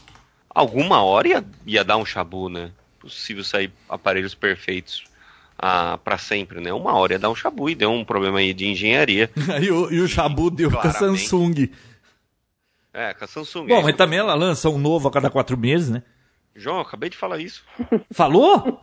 Alguma 0.49 1.03
hora 1.03 1.27
ia, 1.27 1.45
ia 1.65 1.83
dar 1.83 1.97
um 1.97 2.05
chabu, 2.05 2.47
né? 2.47 2.71
Possível 2.97 3.43
sair 3.43 3.73
aparelhos 3.89 4.33
perfeitos 4.33 5.03
ah, 5.57 5.97
para 6.03 6.17
sempre, 6.17 6.59
né? 6.59 6.73
Uma 6.73 6.93
hora 6.93 7.13
ia 7.13 7.19
dar 7.19 7.29
um 7.29 7.35
chabu 7.35 7.69
e 7.69 7.75
deu 7.75 7.91
um 7.91 8.03
problema 8.03 8.39
aí 8.39 8.53
de 8.53 8.67
engenharia. 8.67 9.29
e, 9.61 9.71
o, 9.71 9.91
e 9.91 9.99
o 10.01 10.07
chabu 10.07 10.49
deu 10.49 10.71
com 10.71 10.79
a 10.79 10.91
Samsung. 10.91 11.69
É, 12.93 13.13
com 13.13 13.25
a 13.25 13.27
Samsung. 13.27 13.67
Bom, 13.67 13.81
mas 13.81 13.95
também 13.95 14.19
ela 14.19 14.33
lança 14.33 14.69
um 14.69 14.77
novo 14.77 15.07
a 15.07 15.11
cada 15.11 15.29
quatro 15.29 15.57
meses, 15.57 15.89
né? 15.89 16.03
João, 16.55 16.79
acabei 16.79 17.09
de 17.09 17.17
falar 17.17 17.39
isso. 17.39 17.65
Falou? 18.11 18.79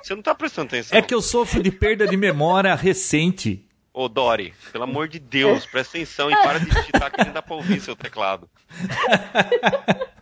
Você 0.00 0.14
não 0.14 0.22
tá 0.22 0.34
prestando 0.34 0.68
atenção. 0.68 0.96
É 0.96 1.02
que 1.02 1.12
eu 1.12 1.20
sofro 1.20 1.62
de 1.62 1.72
perda 1.72 2.06
de 2.06 2.16
memória 2.16 2.74
recente. 2.74 3.66
Ô, 3.92 4.08
Dori, 4.08 4.54
pelo 4.70 4.84
amor 4.84 5.08
de 5.08 5.18
Deus, 5.18 5.64
presta 5.66 5.96
atenção 5.96 6.30
e 6.30 6.36
para 6.36 6.60
de 6.60 6.66
digitar 6.66 7.10
que 7.10 7.24
nem 7.24 7.32
dá 7.32 7.40
pra 7.40 7.56
ouvir 7.56 7.80
seu 7.80 7.96
teclado. 7.96 8.48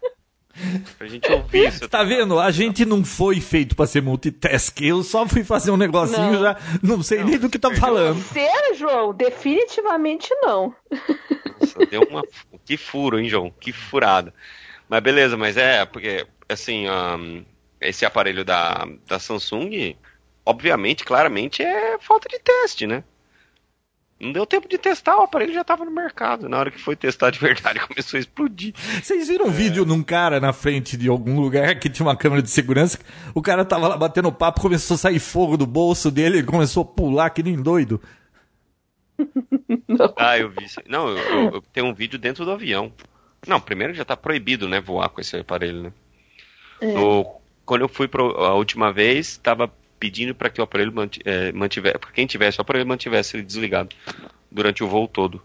pra 0.99 1.07
gente 1.07 1.31
ouvir 1.31 1.69
isso. 1.69 1.89
Tá 1.89 2.03
vendo? 2.03 2.39
A 2.39 2.51
gente 2.51 2.85
não 2.85 3.05
foi 3.05 3.41
feito 3.41 3.75
pra 3.77 3.87
ser 3.87 4.03
multitask. 4.03 4.81
Eu 4.81 5.03
só 5.03 5.27
fui 5.27 5.45
fazer 5.45 5.71
um 5.71 5.77
negocinho 5.77 6.33
não. 6.33 6.43
já 6.43 6.57
não 6.83 7.03
sei 7.03 7.21
não, 7.21 7.27
nem 7.27 7.39
do 7.39 7.51
que 7.51 7.59
tá 7.59 7.75
falando. 7.75 8.21
Você, 8.21 8.75
João, 8.75 9.13
definitivamente 9.15 10.29
não. 10.43 10.75
Nossa, 11.61 11.87
deu 11.87 12.03
uma. 12.03 12.23
Que 12.65 12.77
furo, 12.77 13.19
hein, 13.19 13.29
João? 13.29 13.51
Que 13.51 13.73
furada. 13.73 14.33
Mas 14.89 15.01
beleza, 15.03 15.37
mas 15.37 15.57
é, 15.57 15.85
porque, 15.85 16.27
assim, 16.49 16.89
um, 16.89 17.45
esse 17.81 18.05
aparelho 18.05 18.45
da, 18.45 18.87
da 19.07 19.19
Samsung, 19.19 19.97
obviamente, 20.45 21.05
claramente, 21.05 21.63
é 21.63 21.99
falta 21.99 22.29
de 22.29 22.39
teste, 22.39 22.87
né? 22.87 23.03
Não 24.25 24.33
deu 24.33 24.47
tempo 24.47 24.67
de 24.67 24.79
testar, 24.79 25.19
o 25.19 25.23
aparelho 25.23 25.53
já 25.53 25.61
estava 25.61 25.85
no 25.85 25.91
mercado. 25.91 26.49
Na 26.49 26.59
hora 26.59 26.71
que 26.71 26.81
foi 26.81 26.97
testar 26.97 27.31
de 27.31 27.39
verdade, 27.39 27.79
começou 27.87 28.17
a 28.17 28.21
explodir. 28.21 28.73
Vocês 29.03 29.29
viram 29.29 29.47
um 29.47 29.51
é... 29.51 29.53
vídeo 29.53 29.85
num 29.85 30.03
cara 30.03 30.41
na 30.41 30.51
frente 30.51 30.97
de 30.97 31.09
algum 31.09 31.39
lugar 31.39 31.79
que 31.79 31.91
tinha 31.91 32.07
uma 32.07 32.17
câmera 32.17 32.41
de 32.41 32.49
segurança? 32.49 32.99
O 33.35 33.43
cara 33.43 33.67
tava 33.67 33.87
lá 33.87 33.97
batendo 33.99 34.33
papo, 34.33 34.63
começou 34.63 34.95
a 34.95 34.99
sair 34.99 35.19
fogo 35.19 35.59
do 35.59 35.67
bolso 35.67 36.11
dele, 36.11 36.39
ele 36.39 36.47
começou 36.47 36.83
a 36.83 36.87
pular 36.87 37.29
que 37.31 37.43
nem 37.43 37.61
doido. 37.61 38.01
Não. 39.87 40.15
Ah, 40.17 40.39
eu 40.39 40.49
vi. 40.49 40.67
Não, 40.89 41.09
eu, 41.09 41.19
eu, 41.19 41.51
eu, 41.57 41.63
tenho 41.73 41.87
um 41.87 41.95
vídeo 41.95 42.19
dentro 42.19 42.47
do 42.47 42.51
avião. 42.51 42.91
Não, 43.47 43.61
primeiro 43.61 43.93
já 43.93 44.03
está 44.03 44.17
proibido, 44.17 44.67
né, 44.67 44.81
voar 44.81 45.11
com 45.11 45.21
esse 45.21 45.37
aparelho, 45.37 45.83
né? 45.83 45.93
É. 46.81 46.93
No, 46.95 47.41
quando 47.67 47.83
eu 47.83 47.89
fui 47.89 48.09
pro, 48.09 48.31
a 48.43 48.55
última 48.55 48.91
vez, 48.91 49.29
estava 49.29 49.71
pedindo 50.05 50.35
para 50.35 50.51
que 50.51 50.61
o 50.61 50.65
aparelho 50.65 50.93
é, 51.25 51.51
mantivesse, 51.53 51.99
para 51.99 52.11
quem 52.11 52.27
tivesse 52.27 52.59
o 52.59 52.61
aparelho 52.61 52.87
mantivesse 52.87 53.39
ele 53.39 53.43
desligado 53.43 53.97
durante 54.51 54.85
o 54.85 54.87
voo 54.87 55.09
todo. 55.09 55.43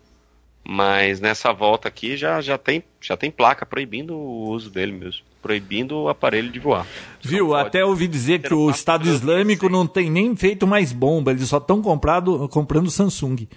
Mas 0.67 1.21
nessa 1.21 1.53
volta 1.53 1.87
aqui 1.87 2.17
já, 2.17 2.41
já, 2.41 2.57
tem, 2.57 2.83
já 2.99 3.15
tem 3.15 3.31
placa 3.31 3.65
proibindo 3.65 4.13
o 4.13 4.49
uso 4.49 4.69
dele 4.69 4.91
mesmo. 4.91 5.23
Proibindo 5.41 5.97
o 5.97 6.09
aparelho 6.09 6.51
de 6.51 6.59
voar. 6.59 6.85
Viu? 7.21 7.55
Até 7.55 7.85
ouvi 7.85 8.05
dizer 8.05 8.41
que 8.41 8.53
o 8.53 8.69
Estado 8.69 9.07
Islâmico 9.07 9.69
não 9.69 9.87
tem 9.87 10.11
nem 10.11 10.35
feito 10.35 10.67
mais 10.67 10.91
bomba, 10.91 11.31
eles 11.31 11.47
só 11.47 11.57
estão 11.57 11.81
comprando 11.81 12.91
Samsung. 12.91 13.47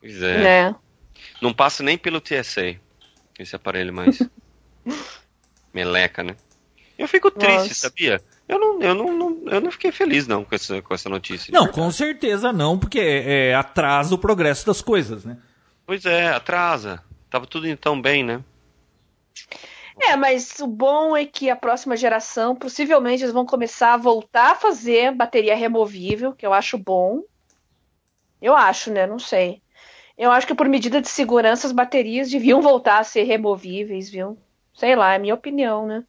Pois 0.00 0.22
é. 0.22 0.68
é. 0.68 0.74
Não 1.42 1.52
passa 1.52 1.82
nem 1.82 1.98
pelo 1.98 2.20
TSA 2.20 2.76
esse 3.36 3.56
aparelho 3.56 3.92
mais. 3.92 4.22
Meleca, 5.74 6.22
né? 6.22 6.36
Eu 6.96 7.08
fico 7.08 7.32
triste, 7.32 7.68
Nossa. 7.68 7.74
sabia? 7.74 8.22
Eu 8.48 8.58
não, 8.58 8.80
eu, 8.80 8.94
não, 8.94 9.12
não, 9.12 9.42
eu 9.46 9.60
não 9.60 9.70
fiquei 9.70 9.92
feliz 9.92 10.26
não 10.26 10.42
com 10.42 10.54
essa, 10.54 10.80
com 10.80 10.94
essa 10.94 11.08
notícia. 11.10 11.52
Não, 11.52 11.68
com 11.68 11.90
certeza 11.90 12.50
não, 12.50 12.78
porque 12.78 12.98
é, 12.98 13.54
atrasa 13.54 14.14
o 14.14 14.18
progresso 14.18 14.64
das 14.66 14.80
coisas, 14.80 15.24
né? 15.24 15.36
Pois 15.84 16.06
é, 16.06 16.28
atrasa. 16.28 17.04
Tava 17.28 17.46
tudo 17.46 17.68
então 17.68 18.00
bem, 18.00 18.24
né? 18.24 18.42
É, 20.00 20.16
mas 20.16 20.58
o 20.60 20.66
bom 20.66 21.16
é 21.16 21.26
que 21.26 21.50
a 21.50 21.56
próxima 21.56 21.96
geração, 21.96 22.54
possivelmente, 22.54 23.22
eles 23.22 23.34
vão 23.34 23.44
começar 23.44 23.94
a 23.94 23.98
voltar 23.98 24.52
a 24.52 24.54
fazer 24.54 25.12
bateria 25.12 25.54
removível, 25.54 26.32
que 26.32 26.46
eu 26.46 26.54
acho 26.54 26.78
bom. 26.78 27.22
Eu 28.40 28.56
acho, 28.56 28.90
né? 28.90 29.06
Não 29.06 29.18
sei. 29.18 29.60
Eu 30.16 30.30
acho 30.30 30.46
que 30.46 30.54
por 30.54 30.68
medida 30.68 31.00
de 31.00 31.08
segurança 31.08 31.66
as 31.66 31.72
baterias 31.72 32.30
deviam 32.30 32.62
voltar 32.62 32.98
a 32.98 33.04
ser 33.04 33.24
removíveis, 33.24 34.08
viu? 34.08 34.38
Sei 34.72 34.96
lá, 34.96 35.14
é 35.14 35.18
minha 35.18 35.34
opinião, 35.34 35.86
né? 35.86 36.04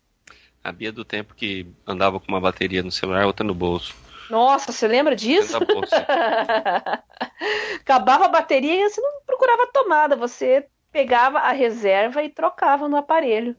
A 0.69 0.71
Bia 0.71 0.91
do 0.91 1.03
tempo 1.03 1.33
que 1.33 1.65
andava 1.87 2.19
com 2.19 2.27
uma 2.27 2.39
bateria 2.39 2.83
no 2.83 2.91
celular, 2.91 3.25
outra 3.25 3.43
no 3.43 3.55
bolso. 3.55 3.95
Nossa, 4.29 4.71
você 4.71 4.87
lembra 4.87 5.15
disso? 5.15 5.57
Acabava 7.81 8.25
a 8.25 8.27
bateria 8.27 8.85
e 8.85 8.87
você 8.87 9.01
não 9.01 9.19
procurava 9.25 9.65
tomada, 9.73 10.15
você 10.15 10.67
pegava 10.91 11.39
a 11.39 11.51
reserva 11.51 12.21
e 12.21 12.29
trocava 12.29 12.87
no 12.87 12.97
aparelho. 12.97 13.55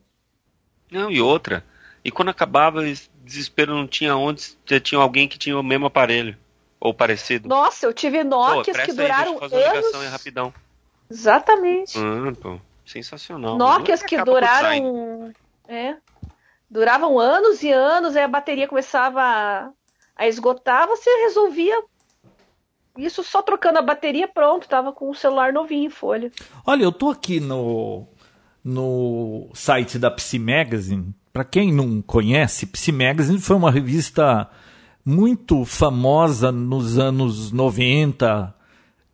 Não, 0.89 1.11
e 1.11 1.21
outra. 1.21 1.65
E 2.05 2.13
quando 2.13 2.29
acabava, 2.29 2.85
desespero 3.25 3.75
não 3.75 3.89
tinha 3.89 4.15
onde, 4.15 4.57
tinha 4.81 5.01
alguém 5.01 5.27
que 5.27 5.37
tinha 5.37 5.59
o 5.59 5.65
mesmo 5.65 5.87
aparelho. 5.87 6.39
Ou 6.79 6.95
parecido. 6.95 7.49
Nossa, 7.49 7.87
eu 7.87 7.93
tive 7.93 8.23
Nokias 8.23 8.77
pô, 8.77 8.85
que 8.85 8.93
duraram 8.93 9.37
aí, 9.43 9.65
anos. 9.65 9.95
é 9.95 10.07
rapidão. 10.07 10.55
Exatamente. 11.11 11.99
Hum, 11.99 12.33
pô, 12.35 12.61
sensacional. 12.87 13.59
Nokias 13.59 14.01
que 14.01 14.17
duraram. 14.23 15.33
É, 15.67 15.97
Duravam 16.71 17.19
anos 17.19 17.63
e 17.63 17.73
anos, 17.73 18.15
aí 18.15 18.23
a 18.23 18.29
bateria 18.29 18.69
começava 18.69 19.21
a, 19.21 19.71
a 20.15 20.29
esgotar, 20.29 20.87
você 20.87 21.11
resolvia 21.25 21.83
isso 22.97 23.23
só 23.25 23.43
trocando 23.43 23.79
a 23.79 23.83
bateria, 23.83 24.29
pronto, 24.29 24.69
tava 24.69 24.93
com 24.93 25.11
o 25.11 25.15
celular 25.15 25.53
novinho 25.53 25.87
em 25.87 25.91
folha. 25.91 26.31
Olha, 26.67 26.85
eu 26.85 26.93
tô 26.93 27.11
aqui 27.11 27.41
no, 27.41 28.07
no 28.63 29.49
site 29.55 29.99
da 29.99 30.11
Psy 30.11 30.39
Magazine. 30.39 31.15
Para 31.33 31.45
quem 31.45 31.73
não 31.73 32.03
conhece, 32.03 32.67
Psy 32.67 32.93
Magazine 32.93 33.41
foi 33.41 33.57
uma 33.57 33.71
revista 33.71 34.49
muito 35.05 35.65
famosa 35.65 36.53
nos 36.53 36.99
anos 36.99 37.51
90, 37.53 38.55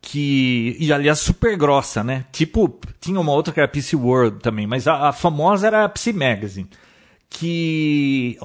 que 0.00 0.76
e 0.80 0.92
aliás 0.92 1.20
super 1.20 1.56
grossa, 1.56 2.02
né? 2.02 2.24
Tipo, 2.32 2.78
tinha 3.00 3.20
uma 3.20 3.32
outra 3.32 3.52
que 3.52 3.60
era 3.60 3.68
PC 3.68 3.96
World 3.96 4.40
também, 4.40 4.66
mas 4.66 4.88
a, 4.88 5.08
a 5.08 5.12
famosa 5.12 5.66
era 5.66 5.84
a 5.84 5.88
Psy 5.88 6.12
Magazine 6.12 6.68
que 7.28 8.38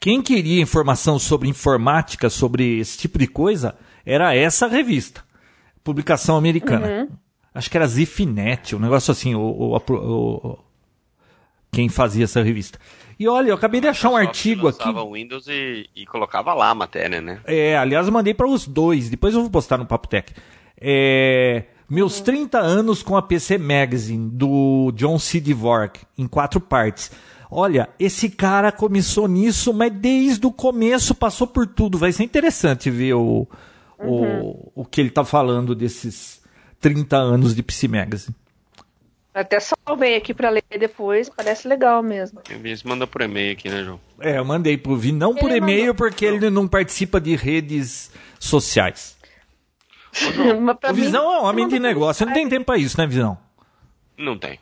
quem 0.00 0.20
queria 0.20 0.60
informação 0.60 1.18
sobre 1.18 1.48
informática, 1.48 2.28
sobre 2.28 2.78
esse 2.78 2.98
tipo 2.98 3.18
de 3.18 3.26
coisa, 3.26 3.74
era 4.04 4.34
essa 4.34 4.66
revista. 4.66 5.24
Publicação 5.82 6.36
americana. 6.36 6.86
Uhum. 6.86 7.08
Acho 7.54 7.70
que 7.70 7.76
era 7.76 7.86
Zifinet, 7.86 8.74
um 8.74 8.80
negócio 8.80 9.12
assim, 9.12 9.34
o, 9.34 9.40
o, 9.40 9.76
o, 9.76 10.58
quem 11.70 11.88
fazia 11.88 12.24
essa 12.24 12.42
revista. 12.42 12.78
E 13.18 13.28
olha, 13.28 13.50
eu 13.50 13.54
acabei 13.54 13.80
de 13.80 13.86
achar 13.86 14.10
um 14.10 14.16
artigo 14.16 14.66
aqui. 14.66 14.88
o 14.88 15.12
Windows 15.12 15.46
e, 15.46 15.88
e, 15.94 16.04
colocava 16.04 16.52
lá 16.52 16.70
a 16.70 16.74
matéria, 16.74 17.20
né? 17.20 17.40
É, 17.44 17.76
aliás, 17.76 18.06
eu 18.06 18.12
mandei 18.12 18.34
para 18.34 18.46
os 18.46 18.66
dois, 18.66 19.08
depois 19.08 19.34
eu 19.34 19.40
vou 19.40 19.50
postar 19.50 19.78
no 19.78 19.86
Papo 19.86 20.08
Tech. 20.08 20.34
É, 20.80 21.64
meus 21.88 22.18
uhum. 22.18 22.24
30 22.24 22.58
anos 22.58 23.02
com 23.02 23.16
a 23.16 23.22
PC 23.22 23.56
Magazine, 23.56 24.28
do 24.30 24.90
John 24.96 25.18
C. 25.18 25.40
Dvorak, 25.40 26.00
em 26.18 26.26
quatro 26.26 26.60
partes. 26.60 27.12
Olha, 27.56 27.88
esse 28.00 28.28
cara 28.28 28.72
começou 28.72 29.28
nisso, 29.28 29.72
mas 29.72 29.92
desde 29.92 30.44
o 30.44 30.50
começo 30.50 31.14
passou 31.14 31.46
por 31.46 31.68
tudo. 31.68 31.96
Vai 31.96 32.10
ser 32.10 32.24
interessante 32.24 32.90
ver 32.90 33.14
o, 33.14 33.46
uhum. 33.96 34.40
o, 34.74 34.82
o 34.82 34.84
que 34.84 35.00
ele 35.00 35.10
está 35.10 35.24
falando 35.24 35.72
desses 35.72 36.42
30 36.80 37.16
anos 37.16 37.54
de 37.54 37.62
PC 37.62 37.86
Magazine. 37.86 38.34
Até 39.32 39.60
salvei 39.60 40.16
aqui 40.16 40.34
pra 40.34 40.50
ler 40.50 40.64
depois, 40.78 41.28
parece 41.28 41.68
legal 41.68 42.02
mesmo. 42.02 42.40
Você 42.44 42.88
manda 42.88 43.06
por 43.06 43.20
e-mail 43.20 43.52
aqui, 43.52 43.68
né, 43.68 43.84
João? 43.84 44.00
É, 44.18 44.38
eu 44.38 44.44
mandei 44.44 44.76
pro 44.76 44.96
Vi, 44.96 45.12
não 45.12 45.32
por 45.32 45.48
Ele 45.50 45.58
e-mail, 45.58 45.80
mandou. 45.80 45.94
porque 45.94 46.24
ele 46.24 46.50
não 46.50 46.66
participa 46.66 47.20
de 47.20 47.36
redes 47.36 48.10
sociais. 48.40 49.16
Mas 50.60 50.76
pra 50.76 50.90
o 50.90 50.94
mim, 50.94 51.02
Visão 51.02 51.32
é 51.32 51.40
um 51.40 51.44
homem 51.44 51.68
de 51.68 51.78
negócio, 51.78 52.18
você 52.18 52.24
não 52.24 52.32
tem 52.32 52.48
tempo 52.48 52.66
pra 52.66 52.78
isso, 52.78 53.00
né, 53.00 53.06
Visão? 53.06 53.38
Não 54.18 54.36
tem. 54.36 54.58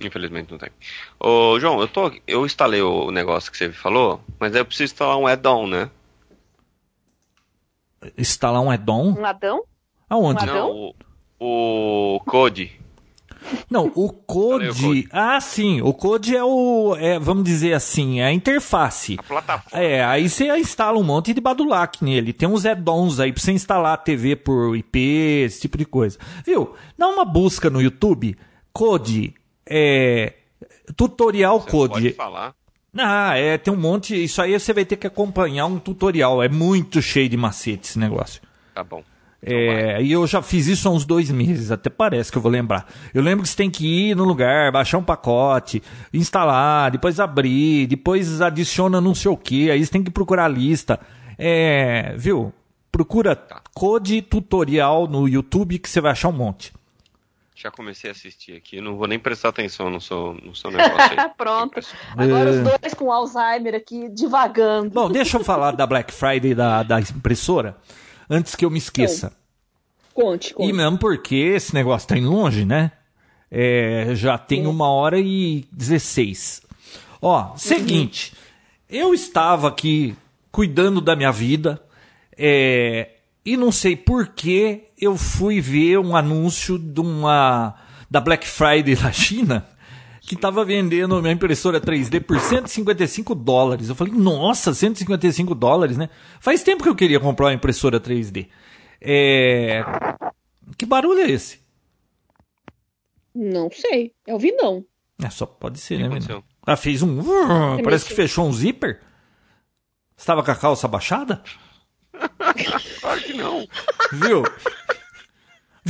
Infelizmente 0.00 0.50
não 0.50 0.58
tem. 0.58 0.70
Ô, 1.18 1.58
João, 1.58 1.80
eu, 1.80 1.88
tô, 1.88 2.12
eu 2.26 2.44
instalei 2.44 2.82
o 2.82 3.10
negócio 3.10 3.50
que 3.50 3.56
você 3.56 3.72
falou, 3.72 4.20
mas 4.38 4.54
aí 4.54 4.60
eu 4.60 4.66
preciso 4.66 4.92
instalar 4.92 5.16
um 5.16 5.26
add-on, 5.26 5.66
né? 5.66 5.90
Instalar 8.16 8.60
um 8.60 8.70
add-on? 8.70 9.14
Um 9.18 9.24
Adão? 9.24 9.62
Aonde? 10.08 10.44
Um 10.44 10.54
Não, 10.54 10.94
o, 11.40 12.14
o 12.16 12.20
Code. 12.20 12.78
Não, 13.70 13.86
o 13.94 14.08
Falei 14.08 14.08
o 14.08 14.12
Code. 14.12 14.82
Code. 14.82 15.08
Ah, 15.12 15.40
sim, 15.40 15.80
o 15.80 15.92
Code 15.92 16.36
é 16.36 16.42
o. 16.42 16.96
É, 16.98 17.18
vamos 17.18 17.44
dizer 17.44 17.74
assim, 17.74 18.20
é 18.20 18.26
a 18.26 18.32
interface. 18.32 19.16
A 19.18 19.22
plataforma. 19.22 19.84
É, 19.84 20.04
aí 20.04 20.28
você 20.28 20.56
instala 20.58 20.98
um 20.98 21.02
monte 21.04 21.32
de 21.32 21.40
Badulac 21.40 22.04
nele. 22.04 22.32
Tem 22.32 22.48
uns 22.48 22.66
add-ons 22.66 23.20
aí 23.20 23.32
pra 23.32 23.42
você 23.42 23.52
instalar 23.52 24.02
TV 24.02 24.36
por 24.36 24.76
IP, 24.76 24.98
esse 25.44 25.60
tipo 25.60 25.78
de 25.78 25.84
coisa. 25.84 26.18
Viu? 26.44 26.74
Dá 26.98 27.08
uma 27.08 27.24
busca 27.24 27.70
no 27.70 27.80
YouTube. 27.80 28.36
Code. 28.72 29.34
É. 29.68 30.34
Tutorial 30.96 31.60
Você 31.60 31.70
Code. 31.70 31.92
Pode 31.92 32.10
falar. 32.12 32.54
Ah, 32.96 33.36
é, 33.36 33.58
tem 33.58 33.72
um 33.72 33.76
monte. 33.76 34.22
Isso 34.22 34.40
aí 34.40 34.58
você 34.58 34.72
vai 34.72 34.84
ter 34.84 34.96
que 34.96 35.06
acompanhar 35.06 35.66
um 35.66 35.78
tutorial. 35.78 36.42
É 36.42 36.48
muito 36.48 37.02
cheio 37.02 37.28
de 37.28 37.36
macete 37.36 37.88
esse 37.88 37.98
negócio. 37.98 38.40
Tá 38.74 38.82
bom. 38.82 39.02
É, 39.42 40.02
e 40.02 40.10
eu 40.10 40.26
já 40.26 40.42
fiz 40.42 40.66
isso 40.66 40.88
há 40.88 40.90
uns 40.90 41.04
dois 41.04 41.30
meses, 41.30 41.70
até 41.70 41.88
parece 41.88 42.32
que 42.32 42.38
eu 42.38 42.42
vou 42.42 42.50
lembrar. 42.50 42.90
Eu 43.14 43.22
lembro 43.22 43.44
que 43.44 43.48
você 43.48 43.56
tem 43.56 43.70
que 43.70 44.08
ir 44.10 44.16
no 44.16 44.24
lugar, 44.24 44.72
baixar 44.72 44.98
um 44.98 45.04
pacote, 45.04 45.82
instalar, 46.12 46.90
depois 46.90 47.20
abrir, 47.20 47.86
depois 47.86 48.40
adiciona 48.40 49.00
não 49.00 49.14
sei 49.14 49.30
o 49.30 49.36
que, 49.36 49.70
aí 49.70 49.84
você 49.84 49.92
tem 49.92 50.02
que 50.02 50.10
procurar 50.10 50.46
a 50.46 50.48
lista. 50.48 50.98
É, 51.38 52.14
viu? 52.16 52.52
Procura 52.90 53.36
Code 53.74 54.22
Tutorial 54.22 55.06
no 55.06 55.28
YouTube 55.28 55.78
que 55.78 55.88
você 55.88 56.00
vai 56.00 56.12
achar 56.12 56.28
um 56.28 56.32
monte. 56.32 56.72
Já 57.58 57.70
comecei 57.70 58.10
a 58.10 58.12
assistir 58.12 58.54
aqui, 58.54 58.82
não 58.82 58.96
vou 58.96 59.06
nem 59.08 59.18
prestar 59.18 59.48
atenção 59.48 59.88
no 59.88 59.98
seu, 59.98 60.34
no 60.42 60.54
seu 60.54 60.70
negócio 60.70 61.18
aí. 61.18 61.30
Pronto. 61.38 61.80
Agora 62.14 62.50
É. 62.50 62.52
os 62.52 62.60
dois 62.80 62.92
com 62.94 63.10
Alzheimer 63.10 63.74
aqui, 63.74 64.10
divagando. 64.10 64.90
Bom, 64.90 65.10
deixa 65.10 65.38
eu 65.38 65.44
falar 65.44 65.72
da 65.72 65.86
Black 65.86 66.12
Friday 66.12 66.54
da, 66.54 66.82
da 66.82 67.00
impressora, 67.00 67.74
antes 68.28 68.54
que 68.54 68.62
eu 68.64 68.70
me 68.70 68.76
esqueça. 68.76 69.32
Conte, 70.12 70.50
E 70.50 70.54
conte. 70.54 70.72
mesmo 70.74 70.98
porque 70.98 71.34
esse 71.34 71.72
negócio 71.74 72.06
tá 72.08 72.16
indo 72.18 72.30
longe, 72.30 72.66
né? 72.66 72.92
É, 73.50 74.10
já 74.14 74.36
tem 74.36 74.66
uma 74.66 74.88
hora 74.90 75.18
e 75.18 75.64
16. 75.72 76.60
Ó, 77.22 77.56
seguinte. 77.56 78.34
Eu 78.88 79.14
estava 79.14 79.68
aqui 79.68 80.14
cuidando 80.52 81.00
da 81.00 81.16
minha 81.16 81.32
vida 81.32 81.82
é, 82.36 83.12
e 83.44 83.56
não 83.56 83.72
sei 83.72 83.96
por 83.96 84.28
que 84.28 84.85
eu 84.98 85.16
fui 85.16 85.60
ver 85.60 85.98
um 85.98 86.16
anúncio 86.16 86.78
de 86.78 87.00
uma 87.00 87.74
da 88.10 88.20
Black 88.20 88.46
Friday 88.46 88.94
da 88.96 89.12
China 89.12 89.66
que 90.20 90.34
estava 90.34 90.64
vendendo 90.64 91.20
minha 91.22 91.32
impressora 91.32 91.80
3D 91.80 92.20
por 92.20 92.40
155 92.40 93.32
dólares. 93.32 93.88
Eu 93.88 93.94
falei, 93.94 94.12
nossa, 94.12 94.74
155 94.74 95.54
dólares, 95.54 95.96
né? 95.96 96.10
Faz 96.40 96.64
tempo 96.64 96.82
que 96.82 96.88
eu 96.88 96.96
queria 96.96 97.20
comprar 97.20 97.46
uma 97.46 97.54
impressora 97.54 98.00
3D. 98.00 98.48
É... 99.00 99.84
Que 100.76 100.84
barulho 100.84 101.20
é 101.20 101.30
esse? 101.30 101.60
Não 103.32 103.70
sei. 103.70 104.12
É 104.26 104.34
o 104.34 104.38
Vinão. 104.38 104.84
É, 105.22 105.30
só 105.30 105.46
pode 105.46 105.78
ser, 105.78 105.98
né, 105.98 106.08
menino? 106.08 106.42
Ah, 106.66 106.76
fez 106.76 107.02
um. 107.02 107.22
Parece 107.84 108.06
que 108.06 108.14
fechou 108.14 108.46
um 108.46 108.52
zíper. 108.52 109.00
Estava 110.16 110.42
com 110.42 110.50
a 110.50 110.56
calça 110.56 110.88
baixada? 110.88 111.42
Claro 113.00 113.20
que 113.20 113.34
não. 113.34 113.66
Viu? 114.12 114.42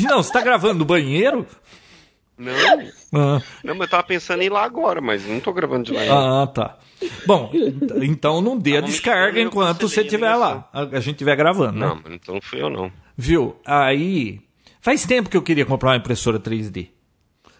Não, 0.04 0.22
você 0.22 0.32
tá 0.32 0.40
gravando 0.40 0.80
no 0.80 0.84
banheiro? 0.84 1.46
Não, 2.38 2.52
Ah, 3.14 3.40
não, 3.64 3.74
mas 3.74 3.80
eu 3.80 3.88
tava 3.88 4.02
pensando 4.02 4.42
em 4.42 4.46
ir 4.46 4.52
lá 4.52 4.62
agora, 4.64 5.00
mas 5.00 5.26
não 5.26 5.40
tô 5.40 5.52
gravando 5.52 5.84
de 5.84 5.92
lá. 5.92 6.00
ainda. 6.02 6.42
ah, 6.42 6.46
tá. 6.46 6.76
Bom, 7.26 7.50
então 8.02 8.40
não 8.42 8.58
dê 8.58 8.72
a 8.72 8.80
Tava 8.80 8.86
descarga 8.92 9.40
enquanto 9.40 9.88
você 9.88 10.02
estiver 10.02 10.34
lá. 10.34 10.68
A, 10.72 10.84
gente 11.00 11.12
estiver 11.12 11.34
gravando, 11.36 11.78
né? 11.78 11.86
Não, 11.86 12.00
mas 12.02 12.12
então 12.12 12.34
não 12.34 12.42
fui 12.42 12.60
eu 12.60 12.68
não. 12.68 12.92
Viu? 13.16 13.56
Aí. 13.64 14.40
Faz 14.80 15.04
tempo 15.06 15.28
que 15.30 15.36
eu 15.36 15.42
queria 15.42 15.64
comprar 15.64 15.90
uma 15.90 15.96
impressora 15.96 16.38
3D. 16.38 16.88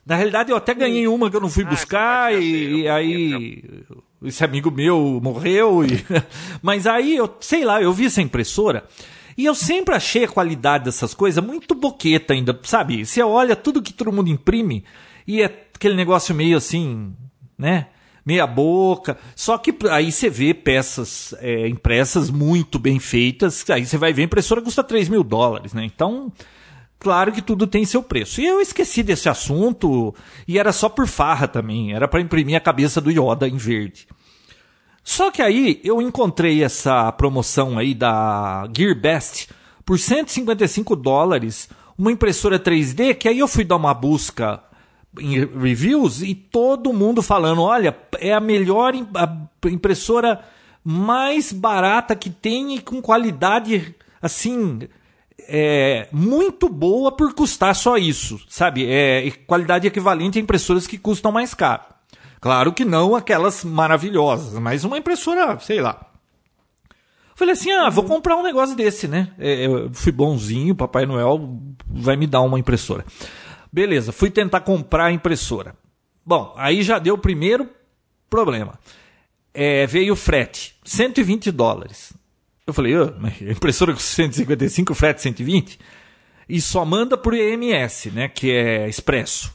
Na 0.05 0.15
realidade, 0.15 0.51
eu 0.51 0.57
até 0.57 0.73
ganhei 0.75 1.09
uma 1.09 1.29
que 1.31 1.37
eu 1.37 1.41
não 1.41 1.49
fui 1.49 1.65
Ah, 1.65 1.69
buscar 1.69 2.35
e, 2.35 2.83
e 2.83 2.89
aí 2.89 3.65
esse 4.23 4.45
amigo 4.45 4.71
meu 4.71 5.21
morreu. 5.23 5.85
E... 5.85 6.05
Mas 6.63 6.87
aí, 6.87 7.17
eu 7.17 7.35
sei 7.41 7.65
lá, 7.65 7.83
eu 7.83 7.93
vi 7.93 8.07
essa 8.07 8.23
impressora 8.23 8.85
e 9.37 9.45
eu 9.45 9.55
sempre 9.55 9.95
achei 9.95 10.25
a 10.25 10.29
qualidade 10.29 10.85
dessas 10.85 11.13
coisas 11.13 11.45
muito 11.45 11.75
boqueta 11.75 12.33
ainda, 12.33 12.59
sabe? 12.63 13.05
Você 13.05 13.23
olha 13.23 13.55
tudo 13.55 13.83
que 13.83 13.93
todo 13.93 14.13
mundo 14.13 14.31
imprime 14.31 14.85
e 15.27 15.43
é 15.43 15.67
aquele 15.75 15.95
negócio 15.95 16.35
meio 16.35 16.57
assim, 16.57 17.15
né? 17.59 17.89
Meia 18.25 18.47
boca. 18.47 19.19
Só 19.37 19.59
que 19.59 19.75
aí 19.91 20.11
você 20.11 20.31
vê 20.31 20.55
peças 20.55 21.35
é, 21.39 21.69
impressas 21.69 22.31
muito 22.31 22.79
bem 22.79 22.99
feitas. 22.99 23.69
Aí 23.71 23.85
você 23.87 23.99
vai 23.99 24.13
ver 24.13 24.23
a 24.23 24.25
impressora 24.25 24.63
custa 24.63 24.83
3 24.83 25.09
mil 25.09 25.23
dólares, 25.23 25.73
né? 25.73 25.85
Então, 25.85 26.33
claro 26.99 27.31
que 27.31 27.43
tudo 27.43 27.67
tem 27.67 27.85
seu 27.85 28.03
preço. 28.03 28.41
E 28.41 28.47
eu 28.47 28.61
esqueci 28.61 29.03
desse 29.03 29.29
assunto 29.29 30.15
e 30.49 30.59
era 30.59 30.73
só 30.73 30.89
por 30.89 31.07
farra 31.07 31.47
também. 31.47 31.93
Era 31.93 32.09
para 32.09 32.21
imprimir 32.21 32.57
a 32.57 32.61
cabeça 32.61 33.01
do 33.01 33.11
Yoda 33.11 33.47
em 33.47 33.57
verde. 33.57 34.09
Só 35.07 35.31
que 35.31 35.41
aí 35.41 35.81
eu 35.85 36.03
encontrei 36.03 36.65
essa 36.65 37.13
promoção 37.13 37.79
aí 37.79 37.95
da 37.95 38.69
GearBest 38.77 39.49
por 39.85 40.01
155 40.01 40.97
dólares, 40.97 41.69
uma 41.97 42.11
impressora 42.11 42.59
3D, 42.59 43.15
que 43.15 43.29
aí 43.29 43.39
eu 43.39 43.47
fui 43.47 43.63
dar 43.63 43.77
uma 43.77 43.95
busca 43.95 44.61
em 45.21 45.47
reviews 45.47 46.23
e 46.23 46.35
todo 46.35 46.93
mundo 46.93 47.23
falando, 47.23 47.63
olha, 47.63 47.97
é 48.19 48.35
a 48.35 48.41
melhor 48.41 48.95
impressora 49.67 50.45
mais 50.83 51.53
barata 51.53 52.17
que 52.17 52.29
tem 52.29 52.75
e 52.75 52.81
com 52.81 53.01
qualidade 53.01 53.95
assim 54.21 54.89
é, 55.47 56.09
muito 56.11 56.69
boa 56.69 57.13
por 57.13 57.33
custar 57.33 57.77
só 57.77 57.97
isso, 57.97 58.41
sabe? 58.49 58.85
É 58.91 59.31
qualidade 59.47 59.87
equivalente 59.87 60.37
a 60.37 60.43
impressoras 60.43 60.85
que 60.85 60.99
custam 60.99 61.31
mais 61.31 61.55
caro. 61.55 61.96
Claro 62.47 62.73
que 62.73 62.85
não 62.85 63.17
aquelas 63.17 63.65
maravilhosas, 63.65 64.57
mas 64.61 64.85
uma 64.85 64.97
impressora, 64.97 65.59
sei 65.59 65.81
lá. 65.81 66.13
Falei 67.35 67.55
assim, 67.55 67.73
ah, 67.73 67.91
vou 67.91 68.05
comprar 68.05 68.37
um 68.37 68.43
negócio 68.45 68.77
desse, 68.77 69.09
né? 69.09 69.35
É, 69.37 69.67
eu 69.67 69.93
fui 69.93 70.13
bonzinho, 70.13 70.73
Papai 70.73 71.07
Noel 71.07 71.59
vai 71.89 72.15
me 72.15 72.25
dar 72.25 72.43
uma 72.43 72.57
impressora. 72.57 73.05
Beleza, 73.73 74.13
fui 74.13 74.31
tentar 74.31 74.61
comprar 74.61 75.07
a 75.07 75.13
impressora. 75.13 75.75
Bom, 76.25 76.55
aí 76.57 76.85
já 76.85 77.01
deu 77.01 77.15
o 77.15 77.19
primeiro 77.19 77.69
problema. 78.31 78.79
É, 79.53 79.85
veio 79.85 80.13
o 80.13 80.17
frete, 80.17 80.77
120 80.85 81.51
dólares. 81.51 82.13
Eu 82.65 82.73
falei, 82.73 82.97
"Ô, 82.97 83.13
mas 83.19 83.35
a 83.43 83.51
impressora 83.51 83.93
com 83.93 83.99
155, 83.99 84.95
frete 84.95 85.21
120? 85.21 85.81
E 86.49 86.61
só 86.61 86.85
manda 86.85 87.19
por 87.19 87.35
EMS, 87.35 88.13
né? 88.13 88.29
Que 88.29 88.53
é 88.53 88.89
expresso. 88.89 89.53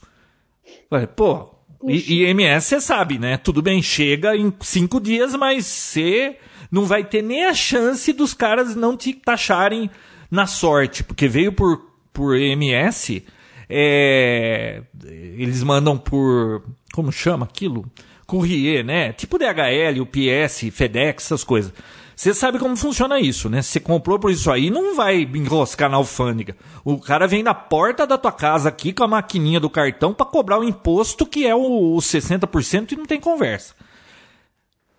Falei, 0.89 1.07
pô, 1.07 1.55
e, 1.87 2.23
IMS 2.25 2.65
você 2.65 2.81
sabe, 2.81 3.17
né? 3.17 3.37
Tudo 3.37 3.61
bem, 3.61 3.81
chega 3.81 4.35
em 4.35 4.53
cinco 4.59 4.99
dias, 4.99 5.35
mas 5.35 5.65
você 5.65 6.37
não 6.71 6.85
vai 6.85 7.03
ter 7.03 7.21
nem 7.21 7.45
a 7.45 7.53
chance 7.53 8.13
dos 8.13 8.33
caras 8.33 8.75
não 8.75 8.95
te 8.95 9.13
taxarem 9.13 9.89
na 10.29 10.47
sorte, 10.47 11.03
porque 11.03 11.27
veio 11.27 11.51
por, 11.51 11.81
por 12.13 12.37
EMS, 12.37 13.21
é, 13.69 14.81
eles 15.03 15.63
mandam 15.63 15.97
por. 15.97 16.63
Como 16.93 17.11
chama 17.11 17.45
aquilo? 17.45 17.89
Courrier, 18.25 18.85
né? 18.85 19.13
Tipo 19.13 19.37
DHL, 19.37 20.01
UPS, 20.01 20.69
FedEx, 20.71 21.25
essas 21.25 21.43
coisas. 21.43 21.73
Você 22.21 22.35
sabe 22.35 22.59
como 22.59 22.77
funciona 22.77 23.19
isso, 23.19 23.49
né? 23.49 23.63
Você 23.63 23.79
comprou 23.79 24.19
por 24.19 24.29
isso 24.29 24.51
aí, 24.51 24.69
não 24.69 24.95
vai 24.95 25.23
enroscar 25.23 25.89
na 25.89 25.97
alfândega. 25.97 26.55
O 26.85 26.99
cara 26.99 27.25
vem 27.25 27.41
na 27.41 27.55
porta 27.55 28.05
da 28.05 28.15
tua 28.15 28.31
casa 28.31 28.69
aqui 28.69 28.93
com 28.93 29.03
a 29.03 29.07
maquininha 29.07 29.59
do 29.59 29.71
cartão 29.71 30.13
para 30.13 30.27
cobrar 30.27 30.59
o 30.59 30.63
imposto, 30.63 31.25
que 31.25 31.47
é 31.47 31.55
o, 31.55 31.95
o 31.95 31.97
60% 31.97 32.91
e 32.91 32.95
não 32.95 33.07
tem 33.07 33.19
conversa. 33.19 33.73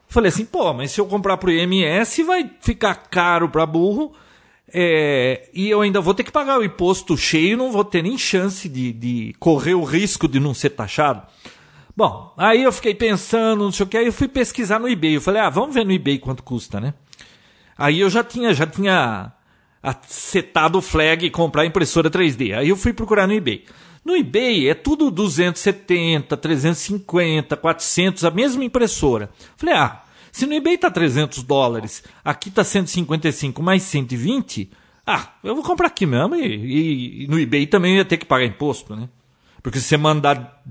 Falei 0.08 0.30
assim, 0.30 0.44
pô, 0.44 0.72
mas 0.72 0.90
se 0.90 1.00
eu 1.00 1.06
comprar 1.06 1.36
pro 1.36 1.52
IMS 1.52 2.24
vai 2.24 2.50
ficar 2.60 2.96
caro 2.96 3.48
para 3.48 3.64
burro 3.66 4.12
é, 4.74 5.48
e 5.54 5.70
eu 5.70 5.80
ainda 5.80 6.00
vou 6.00 6.14
ter 6.14 6.24
que 6.24 6.32
pagar 6.32 6.58
o 6.58 6.64
imposto 6.64 7.16
cheio, 7.16 7.56
não 7.56 7.70
vou 7.70 7.84
ter 7.84 8.02
nem 8.02 8.18
chance 8.18 8.68
de, 8.68 8.92
de 8.92 9.32
correr 9.38 9.74
o 9.74 9.84
risco 9.84 10.26
de 10.26 10.40
não 10.40 10.52
ser 10.52 10.70
taxado. 10.70 11.22
Bom, 11.96 12.34
aí 12.36 12.64
eu 12.64 12.72
fiquei 12.72 12.96
pensando, 12.96 13.62
não 13.62 13.70
sei 13.70 13.86
o 13.86 13.88
que, 13.88 13.96
aí 13.96 14.06
eu 14.06 14.12
fui 14.12 14.26
pesquisar 14.26 14.80
no 14.80 14.88
eBay. 14.88 15.14
Eu 15.14 15.20
falei, 15.20 15.40
ah, 15.40 15.50
vamos 15.50 15.72
ver 15.72 15.86
no 15.86 15.92
eBay 15.92 16.18
quanto 16.18 16.42
custa, 16.42 16.80
né? 16.80 16.94
Aí 17.82 17.98
eu 17.98 18.08
já 18.08 18.22
tinha, 18.22 18.54
já 18.54 18.64
tinha 18.64 19.32
setado 20.06 20.78
o 20.78 20.80
flag 20.80 21.26
e 21.26 21.30
comprar 21.30 21.66
impressora 21.66 22.08
3D. 22.08 22.56
Aí 22.56 22.68
eu 22.68 22.76
fui 22.76 22.92
procurar 22.92 23.26
no 23.26 23.32
eBay. 23.32 23.64
No 24.04 24.14
eBay 24.14 24.68
é 24.68 24.74
tudo 24.74 25.10
270, 25.10 26.36
350, 26.36 27.56
400, 27.56 28.24
a 28.24 28.30
mesma 28.30 28.62
impressora. 28.62 29.30
Falei, 29.56 29.74
ah, 29.74 30.00
se 30.30 30.46
no 30.46 30.54
eBay 30.54 30.78
tá 30.78 30.92
300 30.92 31.42
dólares, 31.42 32.04
aqui 32.24 32.52
tá 32.52 32.62
155 32.62 33.60
mais 33.60 33.82
120, 33.82 34.70
ah, 35.04 35.30
eu 35.42 35.56
vou 35.56 35.64
comprar 35.64 35.88
aqui 35.88 36.06
mesmo 36.06 36.36
e, 36.36 36.44
e, 36.44 37.24
e 37.24 37.26
no 37.26 37.36
eBay 37.36 37.66
também 37.66 37.96
ia 37.96 38.04
ter 38.04 38.16
que 38.16 38.26
pagar 38.26 38.44
imposto, 38.44 38.94
né? 38.94 39.08
Porque 39.60 39.80
se 39.80 39.86
você 39.86 39.96
mandar 39.96 40.62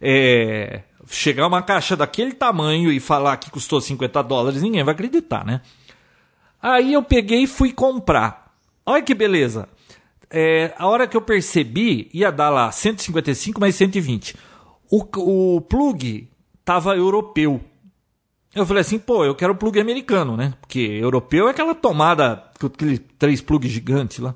é, 0.00 0.84
chegar 1.06 1.46
uma 1.46 1.60
caixa 1.60 1.94
daquele 1.94 2.32
tamanho 2.32 2.90
e 2.90 2.98
falar 2.98 3.36
que 3.36 3.50
custou 3.50 3.78
50 3.78 4.22
dólares, 4.22 4.62
ninguém 4.62 4.82
vai 4.82 4.94
acreditar, 4.94 5.44
né? 5.44 5.60
Aí 6.66 6.94
eu 6.94 7.02
peguei 7.04 7.44
e 7.44 7.46
fui 7.46 7.72
comprar. 7.72 8.52
Olha 8.84 9.00
que 9.00 9.14
beleza. 9.14 9.68
É, 10.28 10.74
a 10.76 10.88
hora 10.88 11.06
que 11.06 11.16
eu 11.16 11.20
percebi, 11.20 12.10
ia 12.12 12.32
dar 12.32 12.50
lá 12.50 12.72
155 12.72 13.60
mais 13.60 13.76
120. 13.76 14.34
O, 14.90 15.54
o 15.56 15.60
plug 15.60 16.28
tava 16.64 16.96
europeu. 16.96 17.60
Eu 18.52 18.66
falei 18.66 18.80
assim, 18.80 18.98
pô, 18.98 19.24
eu 19.24 19.36
quero 19.36 19.54
plug 19.54 19.78
americano, 19.78 20.36
né? 20.36 20.54
Porque 20.60 20.80
europeu 20.80 21.46
é 21.46 21.52
aquela 21.52 21.72
tomada 21.72 22.42
aquele 22.60 22.98
três 22.98 23.40
plugs 23.40 23.70
gigantes 23.70 24.18
lá. 24.18 24.34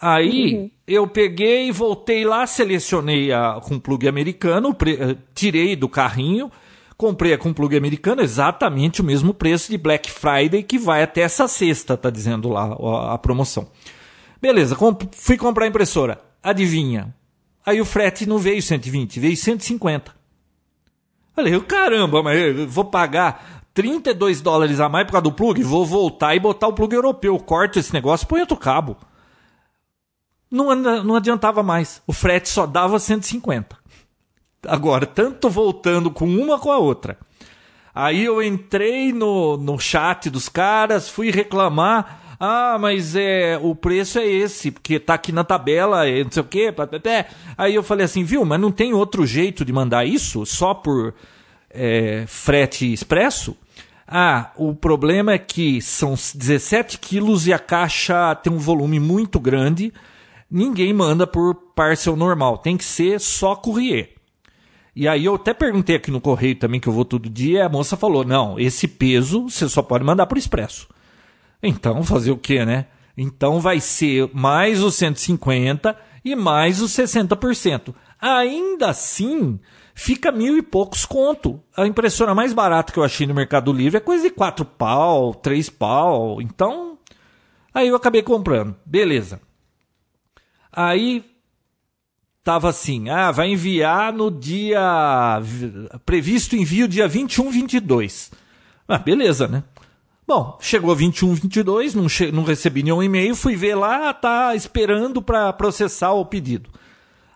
Aí 0.00 0.54
uhum. 0.54 0.70
eu 0.86 1.06
peguei, 1.06 1.70
voltei 1.70 2.24
lá, 2.24 2.46
selecionei 2.46 3.32
a, 3.32 3.60
com 3.62 3.78
plug 3.78 4.08
americano, 4.08 4.72
pre, 4.72 4.94
eh, 4.94 5.16
tirei 5.34 5.76
do 5.76 5.90
carrinho, 5.90 6.50
comprei 6.96 7.36
com 7.36 7.52
plug 7.52 7.76
americano, 7.76 8.22
exatamente 8.22 9.00
o 9.00 9.04
mesmo 9.04 9.34
preço 9.34 9.70
de 9.70 9.78
Black 9.78 10.10
Friday 10.10 10.62
que 10.62 10.78
vai 10.78 11.02
até 11.02 11.22
essa 11.22 11.48
sexta, 11.48 11.96
tá 11.96 12.10
dizendo 12.10 12.48
lá 12.48 12.76
a, 12.78 13.14
a 13.14 13.18
promoção. 13.18 13.68
Beleza, 14.40 14.76
comp 14.76 15.02
fui 15.12 15.36
comprar 15.36 15.64
a 15.64 15.68
impressora. 15.68 16.20
Adivinha? 16.42 17.14
Aí 17.64 17.80
o 17.80 17.84
frete 17.84 18.26
não 18.26 18.38
veio 18.38 18.62
120, 18.62 19.18
veio 19.18 19.36
150. 19.36 20.14
Falei, 21.34 21.58
caramba, 21.62 22.22
mas 22.22 22.38
eu 22.38 22.68
vou 22.68 22.84
pagar 22.84 23.64
32 23.72 24.40
dólares 24.40 24.78
a 24.78 24.88
mais 24.88 25.06
por 25.06 25.12
causa 25.12 25.24
do 25.24 25.32
plug? 25.32 25.62
Vou 25.62 25.84
voltar 25.84 26.34
e 26.36 26.40
botar 26.40 26.68
o 26.68 26.72
plug 26.72 26.94
europeu. 26.94 27.38
Corto 27.38 27.78
esse 27.78 27.92
negócio, 27.92 28.26
põe 28.26 28.40
outro 28.40 28.56
cabo. 28.56 28.96
Não, 30.50 30.72
não 30.74 31.16
adiantava 31.16 31.62
mais. 31.62 32.00
O 32.06 32.12
frete 32.12 32.48
só 32.48 32.66
dava 32.66 33.00
150. 33.00 33.76
Agora, 34.68 35.06
tanto 35.06 35.48
voltando 35.48 36.10
com 36.10 36.26
uma 36.26 36.58
com 36.58 36.70
a 36.70 36.78
outra. 36.78 37.18
Aí 37.94 38.24
eu 38.24 38.42
entrei 38.42 39.12
no, 39.12 39.56
no 39.56 39.78
chat 39.78 40.28
dos 40.28 40.48
caras, 40.48 41.08
fui 41.08 41.30
reclamar. 41.30 42.36
Ah, 42.40 42.76
mas 42.80 43.14
é, 43.14 43.58
o 43.62 43.74
preço 43.74 44.18
é 44.18 44.26
esse, 44.26 44.72
porque 44.72 44.98
tá 44.98 45.14
aqui 45.14 45.30
na 45.30 45.44
tabela, 45.44 46.04
não 46.04 46.30
sei 46.30 46.42
o 46.42 46.46
quê. 46.46 46.74
Até. 46.76 47.28
Aí 47.56 47.74
eu 47.74 47.82
falei 47.82 48.04
assim, 48.04 48.24
viu, 48.24 48.44
mas 48.44 48.60
não 48.60 48.72
tem 48.72 48.92
outro 48.92 49.24
jeito 49.24 49.64
de 49.64 49.72
mandar 49.72 50.04
isso 50.04 50.44
só 50.44 50.74
por 50.74 51.14
é, 51.70 52.24
frete 52.26 52.92
expresso? 52.92 53.56
Ah, 54.06 54.50
o 54.56 54.74
problema 54.74 55.32
é 55.32 55.38
que 55.38 55.80
são 55.80 56.14
17 56.14 56.98
quilos 56.98 57.46
e 57.46 57.52
a 57.52 57.58
caixa 57.58 58.34
tem 58.34 58.52
um 58.52 58.58
volume 58.58 59.00
muito 59.00 59.40
grande. 59.40 59.92
Ninguém 60.50 60.92
manda 60.92 61.26
por 61.26 61.54
parcel 61.74 62.14
normal, 62.14 62.58
tem 62.58 62.76
que 62.76 62.84
ser 62.84 63.18
só 63.18 63.56
courrier. 63.56 64.13
E 64.96 65.08
aí 65.08 65.24
eu 65.24 65.34
até 65.34 65.52
perguntei 65.52 65.96
aqui 65.96 66.10
no 66.10 66.20
correio 66.20 66.56
também, 66.56 66.80
que 66.80 66.88
eu 66.88 66.92
vou 66.92 67.04
todo 67.04 67.28
dia, 67.28 67.66
a 67.66 67.68
moça 67.68 67.96
falou: 67.96 68.24
não, 68.24 68.58
esse 68.58 68.86
peso 68.86 69.48
você 69.48 69.68
só 69.68 69.82
pode 69.82 70.04
mandar 70.04 70.26
por 70.26 70.38
expresso. 70.38 70.88
Então, 71.62 72.02
fazer 72.04 72.30
o 72.30 72.36
quê, 72.36 72.64
né? 72.64 72.86
Então 73.16 73.60
vai 73.60 73.80
ser 73.80 74.28
mais 74.32 74.82
os 74.82 74.94
150 74.96 75.96
e 76.24 76.34
mais 76.34 76.80
os 76.80 76.92
60%. 76.92 77.94
Ainda 78.20 78.90
assim, 78.90 79.58
fica 79.94 80.32
mil 80.32 80.56
e 80.56 80.62
poucos 80.62 81.04
conto. 81.04 81.60
A 81.76 81.86
impressora 81.86 82.34
mais 82.34 82.52
barata 82.52 82.92
que 82.92 82.98
eu 82.98 83.04
achei 83.04 83.26
no 83.26 83.34
Mercado 83.34 83.72
Livre 83.72 83.98
é 83.98 84.00
coisa 84.00 84.24
de 84.24 84.30
quatro 84.30 84.64
pau, 84.64 85.34
três 85.34 85.70
pau. 85.70 86.40
Então, 86.40 86.98
aí 87.72 87.88
eu 87.88 87.96
acabei 87.96 88.22
comprando. 88.22 88.76
Beleza. 88.84 89.40
Aí 90.72 91.24
tava 92.44 92.68
assim, 92.68 93.08
ah, 93.08 93.30
vai 93.30 93.48
enviar 93.48 94.12
no 94.12 94.30
dia 94.30 95.40
previsto 96.04 96.54
envio 96.54 96.86
dia 96.86 97.08
21, 97.08 97.50
22. 97.50 98.30
Ah, 98.86 98.98
beleza, 98.98 99.48
né? 99.48 99.64
Bom, 100.26 100.58
chegou 100.60 100.94
21, 100.94 101.34
22, 101.34 101.94
não, 101.94 102.08
che 102.08 102.30
não 102.30 102.44
recebi 102.44 102.82
nenhum 102.82 103.02
e-mail, 103.02 103.34
fui 103.34 103.56
ver 103.56 103.74
lá, 103.74 104.12
tá 104.12 104.54
esperando 104.54 105.22
para 105.22 105.52
processar 105.54 106.12
o 106.12 106.24
pedido. 106.24 106.70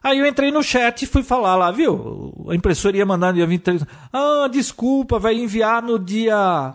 Aí 0.02 0.18
eu 0.18 0.26
entrei 0.26 0.50
no 0.50 0.62
chat 0.62 1.02
e 1.02 1.06
fui 1.06 1.22
falar 1.22 1.56
lá, 1.56 1.70
viu? 1.70 2.46
A 2.48 2.54
impressora 2.54 2.96
ia 2.96 3.04
mandar 3.04 3.28
no 3.28 3.34
dia 3.34 3.46
23. 3.46 3.84
Ah, 4.12 4.48
desculpa, 4.50 5.18
vai 5.18 5.34
enviar 5.34 5.82
no 5.82 5.98
dia. 5.98 6.74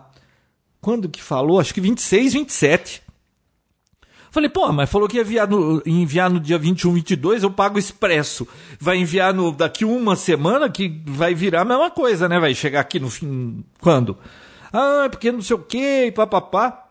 Quando 0.80 1.08
que 1.08 1.22
falou? 1.22 1.58
Acho 1.58 1.72
que 1.72 1.80
26, 1.80 2.34
27. 2.34 3.02
Falei, 4.34 4.50
pô, 4.50 4.72
mas 4.72 4.90
falou 4.90 5.06
que 5.06 5.16
ia 5.16 5.22
enviar 5.22 5.46
no, 5.46 5.80
enviar 5.86 6.28
no 6.28 6.40
dia 6.40 6.58
21, 6.58 6.92
22, 6.94 7.44
eu 7.44 7.52
pago 7.52 7.78
expresso. 7.78 8.48
Vai 8.80 8.96
enviar 8.96 9.32
no, 9.32 9.52
daqui 9.52 9.84
uma 9.84 10.16
semana, 10.16 10.68
que 10.68 11.00
vai 11.06 11.36
virar 11.36 11.60
a 11.60 11.64
mesma 11.64 11.88
coisa, 11.88 12.28
né? 12.28 12.40
Vai 12.40 12.52
chegar 12.52 12.80
aqui 12.80 12.98
no 12.98 13.08
fim. 13.08 13.62
Quando? 13.80 14.18
ah, 14.72 15.06
porque 15.08 15.30
não 15.30 15.40
sei 15.40 15.54
o 15.54 15.60
que, 15.60 16.10
papapá. 16.10 16.88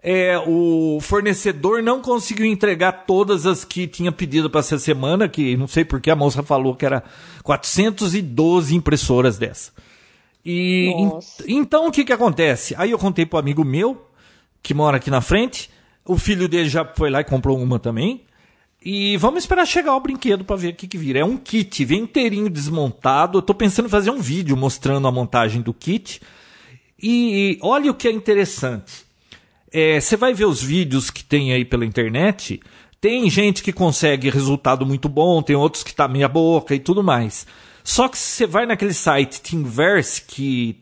É, 0.00 0.38
o 0.46 1.00
fornecedor 1.00 1.82
não 1.82 2.00
conseguiu 2.00 2.46
entregar 2.46 3.04
todas 3.04 3.44
as 3.44 3.64
que 3.64 3.88
tinha 3.88 4.12
pedido 4.12 4.48
para 4.48 4.60
essa 4.60 4.78
semana, 4.78 5.28
que 5.28 5.56
não 5.56 5.66
sei 5.66 5.84
porque 5.84 6.08
a 6.08 6.14
moça 6.14 6.40
falou 6.40 6.76
que 6.76 6.86
era 6.86 7.02
412 7.42 8.76
impressoras 8.76 9.38
dessa. 9.38 9.72
E 10.46 10.92
então 11.48 11.88
o 11.88 11.90
que 11.90 12.04
que 12.04 12.12
acontece? 12.12 12.76
Aí 12.78 12.92
eu 12.92 12.98
contei 12.98 13.28
um 13.30 13.36
amigo 13.36 13.64
meu 13.64 14.06
que 14.62 14.72
mora 14.72 14.98
aqui 14.98 15.10
na 15.10 15.20
frente, 15.20 15.68
o 16.08 16.16
filho 16.18 16.48
dele 16.48 16.68
já 16.68 16.84
foi 16.84 17.10
lá 17.10 17.20
e 17.20 17.24
comprou 17.24 17.56
uma 17.58 17.78
também. 17.78 18.22
E 18.82 19.16
vamos 19.18 19.42
esperar 19.42 19.66
chegar 19.66 19.94
o 19.94 20.00
brinquedo 20.00 20.44
para 20.44 20.56
ver 20.56 20.68
o 20.68 20.74
que, 20.74 20.88
que 20.88 20.96
vira. 20.96 21.18
É 21.18 21.24
um 21.24 21.36
kit, 21.36 21.84
vem 21.84 22.02
inteirinho 22.02 22.48
desmontado. 22.48 23.38
Eu 23.38 23.42
tô 23.42 23.52
pensando 23.52 23.86
em 23.86 23.90
fazer 23.90 24.10
um 24.10 24.20
vídeo 24.20 24.56
mostrando 24.56 25.06
a 25.06 25.12
montagem 25.12 25.60
do 25.60 25.74
kit. 25.74 26.20
E, 27.00 27.10
e 27.10 27.58
olha 27.60 27.90
o 27.90 27.94
que 27.94 28.08
é 28.08 28.10
interessante. 28.10 29.04
É, 29.70 30.00
você 30.00 30.16
vai 30.16 30.32
ver 30.32 30.46
os 30.46 30.62
vídeos 30.62 31.10
que 31.10 31.22
tem 31.22 31.52
aí 31.52 31.64
pela 31.64 31.84
internet. 31.84 32.60
Tem 33.00 33.28
gente 33.28 33.62
que 33.62 33.72
consegue 33.72 34.30
resultado 34.30 34.86
muito 34.86 35.08
bom, 35.08 35.42
tem 35.42 35.54
outros 35.54 35.84
que 35.84 35.94
tá 35.94 36.08
meia 36.08 36.28
boca 36.28 36.74
e 36.74 36.80
tudo 36.80 37.02
mais. 37.02 37.46
Só 37.84 38.08
que 38.08 38.16
se 38.16 38.30
você 38.30 38.46
vai 38.46 38.64
naquele 38.64 38.94
site 38.94 39.40
Teamverse, 39.40 40.22
que 40.22 40.80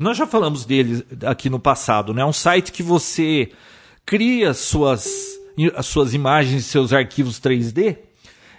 nós 0.00 0.16
já 0.16 0.26
falamos 0.26 0.64
dele 0.64 1.04
aqui 1.26 1.50
no 1.50 1.58
passado, 1.58 2.14
né? 2.14 2.22
É 2.22 2.24
um 2.24 2.32
site 2.32 2.72
que 2.72 2.82
você 2.82 3.50
cria 4.04 4.54
suas, 4.54 5.06
as 5.74 5.86
suas 5.86 6.14
imagens, 6.14 6.66
seus 6.66 6.92
arquivos 6.92 7.40
3D, 7.40 7.98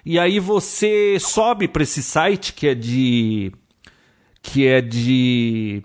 e 0.06 0.20
aí 0.20 0.40
você 0.40 1.18
sobe 1.20 1.68
para 1.68 1.84
esse 1.84 2.04
site 2.04 2.54
que 2.54 2.68
é 2.68 2.76
de 2.76 3.52
que 4.42 4.68
é 4.68 4.82
de 4.82 5.82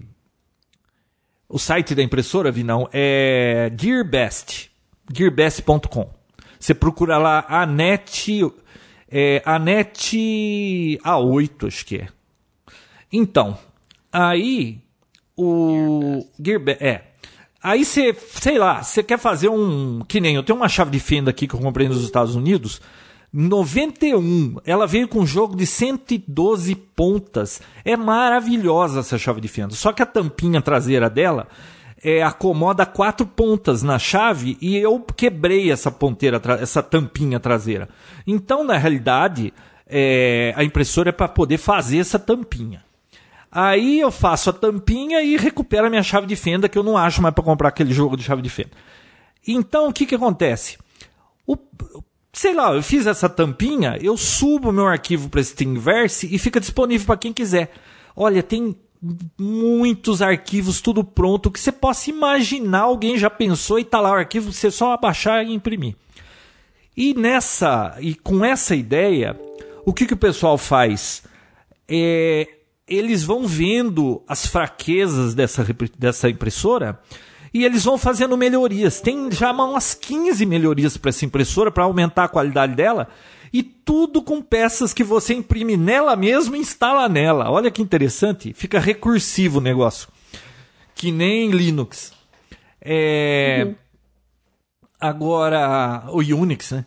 o 1.48 1.58
site 1.58 1.94
da 1.94 2.02
impressora, 2.02 2.52
Vinão, 2.52 2.88
é 2.92 3.72
GearBest. 3.80 4.70
GearBest.com. 5.10 6.12
Você 6.60 6.74
procura 6.74 7.16
lá 7.16 7.46
a 7.48 7.64
net, 7.64 8.44
é, 9.10 9.40
a 9.46 9.58
net 9.58 10.98
A8, 11.02 11.66
acho 11.66 11.86
que 11.86 11.96
é. 11.96 12.08
Então, 13.10 13.56
aí 14.12 14.82
o 15.34 16.26
GearBest, 16.38 16.84
é. 16.84 17.07
Aí 17.62 17.84
você, 17.84 18.16
sei 18.34 18.58
lá, 18.58 18.82
você 18.82 19.02
quer 19.02 19.18
fazer 19.18 19.48
um, 19.48 20.00
que 20.06 20.20
nem 20.20 20.36
eu 20.36 20.42
tenho 20.42 20.58
uma 20.58 20.68
chave 20.68 20.90
de 20.90 21.00
fenda 21.00 21.30
aqui 21.30 21.48
que 21.48 21.54
eu 21.54 21.60
comprei 21.60 21.88
nos 21.88 22.04
Estados 22.04 22.36
Unidos, 22.36 22.80
91. 23.32 24.56
Ela 24.64 24.86
veio 24.86 25.08
com 25.08 25.20
um 25.20 25.26
jogo 25.26 25.56
de 25.56 25.66
112 25.66 26.74
pontas. 26.74 27.60
É 27.84 27.96
maravilhosa 27.96 29.00
essa 29.00 29.18
chave 29.18 29.40
de 29.40 29.48
fenda. 29.48 29.74
Só 29.74 29.92
que 29.92 30.02
a 30.02 30.06
tampinha 30.06 30.62
traseira 30.62 31.10
dela 31.10 31.48
é, 32.02 32.22
acomoda 32.22 32.86
quatro 32.86 33.26
pontas 33.26 33.82
na 33.82 33.98
chave 33.98 34.56
e 34.60 34.76
eu 34.76 35.00
quebrei 35.00 35.70
essa 35.70 35.90
ponteira, 35.90 36.40
essa 36.60 36.82
tampinha 36.82 37.40
traseira. 37.40 37.88
Então, 38.26 38.64
na 38.64 38.76
realidade, 38.76 39.52
é, 39.86 40.52
a 40.56 40.64
impressora 40.64 41.10
é 41.10 41.12
para 41.12 41.28
poder 41.28 41.58
fazer 41.58 41.98
essa 41.98 42.18
tampinha. 42.18 42.87
Aí 43.50 44.00
eu 44.00 44.10
faço 44.10 44.50
a 44.50 44.52
tampinha 44.52 45.22
e 45.22 45.36
recupero 45.36 45.86
a 45.86 45.90
minha 45.90 46.02
chave 46.02 46.26
de 46.26 46.36
fenda, 46.36 46.68
que 46.68 46.78
eu 46.78 46.82
não 46.82 46.96
acho 46.96 47.22
mais 47.22 47.34
para 47.34 47.44
comprar 47.44 47.68
aquele 47.68 47.92
jogo 47.92 48.16
de 48.16 48.22
chave 48.22 48.42
de 48.42 48.50
fenda. 48.50 48.70
Então, 49.46 49.88
o 49.88 49.92
que, 49.92 50.04
que 50.04 50.14
acontece? 50.14 50.76
O, 51.46 51.56
sei 52.32 52.54
lá, 52.54 52.74
eu 52.74 52.82
fiz 52.82 53.06
essa 53.06 53.28
tampinha, 53.28 53.98
eu 54.00 54.16
subo 54.16 54.70
meu 54.70 54.86
arquivo 54.86 55.28
para 55.28 55.42
Steamverse 55.42 56.28
e 56.32 56.38
fica 56.38 56.60
disponível 56.60 57.06
para 57.06 57.16
quem 57.16 57.32
quiser. 57.32 57.72
Olha, 58.14 58.42
tem 58.42 58.76
muitos 59.38 60.20
arquivos, 60.20 60.80
tudo 60.80 61.02
pronto, 61.02 61.50
que 61.50 61.60
você 61.60 61.72
possa 61.72 62.10
imaginar, 62.10 62.80
alguém 62.80 63.16
já 63.16 63.30
pensou 63.30 63.78
e 63.78 63.84
tá 63.84 64.00
lá 64.00 64.10
o 64.10 64.14
arquivo, 64.14 64.52
você 64.52 64.70
só 64.70 64.92
abaixar 64.92 65.44
e 65.44 65.54
imprimir. 65.54 65.94
E 66.96 67.14
nessa, 67.14 67.96
e 68.00 68.14
com 68.14 68.44
essa 68.44 68.74
ideia, 68.74 69.38
o 69.86 69.92
que, 69.92 70.04
que 70.04 70.14
o 70.14 70.18
pessoal 70.18 70.58
faz? 70.58 71.22
É, 71.88 72.57
eles 72.88 73.22
vão 73.22 73.46
vendo 73.46 74.22
as 74.26 74.46
fraquezas 74.46 75.34
dessa, 75.34 75.66
dessa 75.98 76.28
impressora 76.28 76.98
e 77.52 77.64
eles 77.64 77.84
vão 77.84 77.98
fazendo 77.98 78.36
melhorias. 78.36 79.00
Tem 79.00 79.30
já 79.30 79.52
umas 79.52 79.94
15 79.94 80.44
melhorias 80.46 80.96
para 80.96 81.10
essa 81.10 81.24
impressora 81.24 81.70
para 81.70 81.84
aumentar 81.84 82.24
a 82.24 82.28
qualidade 82.28 82.74
dela 82.74 83.08
e 83.52 83.62
tudo 83.62 84.22
com 84.22 84.42
peças 84.42 84.92
que 84.92 85.04
você 85.04 85.34
imprime 85.34 85.76
nela 85.76 86.16
mesma 86.16 86.56
e 86.56 86.60
instala 86.60 87.08
nela. 87.08 87.50
Olha 87.50 87.70
que 87.70 87.82
interessante, 87.82 88.52
fica 88.52 88.78
recursivo 88.78 89.58
o 89.58 89.62
negócio. 89.62 90.08
Que 90.94 91.12
nem 91.12 91.50
Linux. 91.50 92.12
É... 92.80 93.64
Uhum. 93.66 93.74
Agora, 95.00 96.04
o 96.08 96.18
Unix, 96.18 96.72
né? 96.72 96.84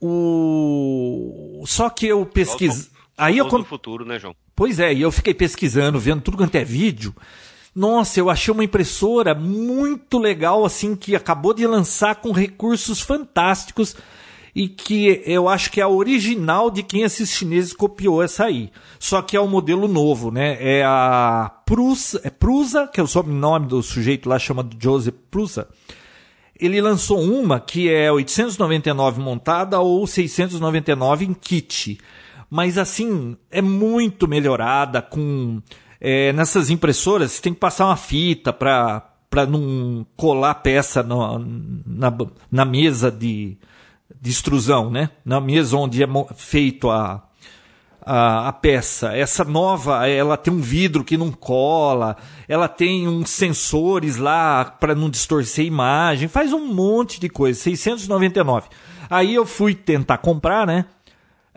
O... 0.00 1.62
Só 1.64 1.88
que 1.88 2.06
eu 2.06 2.26
pesquisei. 2.26 2.90
Aí 3.16 3.38
eu. 3.38 3.48
futuro, 3.64 4.04
né, 4.04 4.18
João? 4.18 4.34
Pois 4.56 4.80
é, 4.80 4.94
e 4.94 5.02
eu 5.02 5.12
fiquei 5.12 5.34
pesquisando, 5.34 6.00
vendo 6.00 6.22
tudo 6.22 6.38
quanto 6.38 6.54
é 6.54 6.64
vídeo. 6.64 7.14
Nossa, 7.74 8.18
eu 8.18 8.30
achei 8.30 8.52
uma 8.52 8.64
impressora 8.64 9.34
muito 9.34 10.18
legal, 10.18 10.64
assim, 10.64 10.96
que 10.96 11.14
acabou 11.14 11.52
de 11.52 11.66
lançar 11.66 12.14
com 12.16 12.32
recursos 12.32 13.02
fantásticos 13.02 13.94
e 14.54 14.66
que 14.66 15.22
eu 15.26 15.46
acho 15.46 15.70
que 15.70 15.78
é 15.78 15.84
a 15.84 15.88
original 15.88 16.70
de 16.70 16.82
quem 16.82 17.02
esses 17.02 17.30
chineses 17.30 17.74
copiou 17.74 18.22
essa 18.22 18.46
aí. 18.46 18.70
Só 18.98 19.20
que 19.20 19.36
é 19.36 19.40
o 19.40 19.46
modelo 19.46 19.86
novo, 19.86 20.30
né? 20.30 20.56
É 20.58 20.82
a 20.82 21.52
Prusa, 21.66 22.22
é 22.24 22.30
Prusa, 22.30 22.88
que 22.88 22.98
é 22.98 23.02
o 23.02 23.06
sobrenome 23.06 23.66
do 23.66 23.82
sujeito 23.82 24.26
lá, 24.26 24.38
chama 24.38 24.66
Joseph 24.80 25.16
Prusa. 25.30 25.68
Ele 26.58 26.80
lançou 26.80 27.20
uma 27.20 27.60
que 27.60 27.90
é 27.90 28.10
899 28.10 29.20
montada 29.20 29.78
ou 29.78 30.06
699 30.06 31.26
em 31.26 31.34
kit. 31.34 31.98
Mas 32.50 32.78
assim, 32.78 33.36
é 33.50 33.60
muito 33.60 34.28
melhorada 34.28 35.02
com 35.02 35.60
é, 36.00 36.32
nessas 36.32 36.70
impressoras 36.70 37.32
você 37.32 37.42
tem 37.42 37.54
que 37.54 37.60
passar 37.60 37.86
uma 37.86 37.96
fita 37.96 38.52
para 38.52 39.46
não 39.48 40.06
colar 40.16 40.54
peça 40.56 41.02
no, 41.02 41.38
na, 41.86 42.12
na 42.50 42.64
mesa 42.64 43.10
de, 43.10 43.56
de 44.20 44.30
extrusão, 44.30 44.90
né? 44.90 45.10
Na 45.24 45.40
mesa 45.40 45.76
onde 45.76 46.02
é 46.02 46.06
feito 46.36 46.90
a, 46.90 47.22
a, 48.00 48.48
a, 48.48 48.52
peça. 48.52 49.16
Essa 49.16 49.44
nova, 49.44 50.06
ela 50.06 50.36
tem 50.36 50.52
um 50.52 50.60
vidro 50.60 51.02
que 51.02 51.16
não 51.16 51.32
cola, 51.32 52.16
ela 52.46 52.68
tem 52.68 53.08
uns 53.08 53.30
sensores 53.30 54.16
lá 54.16 54.64
para 54.64 54.94
não 54.94 55.10
distorcer 55.10 55.64
a 55.64 55.68
imagem, 55.68 56.28
faz 56.28 56.52
um 56.52 56.66
monte 56.72 57.18
de 57.18 57.28
coisa. 57.28 57.58
699. 57.58 58.68
Aí 59.08 59.34
eu 59.34 59.46
fui 59.46 59.74
tentar 59.74 60.18
comprar, 60.18 60.66
né? 60.66 60.84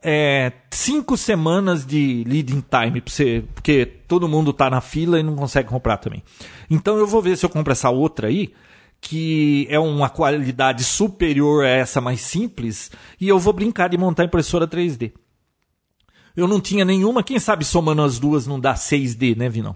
É, 0.01 0.51
cinco 0.71 1.17
semanas 1.17 1.85
de 1.85 2.23
leading 2.25 2.61
time, 2.61 3.01
você, 3.05 3.43
porque 3.53 3.85
todo 3.85 4.27
mundo 4.27 4.53
tá 4.53 4.69
na 4.69 4.81
fila 4.81 5.19
e 5.19 5.23
não 5.23 5.35
consegue 5.35 5.69
comprar 5.69 5.97
também. 5.97 6.23
Então 6.69 6.97
eu 6.97 7.07
vou 7.07 7.21
ver 7.21 7.37
se 7.37 7.45
eu 7.45 7.49
compro 7.49 7.71
essa 7.71 7.89
outra 7.89 8.27
aí, 8.27 8.53
que 9.01 9.67
é 9.69 9.79
uma 9.79 10.09
qualidade 10.09 10.83
superior 10.83 11.65
a 11.65 11.69
essa 11.69 11.99
mais 12.01 12.21
simples, 12.21 12.91
e 13.19 13.27
eu 13.27 13.39
vou 13.39 13.53
brincar 13.53 13.89
de 13.89 13.97
montar 13.97 14.23
impressora 14.23 14.67
3D. 14.67 15.11
Eu 16.35 16.47
não 16.47 16.61
tinha 16.61 16.85
nenhuma, 16.85 17.23
quem 17.23 17.39
sabe 17.39 17.65
somando 17.65 18.01
as 18.01 18.19
duas 18.19 18.47
não 18.47 18.59
dá 18.59 18.73
6D, 18.73 19.35
né, 19.35 19.49
Vinão? 19.49 19.75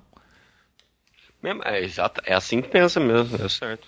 É, 1.66 1.84
exato, 1.84 2.22
é 2.26 2.34
assim 2.34 2.62
que 2.62 2.70
pensa 2.70 3.02
mesmo, 3.02 3.44
é 3.44 3.50
certo. 3.50 3.86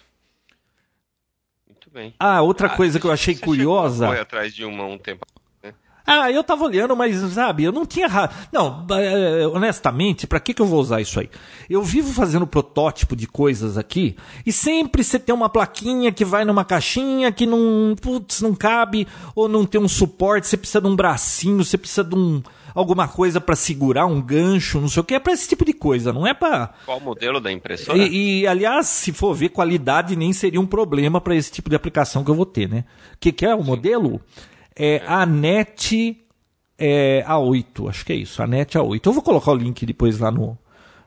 Muito 1.66 1.90
bem. 1.90 2.14
Ah, 2.20 2.42
outra 2.42 2.68
ah, 2.68 2.76
coisa 2.76 3.00
que 3.00 3.08
eu 3.08 3.12
achei 3.12 3.36
curiosa. 3.36 4.08
Foi 4.08 4.20
atrás 4.20 4.54
de 4.54 4.66
uma 4.66 4.84
um 4.84 4.98
tempo 4.98 5.26
ah, 6.06 6.32
eu 6.32 6.44
tava 6.44 6.64
olhando, 6.64 6.96
mas 6.96 7.16
sabe, 7.34 7.64
eu 7.64 7.72
não 7.72 7.86
tinha. 7.86 8.08
Ra... 8.08 8.30
Não, 8.52 8.86
é, 8.92 9.48
honestamente, 9.48 10.28
para 10.28 10.40
que, 10.40 10.54
que 10.54 10.62
eu 10.62 10.66
vou 10.66 10.80
usar 10.80 11.02
isso 11.02 11.20
aí? 11.20 11.30
Eu 11.70 11.82
vivo 11.82 12.14
fazendo 12.14 12.46
protótipo 12.46 13.16
de 13.16 13.28
coisas 13.28 13.78
aqui 13.78 14.16
e 14.46 14.52
sempre 14.52 15.04
você 15.04 15.18
tem 15.18 15.34
uma 15.34 15.50
plaquinha 15.50 16.12
que 16.12 16.24
vai 16.24 16.46
numa 16.46 16.64
caixinha 16.64 17.32
que 17.32 17.46
não, 17.46 17.96
putz, 18.00 18.42
não 18.42 18.54
cabe 18.54 19.08
ou 19.34 19.48
não 19.48 19.66
tem 19.66 19.82
um 19.82 19.88
suporte, 19.88 20.48
você 20.48 20.58
precisa 20.58 20.82
de 20.82 20.88
um 20.88 20.96
bracinho, 20.96 21.64
você 21.64 21.78
precisa 21.78 22.04
de 22.04 22.16
um 22.16 22.42
alguma 22.76 23.08
coisa 23.08 23.40
para 23.40 23.56
segurar, 23.56 24.06
um 24.06 24.22
gancho, 24.22 24.82
não 24.82 24.90
sei 24.90 25.00
o 25.00 25.04
que, 25.04 25.16
é 25.16 25.20
para 25.20 25.32
esse 25.32 25.48
tipo 25.48 25.64
de 25.64 25.72
coisa, 25.72 26.12
não 26.12 26.28
é 26.28 26.34
para 26.34 26.74
Qual 26.86 26.98
o 26.98 27.02
modelo 27.02 27.40
da 27.40 27.50
impressora? 27.50 27.98
E, 27.98 28.42
e, 28.42 28.48
aliás, 28.48 28.88
se 28.88 29.14
for 29.14 29.34
ver 29.34 29.50
qualidade, 29.50 30.16
nem 30.18 30.34
seria 30.34 30.60
um 30.60 30.66
problema 30.66 31.22
para 31.22 31.36
esse 31.36 31.50
tipo 31.50 31.70
de 31.70 31.76
aplicação 31.76 32.24
que 32.24 32.30
eu 32.30 32.36
vou 32.36 32.46
ter, 32.46 32.68
né? 32.68 32.84
O 33.14 33.18
que, 33.18 33.32
que 33.32 33.46
é 33.46 33.56
o 33.56 33.60
Sim. 33.60 33.64
modelo? 33.64 34.22
É 34.76 35.02
a 35.06 35.26
NET 35.26 36.18
é, 36.78 37.24
A8, 37.28 37.90
acho 37.90 38.06
que 38.06 38.14
é 38.14 38.16
isso, 38.16 38.42
a 38.42 38.48
NET 38.48 38.78
A8. 38.78 39.06
Eu 39.06 39.14
vou 39.14 39.24
colocar 39.24 39.52
o 39.52 39.56
link 39.56 39.86
depois 39.86 40.20
lá 40.20 40.30
no, 40.32 40.58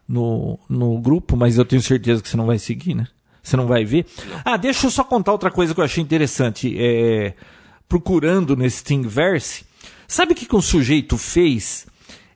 no, 0.09 0.59
no 0.69 0.99
grupo, 1.01 1.36
mas 1.36 1.59
eu 1.59 1.65
tenho 1.65 1.82
certeza 1.82 2.23
que 2.23 2.28
você 2.28 2.36
não 2.36 2.47
vai 2.47 2.59
seguir, 2.59 2.95
né? 2.95 3.07
Você 3.43 3.57
não 3.57 3.66
vai 3.66 3.85
ver. 3.85 4.07
Ah, 4.45 4.57
deixa 4.57 4.86
eu 4.86 4.90
só 4.90 5.05
contar 5.05 5.32
outra 5.32 5.51
coisa 5.51 5.74
que 5.74 5.81
eu 5.81 5.85
achei 5.85 6.03
interessante. 6.03 6.74
É, 6.78 7.35
procurando 7.89 8.55
nesse 8.55 8.85
Thingiverse, 8.85 9.65
sabe 10.07 10.32
o 10.32 10.35
que, 10.35 10.47
que 10.47 10.57
um 10.57 10.61
sujeito 10.61 11.16
fez? 11.16 11.86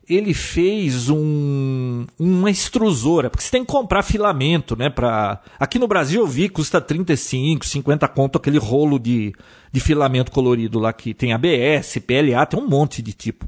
Ele 0.09 0.33
fez 0.33 1.09
um, 1.09 2.05
uma 2.19 2.49
extrusora, 2.49 3.29
porque 3.29 3.43
você 3.43 3.51
tem 3.51 3.63
que 3.63 3.71
comprar 3.71 4.03
filamento, 4.03 4.75
né? 4.75 4.89
Pra... 4.89 5.41
Aqui 5.59 5.79
no 5.79 5.87
Brasil 5.87 6.21
eu 6.21 6.27
vi, 6.27 6.49
custa 6.49 6.81
35, 6.81 7.65
50 7.65 8.07
conto 8.09 8.37
aquele 8.37 8.57
rolo 8.57 8.99
de, 8.99 9.33
de 9.71 9.79
filamento 9.79 10.31
colorido 10.31 10.79
lá 10.79 10.91
que 10.91 11.13
tem 11.13 11.33
ABS, 11.33 11.97
PLA, 12.05 12.45
tem 12.45 12.59
um 12.59 12.67
monte 12.67 13.01
de 13.01 13.13
tipo. 13.13 13.47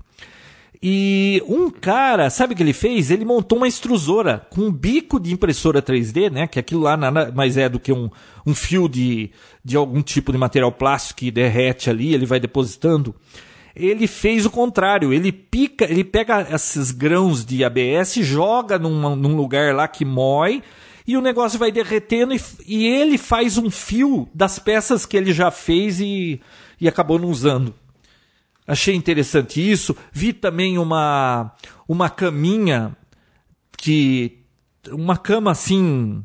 E 0.82 1.41
um 1.48 1.69
cara, 1.69 2.30
sabe 2.30 2.53
o 2.53 2.56
que 2.56 2.61
ele 2.61 2.73
fez? 2.73 3.10
Ele 3.10 3.26
montou 3.26 3.57
uma 3.57 3.68
extrusora 3.68 4.45
com 4.49 4.61
um 4.61 4.72
bico 4.72 5.19
de 5.19 5.34
impressora 5.34 5.82
3D, 5.82 6.32
né? 6.32 6.48
Que 6.48 6.60
aquilo 6.60 6.82
lá 6.82 6.95
nada 6.95 7.32
mais 7.34 7.57
é 7.57 7.68
do 7.68 7.80
que 7.80 7.91
um, 7.91 8.10
um 8.45 8.53
fio 8.53 8.88
de, 8.88 9.32
de 9.64 9.76
algum 9.76 10.02
tipo 10.02 10.32
de 10.32 10.38
material 10.38 10.72
plástico 10.72 11.19
que 11.19 11.32
derrete 11.32 11.90
ali, 11.90 12.14
ele 12.14 12.26
vai 12.26 12.40
depositando 12.40 13.15
ele 13.76 14.07
fez 14.07 14.45
o 14.45 14.49
contrário. 14.49 15.11
Ele 15.11 15.31
pica, 15.31 15.85
ele 15.85 16.03
pega 16.03 16.47
esses 16.53 16.91
grãos 16.91 17.45
de 17.45 17.64
ABS, 17.64 18.15
joga 18.22 18.80
num, 18.80 19.15
num 19.15 19.35
lugar 19.35 19.76
lá 19.76 19.88
que 19.88 20.06
mói 20.06 20.64
e 21.07 21.18
o 21.18 21.22
negócio 21.22 21.60
vai 21.60 21.72
derretendo 21.72 22.34
e, 22.34 22.41
e, 22.65 22.88
ele 22.88 23.18
faz 23.18 23.57
um 23.57 23.69
fio 23.69 24.27
das 24.34 24.57
peças 24.57 25.06
que 25.06 25.15
ele 25.15 25.31
já 25.34 25.52
fez 25.52 25.99
e, 25.99 26.41
e 26.80 26.88
acabou 26.88 27.19
não 27.19 27.30
usando. 27.30 27.76
Achei 28.68 28.95
interessante 28.95 29.60
isso. 29.60 29.95
Vi 30.11 30.34
também 30.34 30.77
uma 30.77 31.53
uma 31.88 32.10
caminha 32.10 32.95
que 33.77 34.39
uma 34.89 35.18
cama 35.18 35.52
assim, 35.52 36.23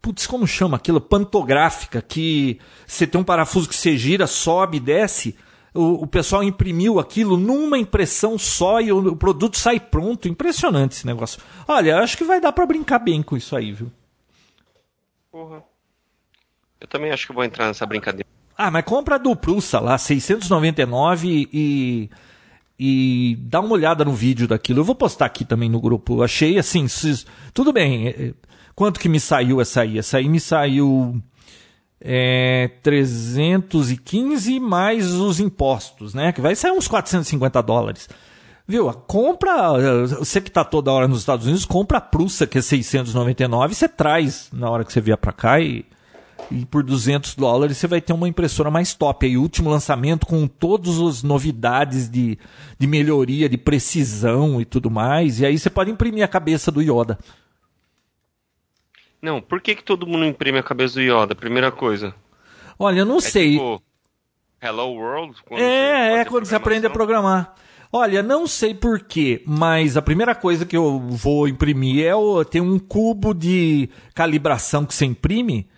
putz, 0.00 0.26
como 0.26 0.46
chama 0.46 0.76
aquilo? 0.76 1.00
Pantográfica, 1.00 2.00
que 2.00 2.60
você 2.86 3.06
tem 3.06 3.20
um 3.20 3.24
parafuso 3.24 3.68
que 3.68 3.74
você 3.74 3.96
gira, 3.96 4.26
sobe, 4.28 4.78
desce 4.78 5.34
o, 5.76 6.02
o 6.02 6.06
pessoal 6.06 6.42
imprimiu 6.42 6.98
aquilo 6.98 7.36
numa 7.36 7.78
impressão 7.78 8.38
só 8.38 8.80
e 8.80 8.90
o, 8.90 9.12
o, 9.12 9.16
produto 9.16 9.58
sai 9.58 9.78
pronto. 9.78 10.28
Impressionante 10.28 10.92
esse 10.92 11.06
negócio. 11.06 11.40
Olha, 11.68 11.98
acho 11.98 12.16
que 12.16 12.24
vai 12.24 12.40
dar 12.40 12.52
para 12.52 12.66
brincar 12.66 12.98
bem 12.98 13.22
com 13.22 13.36
isso 13.36 13.54
aí, 13.54 13.72
viu? 13.72 13.90
Porra. 15.30 15.62
Eu 16.80 16.88
também 16.88 17.10
acho 17.10 17.26
que 17.26 17.32
vou 17.32 17.44
entrar 17.44 17.66
nessa 17.66 17.86
brincadeira. 17.86 18.26
Ah, 18.56 18.70
mas 18.70 18.84
compra 18.84 19.18
do 19.18 19.36
Prusa 19.36 19.80
lá, 19.80 19.98
699 19.98 21.48
e 21.52 22.10
e 22.78 23.36
dá 23.40 23.60
uma 23.60 23.72
olhada 23.72 24.04
no 24.04 24.12
vídeo 24.12 24.46
daquilo. 24.46 24.80
Eu 24.80 24.84
vou 24.84 24.94
postar 24.94 25.26
aqui 25.26 25.44
também 25.44 25.68
no 25.68 25.80
grupo. 25.80 26.18
Eu 26.18 26.22
achei 26.22 26.58
assim, 26.58 26.86
tudo 27.54 27.72
bem. 27.72 28.08
É, 28.08 28.10
é, 28.10 28.34
quanto 28.74 29.00
que 29.00 29.08
me 29.08 29.18
saiu 29.18 29.60
essa 29.60 29.80
aí? 29.80 29.98
Essa 29.98 30.18
aí 30.18 30.28
me 30.28 30.38
saiu 30.38 31.20
é, 32.00 32.70
315 32.82 34.60
mais 34.60 35.12
os 35.12 35.40
impostos, 35.40 36.14
né? 36.14 36.32
Que 36.32 36.40
vai 36.40 36.54
sair 36.54 36.72
uns 36.72 36.88
450 36.88 37.62
dólares. 37.62 38.08
Viu? 38.68 38.92
Compra, 38.92 40.06
você 40.06 40.40
que 40.40 40.48
está 40.48 40.64
toda 40.64 40.90
hora 40.90 41.06
nos 41.06 41.20
Estados 41.20 41.46
Unidos, 41.46 41.64
compra 41.64 41.98
a 41.98 42.00
Prussa, 42.00 42.46
que 42.46 42.58
é 42.58 42.62
699, 42.62 43.74
você 43.74 43.88
traz 43.88 44.48
na 44.52 44.68
hora 44.68 44.84
que 44.84 44.92
você 44.92 45.00
vier 45.00 45.16
para 45.16 45.32
cá 45.32 45.60
e, 45.60 45.84
e 46.50 46.66
por 46.66 46.82
200 46.82 47.36
dólares 47.36 47.78
você 47.78 47.86
vai 47.86 48.00
ter 48.00 48.12
uma 48.12 48.28
impressora 48.28 48.68
mais 48.68 48.92
top. 48.92 49.24
Aí, 49.24 49.36
último 49.36 49.70
lançamento 49.70 50.26
com 50.26 50.48
todas 50.48 50.98
as 50.98 51.22
novidades 51.22 52.10
de, 52.10 52.36
de 52.76 52.86
melhoria, 52.88 53.48
de 53.48 53.56
precisão 53.56 54.60
e 54.60 54.64
tudo 54.64 54.90
mais. 54.90 55.38
E 55.38 55.46
aí 55.46 55.56
você 55.56 55.70
pode 55.70 55.92
imprimir 55.92 56.24
a 56.24 56.28
cabeça 56.28 56.72
do 56.72 56.82
Yoda. 56.82 57.18
Não, 59.20 59.40
por 59.40 59.60
que, 59.60 59.74
que 59.74 59.82
todo 59.82 60.06
mundo 60.06 60.24
imprime 60.24 60.58
a 60.58 60.62
cabeça 60.62 60.94
do 60.94 61.00
Yoda? 61.00 61.34
Primeira 61.34 61.70
coisa. 61.72 62.14
Olha, 62.78 63.00
eu 63.00 63.06
não 63.06 63.18
é 63.18 63.20
sei. 63.20 63.52
Tipo, 63.52 63.82
Hello 64.62 64.92
World? 64.92 65.36
é, 65.52 66.20
é 66.20 66.24
quando 66.24 66.44
você 66.44 66.54
aprende 66.54 66.86
a 66.86 66.90
programar. 66.90 67.54
Olha, 67.92 68.22
não 68.22 68.46
sei 68.46 68.74
porquê, 68.74 69.42
mas 69.46 69.96
a 69.96 70.02
primeira 70.02 70.34
coisa 70.34 70.66
que 70.66 70.76
eu 70.76 70.98
vou 70.98 71.48
imprimir 71.48 72.04
é 72.04 72.14
o, 72.14 72.44
tem 72.44 72.60
um 72.60 72.78
cubo 72.78 73.32
de 73.32 73.88
calibração 74.14 74.84
que 74.84 74.92
você 74.94 75.06
imprime 75.06 75.68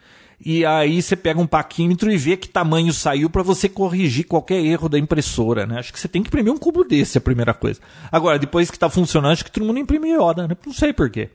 e 0.44 0.64
aí 0.64 1.02
você 1.02 1.16
pega 1.16 1.40
um 1.40 1.46
paquímetro 1.46 2.10
e 2.10 2.16
vê 2.16 2.36
que 2.36 2.48
tamanho 2.48 2.92
saiu 2.92 3.28
para 3.28 3.42
você 3.42 3.68
corrigir 3.68 4.24
qualquer 4.24 4.64
erro 4.64 4.88
da 4.88 4.98
impressora, 4.98 5.66
né? 5.66 5.78
Acho 5.78 5.92
que 5.92 5.98
você 5.98 6.06
tem 6.06 6.22
que 6.22 6.28
imprimir 6.28 6.52
um 6.52 6.56
cubo 6.56 6.84
desse, 6.84 7.18
a 7.18 7.20
primeira 7.20 7.52
coisa. 7.52 7.80
Agora, 8.10 8.38
depois 8.38 8.70
que 8.70 8.76
está 8.76 8.88
funcionando, 8.88 9.32
acho 9.32 9.44
que 9.44 9.50
todo 9.50 9.66
mundo 9.66 9.80
imprime 9.80 10.12
Yoda, 10.12 10.46
né? 10.46 10.56
Não 10.64 10.72
sei 10.72 10.92
porquê. 10.92 11.30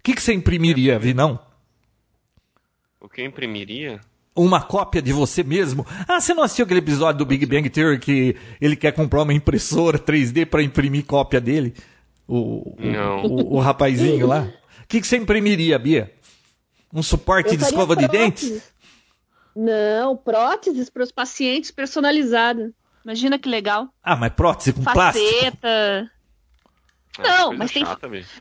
O 0.00 0.02
que, 0.02 0.14
que 0.14 0.22
você 0.22 0.32
imprimiria, 0.32 0.98
Vinão? 0.98 1.38
O 2.98 3.06
que 3.06 3.20
eu 3.20 3.26
imprimiria? 3.26 4.00
uma 4.34 4.62
cópia 4.62 5.02
de 5.02 5.12
você 5.12 5.42
mesmo. 5.42 5.86
Ah, 6.08 6.18
você 6.18 6.32
não 6.32 6.42
assistiu 6.42 6.64
aquele 6.64 6.80
episódio 6.80 7.18
do 7.18 7.26
Big 7.26 7.44
Bang 7.44 7.68
Theory 7.68 7.98
que 7.98 8.34
ele 8.58 8.74
quer 8.74 8.92
comprar 8.92 9.22
uma 9.22 9.34
impressora 9.34 9.98
3D 9.98 10.46
para 10.46 10.62
imprimir 10.62 11.04
cópia 11.04 11.40
dele? 11.40 11.74
O, 12.26 12.74
não. 12.78 13.24
O, 13.26 13.26
o, 13.26 13.56
o 13.56 13.60
rapazinho 13.60 14.26
lá. 14.26 14.48
O 14.82 14.86
que, 14.88 15.00
que 15.00 15.06
você 15.06 15.18
imprimiria, 15.18 15.78
Bia? 15.78 16.10
Um 16.90 17.02
suporte 17.02 17.54
de 17.54 17.64
escova 17.64 17.94
prótese. 17.94 18.08
de 18.08 18.18
dentes? 18.18 18.72
Não, 19.54 20.16
próteses 20.16 20.88
para 20.88 21.02
os 21.02 21.12
pacientes 21.12 21.70
personalizadas. 21.70 22.72
Imagina 23.04 23.38
que 23.38 23.48
legal. 23.48 23.88
Ah, 24.02 24.16
mas 24.16 24.32
prótese 24.32 24.72
com 24.72 24.82
Faceta. 24.82 24.94
plástico? 24.94 25.66
É, 25.66 26.08
não, 27.18 27.56
mas 27.56 27.72
tem. 27.72 27.84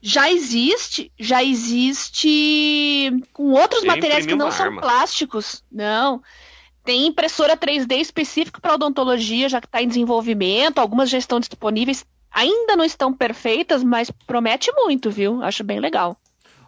Já 0.01 0.31
existe, 0.31 1.11
já 1.19 1.43
existe 1.43 3.11
com 3.33 3.51
outros 3.51 3.83
materiais 3.83 4.25
que 4.25 4.35
não 4.35 4.51
são 4.51 4.67
arma. 4.67 4.81
plásticos. 4.81 5.63
Não. 5.71 6.21
Tem 6.83 7.07
impressora 7.07 7.57
3D 7.57 7.99
específica 7.99 8.59
para 8.61 8.75
odontologia, 8.75 9.49
já 9.49 9.59
que 9.59 9.67
está 9.67 9.81
em 9.81 9.87
desenvolvimento. 9.87 10.79
Algumas 10.79 11.09
já 11.09 11.17
estão 11.17 11.39
disponíveis. 11.39 12.05
Ainda 12.31 12.75
não 12.75 12.85
estão 12.85 13.11
perfeitas, 13.11 13.83
mas 13.83 14.11
promete 14.27 14.71
muito, 14.73 15.09
viu? 15.09 15.43
Acho 15.43 15.63
bem 15.63 15.79
legal. 15.79 16.15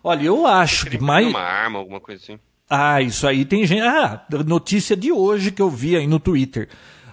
Olha, 0.04 0.24
eu 0.24 0.48
acho 0.48 0.88
que 0.90 0.98
mais. 0.98 1.28
Uma 1.28 1.40
arma, 1.40 1.80
alguma 1.80 2.00
coisa 2.00 2.22
assim. 2.22 2.40
Ah, 2.70 3.02
isso 3.02 3.28
aí 3.28 3.46
tem 3.46 3.66
gente. 3.66 3.82
Ah, 3.82 4.26
notícia 4.46 4.96
de 4.96 5.12
hoje 5.12 5.52
que 5.52 5.62
eu 5.62 5.70
vi 5.70 5.96
aí 5.96 6.08
no 6.08 6.20
Twitter. 6.20 6.70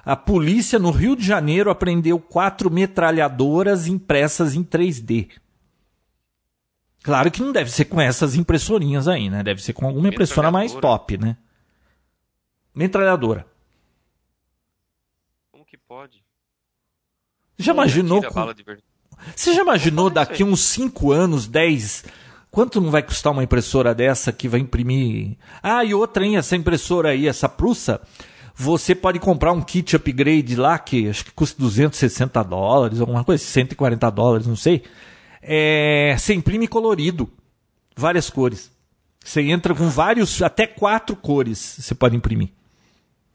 A 0.08 0.16
polícia 0.16 0.78
no 0.78 0.90
Rio 0.90 1.14
de 1.14 1.22
Janeiro 1.22 1.68
apreendeu 1.68 2.18
quatro 2.18 2.70
metralhadoras 2.70 3.86
impressas 3.86 4.54
em 4.54 4.64
3D. 4.64 5.28
Claro 7.02 7.30
que 7.30 7.42
não 7.42 7.52
deve 7.52 7.70
ser 7.70 7.84
com 7.84 8.00
essas 8.00 8.34
impressorinhas 8.34 9.06
aí, 9.06 9.28
né? 9.28 9.42
Deve 9.42 9.62
ser 9.62 9.74
com 9.74 9.86
alguma 9.86 10.08
impressora 10.08 10.50
mais 10.50 10.72
top, 10.72 11.18
né? 11.18 11.36
Metralhadora. 12.74 13.46
Como 15.52 15.66
que 15.66 15.76
pode? 15.76 16.24
Já 17.58 17.74
imaginou? 17.74 18.22
Com... 18.22 18.54
Você 19.36 19.52
já 19.52 19.60
imaginou 19.60 20.08
daqui 20.08 20.42
uns 20.42 20.60
5 20.60 21.12
anos, 21.12 21.46
10, 21.46 22.06
quanto 22.50 22.80
não 22.80 22.90
vai 22.90 23.02
custar 23.02 23.30
uma 23.30 23.44
impressora 23.44 23.94
dessa 23.94 24.32
que 24.32 24.48
vai 24.48 24.60
imprimir? 24.60 25.36
Ah, 25.62 25.84
e 25.84 25.92
outra, 25.92 26.24
hein? 26.24 26.38
Essa 26.38 26.56
impressora 26.56 27.10
aí, 27.10 27.28
essa 27.28 27.46
Prussa, 27.46 28.00
você 28.60 28.92
pode 28.92 29.20
comprar 29.20 29.52
um 29.52 29.62
kit 29.62 29.94
upgrade 29.94 30.56
lá, 30.56 30.76
que 30.80 31.08
acho 31.08 31.24
que 31.24 31.30
custa 31.30 31.62
260 31.62 32.42
dólares, 32.42 33.00
alguma 33.00 33.22
coisa, 33.22 33.44
140 33.44 34.10
dólares, 34.10 34.48
não 34.48 34.56
sei. 34.56 34.82
É, 35.40 36.16
você 36.18 36.34
imprime 36.34 36.66
colorido, 36.66 37.30
várias 37.94 38.28
cores. 38.28 38.68
Você 39.24 39.42
entra 39.42 39.76
com 39.76 39.88
vários, 39.88 40.42
até 40.42 40.66
quatro 40.66 41.14
cores 41.14 41.76
você 41.78 41.94
pode 41.94 42.16
imprimir. 42.16 42.48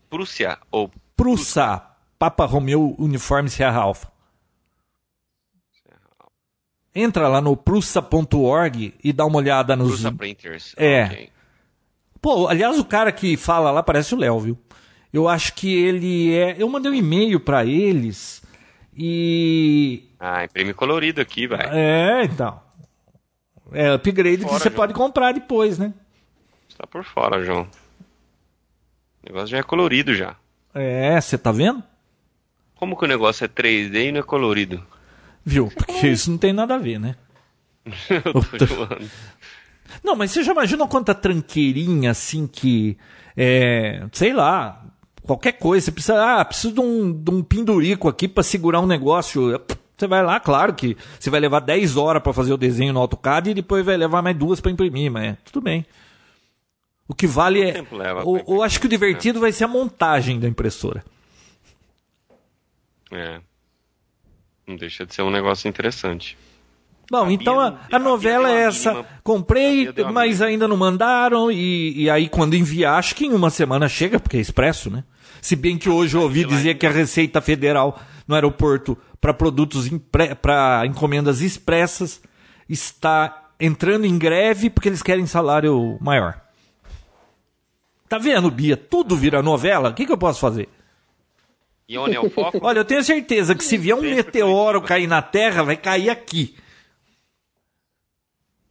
Prússia 0.10 0.60
ou 0.70 0.92
Prussa, 1.16 1.82
Papa 2.20 2.46
Romeo 2.46 2.94
Uniforme 3.00 3.50
Sierra 3.50 3.80
Alpha. 3.80 4.12
Entra 6.94 7.30
lá 7.30 7.40
no 7.40 7.56
prussa.org 7.56 8.94
e 9.02 9.14
dá 9.14 9.26
uma 9.26 9.38
olhada 9.38 9.74
nos. 9.76 9.88
Prussa 9.88 10.12
Printers. 10.12 10.76
É. 10.78 11.06
Okay. 11.06 11.30
Pô, 12.22 12.48
aliás, 12.48 12.78
o 12.78 12.86
cara 12.86 13.12
que 13.12 13.36
fala 13.36 13.72
lá 13.72 13.82
parece 13.82 14.14
o 14.14 14.18
Léo, 14.18 14.40
viu? 14.40 14.58
Eu 15.14 15.30
acho 15.30 15.54
que 15.54 15.72
ele 15.72 16.34
é. 16.36 16.56
Eu 16.58 16.68
mandei 16.68 16.92
um 16.92 16.96
e-mail 16.96 17.40
para 17.40 17.64
eles 17.64 18.42
e. 18.98 20.04
Ah, 20.20 20.44
imprime 20.44 20.74
colorido 20.74 21.22
aqui, 21.22 21.46
vai. 21.46 21.68
É, 21.72 22.24
então. 22.24 22.60
É 23.72 23.92
upgrade 23.92 24.38
fora, 24.42 24.48
que 24.48 24.60
você 24.60 24.70
João. 24.70 24.76
pode 24.76 24.94
comprar 24.94 25.32
depois, 25.34 25.78
né? 25.78 25.94
Está 26.68 26.88
por 26.88 27.04
fora, 27.04 27.44
João. 27.44 27.64
O 29.22 29.28
negócio 29.28 29.48
já 29.50 29.60
é 29.60 29.64
colorido 29.64 30.14
já. 30.16 30.36
É, 30.74 31.20
você 31.22 31.38
tá 31.38 31.52
vendo? 31.52 31.84
Como 32.76 32.98
que 32.98 33.06
o 33.06 33.08
negócio 33.08 33.46
é 33.46 33.48
3D 33.48 34.08
e 34.08 34.12
não 34.12 34.20
é 34.20 34.24
colorido? 34.24 34.84
Viu? 35.46 35.72
Porque 35.76 36.08
isso 36.08 36.32
não 36.32 36.38
tem 36.38 36.52
nada 36.52 36.76
a 36.76 36.80
ver, 36.80 37.00
né? 37.00 37.16
Eu 38.10 38.34
tô 38.58 38.66
zoando. 38.66 39.10
Não, 40.04 40.16
mas 40.16 40.32
você 40.32 40.44
já 40.44 40.52
imaginou 40.54 40.88
quanta 40.88 41.14
tranqueirinha 41.14 42.12
assim 42.12 42.48
que. 42.48 42.98
É, 43.38 44.06
sei 44.12 44.34
lá, 44.34 44.84
qualquer 45.26 45.54
coisa, 45.54 45.86
você 45.86 45.92
precisa, 45.92 46.40
ah, 46.40 46.46
preciso 46.46 46.74
de 46.74 46.80
um, 46.80 47.12
de 47.12 47.32
um 47.32 47.44
pendurico 47.44 48.08
aqui 48.08 48.28
para 48.28 48.44
segurar 48.44 48.80
um 48.80 48.88
negócio. 48.88 49.60
Você 49.98 50.08
vai 50.08 50.24
lá, 50.24 50.40
claro 50.40 50.74
que 50.74 50.98
você 51.20 51.30
vai 51.30 51.40
levar 51.40 51.60
10 51.60 51.98
horas 51.98 52.22
para 52.22 52.34
fazer 52.34 52.54
o 52.54 52.58
desenho 52.58 52.94
no 52.94 53.00
AutoCAD 53.00 53.52
e 53.52 53.54
depois 53.54 53.86
vai 53.86 53.96
levar 53.96 54.22
mais 54.22 54.36
duas 54.36 54.60
para 54.60 54.72
imprimir, 54.72 55.12
mas 55.12 55.24
é, 55.24 55.38
tudo 55.46 55.62
bem. 55.62 55.86
O 57.08 57.14
que 57.14 57.28
vale 57.28 57.62
é. 57.62 57.84
Eu 58.48 58.64
acho 58.64 58.80
que 58.80 58.86
o 58.86 58.90
divertido 58.90 59.40
vai 59.40 59.52
ser 59.52 59.66
a 59.66 59.68
montagem 59.68 60.40
da 60.40 60.48
impressora. 60.48 61.04
É. 63.12 63.40
Não 64.66 64.76
deixa 64.76 65.06
de 65.06 65.14
ser 65.14 65.22
um 65.22 65.30
negócio 65.30 65.68
interessante. 65.68 66.38
Bom, 67.12 67.30
então 67.30 67.60
a, 67.60 67.80
a 67.92 68.00
novela 68.00 68.50
é 68.50 68.64
essa. 68.64 69.06
Comprei, 69.24 69.94
mas 70.12 70.42
ainda 70.42 70.68
não 70.68 70.78
mandaram. 70.78 71.52
E, 71.52 72.04
e 72.04 72.10
aí, 72.10 72.30
quando 72.30 72.56
enviar, 72.56 72.98
acho 72.98 73.16
que 73.16 73.26
em 73.26 73.34
uma 73.34 73.50
semana 73.50 73.90
chega, 73.90 74.20
porque 74.20 74.38
é 74.38 74.40
expresso, 74.40 74.90
né? 74.90 75.04
Se 75.44 75.58
bem 75.58 75.78
que 75.78 75.90
hoje 75.90 76.16
eu 76.16 76.22
ouvi 76.22 76.46
dizer 76.46 76.76
que 76.76 76.88
a 76.88 76.90
Receita 76.90 77.42
Federal 77.42 78.00
no 78.26 78.34
aeroporto 78.34 78.98
para 79.20 79.34
produtos 79.34 79.90
para 80.42 80.86
encomendas 80.86 81.42
expressas 81.42 82.22
está 82.70 83.50
entrando 83.60 84.06
em 84.06 84.18
greve 84.18 84.70
porque 84.70 84.88
eles 84.88 85.04
querem 85.04 85.26
salário 85.26 85.98
maior. 86.00 86.40
Tá 88.08 88.18
vendo, 88.18 88.50
Bia? 88.50 88.78
Tudo 88.78 89.18
vira 89.18 89.44
novela. 89.44 89.90
O 89.90 89.94
que, 89.94 90.06
que 90.06 90.14
eu 90.14 90.18
posso 90.18 90.40
fazer? 90.40 90.70
É 91.90 92.20
o 92.22 92.30
foco? 92.30 92.60
Olha, 92.64 92.80
eu 92.80 92.86
tenho 92.86 93.04
certeza 93.04 93.54
que 93.54 93.66
se 93.66 93.78
vier 93.78 93.98
um 93.98 94.02
meteoro 94.02 94.82
cair 94.82 95.08
na 95.08 95.22
Terra, 95.22 95.62
vai 95.62 95.76
cair 95.76 96.10
aqui. 96.10 96.56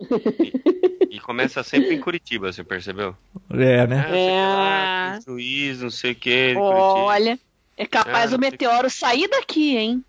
E, 1.13 1.21
começa 1.21 1.63
sempre 1.63 1.95
em 1.95 2.01
Curitiba, 2.01 2.51
você 2.51 2.65
percebeu? 2.65 3.15
É, 3.51 3.87
né? 3.87 4.07
Ah, 4.09 5.19
é. 5.19 5.21
Juiz, 5.21 5.83
não 5.83 5.91
sei 5.91 6.13
o 6.13 6.15
que. 6.15 6.55
Olha, 6.57 7.39
é 7.77 7.85
capaz 7.85 8.33
ah, 8.33 8.37
o 8.37 8.41
meteoro 8.41 8.89
que... 8.89 8.95
sair 8.95 9.29
daqui, 9.29 9.77
hein? 9.77 10.03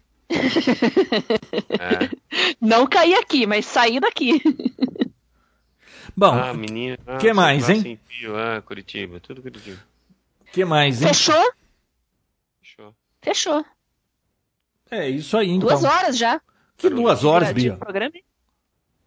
É. 1.77 2.09
Não 2.61 2.87
cair 2.87 3.15
aqui, 3.15 3.45
mas 3.45 3.65
sair 3.65 3.99
daqui. 3.99 4.41
Bom, 6.15 6.31
ah, 6.31 6.53
menina, 6.53 6.97
ah, 7.05 7.17
que 7.17 7.33
mais, 7.33 7.69
hein? 7.69 7.99
Fio, 8.07 8.37
ah, 8.37 8.61
Curitiba, 8.61 9.19
tudo 9.19 9.41
Curitiba. 9.41 9.79
que 10.53 10.63
mais, 10.63 11.01
hein? 11.01 11.09
Fechou? 11.09 11.53
Fechou. 12.61 12.95
Fechou. 13.21 13.65
É 14.89 15.09
isso 15.09 15.35
aí, 15.35 15.49
então. 15.49 15.67
Duas 15.67 15.83
horas 15.83 16.17
já. 16.17 16.39
Que 16.77 16.89
duas 16.89 17.25
horas, 17.25 17.51
Bia? 17.51 17.75
Programa? 17.75 18.13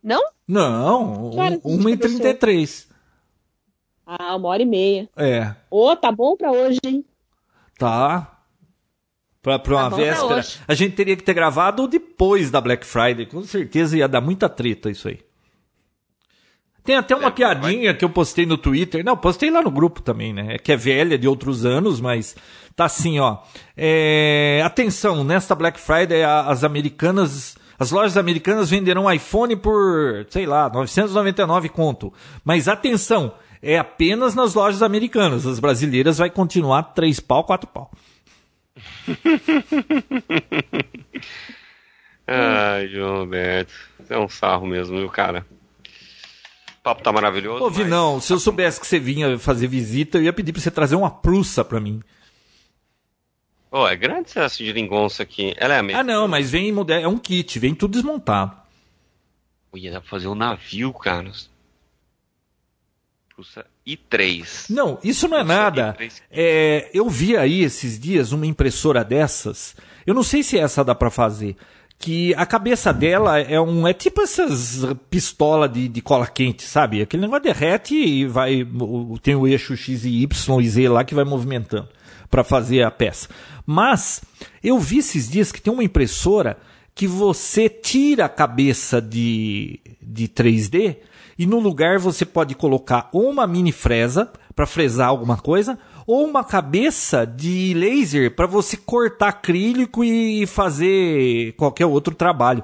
Não? 0.06 0.22
Não, 0.46 1.32
1h33. 1.64 2.86
Ah, 4.06 4.36
uma 4.36 4.50
hora 4.50 4.62
e 4.62 4.64
meia. 4.64 5.08
É. 5.16 5.52
Ô, 5.68 5.88
oh, 5.88 5.96
tá 5.96 6.12
bom 6.12 6.36
pra 6.36 6.52
hoje, 6.52 6.78
hein? 6.86 7.04
Tá. 7.76 8.38
Pra, 9.42 9.58
pra 9.58 9.74
uma 9.74 9.90
tá 9.90 9.96
véspera. 9.96 10.44
A 10.68 10.74
gente 10.74 10.94
teria 10.94 11.16
que 11.16 11.24
ter 11.24 11.34
gravado 11.34 11.88
depois 11.88 12.52
da 12.52 12.60
Black 12.60 12.86
Friday. 12.86 13.26
Com 13.26 13.42
certeza 13.42 13.98
ia 13.98 14.06
dar 14.06 14.20
muita 14.20 14.48
treta 14.48 14.88
isso 14.88 15.08
aí. 15.08 15.18
Tem 16.84 16.94
até 16.94 17.16
uma 17.16 17.26
é, 17.26 17.32
piadinha 17.32 17.90
vai... 17.90 17.98
que 17.98 18.04
eu 18.04 18.10
postei 18.10 18.46
no 18.46 18.56
Twitter. 18.56 19.04
Não, 19.04 19.16
postei 19.16 19.50
lá 19.50 19.60
no 19.60 19.72
grupo 19.72 20.00
também, 20.00 20.32
né? 20.32 20.54
É 20.54 20.58
que 20.58 20.70
é 20.70 20.76
velha, 20.76 21.18
de 21.18 21.26
outros 21.26 21.66
anos, 21.66 22.00
mas 22.00 22.36
tá 22.76 22.84
assim, 22.84 23.18
ó. 23.18 23.38
É... 23.76 24.62
Atenção, 24.64 25.24
nesta 25.24 25.52
Black 25.56 25.80
Friday 25.80 26.22
as 26.22 26.62
americanas 26.62 27.56
as 27.78 27.90
lojas 27.90 28.16
americanas 28.16 28.70
venderão 28.70 29.12
iPhone 29.12 29.56
por, 29.56 30.26
sei 30.30 30.46
lá, 30.46 30.70
999 30.70 31.68
conto. 31.68 32.12
Mas 32.44 32.68
atenção, 32.68 33.34
é 33.62 33.78
apenas 33.78 34.34
nas 34.34 34.54
lojas 34.54 34.82
americanas. 34.82 35.46
As 35.46 35.58
brasileiras 35.58 36.18
vai 36.18 36.30
continuar 36.30 36.82
3 36.82 37.20
pau, 37.20 37.44
4 37.44 37.68
pau. 37.68 37.90
Ai, 42.26 42.88
João 42.88 43.18
Roberto. 43.18 43.72
É 44.08 44.18
um 44.18 44.28
sarro 44.28 44.66
mesmo, 44.66 44.98
viu, 44.98 45.08
cara? 45.08 45.46
O 46.80 46.82
papo 46.82 47.02
tá 47.02 47.12
maravilhoso. 47.12 47.62
Ouvi, 47.62 47.82
mas... 47.82 47.90
não. 47.90 48.20
Se 48.20 48.32
eu 48.32 48.38
soubesse 48.38 48.80
que 48.80 48.86
você 48.86 48.98
vinha 48.98 49.38
fazer 49.38 49.66
visita, 49.66 50.18
eu 50.18 50.22
ia 50.22 50.32
pedir 50.32 50.52
pra 50.52 50.60
você 50.60 50.70
trazer 50.70 50.96
uma 50.96 51.10
prussa 51.10 51.64
pra 51.64 51.80
mim. 51.80 52.02
Oh, 53.78 53.86
é 53.86 53.94
grande 53.94 54.30
essa 54.34 54.48
geringonça 54.64 55.22
aqui. 55.22 55.52
Ela 55.58 55.74
é 55.74 55.78
a 55.80 55.82
mesma. 55.82 56.00
Ah, 56.00 56.04
não, 56.04 56.26
mas 56.26 56.50
vem 56.50 56.72
modelo. 56.72 57.04
É 57.04 57.06
um 57.06 57.18
kit, 57.18 57.58
vem 57.58 57.74
tudo 57.74 57.92
desmontado. 57.92 58.56
Ui, 59.70 59.90
dá 59.90 60.00
pra 60.00 60.08
fazer 60.08 60.28
um 60.28 60.34
navio, 60.34 60.94
cara. 60.94 61.30
Custa 63.36 63.66
i3. 63.86 64.70
Não, 64.70 64.98
isso 65.04 65.28
não 65.28 65.36
é 65.36 65.44
nada. 65.44 65.94
É, 66.30 66.88
eu 66.94 67.06
vi 67.10 67.36
aí 67.36 67.62
esses 67.62 68.00
dias 68.00 68.32
uma 68.32 68.46
impressora 68.46 69.04
dessas. 69.04 69.76
Eu 70.06 70.14
não 70.14 70.22
sei 70.22 70.42
se 70.42 70.58
essa 70.58 70.82
dá 70.82 70.94
para 70.94 71.10
fazer. 71.10 71.54
Que 71.98 72.32
a 72.34 72.46
cabeça 72.46 72.94
dela 72.94 73.38
é 73.38 73.60
um. 73.60 73.86
É 73.86 73.92
tipo 73.92 74.22
essas 74.22 74.86
pistola 75.10 75.68
de, 75.68 75.86
de 75.86 76.00
cola 76.00 76.26
quente, 76.26 76.62
sabe? 76.62 77.02
Aquele 77.02 77.20
negócio 77.20 77.42
derrete 77.42 77.94
e 77.94 78.24
vai. 78.24 78.66
Tem 79.20 79.34
o 79.34 79.46
eixo 79.46 79.76
X 79.76 80.06
e 80.06 80.22
Y 80.22 80.60
e 80.62 80.68
Z 80.70 80.88
lá 80.88 81.04
que 81.04 81.14
vai 81.14 81.24
movimentando 81.26 81.90
para 82.30 82.44
fazer 82.44 82.82
a 82.82 82.90
peça. 82.90 83.28
Mas 83.66 84.22
eu 84.62 84.78
vi 84.78 84.98
esses 84.98 85.28
dias 85.28 85.50
que 85.50 85.60
tem 85.60 85.72
uma 85.72 85.84
impressora 85.84 86.56
que 86.94 87.06
você 87.06 87.68
tira 87.68 88.24
a 88.24 88.28
cabeça 88.28 89.02
de, 89.02 89.80
de 90.00 90.28
3D 90.28 90.96
e 91.38 91.44
no 91.44 91.58
lugar 91.58 91.98
você 91.98 92.24
pode 92.24 92.54
colocar 92.54 93.10
uma 93.12 93.46
mini 93.46 93.72
fresa 93.72 94.32
para 94.54 94.66
fresar 94.66 95.08
alguma 95.08 95.36
coisa 95.36 95.78
ou 96.06 96.24
uma 96.24 96.44
cabeça 96.44 97.26
de 97.26 97.74
laser 97.74 98.34
para 98.34 98.46
você 98.46 98.76
cortar 98.76 99.28
acrílico 99.28 100.04
e 100.04 100.46
fazer 100.46 101.52
qualquer 101.56 101.84
outro 101.84 102.14
trabalho. 102.14 102.62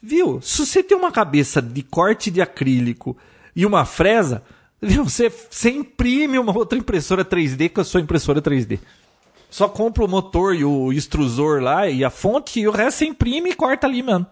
Viu? 0.00 0.40
Se 0.40 0.64
você 0.64 0.82
tem 0.82 0.96
uma 0.96 1.12
cabeça 1.12 1.60
de 1.60 1.82
corte 1.82 2.30
de 2.30 2.40
acrílico 2.40 3.16
e 3.54 3.66
uma 3.66 3.84
fresa, 3.84 4.42
viu? 4.80 5.04
Você, 5.04 5.28
você 5.28 5.70
imprime 5.70 6.38
uma 6.38 6.56
outra 6.56 6.78
impressora 6.78 7.24
3D 7.24 7.70
com 7.70 7.82
a 7.82 7.84
sua 7.84 8.00
impressora 8.00 8.40
3D. 8.40 8.78
Só 9.50 9.68
compra 9.68 10.04
o 10.04 10.08
motor 10.08 10.54
e 10.54 10.64
o 10.64 10.92
extrusor 10.92 11.60
lá 11.60 11.88
e 11.88 12.04
a 12.04 12.10
fonte 12.10 12.60
e 12.60 12.68
o 12.68 12.70
resto 12.70 12.98
você 12.98 13.06
imprime 13.06 13.50
e 13.50 13.54
corta 13.54 13.86
ali 13.86 14.02
mesmo. 14.02 14.26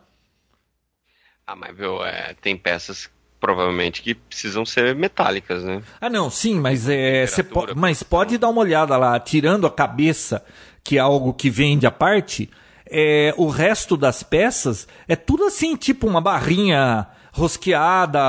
Ah, 1.46 1.56
mas 1.56 1.76
viu, 1.76 2.04
é, 2.04 2.34
tem 2.40 2.56
peças 2.56 3.10
provavelmente 3.40 4.02
que 4.02 4.14
precisam 4.14 4.64
ser 4.64 4.94
metálicas, 4.94 5.62
né? 5.64 5.82
Ah, 6.00 6.10
não, 6.10 6.30
sim, 6.30 6.60
mas 6.60 6.88
é, 6.88 7.26
po 7.42 7.66
mas 7.76 8.02
pode 8.02 8.36
dar 8.36 8.48
uma 8.48 8.60
olhada 8.60 8.96
lá, 8.96 9.18
tirando 9.18 9.66
a 9.66 9.70
cabeça, 9.70 10.44
que 10.82 10.96
é 10.96 11.00
algo 11.00 11.32
que 11.32 11.48
vende 11.48 11.86
à 11.86 11.90
parte, 11.90 12.50
é, 12.86 13.34
o 13.36 13.48
resto 13.48 13.96
das 13.96 14.22
peças 14.22 14.88
é 15.06 15.14
tudo 15.14 15.44
assim, 15.44 15.76
tipo 15.76 16.06
uma 16.06 16.20
barrinha 16.20 17.06
rosqueada, 17.32 18.20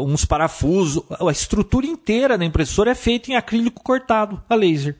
uns 0.00 0.24
parafusos, 0.24 1.02
a 1.18 1.30
estrutura 1.30 1.86
inteira 1.86 2.36
da 2.36 2.44
impressora 2.44 2.90
é 2.90 2.94
feita 2.94 3.30
em 3.30 3.36
acrílico 3.36 3.82
cortado 3.82 4.42
a 4.48 4.54
laser. 4.54 4.96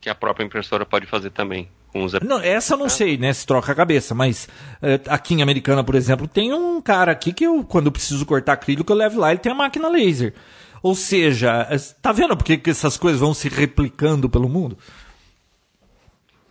Que 0.00 0.08
a 0.08 0.14
própria 0.14 0.44
impressora 0.44 0.86
pode 0.86 1.06
fazer 1.06 1.30
também 1.30 1.68
com 1.92 2.04
os 2.04 2.12
Não, 2.14 2.40
essa 2.40 2.74
eu 2.74 2.78
não 2.78 2.88
sei, 2.88 3.16
né? 3.16 3.32
Se 3.32 3.46
troca 3.46 3.70
a 3.70 3.74
cabeça, 3.74 4.14
mas 4.14 4.48
é, 4.82 5.00
aqui 5.08 5.34
em 5.34 5.42
Americana, 5.42 5.84
por 5.84 5.94
exemplo, 5.94 6.26
tem 6.26 6.52
um 6.52 6.80
cara 6.80 7.12
aqui 7.12 7.32
que 7.32 7.44
eu, 7.44 7.62
quando 7.62 7.86
eu 7.86 7.92
preciso 7.92 8.26
cortar 8.26 8.54
acrílico, 8.54 8.90
eu 8.92 8.96
levo 8.96 9.20
lá, 9.20 9.30
ele 9.30 9.40
tem 9.40 9.52
a 9.52 9.54
máquina 9.54 9.88
laser. 9.88 10.34
Ou 10.82 10.94
seja, 10.94 11.66
é, 11.70 11.78
tá 12.02 12.12
vendo 12.12 12.36
porque 12.36 12.58
que 12.58 12.70
essas 12.70 12.96
coisas 12.96 13.20
vão 13.20 13.32
se 13.32 13.48
replicando 13.48 14.28
pelo 14.28 14.48
mundo? 14.48 14.76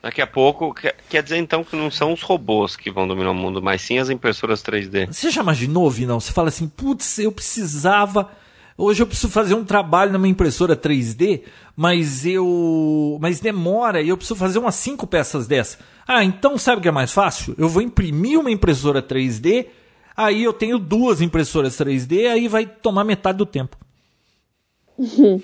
Daqui 0.01 0.21
a 0.21 0.27
pouco, 0.27 0.73
quer 1.09 1.23
dizer 1.23 1.37
então 1.37 1.63
que 1.63 1.75
não 1.75 1.89
são 1.89 2.11
os 2.11 2.21
robôs 2.21 2.75
que 2.75 2.91
vão 2.91 3.07
dominar 3.07 3.31
o 3.31 3.35
mundo, 3.35 3.61
mas 3.61 3.81
sim 3.81 3.99
as 3.99 4.09
impressoras 4.09 4.61
3D. 4.61 5.07
Você 5.09 5.29
já 5.29 5.41
imaginou, 5.41 5.89
Vinão? 5.89 6.19
Você 6.19 6.33
fala 6.33 6.49
assim, 6.49 6.67
putz, 6.67 7.19
eu 7.19 7.31
precisava 7.31 8.29
Hoje 8.77 9.03
eu 9.03 9.07
preciso 9.07 9.31
fazer 9.31 9.53
um 9.53 9.63
trabalho 9.63 10.11
numa 10.13 10.27
impressora 10.27 10.75
3D, 10.75 11.43
mas 11.75 12.25
eu. 12.25 13.17
Mas 13.21 13.39
demora 13.39 14.01
e 14.01 14.09
eu 14.09 14.17
preciso 14.17 14.35
fazer 14.35 14.59
umas 14.59 14.75
cinco 14.75 15.05
peças 15.05 15.47
dessa. 15.47 15.77
Ah, 16.07 16.23
então 16.23 16.57
sabe 16.57 16.79
o 16.79 16.81
que 16.81 16.87
é 16.87 16.91
mais 16.91 17.11
fácil? 17.11 17.55
Eu 17.57 17.69
vou 17.69 17.81
imprimir 17.81 18.39
uma 18.39 18.51
impressora 18.51 19.01
3D, 19.01 19.67
aí 20.17 20.43
eu 20.43 20.53
tenho 20.53 20.79
duas 20.79 21.21
impressoras 21.21 21.77
3D, 21.77 22.27
aí 22.29 22.47
vai 22.47 22.65
tomar 22.65 23.03
metade 23.03 23.37
do 23.37 23.45
tempo. 23.45 23.77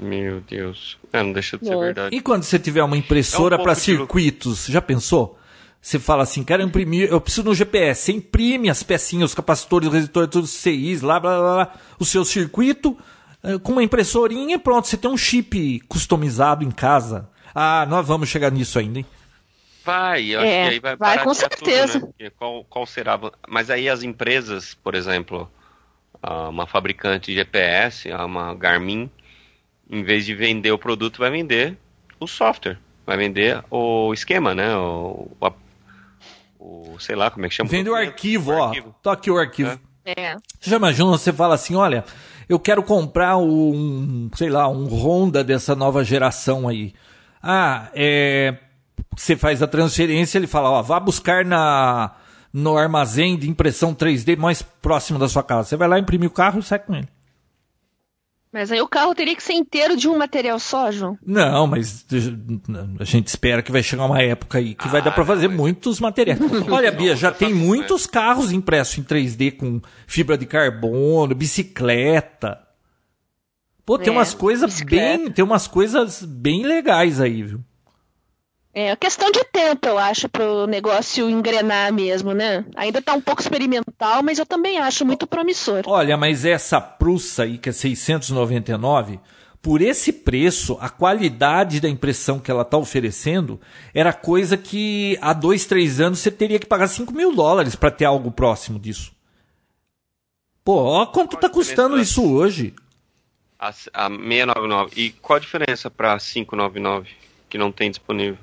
Meu 0.00 0.40
Deus. 0.42 0.96
É, 1.12 1.22
não 1.22 1.32
deixa 1.32 1.58
de 1.58 1.66
ser 1.66 1.76
verdade. 1.76 2.14
E 2.14 2.20
quando 2.20 2.44
você 2.44 2.58
tiver 2.58 2.84
uma 2.84 2.96
impressora 2.96 3.56
é 3.56 3.58
um 3.58 3.62
para 3.62 3.74
circuitos, 3.74 4.66
já 4.66 4.80
pensou? 4.80 5.37
Você 5.80 5.98
fala 5.98 6.22
assim, 6.24 6.42
quero 6.42 6.62
imprimir, 6.62 7.08
eu 7.08 7.20
preciso 7.20 7.44
no 7.44 7.54
GPS. 7.54 8.02
Você 8.02 8.12
imprime 8.12 8.68
as 8.68 8.82
pecinhas, 8.82 9.30
os 9.30 9.34
capacitores, 9.34 9.88
os 9.88 9.94
resistores, 9.94 10.30
todos 10.30 10.50
os 10.50 10.56
CIs, 10.56 11.02
lá, 11.02 11.18
blá, 11.20 11.38
blá, 11.38 11.54
blá, 11.54 11.74
o 11.98 12.04
seu 12.04 12.24
circuito, 12.24 12.96
eh, 13.42 13.58
com 13.58 13.72
uma 13.72 13.82
impressorinha 13.82 14.56
e 14.56 14.58
pronto, 14.58 14.88
você 14.88 14.96
tem 14.96 15.10
um 15.10 15.16
chip 15.16 15.80
customizado 15.88 16.64
em 16.64 16.70
casa. 16.70 17.28
Ah, 17.54 17.86
nós 17.88 18.06
vamos 18.06 18.28
chegar 18.28 18.50
nisso 18.50 18.78
ainda, 18.78 18.98
hein? 18.98 19.06
Vai, 19.84 20.26
eu 20.26 20.40
é, 20.40 20.42
acho 20.42 20.68
que 20.68 20.74
aí 20.74 20.80
vai, 20.80 20.96
vai 20.96 21.24
com 21.24 21.32
certeza. 21.32 22.00
Tudo, 22.00 22.14
né? 22.20 22.30
qual, 22.36 22.64
qual 22.64 22.84
será? 22.84 23.18
Mas 23.48 23.70
aí 23.70 23.88
as 23.88 24.02
empresas, 24.02 24.74
por 24.74 24.94
exemplo, 24.94 25.50
ah, 26.22 26.48
uma 26.48 26.66
fabricante 26.66 27.30
de 27.30 27.38
GPS, 27.38 28.10
ah, 28.12 28.26
uma 28.26 28.54
Garmin, 28.54 29.10
em 29.88 30.02
vez 30.02 30.26
de 30.26 30.34
vender 30.34 30.72
o 30.72 30.78
produto, 30.78 31.18
vai 31.18 31.30
vender 31.30 31.78
o 32.20 32.26
software, 32.26 32.78
vai 33.06 33.16
vender 33.16 33.64
o 33.70 34.12
esquema, 34.12 34.54
né? 34.54 34.76
O, 34.76 35.30
o, 36.58 36.98
sei 36.98 37.14
lá, 37.14 37.30
como 37.30 37.46
é 37.46 37.48
que 37.48 37.54
chama? 37.54 37.70
Vende 37.70 37.88
o 37.88 37.94
arquivo, 37.94 38.52
o 38.52 38.56
ó. 38.56 38.66
Arquivo. 38.66 38.94
Tô 39.02 39.10
aqui 39.10 39.30
o 39.30 39.38
arquivo. 39.38 39.78
É. 40.04 40.20
é. 40.20 40.36
Você 40.58 40.70
já 40.70 40.76
imagina, 40.76 41.08
você 41.08 41.32
fala 41.32 41.54
assim, 41.54 41.74
olha, 41.74 42.04
eu 42.48 42.58
quero 42.58 42.82
comprar 42.82 43.36
um, 43.36 44.30
sei 44.34 44.48
lá, 44.50 44.68
um 44.68 44.86
Honda 44.86 45.44
dessa 45.44 45.74
nova 45.74 46.02
geração 46.02 46.68
aí. 46.68 46.94
Ah, 47.42 47.90
é... 47.94 48.56
Você 49.16 49.36
faz 49.36 49.62
a 49.62 49.66
transferência, 49.66 50.38
ele 50.38 50.46
fala, 50.46 50.70
ó, 50.70 50.82
vá 50.82 50.98
buscar 50.98 51.44
na 51.44 52.12
no 52.52 52.76
armazém 52.76 53.36
de 53.36 53.48
impressão 53.48 53.94
3D 53.94 54.36
mais 54.36 54.62
próximo 54.62 55.18
da 55.18 55.28
sua 55.28 55.42
casa. 55.42 55.68
Você 55.68 55.76
vai 55.76 55.86
lá, 55.86 55.98
imprimir 55.98 56.28
o 56.28 56.32
carro 56.32 56.60
e 56.60 56.62
sai 56.62 56.78
com 56.78 56.94
ele. 56.94 57.08
Mas 58.58 58.72
aí 58.72 58.80
o 58.80 58.88
carro 58.88 59.14
teria 59.14 59.36
que 59.36 59.42
ser 59.42 59.52
inteiro 59.52 59.96
de 59.96 60.08
um 60.08 60.18
material 60.18 60.58
só, 60.58 60.90
João? 60.90 61.16
Não, 61.24 61.64
mas 61.68 62.04
a 62.98 63.04
gente 63.04 63.28
espera 63.28 63.62
que 63.62 63.70
vai 63.70 63.84
chegar 63.84 64.04
uma 64.04 64.20
época 64.20 64.58
aí 64.58 64.74
que 64.74 64.88
ah, 64.88 64.90
vai 64.90 65.00
dar 65.00 65.12
para 65.12 65.24
fazer 65.24 65.46
mas... 65.46 65.56
muitos 65.56 66.00
materiais. 66.00 66.40
Olha, 66.68 66.90
Bia, 66.90 67.14
já 67.14 67.30
tem 67.30 67.54
muitos 67.54 68.04
carros 68.04 68.50
impressos 68.50 68.98
em 68.98 69.04
3D 69.04 69.56
com 69.56 69.80
fibra 70.08 70.36
de 70.36 70.44
carbono, 70.44 71.36
bicicleta. 71.36 72.58
Pô, 73.86 73.96
tem 73.96 74.08
é, 74.08 74.16
umas 74.16 74.34
coisas 74.34 74.80
bem, 74.80 75.30
tem 75.30 75.44
umas 75.44 75.68
coisas 75.68 76.24
bem 76.24 76.66
legais 76.66 77.20
aí, 77.20 77.44
viu? 77.44 77.60
É 78.74 78.94
questão 78.96 79.30
de 79.30 79.42
tempo, 79.44 79.88
eu 79.88 79.98
acho, 79.98 80.28
para 80.28 80.44
o 80.44 80.66
negócio 80.66 81.28
engrenar 81.28 81.92
mesmo, 81.92 82.32
né? 82.32 82.64
Ainda 82.76 82.98
está 82.98 83.14
um 83.14 83.20
pouco 83.20 83.40
experimental, 83.40 84.22
mas 84.22 84.38
eu 84.38 84.46
também 84.46 84.78
acho 84.78 85.04
muito 85.04 85.26
promissor. 85.26 85.82
Olha, 85.86 86.16
mas 86.16 86.44
essa 86.44 86.80
Prussa 86.80 87.44
aí, 87.44 87.58
que 87.58 87.70
é 87.70 87.72
699, 87.72 89.18
por 89.60 89.82
esse 89.82 90.12
preço, 90.12 90.78
a 90.80 90.88
qualidade 90.88 91.80
da 91.80 91.88
impressão 91.88 92.38
que 92.38 92.50
ela 92.50 92.62
está 92.62 92.76
oferecendo 92.76 93.60
era 93.92 94.12
coisa 94.12 94.56
que 94.56 95.18
há 95.20 95.32
dois, 95.32 95.66
três 95.66 95.98
anos 95.98 96.20
você 96.20 96.30
teria 96.30 96.58
que 96.58 96.66
pagar 96.66 96.86
5 96.86 97.12
mil 97.12 97.34
dólares 97.34 97.74
para 97.74 97.90
ter 97.90 98.04
algo 98.04 98.30
próximo 98.30 98.78
disso. 98.78 99.12
Pô, 100.62 100.84
ó 100.84 101.06
quanto 101.06 101.34
está 101.34 101.48
custando 101.48 101.98
isso 101.98 102.22
hoje. 102.30 102.74
A, 103.58 103.70
a 103.70 104.08
699. 104.08 104.92
E 104.96 105.10
qual 105.10 105.38
a 105.38 105.40
diferença 105.40 105.90
para 105.90 106.16
599 106.18 107.10
que 107.48 107.58
não 107.58 107.72
tem 107.72 107.90
disponível? 107.90 108.38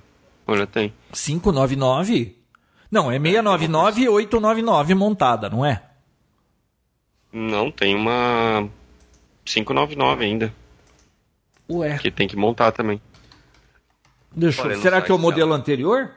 Olha, 0.48 0.68
tem. 0.68 0.94
599? 1.12 2.38
Não, 2.92 3.12
é 3.12 3.20
699 3.20 4.02
e 4.02 4.10
899 4.10 4.94
montada, 4.94 5.50
não 5.50 5.66
é? 5.66 5.84
Não, 7.34 7.70
tem 7.72 7.96
uma 7.96 8.70
599 9.44 10.24
ainda. 10.24 10.54
Ué. 11.70 11.98
Que 11.98 12.12
tem 12.12 12.28
que 12.28 12.36
montar 12.36 12.72
também. 12.72 13.02
Deixa 14.32 14.62
eu... 14.62 14.82
Será 14.82 15.02
que 15.02 15.12
é 15.12 15.16
o 15.16 15.20
modelo 15.20 15.50
dela. 15.50 15.60
anterior? 15.60 16.12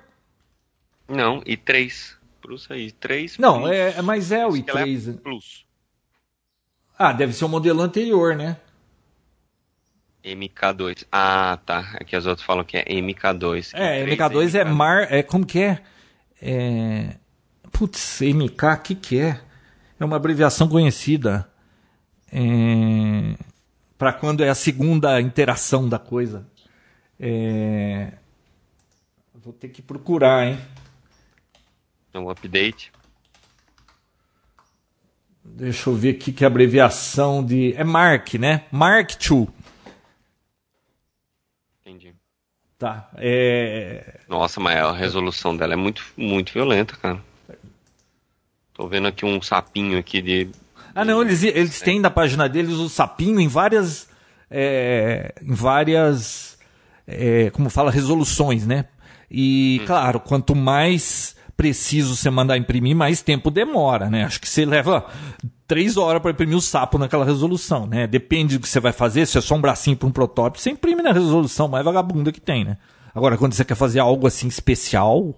Não, 1.09 1.41
i3. 1.43 2.17
Plus 2.41 2.71
aí, 2.71 2.93
3 2.93 3.39
Não, 3.39 3.63
plus. 3.63 3.73
é, 3.73 4.03
mas 4.03 4.31
é 4.31 4.47
o 4.47 4.51
i3. 4.51 5.11
É 5.11 5.13
plus. 5.19 5.67
Ah, 6.99 7.13
deve 7.13 7.33
ser 7.33 7.45
o 7.45 7.49
modelo 7.49 7.81
anterior, 7.81 8.37
né? 8.37 8.57
MK2. 10.25 11.07
Ah, 11.11 11.59
tá. 11.65 11.81
Aqui 11.95 12.17
as 12.17 12.27
outras 12.27 12.45
falam 12.47 12.65
que 12.65 12.77
é 12.77 12.85
MK2. 12.85 13.71
É, 13.75 14.05
MK2 14.05 14.55
é 14.55 14.65
Mar. 14.65 15.13
É, 15.13 15.23
como 15.23 15.47
que 15.47 15.61
é? 15.61 15.83
é... 16.41 17.17
Putz, 17.73 18.21
MK, 18.21 18.65
o 18.65 18.79
que, 18.79 18.95
que 18.95 19.21
é? 19.21 19.41
É 19.99 20.05
uma 20.05 20.17
abreviação 20.17 20.69
conhecida. 20.69 21.49
É... 22.33 23.37
Para 23.97 24.13
quando 24.13 24.43
é 24.43 24.49
a 24.49 24.55
segunda 24.55 25.21
interação 25.21 25.89
da 25.89 25.99
coisa. 25.99 26.47
É... 27.19 28.13
Vou 29.35 29.53
ter 29.53 29.69
que 29.69 29.83
procurar, 29.83 30.47
hein? 30.47 30.59
É 32.13 32.19
um 32.19 32.31
update. 32.31 32.93
Deixa 35.45 35.89
eu 35.89 35.95
ver 35.95 36.11
aqui 36.11 36.33
que 36.33 36.45
é 36.45 36.47
abreviação 36.47 37.45
de. 37.45 37.73
É 37.75 37.83
Mark, 37.83 38.35
né? 38.35 38.65
Mark 38.71 39.13
II. 39.13 39.49
Tá. 42.79 43.11
É... 43.17 44.21
Nossa, 44.29 44.61
mas 44.61 44.77
a 44.79 44.93
resolução 44.93 45.57
dela 45.57 45.73
é 45.73 45.77
muito, 45.77 46.03
muito 46.17 46.53
violenta, 46.53 46.97
cara. 46.97 47.19
Tô 48.73 48.87
vendo 48.87 49.09
aqui 49.09 49.27
um 49.27 49.43
sapinho 49.43 49.99
aqui 49.99 50.23
de. 50.23 50.49
Ah, 50.95 51.05
não, 51.05 51.21
eles, 51.21 51.43
eles 51.43 51.81
têm 51.81 51.99
na 51.99 52.11
página 52.11 52.49
deles 52.49 52.75
o 52.75 52.89
sapinho 52.89 53.41
em 53.41 53.49
várias. 53.49 54.09
É, 54.49 55.35
em 55.43 55.53
várias. 55.53 56.57
É, 57.05 57.51
como 57.51 57.69
fala, 57.69 57.91
resoluções, 57.91 58.65
né? 58.65 58.85
E, 59.29 59.81
hum. 59.83 59.87
claro, 59.87 60.21
quanto 60.21 60.55
mais 60.55 61.35
preciso 61.59 62.15
você 62.15 62.31
mandar 62.31 62.57
imprimir, 62.57 62.95
mais 62.95 63.21
tempo 63.21 63.51
demora, 63.51 64.09
né? 64.09 64.23
Acho 64.23 64.41
que 64.41 64.49
você 64.49 64.65
leva 64.65 65.05
três 65.67 65.97
horas 65.97 66.23
para 66.23 66.31
imprimir 66.31 66.57
o 66.57 66.61
sapo 66.61 66.99
naquela 66.99 67.25
resolução, 67.25 67.85
né? 67.85 68.07
Depende 68.07 68.57
do 68.57 68.63
que 68.63 68.69
você 68.69 68.79
vai 68.79 68.93
fazer, 68.93 69.27
se 69.27 69.37
é 69.37 69.41
só 69.41 69.57
um 69.57 69.61
bracinho 69.61 69.97
para 69.97 70.07
um 70.07 70.13
protótipo, 70.13 70.63
você 70.63 70.71
imprime 70.71 71.03
na 71.03 71.13
resolução 71.13 71.67
mais 71.67 71.85
vagabunda 71.85 72.31
que 72.31 72.41
tem, 72.41 72.65
né? 72.65 72.79
Agora, 73.13 73.37
quando 73.37 73.55
você 73.55 73.65
quer 73.65 73.75
fazer 73.75 73.99
algo 73.99 74.25
assim 74.25 74.47
especial, 74.47 75.35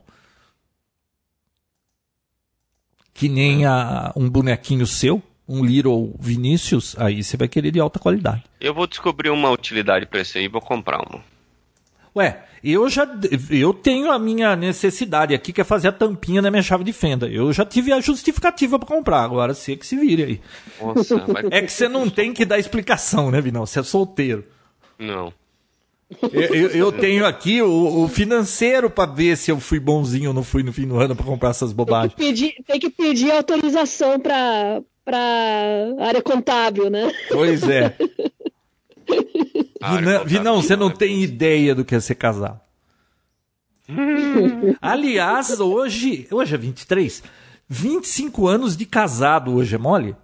que 3.14 3.26
nem 3.26 3.64
a, 3.64 4.12
um 4.14 4.28
bonequinho 4.28 4.86
seu, 4.86 5.22
um 5.48 5.64
Little 5.64 6.14
Vinícius, 6.20 6.94
aí 6.98 7.24
você 7.24 7.38
vai 7.38 7.48
querer 7.48 7.70
de 7.70 7.80
alta 7.80 7.98
qualidade. 7.98 8.44
Eu 8.60 8.74
vou 8.74 8.86
descobrir 8.86 9.30
uma 9.30 9.50
utilidade 9.50 10.04
para 10.04 10.20
esse 10.20 10.36
aí 10.36 10.44
e 10.44 10.48
vou 10.48 10.60
comprar 10.60 10.98
uma. 10.98 11.29
Ué, 12.16 12.42
eu 12.62 12.88
já 12.88 13.08
eu 13.50 13.72
tenho 13.72 14.10
a 14.10 14.18
minha 14.18 14.56
necessidade 14.56 15.34
aqui 15.34 15.52
que 15.52 15.60
é 15.60 15.64
fazer 15.64 15.88
a 15.88 15.92
tampinha 15.92 16.42
da 16.42 16.50
minha 16.50 16.62
chave 16.62 16.84
de 16.84 16.92
fenda. 16.92 17.28
Eu 17.28 17.52
já 17.52 17.64
tive 17.64 17.92
a 17.92 18.00
justificativa 18.00 18.78
para 18.78 18.88
comprar, 18.88 19.22
agora 19.22 19.54
você 19.54 19.76
que 19.76 19.86
se 19.86 19.96
vire 19.96 20.22
aí. 20.22 20.40
Nossa, 20.80 21.18
vai... 21.26 21.44
É 21.50 21.62
que 21.62 21.72
você 21.72 21.88
não 21.88 22.10
tem 22.10 22.32
que 22.32 22.44
dar 22.44 22.58
explicação, 22.58 23.30
né, 23.30 23.40
Vinão? 23.40 23.64
Você 23.64 23.80
é 23.80 23.82
solteiro. 23.82 24.44
Não. 24.98 25.32
Eu, 26.32 26.54
eu, 26.54 26.68
eu 26.70 26.92
tenho 26.92 27.24
aqui 27.24 27.62
o, 27.62 28.02
o 28.02 28.08
financeiro 28.08 28.90
para 28.90 29.10
ver 29.10 29.36
se 29.36 29.52
eu 29.52 29.60
fui 29.60 29.78
bonzinho 29.78 30.30
ou 30.30 30.34
não 30.34 30.42
fui 30.42 30.64
no 30.64 30.72
fim 30.72 30.86
do 30.86 30.98
ano 30.98 31.14
para 31.14 31.24
comprar 31.24 31.50
essas 31.50 31.72
bobagens. 31.72 32.14
Tem 32.14 32.26
que 32.26 32.32
pedir, 32.32 32.64
tem 32.66 32.80
que 32.80 32.90
pedir 32.90 33.30
autorização 33.30 34.18
para 34.18 34.82
para 35.04 35.18
área 35.98 36.22
contábil, 36.22 36.90
né? 36.90 37.10
Pois 37.30 37.62
é. 37.68 37.96
Vinão, 39.80 40.24
Vinão, 40.24 40.62
você 40.62 40.76
não 40.76 40.90
tem 40.90 41.22
ideia 41.22 41.74
do 41.74 41.84
que 41.84 41.94
é 41.94 42.00
ser 42.00 42.14
casado. 42.16 42.60
Aliás, 44.80 45.58
hoje, 45.58 46.28
hoje 46.30 46.54
é 46.54 46.58
23, 46.58 47.22
25 47.68 48.46
anos 48.46 48.76
de 48.76 48.84
casado 48.84 49.54
hoje, 49.54 49.74
é 49.74 49.78
mole? 49.78 50.14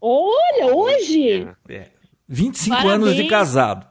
Olha, 0.00 0.74
hoje! 0.74 1.46
É, 1.68 1.88
25 2.28 2.76
Parabéns. 2.76 2.94
anos 2.94 3.16
de 3.16 3.28
casado. 3.28 3.86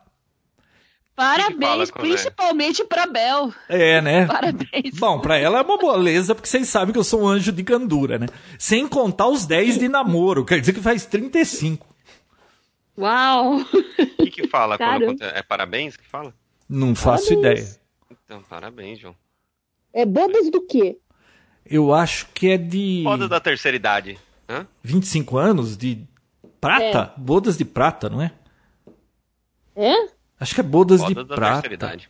Parabéns, 1.16 1.92
principalmente 1.92 2.84
para 2.84 3.06
Bel. 3.06 3.54
É, 3.70 4.02
né? 4.02 4.26
Parabéns. 4.26 4.98
Bom, 4.98 5.20
para 5.20 5.38
ela 5.38 5.60
é 5.60 5.62
uma 5.62 5.78
beleza, 5.78 6.34
porque 6.34 6.50
vocês 6.50 6.68
sabem 6.68 6.92
que 6.92 6.98
eu 6.98 7.04
sou 7.04 7.22
um 7.22 7.28
anjo 7.28 7.52
de 7.52 7.64
candura, 7.64 8.18
né? 8.18 8.26
Sem 8.58 8.88
contar 8.88 9.28
os 9.28 9.46
10 9.46 9.78
de 9.78 9.88
namoro, 9.88 10.44
quer 10.44 10.60
dizer 10.60 10.74
que 10.74 10.82
faz 10.82 11.06
35. 11.06 11.91
Uau! 12.98 13.58
O 13.60 14.24
que, 14.24 14.32
que 14.32 14.48
fala? 14.48 14.78
Quando, 14.78 15.24
é 15.24 15.42
parabéns 15.42 15.98
que 15.98 16.06
fala? 16.06 16.34
Não 16.68 16.96
faço 16.96 17.30
parabéns. 17.30 17.60
ideia. 17.60 17.82
Então, 18.12 18.44
parabéns, 18.44 19.00
João. 19.00 19.16
É 19.94 20.06
bodas 20.06 20.50
do 20.50 20.66
quê? 20.66 20.98
Eu 21.66 21.94
acho 21.94 22.28
que 22.34 22.50
é 22.50 22.58
de. 22.58 23.02
Bodas 23.04 23.30
da 23.30 23.40
terceira 23.40 23.76
idade. 23.76 24.18
Hã? 24.50 24.68
25 24.84 25.38
anos 25.38 25.78
de 25.78 26.06
prata? 26.60 27.14
É. 27.16 27.20
Bodas 27.20 27.58
de 27.58 27.66
prata, 27.66 28.10
não 28.10 28.22
é? 28.22 28.32
É? 29.76 30.08
Acho 30.40 30.56
que 30.56 30.62
é 30.62 30.64
bodas, 30.64 31.02
bodas 31.02 31.24
de 31.24 31.30
da 31.30 31.36
prata. 31.36 31.62
Terceira 31.62 31.74
idade. 31.74 32.10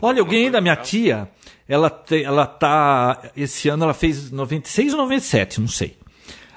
Olha, 0.00 0.18
eu 0.18 0.26
ganhei 0.26 0.50
da 0.50 0.60
minha 0.60 0.76
tia. 0.76 1.30
Ela, 1.68 1.88
te, 1.88 2.22
ela 2.22 2.46
tá. 2.46 3.30
Esse 3.36 3.68
ano 3.68 3.84
ela 3.84 3.94
fez 3.94 4.30
96 4.30 4.92
ou 4.92 5.00
97, 5.00 5.60
não 5.60 5.68
sei. 5.68 5.96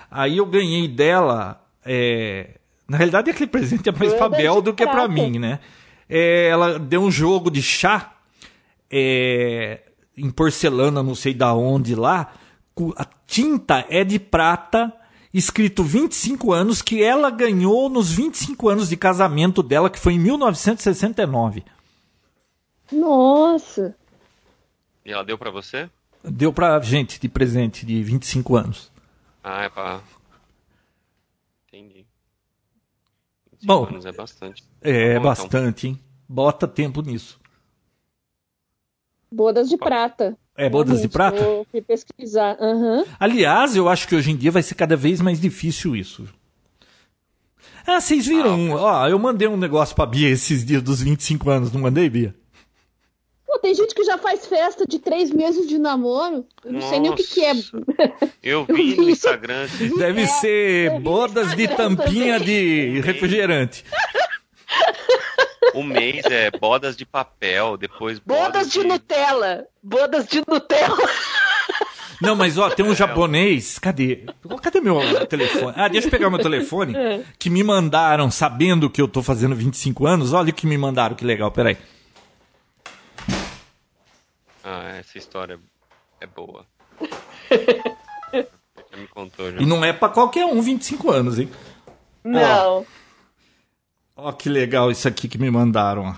Aí 0.10 0.38
eu 0.38 0.46
ganhei 0.46 0.88
dela. 0.88 1.62
É, 1.86 2.60
na 2.88 2.98
realidade, 2.98 3.32
aquele 3.32 3.50
presente 3.50 3.90
é 3.90 3.92
mais 3.92 4.14
para 4.14 4.30
Bel 4.30 4.62
do 4.62 4.74
que 4.74 4.86
para 4.86 5.08
mim, 5.08 5.40
né? 5.40 5.60
É, 6.08 6.48
ela 6.50 6.78
deu 6.78 7.02
um 7.02 7.10
jogo 7.10 7.50
de 7.50 7.62
chá 7.62 8.14
é, 8.92 9.82
em 10.16 10.30
porcelana, 10.30 11.02
não 11.02 11.16
sei 11.16 11.34
da 11.34 11.54
onde 11.54 11.96
lá. 11.96 12.34
A 12.96 13.06
tinta 13.26 13.86
é 13.90 14.04
de 14.04 14.20
prata, 14.20 14.94
escrito 15.34 15.84
25 15.84 16.54
anos, 16.54 16.82
que 16.82 17.02
ela 17.02 17.32
ganhou 17.32 17.90
nos 17.90 18.12
25 18.12 18.70
anos 18.70 18.90
de 18.90 18.98
casamento 18.98 19.64
dela, 19.64 19.90
que 19.90 20.00
foi 20.00 20.14
em 20.14 20.20
1969. 20.20 21.64
Nossa! 22.92 23.96
E 25.04 25.12
ela 25.12 25.24
deu 25.24 25.38
para 25.38 25.50
você? 25.50 25.90
Deu 26.24 26.54
pra 26.54 26.80
gente 26.82 27.20
de 27.20 27.28
presente 27.28 27.86
de 27.86 28.04
25 28.04 28.56
anos. 28.56 28.92
Ah, 29.44 29.64
é 29.64 29.70
pra 29.70 30.02
Bom, 33.66 33.86
anos 33.86 34.06
é 34.06 34.12
bastante. 34.12 34.64
É, 34.82 35.20
bastante, 35.20 35.88
hein? 35.88 36.00
Bota 36.28 36.68
tempo 36.68 37.02
nisso. 37.02 37.40
Bodas 39.32 39.68
de 39.70 39.78
prata. 39.78 40.38
É, 40.56 40.70
bodas 40.70 41.02
de 41.02 41.10
prata? 41.10 41.38
Eu 41.38 41.68
fui 41.70 41.82
pesquisar. 41.82 42.58
Uhum. 42.60 43.04
Aliás, 43.20 43.76
eu 43.76 43.90
acho 43.90 44.08
que 44.08 44.16
hoje 44.16 44.32
em 44.32 44.36
dia 44.38 44.52
vai 44.52 44.64
ser 44.64 44.76
cada 44.76 44.96
vez 44.96 45.20
mais 45.20 45.40
difícil 45.40 45.96
isso. 45.96 46.26
Ah, 47.86 48.00
vocês 48.00 48.26
viram? 48.26 48.78
Ah, 48.78 48.82
Ó, 49.04 49.08
eu 49.08 49.20
mandei 49.20 49.48
um 49.48 49.58
negócio 49.58 49.96
pra 49.96 50.06
Bia 50.06 50.30
esses 50.30 50.66
dias 50.66 50.82
dos 50.82 51.02
25 51.02 51.50
anos, 51.50 51.72
não 51.72 51.82
mandei, 51.82 52.10
Bia? 52.10 52.34
Pô, 53.56 53.60
tem 53.60 53.74
gente 53.74 53.96
que 53.96 54.04
já 54.04 54.18
faz 54.18 54.46
festa 54.46 54.86
de 54.86 55.00
três 55.00 55.32
meses 55.32 55.68
de 55.68 55.78
namoro. 55.78 56.46
Eu 56.64 56.74
não 56.74 56.80
Nossa. 56.80 56.90
sei 56.90 57.00
nem 57.00 57.10
o 57.10 57.16
que, 57.16 57.24
que 57.24 57.46
é. 57.46 57.54
Eu 58.44 58.66
vi 58.66 58.98
no 58.98 59.10
Instagram. 59.10 59.68
Deve 59.98 60.24
é, 60.24 60.28
ser 60.28 61.00
bodas 61.00 61.56
de 61.56 61.66
tampinha 61.68 62.38
também. 62.38 62.94
de 62.94 63.02
refrigerante. 63.02 63.86
O 65.74 65.84
mês 65.84 66.26
é 66.26 66.52
bodas 66.52 66.98
de 66.98 67.06
papel, 67.06 67.78
depois 67.78 68.20
bodas, 68.20 68.46
bodas 68.46 68.72
de... 68.72 68.80
de 68.82 68.88
Nutella. 68.88 69.66
Bodas 69.82 70.28
de 70.28 70.44
Nutella. 70.46 71.10
Não, 72.22 72.36
mas 72.36 72.58
ó, 72.58 72.70
tem 72.70 72.86
um 72.86 72.96
japonês. 72.96 73.80
Cadê? 73.80 74.26
Cadê 74.62 74.82
meu 74.82 75.26
telefone? 75.28 75.74
Ah, 75.78 75.88
deixa 75.88 76.08
eu 76.08 76.12
pegar 76.12 76.30
meu 76.30 76.40
telefone. 76.40 76.96
É. 76.96 77.22
Que 77.40 77.50
me 77.50 77.64
mandaram, 77.64 78.30
sabendo 78.30 78.90
que 78.90 79.02
eu 79.02 79.08
tô 79.08 79.24
fazendo 79.24 79.56
25 79.56 80.06
anos. 80.06 80.34
Olha 80.34 80.50
o 80.50 80.54
que 80.54 80.68
me 80.68 80.78
mandaram, 80.78 81.16
que 81.16 81.26
legal, 81.26 81.52
peraí. 81.52 81.78
Ah, 84.68 84.96
essa 84.98 85.16
história 85.20 85.60
é 86.20 86.26
boa. 86.26 86.66
já 88.92 88.98
me 88.98 89.08
contou, 89.10 89.52
já. 89.52 89.62
E 89.62 89.66
não 89.66 89.86
é 89.86 89.94
pra 89.94 90.10
qualquer 90.10 90.44
um 90.44 90.60
25 90.60 91.12
anos, 91.12 91.38
hein? 91.38 91.52
Não. 92.24 92.84
Ó, 94.16 94.30
ó 94.30 94.32
que 94.32 94.50
legal 94.50 94.90
isso 94.90 95.08
aqui 95.08 95.28
que 95.28 95.38
me 95.38 95.52
mandaram, 95.52 96.06
ó. 96.06 96.16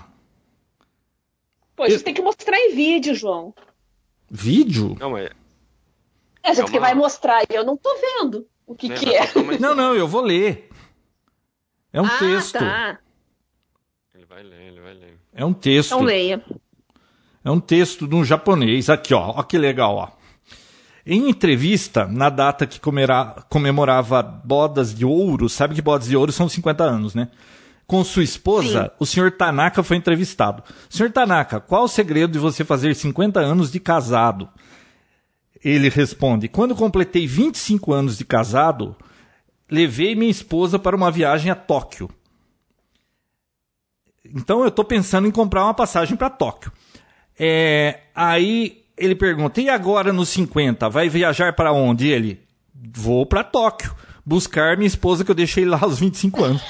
Pô, 1.76 1.82
a 1.82 1.90
gente 1.90 1.98
eu... 1.98 2.04
tem 2.04 2.14
que 2.14 2.22
mostrar 2.22 2.58
em 2.58 2.74
vídeo, 2.74 3.14
João. 3.14 3.54
Vídeo? 4.30 4.96
Não, 4.98 5.14
é. 5.14 5.30
É, 6.42 6.50
a 6.50 6.54
gente 6.54 6.60
é 6.60 6.64
uma... 6.64 6.70
que 6.70 6.80
vai 6.80 6.94
mostrar 6.94 7.42
e 7.42 7.54
eu 7.54 7.66
não 7.66 7.76
tô 7.76 7.94
vendo 7.96 8.48
o 8.66 8.74
que, 8.74 8.88
que 8.88 9.14
é. 9.14 9.28
Não, 9.60 9.74
não, 9.74 9.94
eu 9.94 10.08
vou 10.08 10.22
ler. 10.22 10.70
É 11.92 12.00
um 12.00 12.06
ah, 12.06 12.18
texto. 12.18 12.58
Tá. 12.58 12.98
Ele 14.14 14.24
vai 14.24 14.42
ler, 14.42 14.68
ele 14.68 14.80
vai 14.80 14.94
ler. 14.94 15.18
É 15.34 15.44
um 15.44 15.52
texto. 15.52 15.92
Então 15.92 16.02
leia. 16.02 16.42
É 17.48 17.50
um 17.50 17.60
texto 17.60 18.06
de 18.06 18.14
um 18.14 18.22
japonês. 18.22 18.90
Aqui, 18.90 19.14
ó. 19.14 19.32
Ó 19.34 19.42
que 19.42 19.56
legal, 19.56 19.96
ó. 19.96 20.08
Em 21.06 21.30
entrevista, 21.30 22.06
na 22.06 22.28
data 22.28 22.66
que 22.66 22.78
comemorava 23.48 24.22
bodas 24.22 24.94
de 24.94 25.06
ouro, 25.06 25.48
sabe 25.48 25.74
que 25.74 25.80
bodas 25.80 26.08
de 26.08 26.14
ouro 26.14 26.30
são 26.30 26.46
50 26.46 26.84
anos, 26.84 27.14
né? 27.14 27.30
Com 27.86 28.04
sua 28.04 28.22
esposa, 28.22 28.82
Sim. 28.82 28.90
o 28.98 29.06
senhor 29.06 29.32
Tanaka 29.32 29.82
foi 29.82 29.96
entrevistado. 29.96 30.62
Senhor 30.90 31.10
Tanaka, 31.10 31.58
qual 31.58 31.84
o 31.84 31.88
segredo 31.88 32.34
de 32.34 32.38
você 32.38 32.66
fazer 32.66 32.94
50 32.94 33.40
anos 33.40 33.72
de 33.72 33.80
casado? 33.80 34.46
Ele 35.64 35.88
responde: 35.88 36.48
Quando 36.48 36.74
completei 36.74 37.26
25 37.26 37.94
anos 37.94 38.18
de 38.18 38.26
casado, 38.26 38.94
levei 39.70 40.14
minha 40.14 40.30
esposa 40.30 40.78
para 40.78 40.94
uma 40.94 41.10
viagem 41.10 41.50
a 41.50 41.54
Tóquio. 41.54 42.10
Então 44.22 44.60
eu 44.60 44.68
estou 44.68 44.84
pensando 44.84 45.26
em 45.26 45.30
comprar 45.30 45.64
uma 45.64 45.72
passagem 45.72 46.14
para 46.14 46.28
Tóquio. 46.28 46.70
É, 47.38 48.00
aí 48.14 48.82
ele 48.96 49.14
pergunta: 49.14 49.60
e 49.60 49.68
agora 49.68 50.12
nos 50.12 50.28
50? 50.30 50.88
Vai 50.88 51.08
viajar 51.08 51.54
para 51.54 51.72
onde? 51.72 52.08
Ele: 52.08 52.40
vou 52.74 53.24
para 53.24 53.44
Tóquio 53.44 53.94
buscar 54.24 54.76
minha 54.76 54.86
esposa 54.86 55.24
que 55.24 55.30
eu 55.30 55.34
deixei 55.34 55.64
lá 55.64 55.78
aos 55.80 55.98
25 55.98 56.44
anos. 56.44 56.62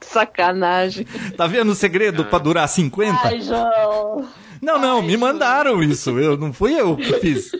que 0.00 0.06
sacanagem. 0.06 1.06
Tá 1.36 1.46
vendo 1.46 1.72
o 1.72 1.74
segredo 1.74 2.24
para 2.24 2.38
durar 2.38 2.68
50? 2.68 3.20
Ai, 3.24 3.40
João. 3.40 4.28
Não, 4.60 4.78
não, 4.78 5.00
Ai, 5.00 5.06
me 5.06 5.16
mandaram 5.16 5.82
isso. 5.82 6.18
Eu 6.18 6.36
não 6.36 6.52
fui 6.52 6.78
eu 6.78 6.96
que 6.96 7.12
fiz. 7.14 7.50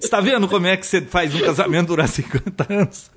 Você 0.00 0.08
tá 0.08 0.20
vendo 0.20 0.48
como 0.48 0.66
é 0.66 0.76
que 0.76 0.86
você 0.86 1.02
faz 1.02 1.34
um 1.34 1.40
casamento 1.40 1.88
durar 1.88 2.08
50 2.08 2.72
anos? 2.72 3.10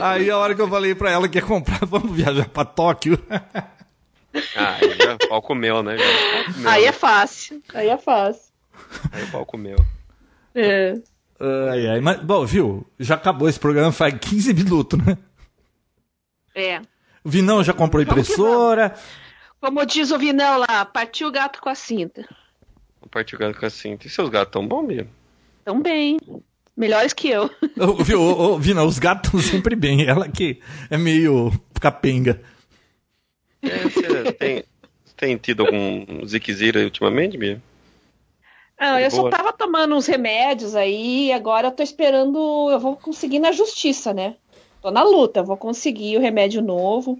Aí 0.00 0.28
a 0.28 0.36
hora 0.36 0.54
que 0.54 0.60
eu 0.60 0.68
falei 0.68 0.94
para 0.94 1.10
ela 1.10 1.28
que 1.28 1.38
ia 1.38 1.42
comprar, 1.42 1.84
vamos 1.86 2.16
viajar 2.16 2.48
para 2.48 2.64
Tóquio. 2.64 3.18
Ah, 4.56 4.76
aí 4.80 4.98
é 5.00 5.28
palco 5.28 5.54
meu, 5.54 5.82
né? 5.82 5.96
Palco 5.96 6.60
meu, 6.60 6.70
aí 6.70 6.82
né? 6.82 6.88
é 6.88 6.92
fácil. 6.92 7.62
Aí 7.74 7.88
é 7.88 7.98
fácil. 7.98 8.52
Aí 9.12 9.22
é 9.22 9.26
palco 9.26 9.58
meu. 9.58 9.76
É. 10.54 10.94
Ai, 11.40 11.86
ai, 11.86 12.00
mas, 12.00 12.20
bom, 12.20 12.44
viu? 12.44 12.86
Já 12.98 13.14
acabou 13.14 13.48
esse 13.48 13.58
programa 13.58 13.92
faz 13.92 14.14
15 14.20 14.52
minutos, 14.52 14.98
né? 15.04 15.16
É. 16.54 16.80
O 17.24 17.30
Vinão 17.30 17.64
já 17.64 17.72
comprou 17.72 18.02
impressora. 18.02 18.94
Como 19.60 19.84
diz 19.84 20.10
o 20.10 20.18
Vinão 20.18 20.58
lá, 20.58 20.84
partiu 20.84 21.28
o 21.28 21.32
gato 21.32 21.60
com 21.60 21.68
a 21.68 21.74
cinta. 21.74 22.26
Compartilhando 23.00 23.58
com 23.58 23.66
a 23.66 23.70
cinta. 23.70 24.06
E 24.06 24.10
seus 24.10 24.28
gatos 24.28 24.52
tão 24.52 24.66
bons 24.66 24.86
mesmo? 24.86 25.10
Tão 25.64 25.80
bem. 25.80 26.18
Melhores 26.76 27.12
que 27.12 27.28
eu. 27.28 27.50
Viu, 28.04 28.58
Vinão, 28.58 28.86
os 28.86 28.98
gatos 28.98 29.32
estão 29.34 29.52
sempre 29.52 29.76
bem. 29.76 30.06
Ela 30.06 30.28
que 30.28 30.60
é 30.88 30.96
meio 30.96 31.52
capenga. 31.80 32.40
É, 33.62 33.84
você 33.84 34.32
tem, 34.34 34.64
tem 35.16 35.36
tido 35.36 35.62
algum 35.64 36.26
ziquezira 36.26 36.80
ultimamente, 36.80 37.36
Bia? 37.36 37.60
Ah, 38.78 39.00
eu 39.00 39.10
só 39.10 39.28
tava 39.28 39.52
tomando 39.52 39.94
uns 39.94 40.06
remédios 40.06 40.74
aí, 40.74 41.30
agora 41.32 41.68
eu 41.68 41.72
tô 41.72 41.82
esperando, 41.82 42.70
eu 42.70 42.80
vou 42.80 42.96
conseguir 42.96 43.38
na 43.38 43.52
justiça, 43.52 44.14
né? 44.14 44.36
Tô 44.80 44.90
na 44.90 45.02
luta, 45.02 45.42
vou 45.42 45.56
conseguir 45.56 46.16
o 46.16 46.20
remédio 46.20 46.62
novo. 46.62 47.18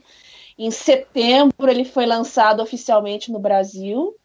Em 0.59 0.71
setembro 0.71 1.69
ele 1.69 1.85
foi 1.85 2.07
lançado 2.07 2.63
oficialmente 2.63 3.31
no 3.31 3.39
Brasil. 3.39 4.17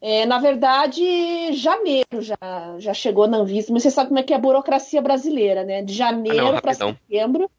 É, 0.00 0.24
na 0.24 0.38
verdade, 0.38 1.52
janeiro 1.52 2.22
já, 2.22 2.36
já 2.78 2.94
chegou 2.94 3.26
na 3.26 3.38
Anvisa, 3.38 3.72
mas 3.72 3.82
você 3.82 3.90
sabe 3.90 4.08
como 4.08 4.18
é 4.18 4.22
que 4.22 4.32
é 4.32 4.36
a 4.36 4.40
burocracia 4.40 5.02
brasileira, 5.02 5.64
né? 5.64 5.82
De 5.82 5.92
Ah, 5.92 5.96
janeiro 5.96 6.60
para 6.60 6.72
rapidão. 6.72 6.96
setembro. 7.08 7.50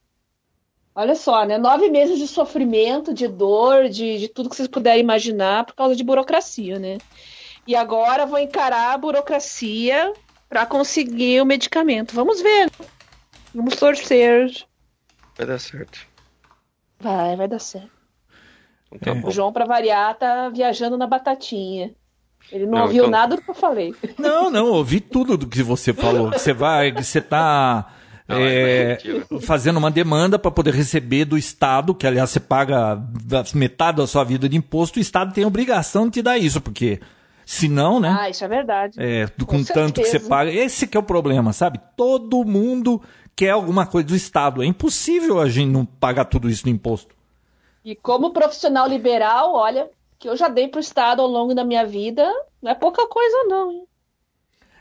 Olha 1.01 1.15
só, 1.15 1.43
né? 1.45 1.57
Nove 1.57 1.89
meses 1.89 2.19
de 2.19 2.27
sofrimento, 2.27 3.13
de 3.13 3.27
dor, 3.27 3.89
de, 3.89 4.19
de 4.19 4.27
tudo 4.27 4.49
que 4.49 4.55
vocês 4.55 4.67
puderem 4.67 5.01
imaginar 5.01 5.65
por 5.65 5.73
causa 5.73 5.95
de 5.95 6.03
burocracia, 6.03 6.77
né? 6.77 6.97
E 7.65 7.75
agora 7.75 8.25
vou 8.25 8.37
encarar 8.37 8.93
a 8.93 8.97
burocracia 8.97 10.13
para 10.47 10.65
conseguir 10.65 11.41
o 11.41 11.45
medicamento. 11.45 12.13
Vamos 12.13 12.41
ver. 12.41 12.69
Vamos 13.53 13.75
torcer. 13.77 14.51
Vai 15.37 15.47
dar 15.47 15.59
certo. 15.59 15.99
Vai, 16.99 17.35
vai 17.35 17.47
dar 17.47 17.59
certo. 17.59 17.89
Então 18.91 19.15
tá 19.15 19.21
É. 19.21 19.27
O 19.27 19.31
João, 19.31 19.51
pra 19.51 19.65
variar, 19.65 20.15
tá 20.17 20.49
viajando 20.49 20.97
na 20.97 21.07
batatinha. 21.07 21.95
Ele 22.51 22.65
não, 22.65 22.73
Não, 22.73 22.81
ouviu 22.83 23.03
então- 23.05 23.11
nada 23.11 23.35
do 23.35 23.41
que 23.41 23.49
eu 23.49 23.55
falei. 23.55 23.95
Não, 24.19 24.49
não, 24.51 24.67
ouvi 24.67 24.99
tudo 24.99 25.37
do 25.37 25.47
que 25.47 25.63
você 25.63 25.93
falou. 25.93 26.29
Que 26.31 26.37
você 26.39 26.53
vai, 26.53 26.91
que 26.91 27.03
você 27.03 27.21
tá 27.21 27.91
Não, 28.31 28.39
é, 28.39 28.93
é 28.93 29.39
fazendo 29.41 29.77
uma 29.77 29.91
demanda 29.91 30.39
para 30.39 30.51
poder 30.51 30.73
receber 30.73 31.25
do 31.25 31.37
Estado, 31.37 31.93
que 31.93 32.07
aliás 32.07 32.29
você 32.29 32.39
paga 32.39 33.01
metade 33.53 33.97
da 33.97 34.07
sua 34.07 34.23
vida 34.23 34.47
de 34.47 34.57
imposto, 34.57 34.99
o 34.99 35.01
Estado 35.01 35.33
tem 35.33 35.43
a 35.43 35.47
obrigação 35.47 36.05
de 36.05 36.11
te 36.11 36.21
dar 36.21 36.37
isso, 36.37 36.61
porque 36.61 36.99
senão, 37.45 37.99
né? 37.99 38.15
Ah, 38.19 38.29
isso 38.29 38.43
é 38.43 38.47
verdade. 38.47 38.95
É, 38.97 39.27
Com 39.39 39.45
com 39.45 39.63
tanto 39.63 40.01
que 40.01 40.05
você 40.05 40.11
certeza. 40.11 40.29
paga. 40.29 40.51
Esse 40.51 40.87
que 40.87 40.95
é 40.95 40.99
o 40.99 41.03
problema, 41.03 41.53
sabe? 41.53 41.79
Todo 41.97 42.43
mundo 42.45 43.01
quer 43.35 43.51
alguma 43.51 43.85
coisa 43.85 44.07
do 44.07 44.15
Estado. 44.15 44.63
É 44.63 44.65
impossível 44.65 45.39
a 45.39 45.49
gente 45.49 45.71
não 45.71 45.85
pagar 45.85 46.25
tudo 46.25 46.49
isso 46.49 46.65
no 46.65 46.71
imposto. 46.71 47.15
E 47.83 47.95
como 47.95 48.31
profissional 48.31 48.87
liberal, 48.87 49.53
olha, 49.53 49.89
que 50.19 50.29
eu 50.29 50.37
já 50.37 50.47
dei 50.47 50.67
pro 50.67 50.79
Estado 50.79 51.21
ao 51.21 51.27
longo 51.27 51.55
da 51.55 51.63
minha 51.63 51.85
vida, 51.85 52.31
não 52.61 52.71
é 52.71 52.75
pouca 52.75 53.07
coisa, 53.07 53.43
não. 53.45 53.71
Hein? 53.71 53.83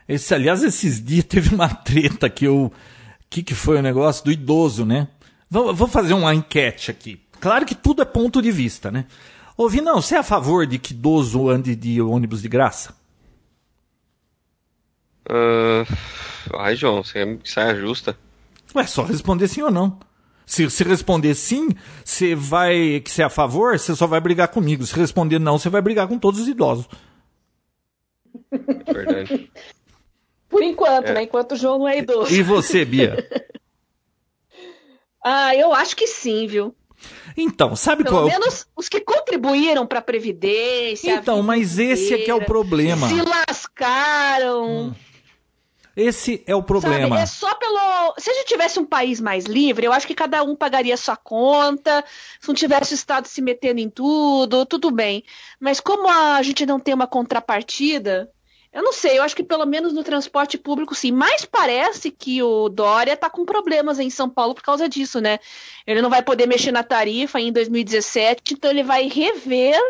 Esse, 0.07 0.35
aliás, 0.35 0.63
esses 0.63 1.03
dias 1.03 1.25
teve 1.25 1.55
uma 1.55 1.69
treta 1.69 2.29
que 2.29 2.45
eu. 2.45 2.71
Que, 3.31 3.43
que 3.43 3.55
foi 3.55 3.79
o 3.79 3.83
negócio 3.83 4.25
do 4.25 4.33
idoso, 4.33 4.85
né? 4.85 5.09
Vou, 5.49 5.73
vou 5.73 5.87
fazer 5.87 6.13
uma 6.13 6.35
enquete 6.35 6.91
aqui. 6.91 7.21
Claro 7.41 7.65
que 7.65 7.75
tudo 7.75 8.03
é 8.03 8.05
ponto 8.05 8.43
de 8.43 8.51
vista, 8.51 8.91
né? 8.91 9.07
Ouvi, 9.57 9.81
não, 9.81 10.03
você 10.03 10.17
é 10.17 10.19
a 10.19 10.23
favor 10.23 10.67
de 10.67 10.79
que 10.79 10.93
idoso 10.93 11.49
ande 11.49 11.77
de 11.77 12.03
ônibus 12.03 12.43
de 12.43 12.49
graça? 12.49 12.95
Ah, 15.29 15.85
ai, 16.59 16.75
João, 16.75 17.05
você 17.05 17.21
é 17.21 17.39
saia 17.45 17.77
justa. 17.77 18.19
Ué, 18.75 18.87
só 18.87 19.05
responder 19.05 19.49
sim 19.49 19.63
ou 19.63 19.71
não. 19.71 19.99
Se, 20.45 20.69
se 20.69 20.83
responder 20.83 21.35
sim, 21.35 21.69
você 22.05 22.35
vai. 22.35 23.01
que 23.01 23.11
você 23.11 23.23
é 23.23 23.27
a 23.27 23.31
favor, 23.31 23.79
você 23.79 23.95
só 23.95 24.07
vai 24.07 24.21
brigar 24.21 24.49
comigo. 24.49 24.85
Se 24.85 24.97
responder 24.97 25.39
não, 25.39 25.59
você 25.59 25.69
vai 25.69 25.81
brigar 25.81 26.09
com 26.09 26.19
todos 26.19 26.41
os 26.41 26.49
idosos. 26.49 26.89
É 28.53 28.93
verdade. 28.93 29.51
Por 30.51 30.63
enquanto, 30.63 31.07
É. 31.09 31.13
né? 31.15 31.23
Enquanto 31.23 31.53
o 31.53 31.57
João 31.57 31.79
não 31.79 31.89
é 31.89 31.99
idoso. 31.99 32.31
E 32.35 32.43
você, 32.43 32.85
Bia? 32.85 33.17
Ah, 35.23 35.55
eu 35.55 35.73
acho 35.75 35.95
que 35.97 36.07
sim, 36.07 36.47
viu? 36.47 36.75
Então, 37.37 37.77
sabe 37.77 38.03
Pelo 38.05 38.17
qual 38.17 38.25
é 38.29 38.37
o- 38.37 38.41
menos 38.41 38.67
os 38.75 38.89
que 38.89 39.01
contribuíram 39.01 39.87
para 39.87 39.99
a 39.99 40.03
Previdência. 40.03 41.13
Então, 41.13 41.43
mas 41.43 41.79
esse 41.79 42.15
é 42.15 42.19
que 42.19 42.31
é 42.31 42.35
o 42.35 42.45
problema. 42.45 43.07
Se 43.09 43.21
lascaram. 43.21 44.95
Esse 45.97 46.43
é 46.47 46.55
o 46.55 46.63
problema. 46.63 47.09
Sabe, 47.17 47.23
é 47.23 47.27
só 47.27 47.55
pelo. 47.57 48.15
Se 48.19 48.31
a 48.31 48.35
gente 48.35 48.47
tivesse 48.47 48.79
um 48.79 48.85
país 48.87 49.21
mais 49.21 49.45
livre, 49.45 49.85
eu 49.87 49.93
acho 49.93 50.07
que 50.07 50.15
cada 50.15 50.43
um 50.43 50.57
pagaria 50.57 50.97
sua 50.97 51.17
conta. 51.17 52.03
Se 52.41 52.49
não 52.49 52.55
tivesse 52.55 52.95
o 52.95 52.97
Estado 52.97 53.27
se 53.27 53.43
metendo 53.43 53.81
em 53.81 53.91
tudo, 53.91 54.65
tudo 54.65 54.91
bem. 54.91 55.23
Mas 55.59 55.81
como 55.81 56.09
a 56.09 56.41
gente 56.43 56.65
não 56.65 56.81
tem 56.81 56.95
uma 56.95 57.07
contrapartida, 57.07 58.31
eu 58.73 58.83
não 58.83 58.93
sei, 58.93 59.19
eu 59.19 59.23
acho 59.23 59.35
que 59.35 59.43
pelo 59.43 59.67
menos 59.67 59.93
no 59.93 60.05
transporte 60.05 60.57
público, 60.57 60.95
sim. 60.95 61.11
Mas 61.11 61.45
parece 61.45 62.11
que 62.11 62.43
o 62.43 62.69
Dória 62.69 63.17
tá 63.17 63.29
com 63.29 63.45
problemas 63.45 63.99
em 63.99 64.11
São 64.11 64.29
Paulo 64.31 64.55
por 64.55 64.63
causa 64.63 64.89
disso, 64.89 65.21
né? 65.21 65.39
Ele 65.87 66.01
não 66.01 66.11
vai 66.11 66.23
poder 66.23 66.47
mexer 66.47 66.71
na 66.71 66.85
tarifa 66.85 67.41
em 67.41 67.53
2017, 67.53 68.55
então 68.55 68.71
ele 68.71 68.85
vai 68.85 69.09
rever 69.09 69.81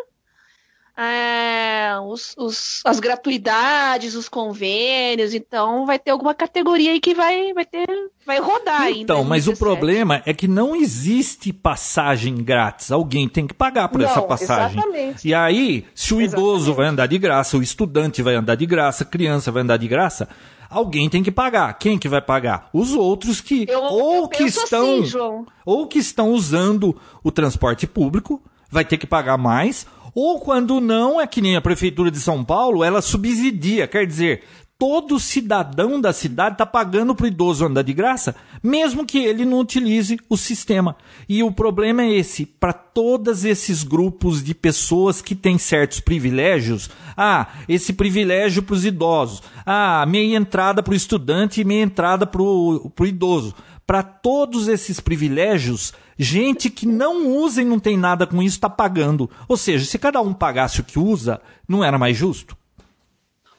é, 1.01 1.93
os- 2.07 2.35
os- 2.37 2.83
as 2.85 3.01
gratuidades, 3.01 4.15
os 4.15 4.29
convênios, 4.29 5.33
então 5.35 5.87
vai 5.87 5.99
ter 5.99 6.11
alguma 6.11 6.35
categoria 6.35 6.93
aí 6.93 7.01
que 7.01 7.15
vai, 7.15 7.53
vai 7.55 7.65
ter, 7.65 7.87
vai 8.27 8.39
rodar 8.39 8.83
ainda. 8.83 8.99
Então, 9.01 9.25
mas 9.25 9.49
o 9.49 9.57
problema 9.57 10.23
é 10.27 10.35
que 10.35 10.47
não 10.47 10.77
existe 10.77 11.53
passagem 11.53 12.35
grátis. 12.37 12.93
Alguém 12.93 13.29
tem 13.29 13.47
que 13.47 13.55
pagar 13.55 13.89
por 13.89 14.03
essa 14.03 14.21
Não, 14.21 14.27
passagem. 14.29 14.79
exatamente. 14.79 15.27
E 15.29 15.35
aí, 15.35 15.87
se 15.95 16.13
o 16.15 16.21
idoso 16.21 16.57
Exatamente. 16.71 16.77
vai 16.77 16.87
andar 16.87 17.07
de 17.07 17.19
graça, 17.19 17.57
o 17.57 17.63
estudante 17.63 18.23
vai 18.23 18.35
andar 18.35 18.55
de 18.55 18.67
graça, 18.67 19.03
a 19.05 19.07
criança 19.07 19.51
vai 19.51 19.63
andar 19.63 19.77
de 19.79 19.89
graça, 19.89 20.29
alguém 20.69 21.09
tem 21.09 21.23
que 21.23 21.31
pagar. 21.31 21.73
Quem 21.79 21.99
que 21.99 22.09
vai 22.09 22.21
pagar? 22.21 22.69
Os 22.73 22.93
outros 22.93 23.41
que 23.41 23.65
Eu, 23.69 23.81
ou 23.83 24.15
eu 24.25 24.29
que 24.29 24.43
estão 24.45 25.01
assim, 25.01 25.45
ou 25.65 25.87
que 25.87 25.99
estão 25.99 26.31
usando 26.31 26.95
o 27.25 27.31
transporte 27.31 27.87
público, 27.87 28.43
vai 28.71 28.85
ter 28.85 28.99
que 28.99 29.07
pagar 29.07 29.37
mais, 29.37 29.87
ou 30.15 30.41
quando 30.41 30.81
não, 30.81 31.21
é 31.21 31.27
que 31.27 31.41
nem 31.41 31.57
a 31.57 31.61
Prefeitura 31.61 32.11
de 32.11 32.19
São 32.19 32.45
Paulo, 32.45 32.83
ela 32.83 33.03
subsidia, 33.03 33.87
quer 33.87 34.07
dizer, 34.07 34.43
todo 34.81 35.21
cidadão 35.21 36.01
da 36.01 36.11
cidade 36.11 36.55
está 36.55 36.65
pagando 36.65 37.15
para 37.15 37.25
o 37.25 37.29
idoso 37.29 37.67
andar 37.67 37.83
de 37.83 37.93
graça, 37.93 38.35
mesmo 38.63 39.05
que 39.05 39.19
ele 39.19 39.45
não 39.45 39.59
utilize 39.61 40.19
o 40.27 40.39
sistema. 40.39 40.97
E 41.29 41.43
o 41.43 41.53
problema 41.53 42.03
é 42.03 42.15
esse, 42.15 42.47
para 42.47 42.73
todos 42.73 43.45
esses 43.45 43.83
grupos 43.83 44.43
de 44.43 44.55
pessoas 44.55 45.21
que 45.21 45.35
têm 45.35 45.59
certos 45.59 46.01
privilégios, 46.01 46.89
ah, 47.15 47.49
esse 47.69 47.93
privilégio 47.93 48.63
para 48.63 48.75
os 48.75 48.87
idosos, 48.87 49.43
ah, 49.67 50.07
meia 50.09 50.39
entrada 50.39 50.83
para 50.83 50.93
o 50.93 50.97
estudante 50.97 51.61
e 51.61 51.65
meia 51.65 51.83
entrada 51.83 52.27
para 52.27 52.41
o 52.41 52.91
idoso 53.05 53.55
para 53.91 54.05
todos 54.05 54.69
esses 54.69 55.01
privilégios, 55.01 55.93
gente 56.17 56.71
que 56.71 56.87
não 56.87 57.27
usa 57.27 57.61
e 57.61 57.65
não 57.65 57.81
tem 57.81 57.97
nada 57.97 58.25
com 58.25 58.41
isso 58.41 58.55
está 58.55 58.71
pagando. 58.71 59.29
Ou 59.49 59.57
seja, 59.57 59.85
se 59.85 59.99
cada 59.99 60.21
um 60.21 60.33
pagasse 60.33 60.81
o 60.81 60.85
que 60.85 60.97
usa, 60.97 61.41
não 61.69 61.83
era 61.83 61.99
mais 61.99 62.17
justo? 62.17 62.57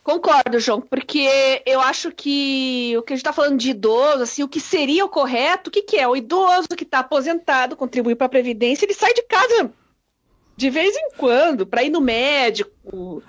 Concordo, 0.02 0.58
João, 0.58 0.80
porque 0.80 1.62
eu 1.66 1.82
acho 1.82 2.14
que 2.14 2.96
o 2.98 3.02
que 3.02 3.12
a 3.12 3.16
gente 3.18 3.26
está 3.26 3.34
falando 3.34 3.60
de 3.60 3.72
idoso, 3.72 4.24
assim, 4.24 4.42
o 4.42 4.48
que 4.48 4.62
seria 4.62 5.04
o 5.04 5.10
correto, 5.10 5.70
o 5.70 5.72
que, 5.74 5.82
que 5.82 5.98
é? 5.98 6.08
O 6.08 6.16
idoso 6.16 6.70
que 6.78 6.86
está 6.86 7.00
aposentado, 7.00 7.76
contribui 7.76 8.16
para 8.16 8.28
a 8.28 8.30
Previdência, 8.30 8.86
ele 8.86 8.94
sai 8.94 9.14
de 9.14 9.24
casa 9.24 9.70
de 10.56 10.70
vez 10.70 10.96
em 10.96 11.10
quando 11.18 11.66
para 11.66 11.84
ir 11.84 11.90
no 11.90 12.00
médico. 12.00 12.72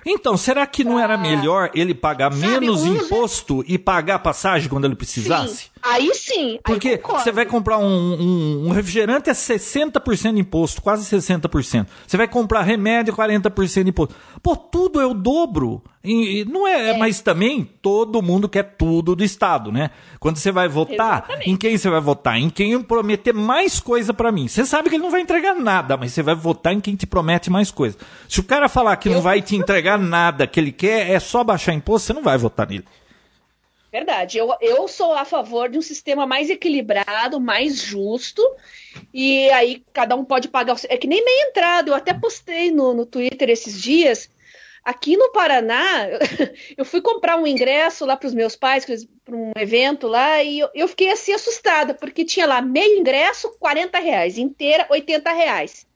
Então, 0.06 0.36
será 0.36 0.66
que 0.66 0.82
não 0.82 0.98
era 0.98 1.14
Ah. 1.14 1.18
melhor 1.18 1.70
ele 1.74 1.94
pagar 1.94 2.32
Sabe, 2.32 2.46
menos 2.46 2.84
imposto 2.84 3.62
e 3.68 3.76
pagar 3.78 4.18
passagem 4.20 4.68
quando 4.68 4.86
ele 4.86 4.94
precisasse? 4.96 5.56
Sim, 5.64 5.70
aí 5.82 6.14
sim. 6.14 6.50
aí 6.52 6.60
Porque 6.64 6.96
concordo. 6.96 7.22
você 7.24 7.32
vai 7.32 7.44
comprar 7.44 7.76
um, 7.78 7.84
um, 7.84 8.66
um 8.68 8.70
refrigerante 8.70 9.28
é 9.28 9.34
60% 9.34 10.34
de 10.34 10.40
imposto, 10.40 10.80
quase 10.80 11.04
60%. 11.04 11.86
Você 12.06 12.16
vai 12.16 12.26
comprar 12.26 12.62
remédio, 12.62 13.14
40% 13.14 13.84
de 13.84 13.90
imposto. 13.90 14.14
Pô, 14.42 14.56
tudo 14.56 15.00
é 15.00 15.06
o 15.06 15.12
dobro. 15.14 15.82
E, 16.04 16.40
e 16.40 16.44
não 16.44 16.66
é, 16.66 16.96
mas 16.98 17.20
também 17.20 17.62
todo 17.80 18.20
mundo 18.20 18.48
quer 18.48 18.74
tudo 18.76 19.14
do 19.14 19.22
Estado, 19.22 19.70
né? 19.70 19.90
Quando 20.18 20.36
você 20.36 20.50
vai 20.50 20.66
votar, 20.68 21.18
Exatamente. 21.18 21.50
em 21.50 21.56
quem 21.56 21.78
você 21.78 21.88
vai 21.88 22.00
votar? 22.00 22.36
Em 22.40 22.50
quem 22.50 22.82
prometer 22.82 23.32
mais 23.32 23.78
coisa 23.78 24.12
pra 24.12 24.32
mim. 24.32 24.48
Você 24.48 24.64
sabe 24.66 24.88
que 24.88 24.96
ele 24.96 25.04
não 25.04 25.12
vai 25.12 25.20
entregar 25.20 25.54
nada, 25.54 25.96
mas 25.96 26.12
você 26.12 26.20
vai 26.20 26.34
votar 26.34 26.72
em 26.72 26.80
quem 26.80 26.96
te 26.96 27.06
promete 27.06 27.50
mais 27.50 27.70
coisa. 27.70 27.96
Se 28.28 28.40
o 28.40 28.42
cara 28.42 28.68
falar 28.68 28.96
que 28.96 29.08
não 29.08 29.16
Eu- 29.18 29.22
vai 29.22 29.41
te 29.42 29.56
entregar 29.56 29.98
nada 29.98 30.46
que 30.46 30.58
ele 30.58 30.72
quer, 30.72 31.10
é 31.10 31.20
só 31.20 31.42
baixar 31.44 31.72
imposto, 31.72 32.06
você 32.06 32.12
não 32.12 32.22
vai 32.22 32.38
votar 32.38 32.68
nele. 32.68 32.84
Verdade. 33.92 34.38
Eu, 34.38 34.50
eu 34.62 34.88
sou 34.88 35.12
a 35.12 35.24
favor 35.26 35.68
de 35.68 35.76
um 35.76 35.82
sistema 35.82 36.26
mais 36.26 36.48
equilibrado, 36.48 37.38
mais 37.38 37.78
justo. 37.78 38.42
E 39.12 39.50
aí 39.50 39.84
cada 39.92 40.16
um 40.16 40.24
pode 40.24 40.48
pagar. 40.48 40.76
É 40.88 40.96
que 40.96 41.06
nem 41.06 41.22
meia 41.22 41.48
entrada. 41.50 41.90
Eu 41.90 41.94
até 41.94 42.14
postei 42.14 42.70
no, 42.70 42.94
no 42.94 43.04
Twitter 43.04 43.50
esses 43.50 43.80
dias. 43.80 44.30
Aqui 44.82 45.16
no 45.16 45.30
Paraná, 45.30 46.08
eu 46.76 46.84
fui 46.84 47.00
comprar 47.02 47.36
um 47.36 47.46
ingresso 47.46 48.04
lá 48.06 48.16
para 48.16 48.26
os 48.26 48.34
meus 48.34 48.56
pais, 48.56 48.84
para 49.24 49.36
um 49.36 49.52
evento 49.56 50.08
lá, 50.08 50.42
e 50.42 50.58
eu, 50.58 50.68
eu, 50.74 50.88
fiquei 50.88 51.08
assim 51.12 51.32
assustada, 51.32 51.94
porque 51.94 52.24
tinha 52.24 52.46
lá 52.46 52.60
meio 52.60 52.98
ingresso, 52.98 53.56
40 53.60 53.96
reais, 54.00 54.38
inteira, 54.38 54.84
80 54.90 55.32
reais. 55.32 55.86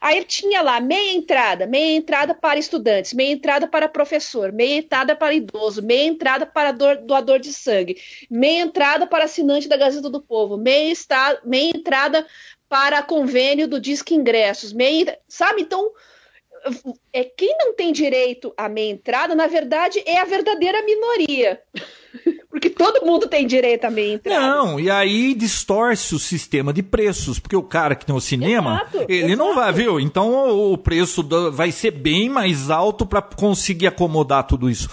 Aí 0.00 0.24
tinha 0.24 0.62
lá 0.62 0.80
meia 0.80 1.12
entrada, 1.12 1.66
meia 1.66 1.96
entrada 1.96 2.34
para 2.34 2.58
estudantes, 2.58 3.12
meia 3.12 3.32
entrada 3.32 3.66
para 3.66 3.88
professor, 3.88 4.52
meia 4.52 4.78
entrada 4.78 5.16
para 5.16 5.34
idoso, 5.34 5.82
meia 5.82 6.06
entrada 6.06 6.46
para 6.46 6.72
doador 6.72 7.40
de 7.40 7.52
sangue, 7.52 8.00
meia 8.30 8.62
entrada 8.62 9.06
para 9.06 9.24
assinante 9.24 9.68
da 9.68 9.76
Gazeta 9.76 10.08
do 10.08 10.22
Povo, 10.22 10.56
meia, 10.56 10.92
meia 11.44 11.70
entrada 11.70 12.26
para 12.68 13.02
convênio 13.02 13.66
do 13.66 13.80
Disque 13.80 14.14
Ingressos, 14.14 14.72
meia, 14.72 15.18
sabe? 15.26 15.62
Então, 15.62 15.90
é 17.12 17.24
quem 17.24 17.56
não 17.58 17.74
tem 17.74 17.92
direito 17.92 18.52
à 18.56 18.68
meia 18.68 18.90
entrada, 18.90 19.34
na 19.34 19.46
verdade, 19.46 20.02
é 20.04 20.18
a 20.18 20.24
verdadeira 20.24 20.82
minoria. 20.82 21.62
Porque 22.50 22.70
todo 22.70 23.04
mundo 23.04 23.28
tem 23.28 23.46
direito 23.46 23.84
à 23.84 23.90
meia 23.90 24.14
entrada. 24.14 24.40
Não, 24.40 24.80
e 24.80 24.90
aí 24.90 25.34
distorce 25.34 26.14
o 26.14 26.18
sistema 26.18 26.72
de 26.72 26.82
preços, 26.82 27.38
porque 27.38 27.54
o 27.54 27.62
cara 27.62 27.94
que 27.94 28.04
tem 28.04 28.14
o 28.14 28.20
cinema, 28.20 28.82
exato, 28.90 29.06
ele 29.08 29.32
exato. 29.32 29.36
não 29.36 29.54
vai, 29.54 29.72
viu? 29.72 30.00
Então 30.00 30.72
o 30.72 30.76
preço 30.76 31.22
vai 31.52 31.70
ser 31.70 31.92
bem 31.92 32.28
mais 32.28 32.70
alto 32.70 33.06
para 33.06 33.22
conseguir 33.22 33.86
acomodar 33.86 34.44
tudo 34.44 34.68
isso. 34.68 34.88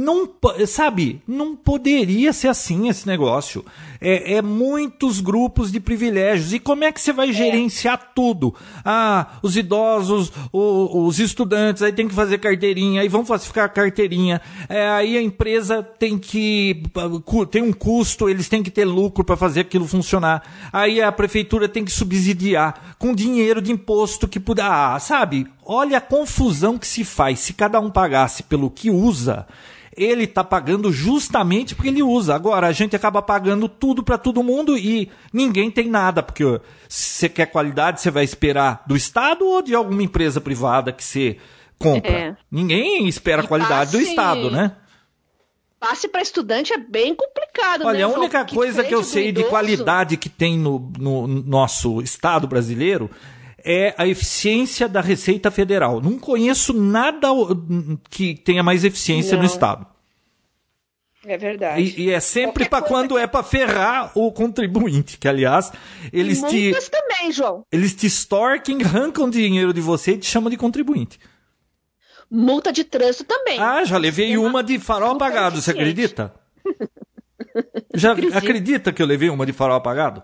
Não, 0.00 0.30
sabe, 0.68 1.20
não 1.26 1.56
poderia 1.56 2.32
ser 2.32 2.46
assim 2.46 2.88
esse 2.88 3.04
negócio. 3.04 3.64
É, 4.00 4.34
é 4.34 4.42
muitos 4.42 5.18
grupos 5.18 5.72
de 5.72 5.80
privilégios. 5.80 6.52
E 6.52 6.60
como 6.60 6.84
é 6.84 6.92
que 6.92 7.00
você 7.00 7.12
vai 7.12 7.30
é. 7.30 7.32
gerenciar 7.32 8.12
tudo? 8.14 8.54
Ah, 8.84 9.38
os 9.42 9.56
idosos, 9.56 10.30
o, 10.52 11.04
os 11.04 11.18
estudantes, 11.18 11.82
aí 11.82 11.92
tem 11.92 12.06
que 12.06 12.14
fazer 12.14 12.38
carteirinha, 12.38 13.00
aí 13.00 13.08
vão 13.08 13.26
falsificar 13.26 13.64
a 13.64 13.68
carteirinha. 13.68 14.40
É, 14.68 14.88
aí 14.88 15.18
a 15.18 15.20
empresa 15.22 15.82
tem 15.82 16.16
que. 16.16 16.80
tem 17.50 17.62
um 17.62 17.72
custo, 17.72 18.28
eles 18.28 18.48
têm 18.48 18.62
que 18.62 18.70
ter 18.70 18.84
lucro 18.84 19.24
para 19.24 19.36
fazer 19.36 19.62
aquilo 19.62 19.84
funcionar. 19.84 20.44
Aí 20.72 21.02
a 21.02 21.10
prefeitura 21.10 21.68
tem 21.68 21.84
que 21.84 21.90
subsidiar 21.90 22.94
com 23.00 23.12
dinheiro 23.12 23.60
de 23.60 23.72
imposto 23.72 24.28
que 24.28 24.38
puder. 24.38 24.64
Ah, 24.64 24.96
sabe? 25.00 25.48
Olha 25.66 25.98
a 25.98 26.00
confusão 26.00 26.78
que 26.78 26.86
se 26.86 27.02
faz. 27.02 27.40
Se 27.40 27.52
cada 27.52 27.80
um 27.80 27.90
pagasse 27.90 28.44
pelo 28.44 28.70
que 28.70 28.90
usa 28.90 29.44
ele 29.98 30.24
está 30.24 30.44
pagando 30.44 30.92
justamente 30.92 31.74
porque 31.74 31.88
ele 31.88 32.02
usa. 32.02 32.34
Agora, 32.34 32.66
a 32.66 32.72
gente 32.72 32.94
acaba 32.94 33.20
pagando 33.20 33.68
tudo 33.68 34.02
para 34.02 34.16
todo 34.16 34.42
mundo 34.42 34.76
e 34.76 35.10
ninguém 35.32 35.70
tem 35.70 35.88
nada, 35.88 36.22
porque 36.22 36.44
se 36.88 37.10
você 37.10 37.28
quer 37.28 37.46
qualidade, 37.46 38.00
você 38.00 38.10
vai 38.10 38.24
esperar 38.24 38.82
do 38.86 38.96
Estado 38.96 39.46
ou 39.46 39.62
de 39.62 39.74
alguma 39.74 40.02
empresa 40.02 40.40
privada 40.40 40.92
que 40.92 41.04
você 41.04 41.36
compra. 41.78 42.10
É. 42.10 42.36
Ninguém 42.50 43.06
espera 43.08 43.42
a 43.42 43.46
qualidade 43.46 43.92
passe... 43.92 43.96
do 43.96 44.00
Estado, 44.00 44.50
né? 44.50 44.72
Passe 45.80 46.08
para 46.08 46.20
estudante 46.20 46.72
é 46.72 46.78
bem 46.78 47.14
complicado, 47.14 47.84
Olha, 47.84 47.98
né, 47.98 48.04
a 48.04 48.08
única 48.08 48.44
coisa 48.44 48.82
que 48.82 48.92
eu 48.92 49.04
sei 49.04 49.30
de 49.30 49.44
qualidade 49.44 50.16
que 50.16 50.28
tem 50.28 50.58
no, 50.58 50.90
no 50.98 51.28
nosso 51.28 52.02
Estado 52.02 52.48
brasileiro 52.48 53.08
é 53.70 53.94
a 53.98 54.06
eficiência 54.06 54.88
da 54.88 55.02
Receita 55.02 55.50
Federal. 55.50 56.00
Não 56.00 56.18
conheço 56.18 56.72
nada 56.72 57.28
que 58.08 58.34
tenha 58.34 58.62
mais 58.62 58.82
eficiência 58.82 59.34
Não. 59.34 59.40
no 59.40 59.46
Estado. 59.46 59.86
É 61.26 61.36
verdade. 61.36 61.82
E, 61.82 62.04
e 62.04 62.10
é 62.10 62.18
sempre 62.18 62.66
para 62.66 62.80
quando 62.80 63.18
é 63.18 63.26
para 63.26 63.42
ferrar 63.42 64.10
o 64.14 64.32
contribuinte, 64.32 65.18
que 65.18 65.28
aliás, 65.28 65.70
eles 66.10 66.40
te 66.44 66.72
também, 66.90 67.30
João. 67.30 67.62
Eles 67.70 67.94
te 67.94 68.06
extorquem, 68.06 68.82
arrancam 68.82 69.28
dinheiro 69.28 69.74
de 69.74 69.82
você 69.82 70.12
e 70.12 70.18
te 70.18 70.26
chamam 70.26 70.48
de 70.48 70.56
contribuinte. 70.56 71.18
Multa 72.30 72.72
de 72.72 72.84
trânsito 72.84 73.24
também. 73.24 73.58
Ah, 73.58 73.84
já 73.84 73.98
levei 73.98 74.38
uma 74.38 74.62
de 74.62 74.78
farol 74.78 75.10
apagado, 75.10 75.60
você 75.60 75.72
acredita? 75.72 76.32
já 77.94 78.12
acredita 78.12 78.92
que 78.92 79.02
eu 79.02 79.06
levei 79.06 79.28
uma 79.28 79.44
de 79.44 79.52
farol 79.52 79.76
apagado? 79.76 80.22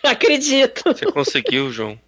Acredito. 0.04 0.82
Você 0.84 1.06
conseguiu, 1.06 1.70
João. 1.70 1.98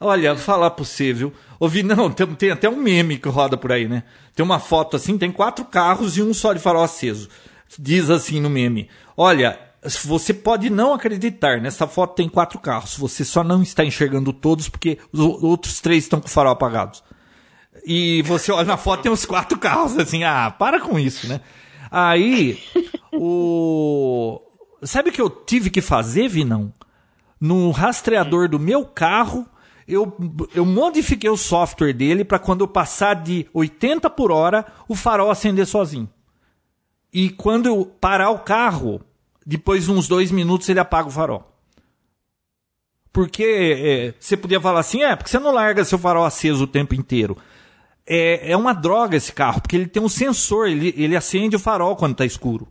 Olha, 0.00 0.34
falar 0.36 0.70
pra 0.70 0.84
você, 0.84 1.12
viu? 1.12 1.32
Ouvi, 1.60 1.82
não, 1.82 2.10
tem, 2.10 2.26
tem, 2.34 2.50
até 2.50 2.68
um 2.68 2.76
meme 2.76 3.18
que 3.18 3.28
roda 3.28 3.56
por 3.56 3.70
aí, 3.70 3.86
né? 3.86 4.02
Tem 4.34 4.44
uma 4.44 4.58
foto 4.58 4.96
assim, 4.96 5.16
tem 5.16 5.30
quatro 5.30 5.64
carros 5.64 6.16
e 6.16 6.22
um 6.22 6.34
só 6.34 6.52
de 6.52 6.58
farol 6.58 6.82
aceso. 6.82 7.28
Diz 7.78 8.10
assim 8.10 8.40
no 8.40 8.50
meme: 8.50 8.90
Olha, 9.16 9.58
você 10.04 10.34
pode 10.34 10.70
não 10.70 10.92
acreditar, 10.92 11.60
nessa 11.60 11.86
foto 11.86 12.16
tem 12.16 12.28
quatro 12.28 12.58
carros, 12.58 12.96
você 12.96 13.24
só 13.24 13.44
não 13.44 13.62
está 13.62 13.84
enxergando 13.84 14.32
todos 14.32 14.68
porque 14.68 14.98
os 15.12 15.20
outros 15.20 15.80
três 15.80 16.04
estão 16.04 16.20
com 16.20 16.26
o 16.26 16.30
farol 16.30 16.52
apagados. 16.52 17.02
E 17.86 18.22
você 18.22 18.52
olha 18.52 18.66
na 18.66 18.76
foto 18.76 19.02
tem 19.02 19.12
os 19.12 19.24
quatro 19.24 19.58
carros, 19.58 19.96
assim, 19.98 20.24
ah, 20.24 20.50
para 20.50 20.80
com 20.80 20.98
isso, 20.98 21.28
né? 21.28 21.40
Aí, 21.90 22.58
o. 23.12 24.40
Sabe 24.82 25.10
o 25.10 25.12
que 25.12 25.20
eu 25.20 25.30
tive 25.30 25.70
que 25.70 25.80
fazer, 25.80 26.28
Vinão? 26.28 26.72
No 27.42 27.72
rastreador 27.72 28.48
do 28.48 28.56
meu 28.56 28.84
carro, 28.84 29.44
eu, 29.88 30.16
eu 30.54 30.64
modifiquei 30.64 31.28
o 31.28 31.36
software 31.36 31.92
dele 31.92 32.24
para 32.24 32.38
quando 32.38 32.60
eu 32.60 32.68
passar 32.68 33.16
de 33.16 33.48
80 33.52 34.08
por 34.10 34.30
hora, 34.30 34.64
o 34.86 34.94
farol 34.94 35.28
acender 35.28 35.66
sozinho. 35.66 36.08
E 37.12 37.30
quando 37.30 37.66
eu 37.66 37.84
parar 37.84 38.30
o 38.30 38.38
carro, 38.38 39.00
depois 39.44 39.86
de 39.86 39.90
uns 39.90 40.06
dois 40.06 40.30
minutos 40.30 40.68
ele 40.68 40.78
apaga 40.78 41.08
o 41.08 41.10
farol. 41.10 41.52
Porque 43.12 43.42
é, 43.44 44.14
você 44.20 44.36
podia 44.36 44.60
falar 44.60 44.78
assim, 44.78 45.02
é, 45.02 45.16
porque 45.16 45.28
você 45.28 45.40
não 45.40 45.52
larga 45.52 45.84
seu 45.84 45.98
farol 45.98 46.24
aceso 46.24 46.62
o 46.62 46.68
tempo 46.68 46.94
inteiro. 46.94 47.36
É, 48.06 48.52
é 48.52 48.56
uma 48.56 48.72
droga 48.72 49.16
esse 49.16 49.32
carro, 49.32 49.60
porque 49.60 49.74
ele 49.74 49.88
tem 49.88 50.00
um 50.00 50.08
sensor, 50.08 50.68
ele, 50.68 50.94
ele 50.96 51.16
acende 51.16 51.56
o 51.56 51.60
farol 51.60 51.96
quando 51.96 52.12
está 52.12 52.24
escuro. 52.24 52.68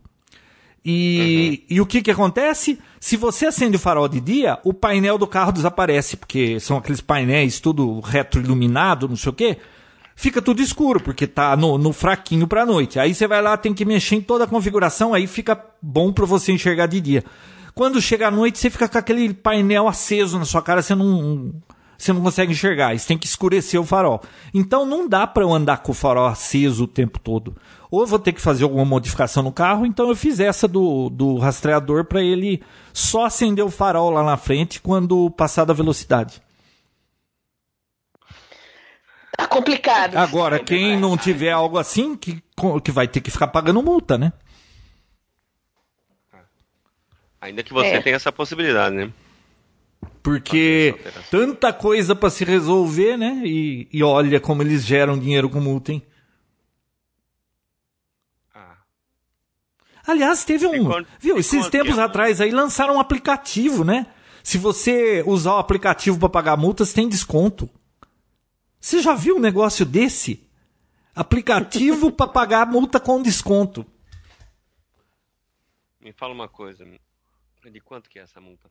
E, 0.84 1.64
uhum. 1.68 1.76
e 1.76 1.80
o 1.80 1.86
que, 1.86 2.02
que 2.02 2.10
acontece? 2.10 2.78
Se 2.98 3.16
você 3.16 3.46
acende 3.46 3.76
o 3.76 3.80
farol 3.80 4.08
de 4.08 4.20
dia, 4.20 4.58
o 4.64 4.74
painel 4.74 5.16
do 5.16 5.26
carro 5.26 5.52
desaparece, 5.52 6.16
porque 6.16 6.58
são 6.58 6.76
aqueles 6.76 7.00
painéis 7.00 7.60
tudo 7.60 8.00
retroiluminado, 8.00 9.08
não 9.08 9.16
sei 9.16 9.30
o 9.30 9.34
quê. 9.34 9.58
Fica 10.14 10.42
tudo 10.42 10.60
escuro, 10.60 11.00
porque 11.00 11.26
tá 11.26 11.56
no, 11.56 11.78
no 11.78 11.92
fraquinho 11.92 12.46
pra 12.46 12.66
noite. 12.66 12.98
Aí 12.98 13.14
você 13.14 13.26
vai 13.26 13.40
lá, 13.40 13.56
tem 13.56 13.72
que 13.72 13.84
mexer 13.84 14.16
em 14.16 14.20
toda 14.20 14.44
a 14.44 14.46
configuração, 14.46 15.14
aí 15.14 15.26
fica 15.26 15.58
bom 15.80 16.12
para 16.12 16.26
você 16.26 16.52
enxergar 16.52 16.86
de 16.86 17.00
dia. 17.00 17.24
Quando 17.74 18.00
chega 18.00 18.28
à 18.28 18.30
noite, 18.30 18.58
você 18.58 18.68
fica 18.68 18.88
com 18.88 18.98
aquele 18.98 19.32
painel 19.32 19.88
aceso 19.88 20.38
na 20.38 20.44
sua 20.44 20.60
cara, 20.60 20.82
você 20.82 20.94
não, 20.94 21.54
você 21.96 22.12
não 22.12 22.20
consegue 22.20 22.52
enxergar. 22.52 22.96
Você 22.96 23.06
tem 23.06 23.16
que 23.16 23.26
escurecer 23.26 23.80
o 23.80 23.84
farol. 23.84 24.20
Então 24.52 24.84
não 24.84 25.08
dá 25.08 25.26
para 25.26 25.44
eu 25.44 25.52
andar 25.52 25.78
com 25.78 25.92
o 25.92 25.94
farol 25.94 26.26
aceso 26.26 26.84
o 26.84 26.88
tempo 26.88 27.18
todo 27.18 27.56
ou 27.92 28.06
vou 28.06 28.18
ter 28.18 28.32
que 28.32 28.40
fazer 28.40 28.64
alguma 28.64 28.86
modificação 28.86 29.42
no 29.42 29.52
carro, 29.52 29.84
então 29.84 30.08
eu 30.08 30.16
fiz 30.16 30.40
essa 30.40 30.66
do, 30.66 31.10
do 31.10 31.36
rastreador 31.36 32.06
para 32.06 32.22
ele 32.22 32.62
só 32.90 33.26
acender 33.26 33.62
o 33.62 33.70
farol 33.70 34.08
lá 34.08 34.24
na 34.24 34.38
frente 34.38 34.80
quando 34.80 35.30
passar 35.32 35.66
da 35.66 35.74
velocidade. 35.74 36.40
Tá 39.36 39.46
complicado. 39.46 40.16
Agora, 40.16 40.58
quem 40.58 40.98
não 40.98 41.18
tiver 41.18 41.50
algo 41.50 41.76
assim, 41.76 42.16
que, 42.16 42.42
que 42.82 42.90
vai 42.90 43.06
ter 43.06 43.20
que 43.20 43.30
ficar 43.30 43.48
pagando 43.48 43.82
multa, 43.82 44.16
né? 44.16 44.32
Ainda 47.42 47.62
que 47.62 47.74
você 47.74 47.88
é. 47.88 48.00
tenha 48.00 48.16
essa 48.16 48.32
possibilidade, 48.32 48.94
né? 48.94 49.12
Porque 50.22 50.94
tanta 51.30 51.74
coisa 51.74 52.14
para 52.14 52.30
se 52.30 52.42
resolver, 52.42 53.18
né? 53.18 53.42
E, 53.44 53.86
e 53.92 54.02
olha 54.02 54.40
como 54.40 54.62
eles 54.62 54.82
geram 54.82 55.18
dinheiro 55.18 55.50
com 55.50 55.60
multa, 55.60 55.92
hein? 55.92 56.02
Aliás, 60.06 60.44
teve 60.44 60.66
um. 60.66 60.84
Quanto, 60.84 61.08
viu, 61.20 61.38
esses 61.38 61.68
tempos 61.68 61.96
tempo? 61.96 62.00
atrás 62.00 62.40
aí 62.40 62.50
lançaram 62.50 62.96
um 62.96 63.00
aplicativo, 63.00 63.84
né? 63.84 64.06
Se 64.42 64.58
você 64.58 65.22
usar 65.26 65.54
o 65.54 65.58
aplicativo 65.58 66.18
para 66.18 66.28
pagar 66.28 66.56
multas, 66.56 66.92
tem 66.92 67.08
desconto. 67.08 67.70
Você 68.80 69.00
já 69.00 69.14
viu 69.14 69.36
um 69.36 69.40
negócio 69.40 69.86
desse? 69.86 70.44
Aplicativo 71.14 72.10
para 72.10 72.26
pagar 72.26 72.66
multa 72.66 72.98
com 72.98 73.22
desconto. 73.22 73.86
Me 76.00 76.12
fala 76.12 76.34
uma 76.34 76.48
coisa. 76.48 76.84
De 77.70 77.80
quanto 77.80 78.10
que 78.10 78.18
é 78.18 78.22
essa 78.22 78.40
multa? 78.40 78.68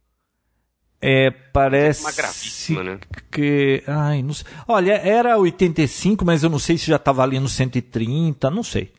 É, 1.00 1.32
parece. 1.32 2.02
Uma 2.02 2.12
gravíssima, 2.12 2.84
né? 2.84 3.00
Que. 3.32 3.84
Ai, 3.88 4.22
não 4.22 4.34
sei. 4.34 4.46
Olha, 4.68 4.94
era 4.94 5.38
85, 5.38 6.26
mas 6.26 6.44
eu 6.44 6.50
não 6.50 6.60
sei 6.60 6.78
se 6.78 6.88
já 6.88 7.00
tá 7.00 7.12
valendo 7.12 7.48
130, 7.48 8.52
não 8.52 8.64
sei. 8.64 8.94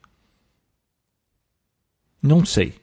Não 2.22 2.44
sei. 2.44 2.74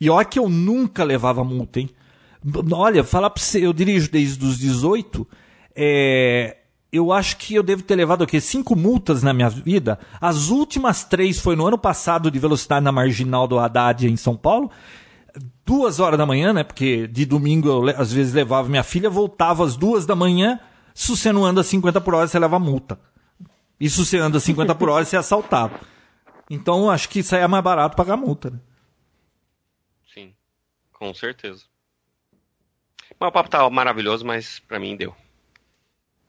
E 0.00 0.10
olha 0.10 0.24
que 0.24 0.38
eu 0.38 0.48
nunca 0.48 1.04
levava 1.04 1.44
multa, 1.44 1.80
hein? 1.80 1.90
Olha, 2.72 3.02
falar 3.02 3.30
pra 3.30 3.42
você, 3.42 3.64
eu 3.64 3.72
dirijo 3.72 4.10
desde 4.10 4.44
os 4.44 4.58
18. 4.58 5.26
É, 5.74 6.56
eu 6.92 7.12
acho 7.12 7.36
que 7.36 7.54
eu 7.54 7.62
devo 7.62 7.82
ter 7.82 7.96
levado 7.96 8.22
o 8.22 8.26
quê? 8.26 8.40
Cinco 8.40 8.76
multas 8.76 9.22
na 9.22 9.32
minha 9.32 9.48
vida. 9.48 9.98
As 10.20 10.48
últimas 10.48 11.04
três 11.04 11.38
foi 11.38 11.56
no 11.56 11.66
ano 11.66 11.78
passado 11.78 12.30
de 12.30 12.38
velocidade 12.38 12.84
na 12.84 12.92
marginal 12.92 13.46
do 13.46 13.58
Haddad 13.58 14.06
em 14.06 14.16
São 14.16 14.36
Paulo. 14.36 14.70
Duas 15.64 15.98
horas 15.98 16.18
da 16.18 16.24
manhã, 16.24 16.52
né? 16.52 16.62
Porque 16.62 17.06
de 17.06 17.26
domingo 17.26 17.68
eu 17.68 18.00
às 18.00 18.12
vezes 18.12 18.32
levava 18.32 18.68
minha 18.68 18.84
filha, 18.84 19.10
voltava 19.10 19.64
às 19.64 19.76
duas 19.76 20.06
da 20.06 20.14
manhã. 20.14 20.60
Se 20.94 21.10
você 21.10 21.32
não 21.32 21.44
anda 21.44 21.62
50 21.62 22.00
por 22.00 22.14
hora, 22.14 22.26
você 22.26 22.38
leva 22.38 22.58
multa. 22.58 22.98
E 23.78 23.90
se 23.90 24.04
você 24.04 24.18
anda 24.18 24.40
50 24.40 24.74
por 24.74 24.88
hora, 24.88 25.04
você 25.04 25.16
é 25.16 25.18
assaltado. 25.18 25.74
Então 26.48 26.90
acho 26.90 27.08
que 27.08 27.20
isso 27.20 27.34
aí 27.34 27.42
é 27.42 27.46
mais 27.48 27.62
barato 27.64 27.96
pagar 27.96 28.16
multa. 28.16 28.50
Né? 28.50 28.58
Sim, 30.12 30.34
com 30.92 31.12
certeza. 31.14 31.64
Mas 33.18 33.28
o 33.28 33.32
papo 33.32 33.48
tá 33.48 33.68
maravilhoso, 33.70 34.24
mas 34.24 34.58
pra 34.60 34.78
mim 34.78 34.96
deu. 34.96 35.14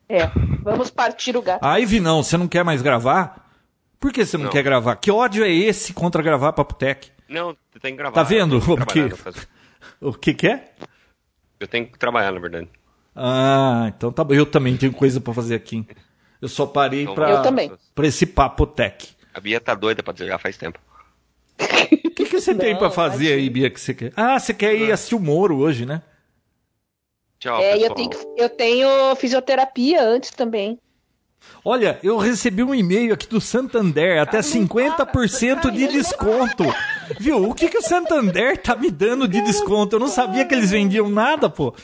É, 0.09 0.25
vamos 0.63 0.89
partir 0.89 1.35
o 1.35 1.41
gato. 1.41 1.63
Aí, 1.63 1.85
Vinão, 1.85 2.23
você 2.23 2.37
não 2.37 2.47
quer 2.47 2.63
mais 2.63 2.81
gravar? 2.81 3.45
Por 3.99 4.13
que 4.13 4.25
você 4.25 4.37
não, 4.37 4.45
Não. 4.45 4.51
quer 4.51 4.63
gravar? 4.63 4.95
Que 4.95 5.11
ódio 5.11 5.43
é 5.43 5.49
esse 5.51 5.91
contra 5.93 6.21
gravar 6.23 6.53
Papotec? 6.53 7.11
Não, 7.27 7.57
você 7.71 7.79
tem 7.79 7.91
que 7.91 7.97
gravar. 7.97 8.13
Tá 8.13 8.23
vendo? 8.23 8.59
Tenho 8.61 9.09
que. 9.09 9.37
O 9.99 10.13
que 10.13 10.33
que 10.33 10.47
é? 10.47 10.73
Eu 11.59 11.67
tenho 11.67 11.87
que 11.87 11.97
trabalhar, 11.97 12.31
na 12.31 12.39
verdade. 12.39 12.69
Ah, 13.15 13.85
então 13.95 14.11
tá 14.11 14.23
bom. 14.23 14.33
Eu 14.33 14.45
também 14.45 14.77
tenho 14.77 14.93
coisa 14.93 15.19
pra 15.19 15.33
fazer 15.33 15.55
aqui. 15.55 15.85
Eu 16.39 16.47
só 16.47 16.65
parei 16.67 17.01
Então, 17.01 17.15
pra, 17.15 17.31
Eu 17.31 17.41
também. 17.41 17.71
pra 17.95 18.05
esse 18.07 18.25
Papotec. 18.27 19.16
A 19.37 19.39
Bia 19.39 19.61
tá 19.61 19.75
doida 19.75 20.01
pra 20.01 20.13
desligar 20.13 20.39
faz 20.39 20.57
tempo. 20.57 20.79
O 21.59 22.09
que, 22.09 22.25
que 22.25 22.41
você 22.41 22.55
tem 22.55 22.71
Não, 22.73 22.79
pra 22.79 22.89
fazer 22.89 23.33
aí, 23.33 23.47
Bia, 23.51 23.69
que 23.69 23.79
você 23.79 23.93
quer? 23.93 24.11
Ah, 24.15 24.39
você 24.39 24.51
quer 24.51 24.73
ir 24.73 24.91
assistir 24.91 25.13
o 25.13 25.19
Moro 25.19 25.57
hoje, 25.59 25.85
né? 25.85 26.01
Tchau, 27.39 27.61
É, 27.61 27.73
pessoal. 27.73 27.89
eu 27.89 27.95
tenho, 27.95 28.35
eu 28.35 28.49
tenho 28.49 29.15
fisioterapia 29.15 30.01
antes 30.01 30.31
também. 30.31 30.79
Olha, 31.63 31.99
eu 32.01 32.17
recebi 32.17 32.63
um 32.63 32.73
e-mail 32.73 33.13
aqui 33.13 33.27
do 33.27 33.39
Santander, 33.39 34.19
até 34.19 34.39
50% 34.39 35.69
de 35.69 35.87
desconto. 35.87 36.63
Viu? 37.19 37.47
O 37.47 37.53
que, 37.53 37.69
que 37.69 37.77
o 37.77 37.83
Santander 37.83 38.57
tá 38.57 38.75
me 38.75 38.89
dando 38.89 39.27
de 39.27 39.39
desconto? 39.41 39.95
Eu 39.97 39.99
não 39.99 40.07
sabia 40.07 40.45
que 40.45 40.55
eles 40.55 40.71
vendiam 40.71 41.09
nada, 41.09 41.47
pô. 41.47 41.75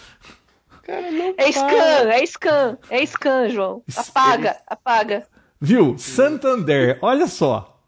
É 1.37 1.51
scan, 1.51 2.09
é 2.09 2.25
scan, 2.25 2.77
é 2.89 3.05
scan, 3.05 3.49
João. 3.49 3.83
Apaga, 3.95 4.57
apaga. 4.65 5.27
Viu? 5.65 5.97
Santander, 5.97 6.99
olha 7.01 7.25
só. 7.25 7.81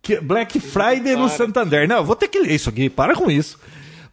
Que 0.00 0.18
Black 0.22 0.58
Friday 0.58 1.16
no 1.16 1.28
Santander. 1.28 1.86
Não, 1.86 1.96
eu 1.96 2.04
vou 2.04 2.16
ter 2.16 2.28
que 2.28 2.38
ler 2.38 2.54
isso 2.54 2.70
aqui, 2.70 2.88
para 2.88 3.14
com 3.14 3.30
isso. 3.30 3.60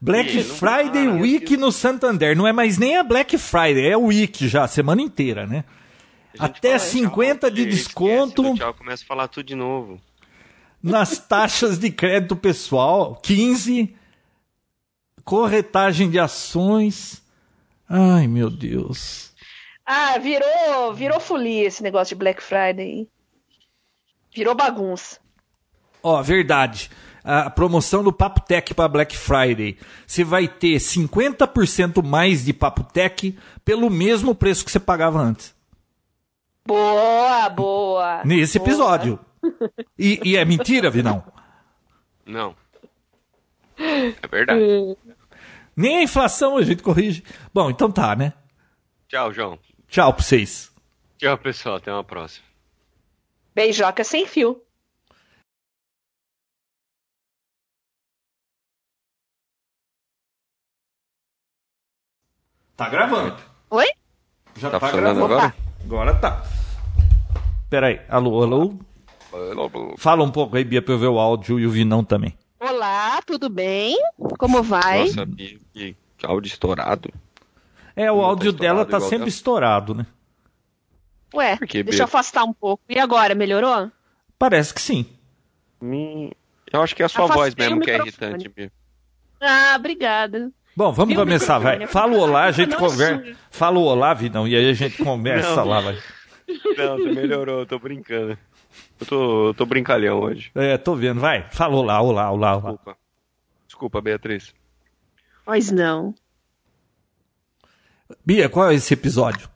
Black 0.01 0.43
Friday 0.43 1.07
Week 1.07 1.55
no 1.55 1.71
Santander. 1.71 2.35
Não 2.35 2.45
é 2.45 2.51
mais 2.51 2.77
nem 2.77 2.97
a 2.97 3.03
Black 3.03 3.37
Friday, 3.37 3.87
é 3.87 3.95
o 3.95 4.07
Week 4.07 4.45
já, 4.49 4.67
semana 4.67 5.01
inteira, 5.01 5.47
né? 5.47 5.63
Até 6.37 6.77
fala 6.77 6.79
50 6.79 7.49
de 7.49 7.65
desconto 7.65 8.55
Tchau, 8.55 8.73
começa 8.73 9.05
a 9.05 9.07
falar 9.07 9.29
tudo 9.29 9.45
de 9.45 9.55
novo. 9.55 10.01
nas 10.83 11.17
taxas 11.25 11.79
de 11.79 11.89
crédito 11.89 12.35
pessoal, 12.35 13.15
15. 13.23 13.95
Corretagem 15.23 16.09
de 16.09 16.19
ações. 16.19 17.23
Ai, 17.87 18.27
meu 18.27 18.49
Deus. 18.49 19.33
Ah, 19.85 20.17
virou, 20.17 20.93
virou 20.93 21.19
folia 21.19 21.67
esse 21.67 21.83
negócio 21.83 22.15
de 22.15 22.19
Black 22.19 22.41
Friday. 22.41 23.07
Virou 24.33 24.55
bagunça. 24.55 25.19
Ó, 26.01 26.21
verdade. 26.23 26.89
A 27.23 27.49
promoção 27.49 28.03
do 28.03 28.13
Papo 28.13 28.41
Tech 28.41 28.73
para 28.73 28.87
Black 28.87 29.17
Friday. 29.17 29.77
Você 30.05 30.23
vai 30.23 30.47
ter 30.47 30.77
50% 30.77 32.03
mais 32.03 32.45
de 32.45 32.53
Papo 32.53 32.83
Tech 32.83 33.37
pelo 33.63 33.89
mesmo 33.89 34.35
preço 34.35 34.65
que 34.65 34.71
você 34.71 34.79
pagava 34.79 35.19
antes. 35.19 35.55
Boa, 36.67 37.49
boa. 37.49 38.23
Nesse 38.25 38.57
boa. 38.59 38.67
episódio. 38.67 39.19
E, 39.97 40.19
e 40.23 40.37
é 40.37 40.43
mentira, 40.43 40.89
Vinão? 40.89 41.23
Não. 42.25 42.55
É 43.77 44.27
verdade. 44.27 44.97
Nem 45.75 45.97
a 45.97 46.03
inflação 46.03 46.57
a 46.57 46.63
gente 46.63 46.81
corrige. 46.81 47.23
Bom, 47.53 47.69
então 47.69 47.91
tá, 47.91 48.15
né? 48.15 48.33
Tchau, 49.07 49.31
João. 49.31 49.59
Tchau 49.87 50.13
pra 50.13 50.23
vocês. 50.23 50.71
Tchau, 51.17 51.37
pessoal. 51.37 51.75
Até 51.75 51.91
uma 51.91 52.03
próxima. 52.03 52.45
Beijoca 53.53 54.03
sem 54.03 54.25
fio. 54.27 54.61
Tá 62.75 62.89
gravando. 62.89 63.35
Oi? 63.69 63.85
Já 64.57 64.69
Tá 64.69 64.79
tá, 64.79 64.91
gravando. 64.91 65.25
agora? 65.25 65.55
Agora 65.83 66.15
tá. 66.15 66.43
Peraí, 67.69 68.01
alô, 68.09 68.43
alô. 68.43 68.73
Fala 69.97 70.23
um 70.23 70.31
pouco 70.31 70.55
aí, 70.55 70.63
Bia, 70.63 70.81
pra 70.81 70.93
eu 70.93 70.99
ver 70.99 71.07
o 71.07 71.19
áudio 71.19 71.59
e 71.59 71.65
o 71.67 71.71
Vinão 71.71 72.03
também. 72.03 72.37
Olá, 72.59 73.21
tudo 73.23 73.49
bem? 73.49 73.97
Como 74.37 74.63
vai? 74.63 75.05
Nossa, 75.07 75.25
Bia, 75.25 75.59
que 75.73 75.95
áudio 76.25 76.47
estourado. 76.49 77.09
É, 77.95 78.11
o 78.11 78.19
tá 78.19 78.25
áudio 78.25 78.51
dela 78.51 78.81
estourado 78.81 78.91
tá 78.91 78.99
sempre 78.99 79.17
dela. 79.19 79.29
estourado, 79.29 79.95
né? 79.95 80.05
Ué, 81.33 81.57
que, 81.57 81.83
deixa 81.83 82.01
eu 82.01 82.05
afastar 82.05 82.43
um 82.43 82.53
pouco. 82.53 82.83
E 82.87 82.97
agora, 82.99 83.35
melhorou? 83.35 83.91
Parece 84.37 84.73
que 84.73 84.81
sim. 84.81 85.05
Me- 85.81 86.31
Eu 86.71 86.81
acho 86.81 86.95
que 86.95 87.01
é 87.01 87.05
a 87.05 87.09
sua 87.09 87.25
Afastei 87.25 87.43
voz 87.43 87.55
mesmo 87.55 87.81
que 87.81 87.91
é 87.91 87.97
irritante, 87.97 88.49
Bia. 88.49 88.71
Ah, 89.41 89.75
obrigada. 89.77 90.51
Bom, 90.75 90.91
vamos 90.91 91.13
Viu, 91.15 91.23
começar, 91.23 91.57
vai. 91.59 91.87
Fala 91.87 92.13
o 92.13 92.19
olá, 92.19 92.43
a 92.45 92.51
gente 92.51 92.75
conversa. 92.75 93.35
Fala 93.49 93.79
o 93.79 93.83
olá, 93.83 94.13
Vinão, 94.13 94.47
e 94.47 94.55
aí 94.55 94.69
a 94.69 94.73
gente 94.73 95.01
conversa 95.03 95.55
Não. 95.57 95.65
lá, 95.65 95.79
vai. 95.81 95.97
Não, 96.77 96.97
você 96.97 97.11
melhorou, 97.13 97.59
eu 97.59 97.65
tô 97.65 97.79
brincando. 97.79 98.37
Eu 98.99 99.05
tô, 99.07 99.47
eu 99.47 99.53
tô 99.53 99.65
brincalhão 99.65 100.19
hoje. 100.19 100.51
É, 100.55 100.77
tô 100.77 100.95
vendo, 100.95 101.19
vai. 101.21 101.47
Fala 101.51 101.75
olá, 101.75 102.01
olá, 102.01 102.29
olá, 102.31 102.57
olá. 102.57 102.71
Desculpa. 102.71 102.97
Desculpa, 103.67 104.01
Beatriz. 104.01 104.53
Pois 105.45 105.71
não. 105.71 106.13
Bia, 108.23 108.49
qual 108.49 108.69
é 108.69 108.75
esse 108.75 108.93
episódio? 108.93 109.49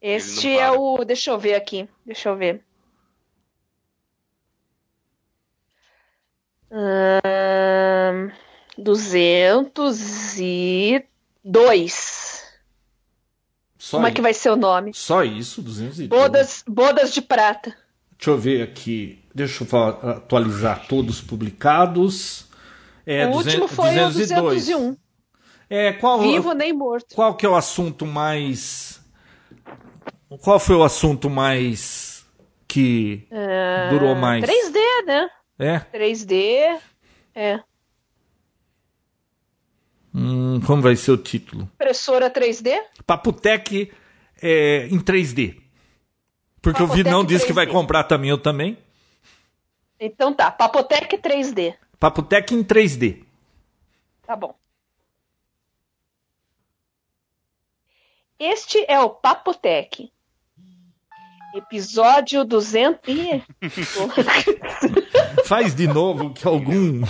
Este 0.00 0.48
é 0.48 0.70
o. 0.70 1.04
Deixa 1.04 1.30
eu 1.30 1.38
ver 1.38 1.54
aqui. 1.54 1.88
Deixa 2.06 2.28
eu 2.28 2.36
ver. 2.36 2.62
E 10.40 11.04
dois. 11.44 12.44
Só, 13.78 13.96
Como 13.96 14.06
é 14.06 14.10
que 14.12 14.20
vai 14.20 14.34
ser 14.34 14.50
o 14.50 14.56
nome? 14.56 14.92
Só 14.92 15.24
isso, 15.24 15.62
202. 15.62 16.08
Bodas, 16.08 16.64
bodas 16.66 17.12
de 17.12 17.22
prata. 17.22 17.74
Deixa 18.16 18.30
eu 18.30 18.38
ver 18.38 18.62
aqui. 18.62 19.24
Deixa 19.34 19.64
eu 19.64 19.78
atualizar 20.10 20.86
todos 20.88 21.20
publicados. 21.20 22.46
É, 23.06 23.26
o 23.26 23.30
último 23.30 23.66
200 23.66 23.72
foi 23.72 23.98
o 23.98 24.06
202. 24.08 24.66
201. 24.66 24.96
É, 25.70 25.92
qual, 25.92 26.20
Vivo 26.20 26.52
nem 26.52 26.72
morto. 26.72 27.14
qual 27.14 27.36
que 27.36 27.44
é 27.44 27.48
o 27.48 27.56
assunto 27.56 28.06
mais... 28.06 29.00
Qual 30.42 30.58
foi 30.58 30.76
o 30.76 30.82
assunto 30.82 31.28
mais... 31.30 32.26
que 32.66 33.26
durou 33.90 34.14
mais? 34.14 34.44
3D, 34.44 34.78
né? 35.06 35.30
É? 35.58 35.80
3D. 35.92 36.78
É. 37.34 37.60
Hum, 40.14 40.60
como 40.66 40.82
vai 40.82 40.96
ser 40.96 41.12
o 41.12 41.16
título? 41.16 41.68
Impressora 41.74 42.30
3D? 42.30 42.78
Papotec 43.06 43.92
é, 44.42 44.86
em 44.90 44.98
3D. 44.98 45.60
Porque 46.60 46.82
o 46.82 46.86
Papotec 46.86 47.04
Vinão 47.04 47.24
disse 47.24 47.46
que 47.46 47.52
vai 47.52 47.66
3D. 47.66 47.72
comprar 47.72 48.04
também, 48.04 48.30
eu 48.30 48.38
também. 48.38 48.78
Então 50.00 50.32
tá. 50.34 50.50
Papotec 50.50 51.16
3D. 51.18 51.74
Papotec 51.98 52.54
em 52.54 52.62
3D. 52.62 53.24
Tá 54.26 54.36
bom. 54.36 54.54
Este 58.38 58.84
é 58.88 59.00
o 59.00 59.10
Papotec. 59.10 60.10
Episódio 61.54 62.44
200. 62.44 63.08
Ih, 63.08 63.42
Faz 65.46 65.74
de 65.74 65.86
novo 65.88 66.32
que 66.34 66.46
algum. 66.46 67.02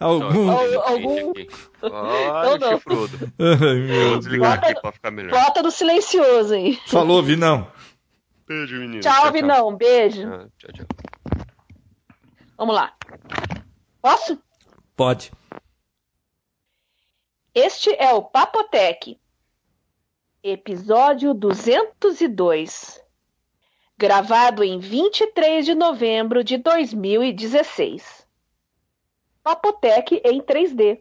algum. 0.00 0.50
Al- 0.50 0.82
algum- 0.88 1.32
Olha 1.82 2.58
Não, 2.58 2.58
não. 2.58 2.68
o 2.70 2.78
chifrudo. 2.78 3.32
Ai, 3.38 3.56
Vou 3.56 3.74
meu 3.74 4.18
desligar 4.18 4.56
Bota- 4.56 4.70
aqui 4.72 4.80
pra 4.80 4.92
ficar 4.92 5.10
melhor. 5.10 5.30
Bota 5.32 5.62
no 5.62 5.70
silencioso 5.70 6.54
aí. 6.54 6.78
Falou, 6.86 7.22
Vinão. 7.22 7.70
Beijo, 8.48 8.76
menino. 8.80 9.00
Tchau, 9.00 9.30
Vinão. 9.32 9.76
Beijo. 9.76 10.26
Ah, 10.26 10.46
tchau, 10.58 10.72
tchau. 10.72 10.86
Vamos 12.56 12.74
lá. 12.74 12.94
Posso? 14.02 14.38
Pode. 14.96 15.30
Este 17.54 17.90
é 17.98 18.12
o 18.12 18.22
Papotec. 18.22 19.18
Episódio 20.40 21.34
202. 21.34 23.02
Gravado 23.98 24.62
em 24.62 24.78
23 24.78 25.66
de 25.66 25.74
novembro 25.74 26.44
de 26.44 26.56
2016. 26.58 28.24
Papotec 29.42 30.22
em 30.24 30.40
3D. 30.40 31.00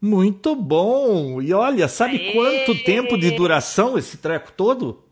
Muito 0.00 0.56
bom! 0.56 1.42
E 1.42 1.52
olha, 1.52 1.86
sabe 1.86 2.16
Aê. 2.16 2.32
quanto 2.32 2.82
tempo 2.82 3.18
de 3.18 3.32
duração 3.32 3.98
esse 3.98 4.16
treco 4.16 4.52
todo? 4.52 5.04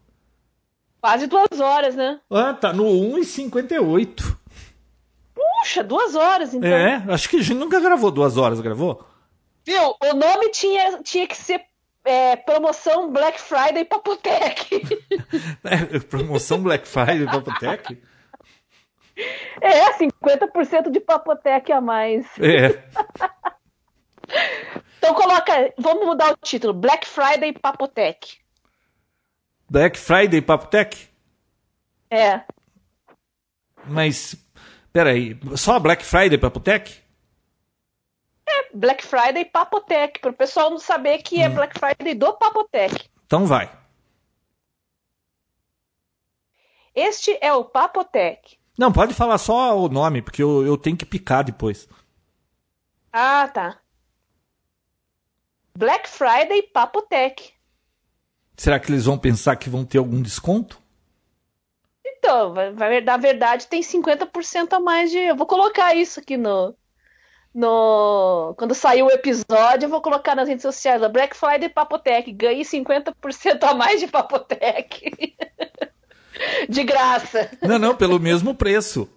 Quase 1.03 1.27
duas 1.27 1.61
horas, 1.61 1.95
né? 1.95 2.19
Ah, 2.31 2.55
tá 2.55 2.73
no 2.73 2.85
1,58. 2.85 4.39
Puxa, 5.35 5.85
duas 5.85 6.15
horas 6.15 6.55
então. 6.55 6.69
É, 6.69 7.05
acho 7.09 7.29
que 7.29 7.37
a 7.37 7.43
gente 7.43 7.59
nunca 7.59 7.79
gravou 7.79 8.11
duas 8.11 8.39
horas, 8.39 8.59
gravou? 8.63 9.07
Viu? 9.69 9.95
O 10.03 10.15
nome 10.15 10.51
tinha, 10.51 11.03
tinha 11.03 11.27
que 11.27 11.37
ser 11.37 11.63
é, 12.03 12.37
promoção 12.37 13.13
Black 13.13 13.39
Friday 13.39 13.85
Papotec. 13.85 14.81
é, 15.63 15.99
promoção 16.01 16.63
Black 16.63 16.89
Friday 16.89 17.27
Papotec? 17.27 18.03
É, 19.61 19.93
50% 19.99 20.91
de 20.91 21.01
Papotec 21.01 21.71
a 21.71 21.83
mais. 21.83 22.27
É. 22.39 22.83
então 24.97 25.13
coloca, 25.13 25.75
vamos 25.77 26.07
mudar 26.07 26.33
o 26.33 26.37
título, 26.39 26.73
Black 26.73 27.07
Friday 27.07 27.53
Papotec. 27.53 28.39
Black 29.69 29.99
Friday 29.99 30.41
Papotec? 30.41 31.11
É. 32.11 32.41
Mas, 33.85 34.35
peraí, 34.91 35.39
só 35.57 35.79
Black 35.79 36.03
Friday 36.03 36.39
Papotec? 36.39 37.07
É, 38.49 38.71
Black 38.75 39.05
Friday 39.05 39.45
Papotec, 39.45 40.21
para 40.21 40.31
o 40.31 40.35
pessoal 40.35 40.71
não 40.71 40.79
saber 40.79 41.19
que 41.19 41.41
é 41.41 41.49
hum. 41.49 41.55
Black 41.55 41.79
Friday 41.79 42.15
do 42.15 42.33
Papotec. 42.33 43.09
Então 43.27 43.47
vai. 43.47 43.71
Este 46.95 47.37
é 47.41 47.53
o 47.53 47.65
Papotec. 47.65 48.59
Não, 48.79 48.93
pode 48.93 49.13
falar 49.13 49.39
só 49.39 49.79
o 49.79 49.89
nome, 49.89 50.23
porque 50.23 50.43
eu, 50.43 50.65
eu 50.65 50.79
tenho 50.79 50.97
que 50.97 51.05
picar 51.05 51.45
depois. 51.45 51.89
Ah, 53.13 53.49
tá. 53.49 53.79
Black 55.77 56.09
Friday 56.09 56.63
Papotec. 56.63 57.53
Será 58.57 58.81
que 58.81 58.91
eles 58.91 59.05
vão 59.05 59.19
pensar 59.19 59.57
que 59.57 59.71
vão 59.71 59.85
ter 59.85 59.99
algum 59.99 60.21
desconto? 60.21 60.81
Então, 62.05 62.53
vai, 62.53 63.01
na 63.01 63.17
verdade 63.17 63.69
tem 63.69 63.81
50% 63.81 64.73
a 64.73 64.81
mais 64.81 65.11
de. 65.11 65.19
Eu 65.19 65.37
vou 65.37 65.47
colocar 65.47 65.95
isso 65.95 66.19
aqui 66.19 66.37
no. 66.37 66.75
No 67.59 68.55
quando 68.57 68.73
sair 68.73 69.03
o 69.03 69.11
episódio, 69.11 69.87
eu 69.87 69.89
vou 69.89 70.01
colocar 70.01 70.37
nas 70.37 70.49
redes 70.49 70.63
sociais. 70.63 71.03
A 71.03 71.09
Black 71.09 71.37
Friday 71.37 71.69
Papotec. 71.69 72.31
Ganhe 72.33 72.63
50% 72.63 73.63
a 73.63 73.75
mais 73.75 74.01
de 74.01 74.07
Papotec. 74.07 75.35
de 76.69 76.85
graça. 76.85 77.51
Não, 77.61 77.79
não, 77.79 77.97
pelo 77.97 78.21
mesmo 78.21 78.55
preço. 78.55 79.09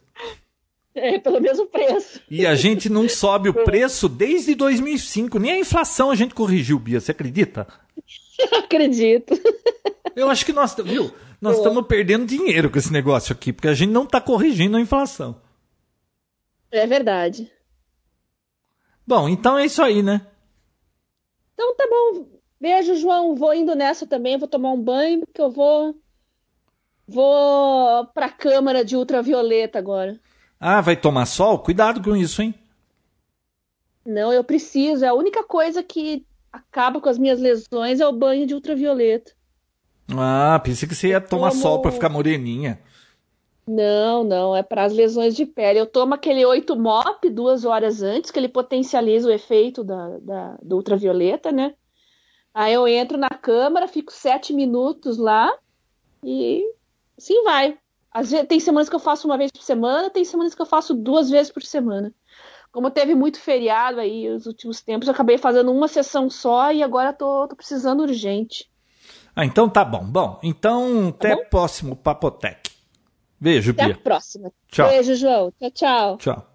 É, 0.95 1.19
pelo 1.19 1.39
mesmo 1.39 1.67
preço. 1.67 2.19
E 2.29 2.45
a 2.45 2.55
gente 2.55 2.89
não 2.89 3.07
sobe 3.07 3.47
o 3.47 3.53
preço 3.53 4.09
desde 4.09 4.55
2005. 4.55 5.37
Nem 5.37 5.51
a 5.51 5.59
inflação 5.59 6.09
a 6.09 6.15
gente 6.15 6.33
corrigiu, 6.33 6.79
Bia. 6.79 6.99
Você 6.99 7.11
acredita? 7.11 7.67
Acredito. 8.57 9.39
Eu 10.15 10.29
acho 10.29 10.45
que 10.45 10.51
nós, 10.51 10.75
viu? 10.83 11.13
Nós 11.39 11.57
estamos 11.57 11.85
perdendo 11.85 12.25
dinheiro 12.25 12.71
com 12.71 12.77
esse 12.77 12.91
negócio 12.91 13.33
aqui, 13.33 13.53
porque 13.53 13.67
a 13.67 13.73
gente 13.73 13.91
não 13.91 14.03
está 14.03 14.19
corrigindo 14.19 14.77
a 14.77 14.81
inflação. 14.81 15.39
É 16.71 16.87
verdade. 16.87 17.51
Bom, 19.11 19.27
então 19.27 19.57
é 19.57 19.65
isso 19.65 19.83
aí, 19.83 20.01
né? 20.01 20.25
Então 21.53 21.75
tá 21.75 21.85
bom. 21.85 22.27
Beijo, 22.61 22.95
João. 22.95 23.35
Vou 23.35 23.53
indo 23.53 23.75
nessa 23.75 24.07
também. 24.07 24.37
Vou 24.37 24.47
tomar 24.47 24.71
um 24.71 24.81
banho, 24.81 25.25
porque 25.25 25.41
eu 25.41 25.51
vou. 25.51 25.93
Vou 27.05 28.05
pra 28.13 28.29
câmara 28.29 28.85
de 28.85 28.95
ultravioleta 28.95 29.77
agora. 29.77 30.17
Ah, 30.57 30.79
vai 30.79 30.95
tomar 30.95 31.25
sol? 31.25 31.59
Cuidado 31.59 32.01
com 32.01 32.15
isso, 32.15 32.41
hein? 32.41 32.55
Não, 34.05 34.31
eu 34.31 34.45
preciso. 34.45 35.03
É 35.03 35.09
a 35.09 35.13
única 35.13 35.43
coisa 35.43 35.83
que 35.83 36.25
acaba 36.49 37.01
com 37.01 37.09
as 37.09 37.17
minhas 37.17 37.41
lesões 37.41 37.99
é 37.99 38.07
o 38.07 38.13
banho 38.13 38.47
de 38.47 38.53
ultravioleta. 38.53 39.33
Ah, 40.17 40.57
pensei 40.63 40.87
que 40.87 40.95
você 40.95 41.09
ia 41.09 41.19
tomar 41.19 41.51
sol 41.51 41.81
para 41.81 41.91
ficar 41.91 42.07
moreninha. 42.07 42.79
Não, 43.73 44.25
não, 44.25 44.53
é 44.53 44.61
para 44.61 44.83
as 44.83 44.91
lesões 44.91 45.33
de 45.33 45.45
pele. 45.45 45.79
Eu 45.79 45.85
tomo 45.85 46.13
aquele 46.13 46.45
8 46.45 46.75
MOP 46.75 47.29
duas 47.29 47.63
horas 47.63 48.01
antes, 48.01 48.29
que 48.29 48.37
ele 48.37 48.49
potencializa 48.49 49.29
o 49.29 49.31
efeito 49.31 49.81
da, 49.81 50.17
da, 50.17 50.57
do 50.61 50.75
ultravioleta, 50.75 51.53
né? 51.53 51.73
Aí 52.53 52.73
eu 52.73 52.85
entro 52.85 53.17
na 53.17 53.29
câmara, 53.29 53.87
fico 53.87 54.11
sete 54.11 54.51
minutos 54.51 55.17
lá 55.17 55.49
e 56.21 56.69
sim 57.17 57.45
vai. 57.45 57.77
Às 58.11 58.31
vezes, 58.31 58.45
tem 58.47 58.59
semanas 58.59 58.89
que 58.89 58.95
eu 58.95 58.99
faço 58.99 59.25
uma 59.25 59.37
vez 59.37 59.49
por 59.49 59.61
semana, 59.61 60.09
tem 60.09 60.25
semanas 60.25 60.53
que 60.53 60.61
eu 60.61 60.65
faço 60.65 60.93
duas 60.93 61.29
vezes 61.29 61.49
por 61.49 61.63
semana. 61.63 62.13
Como 62.73 62.91
teve 62.91 63.15
muito 63.15 63.39
feriado 63.39 64.01
aí 64.01 64.27
nos 64.27 64.47
últimos 64.47 64.81
tempos, 64.81 65.07
eu 65.07 65.13
acabei 65.13 65.37
fazendo 65.37 65.71
uma 65.71 65.87
sessão 65.87 66.29
só 66.29 66.73
e 66.73 66.83
agora 66.83 67.13
tô, 67.13 67.47
tô 67.47 67.55
precisando 67.55 68.01
urgente. 68.01 68.69
Ah, 69.33 69.45
então 69.45 69.69
tá 69.69 69.85
bom. 69.85 70.03
Bom, 70.03 70.41
então 70.43 71.09
tá 71.13 71.29
até 71.29 71.35
o 71.35 71.45
próximo 71.45 71.95
Papotec. 71.95 72.70
Beijo, 73.41 73.71
Até 73.71 73.85
Bia. 73.85 73.93
Até 73.93 73.99
a 73.99 74.03
próxima. 74.03 74.51
Tchau. 74.67 74.89
Beijo, 74.89 75.15
João. 75.15 75.51
Tchau, 75.59 75.71
tchau. 75.71 76.17
Tchau. 76.17 76.50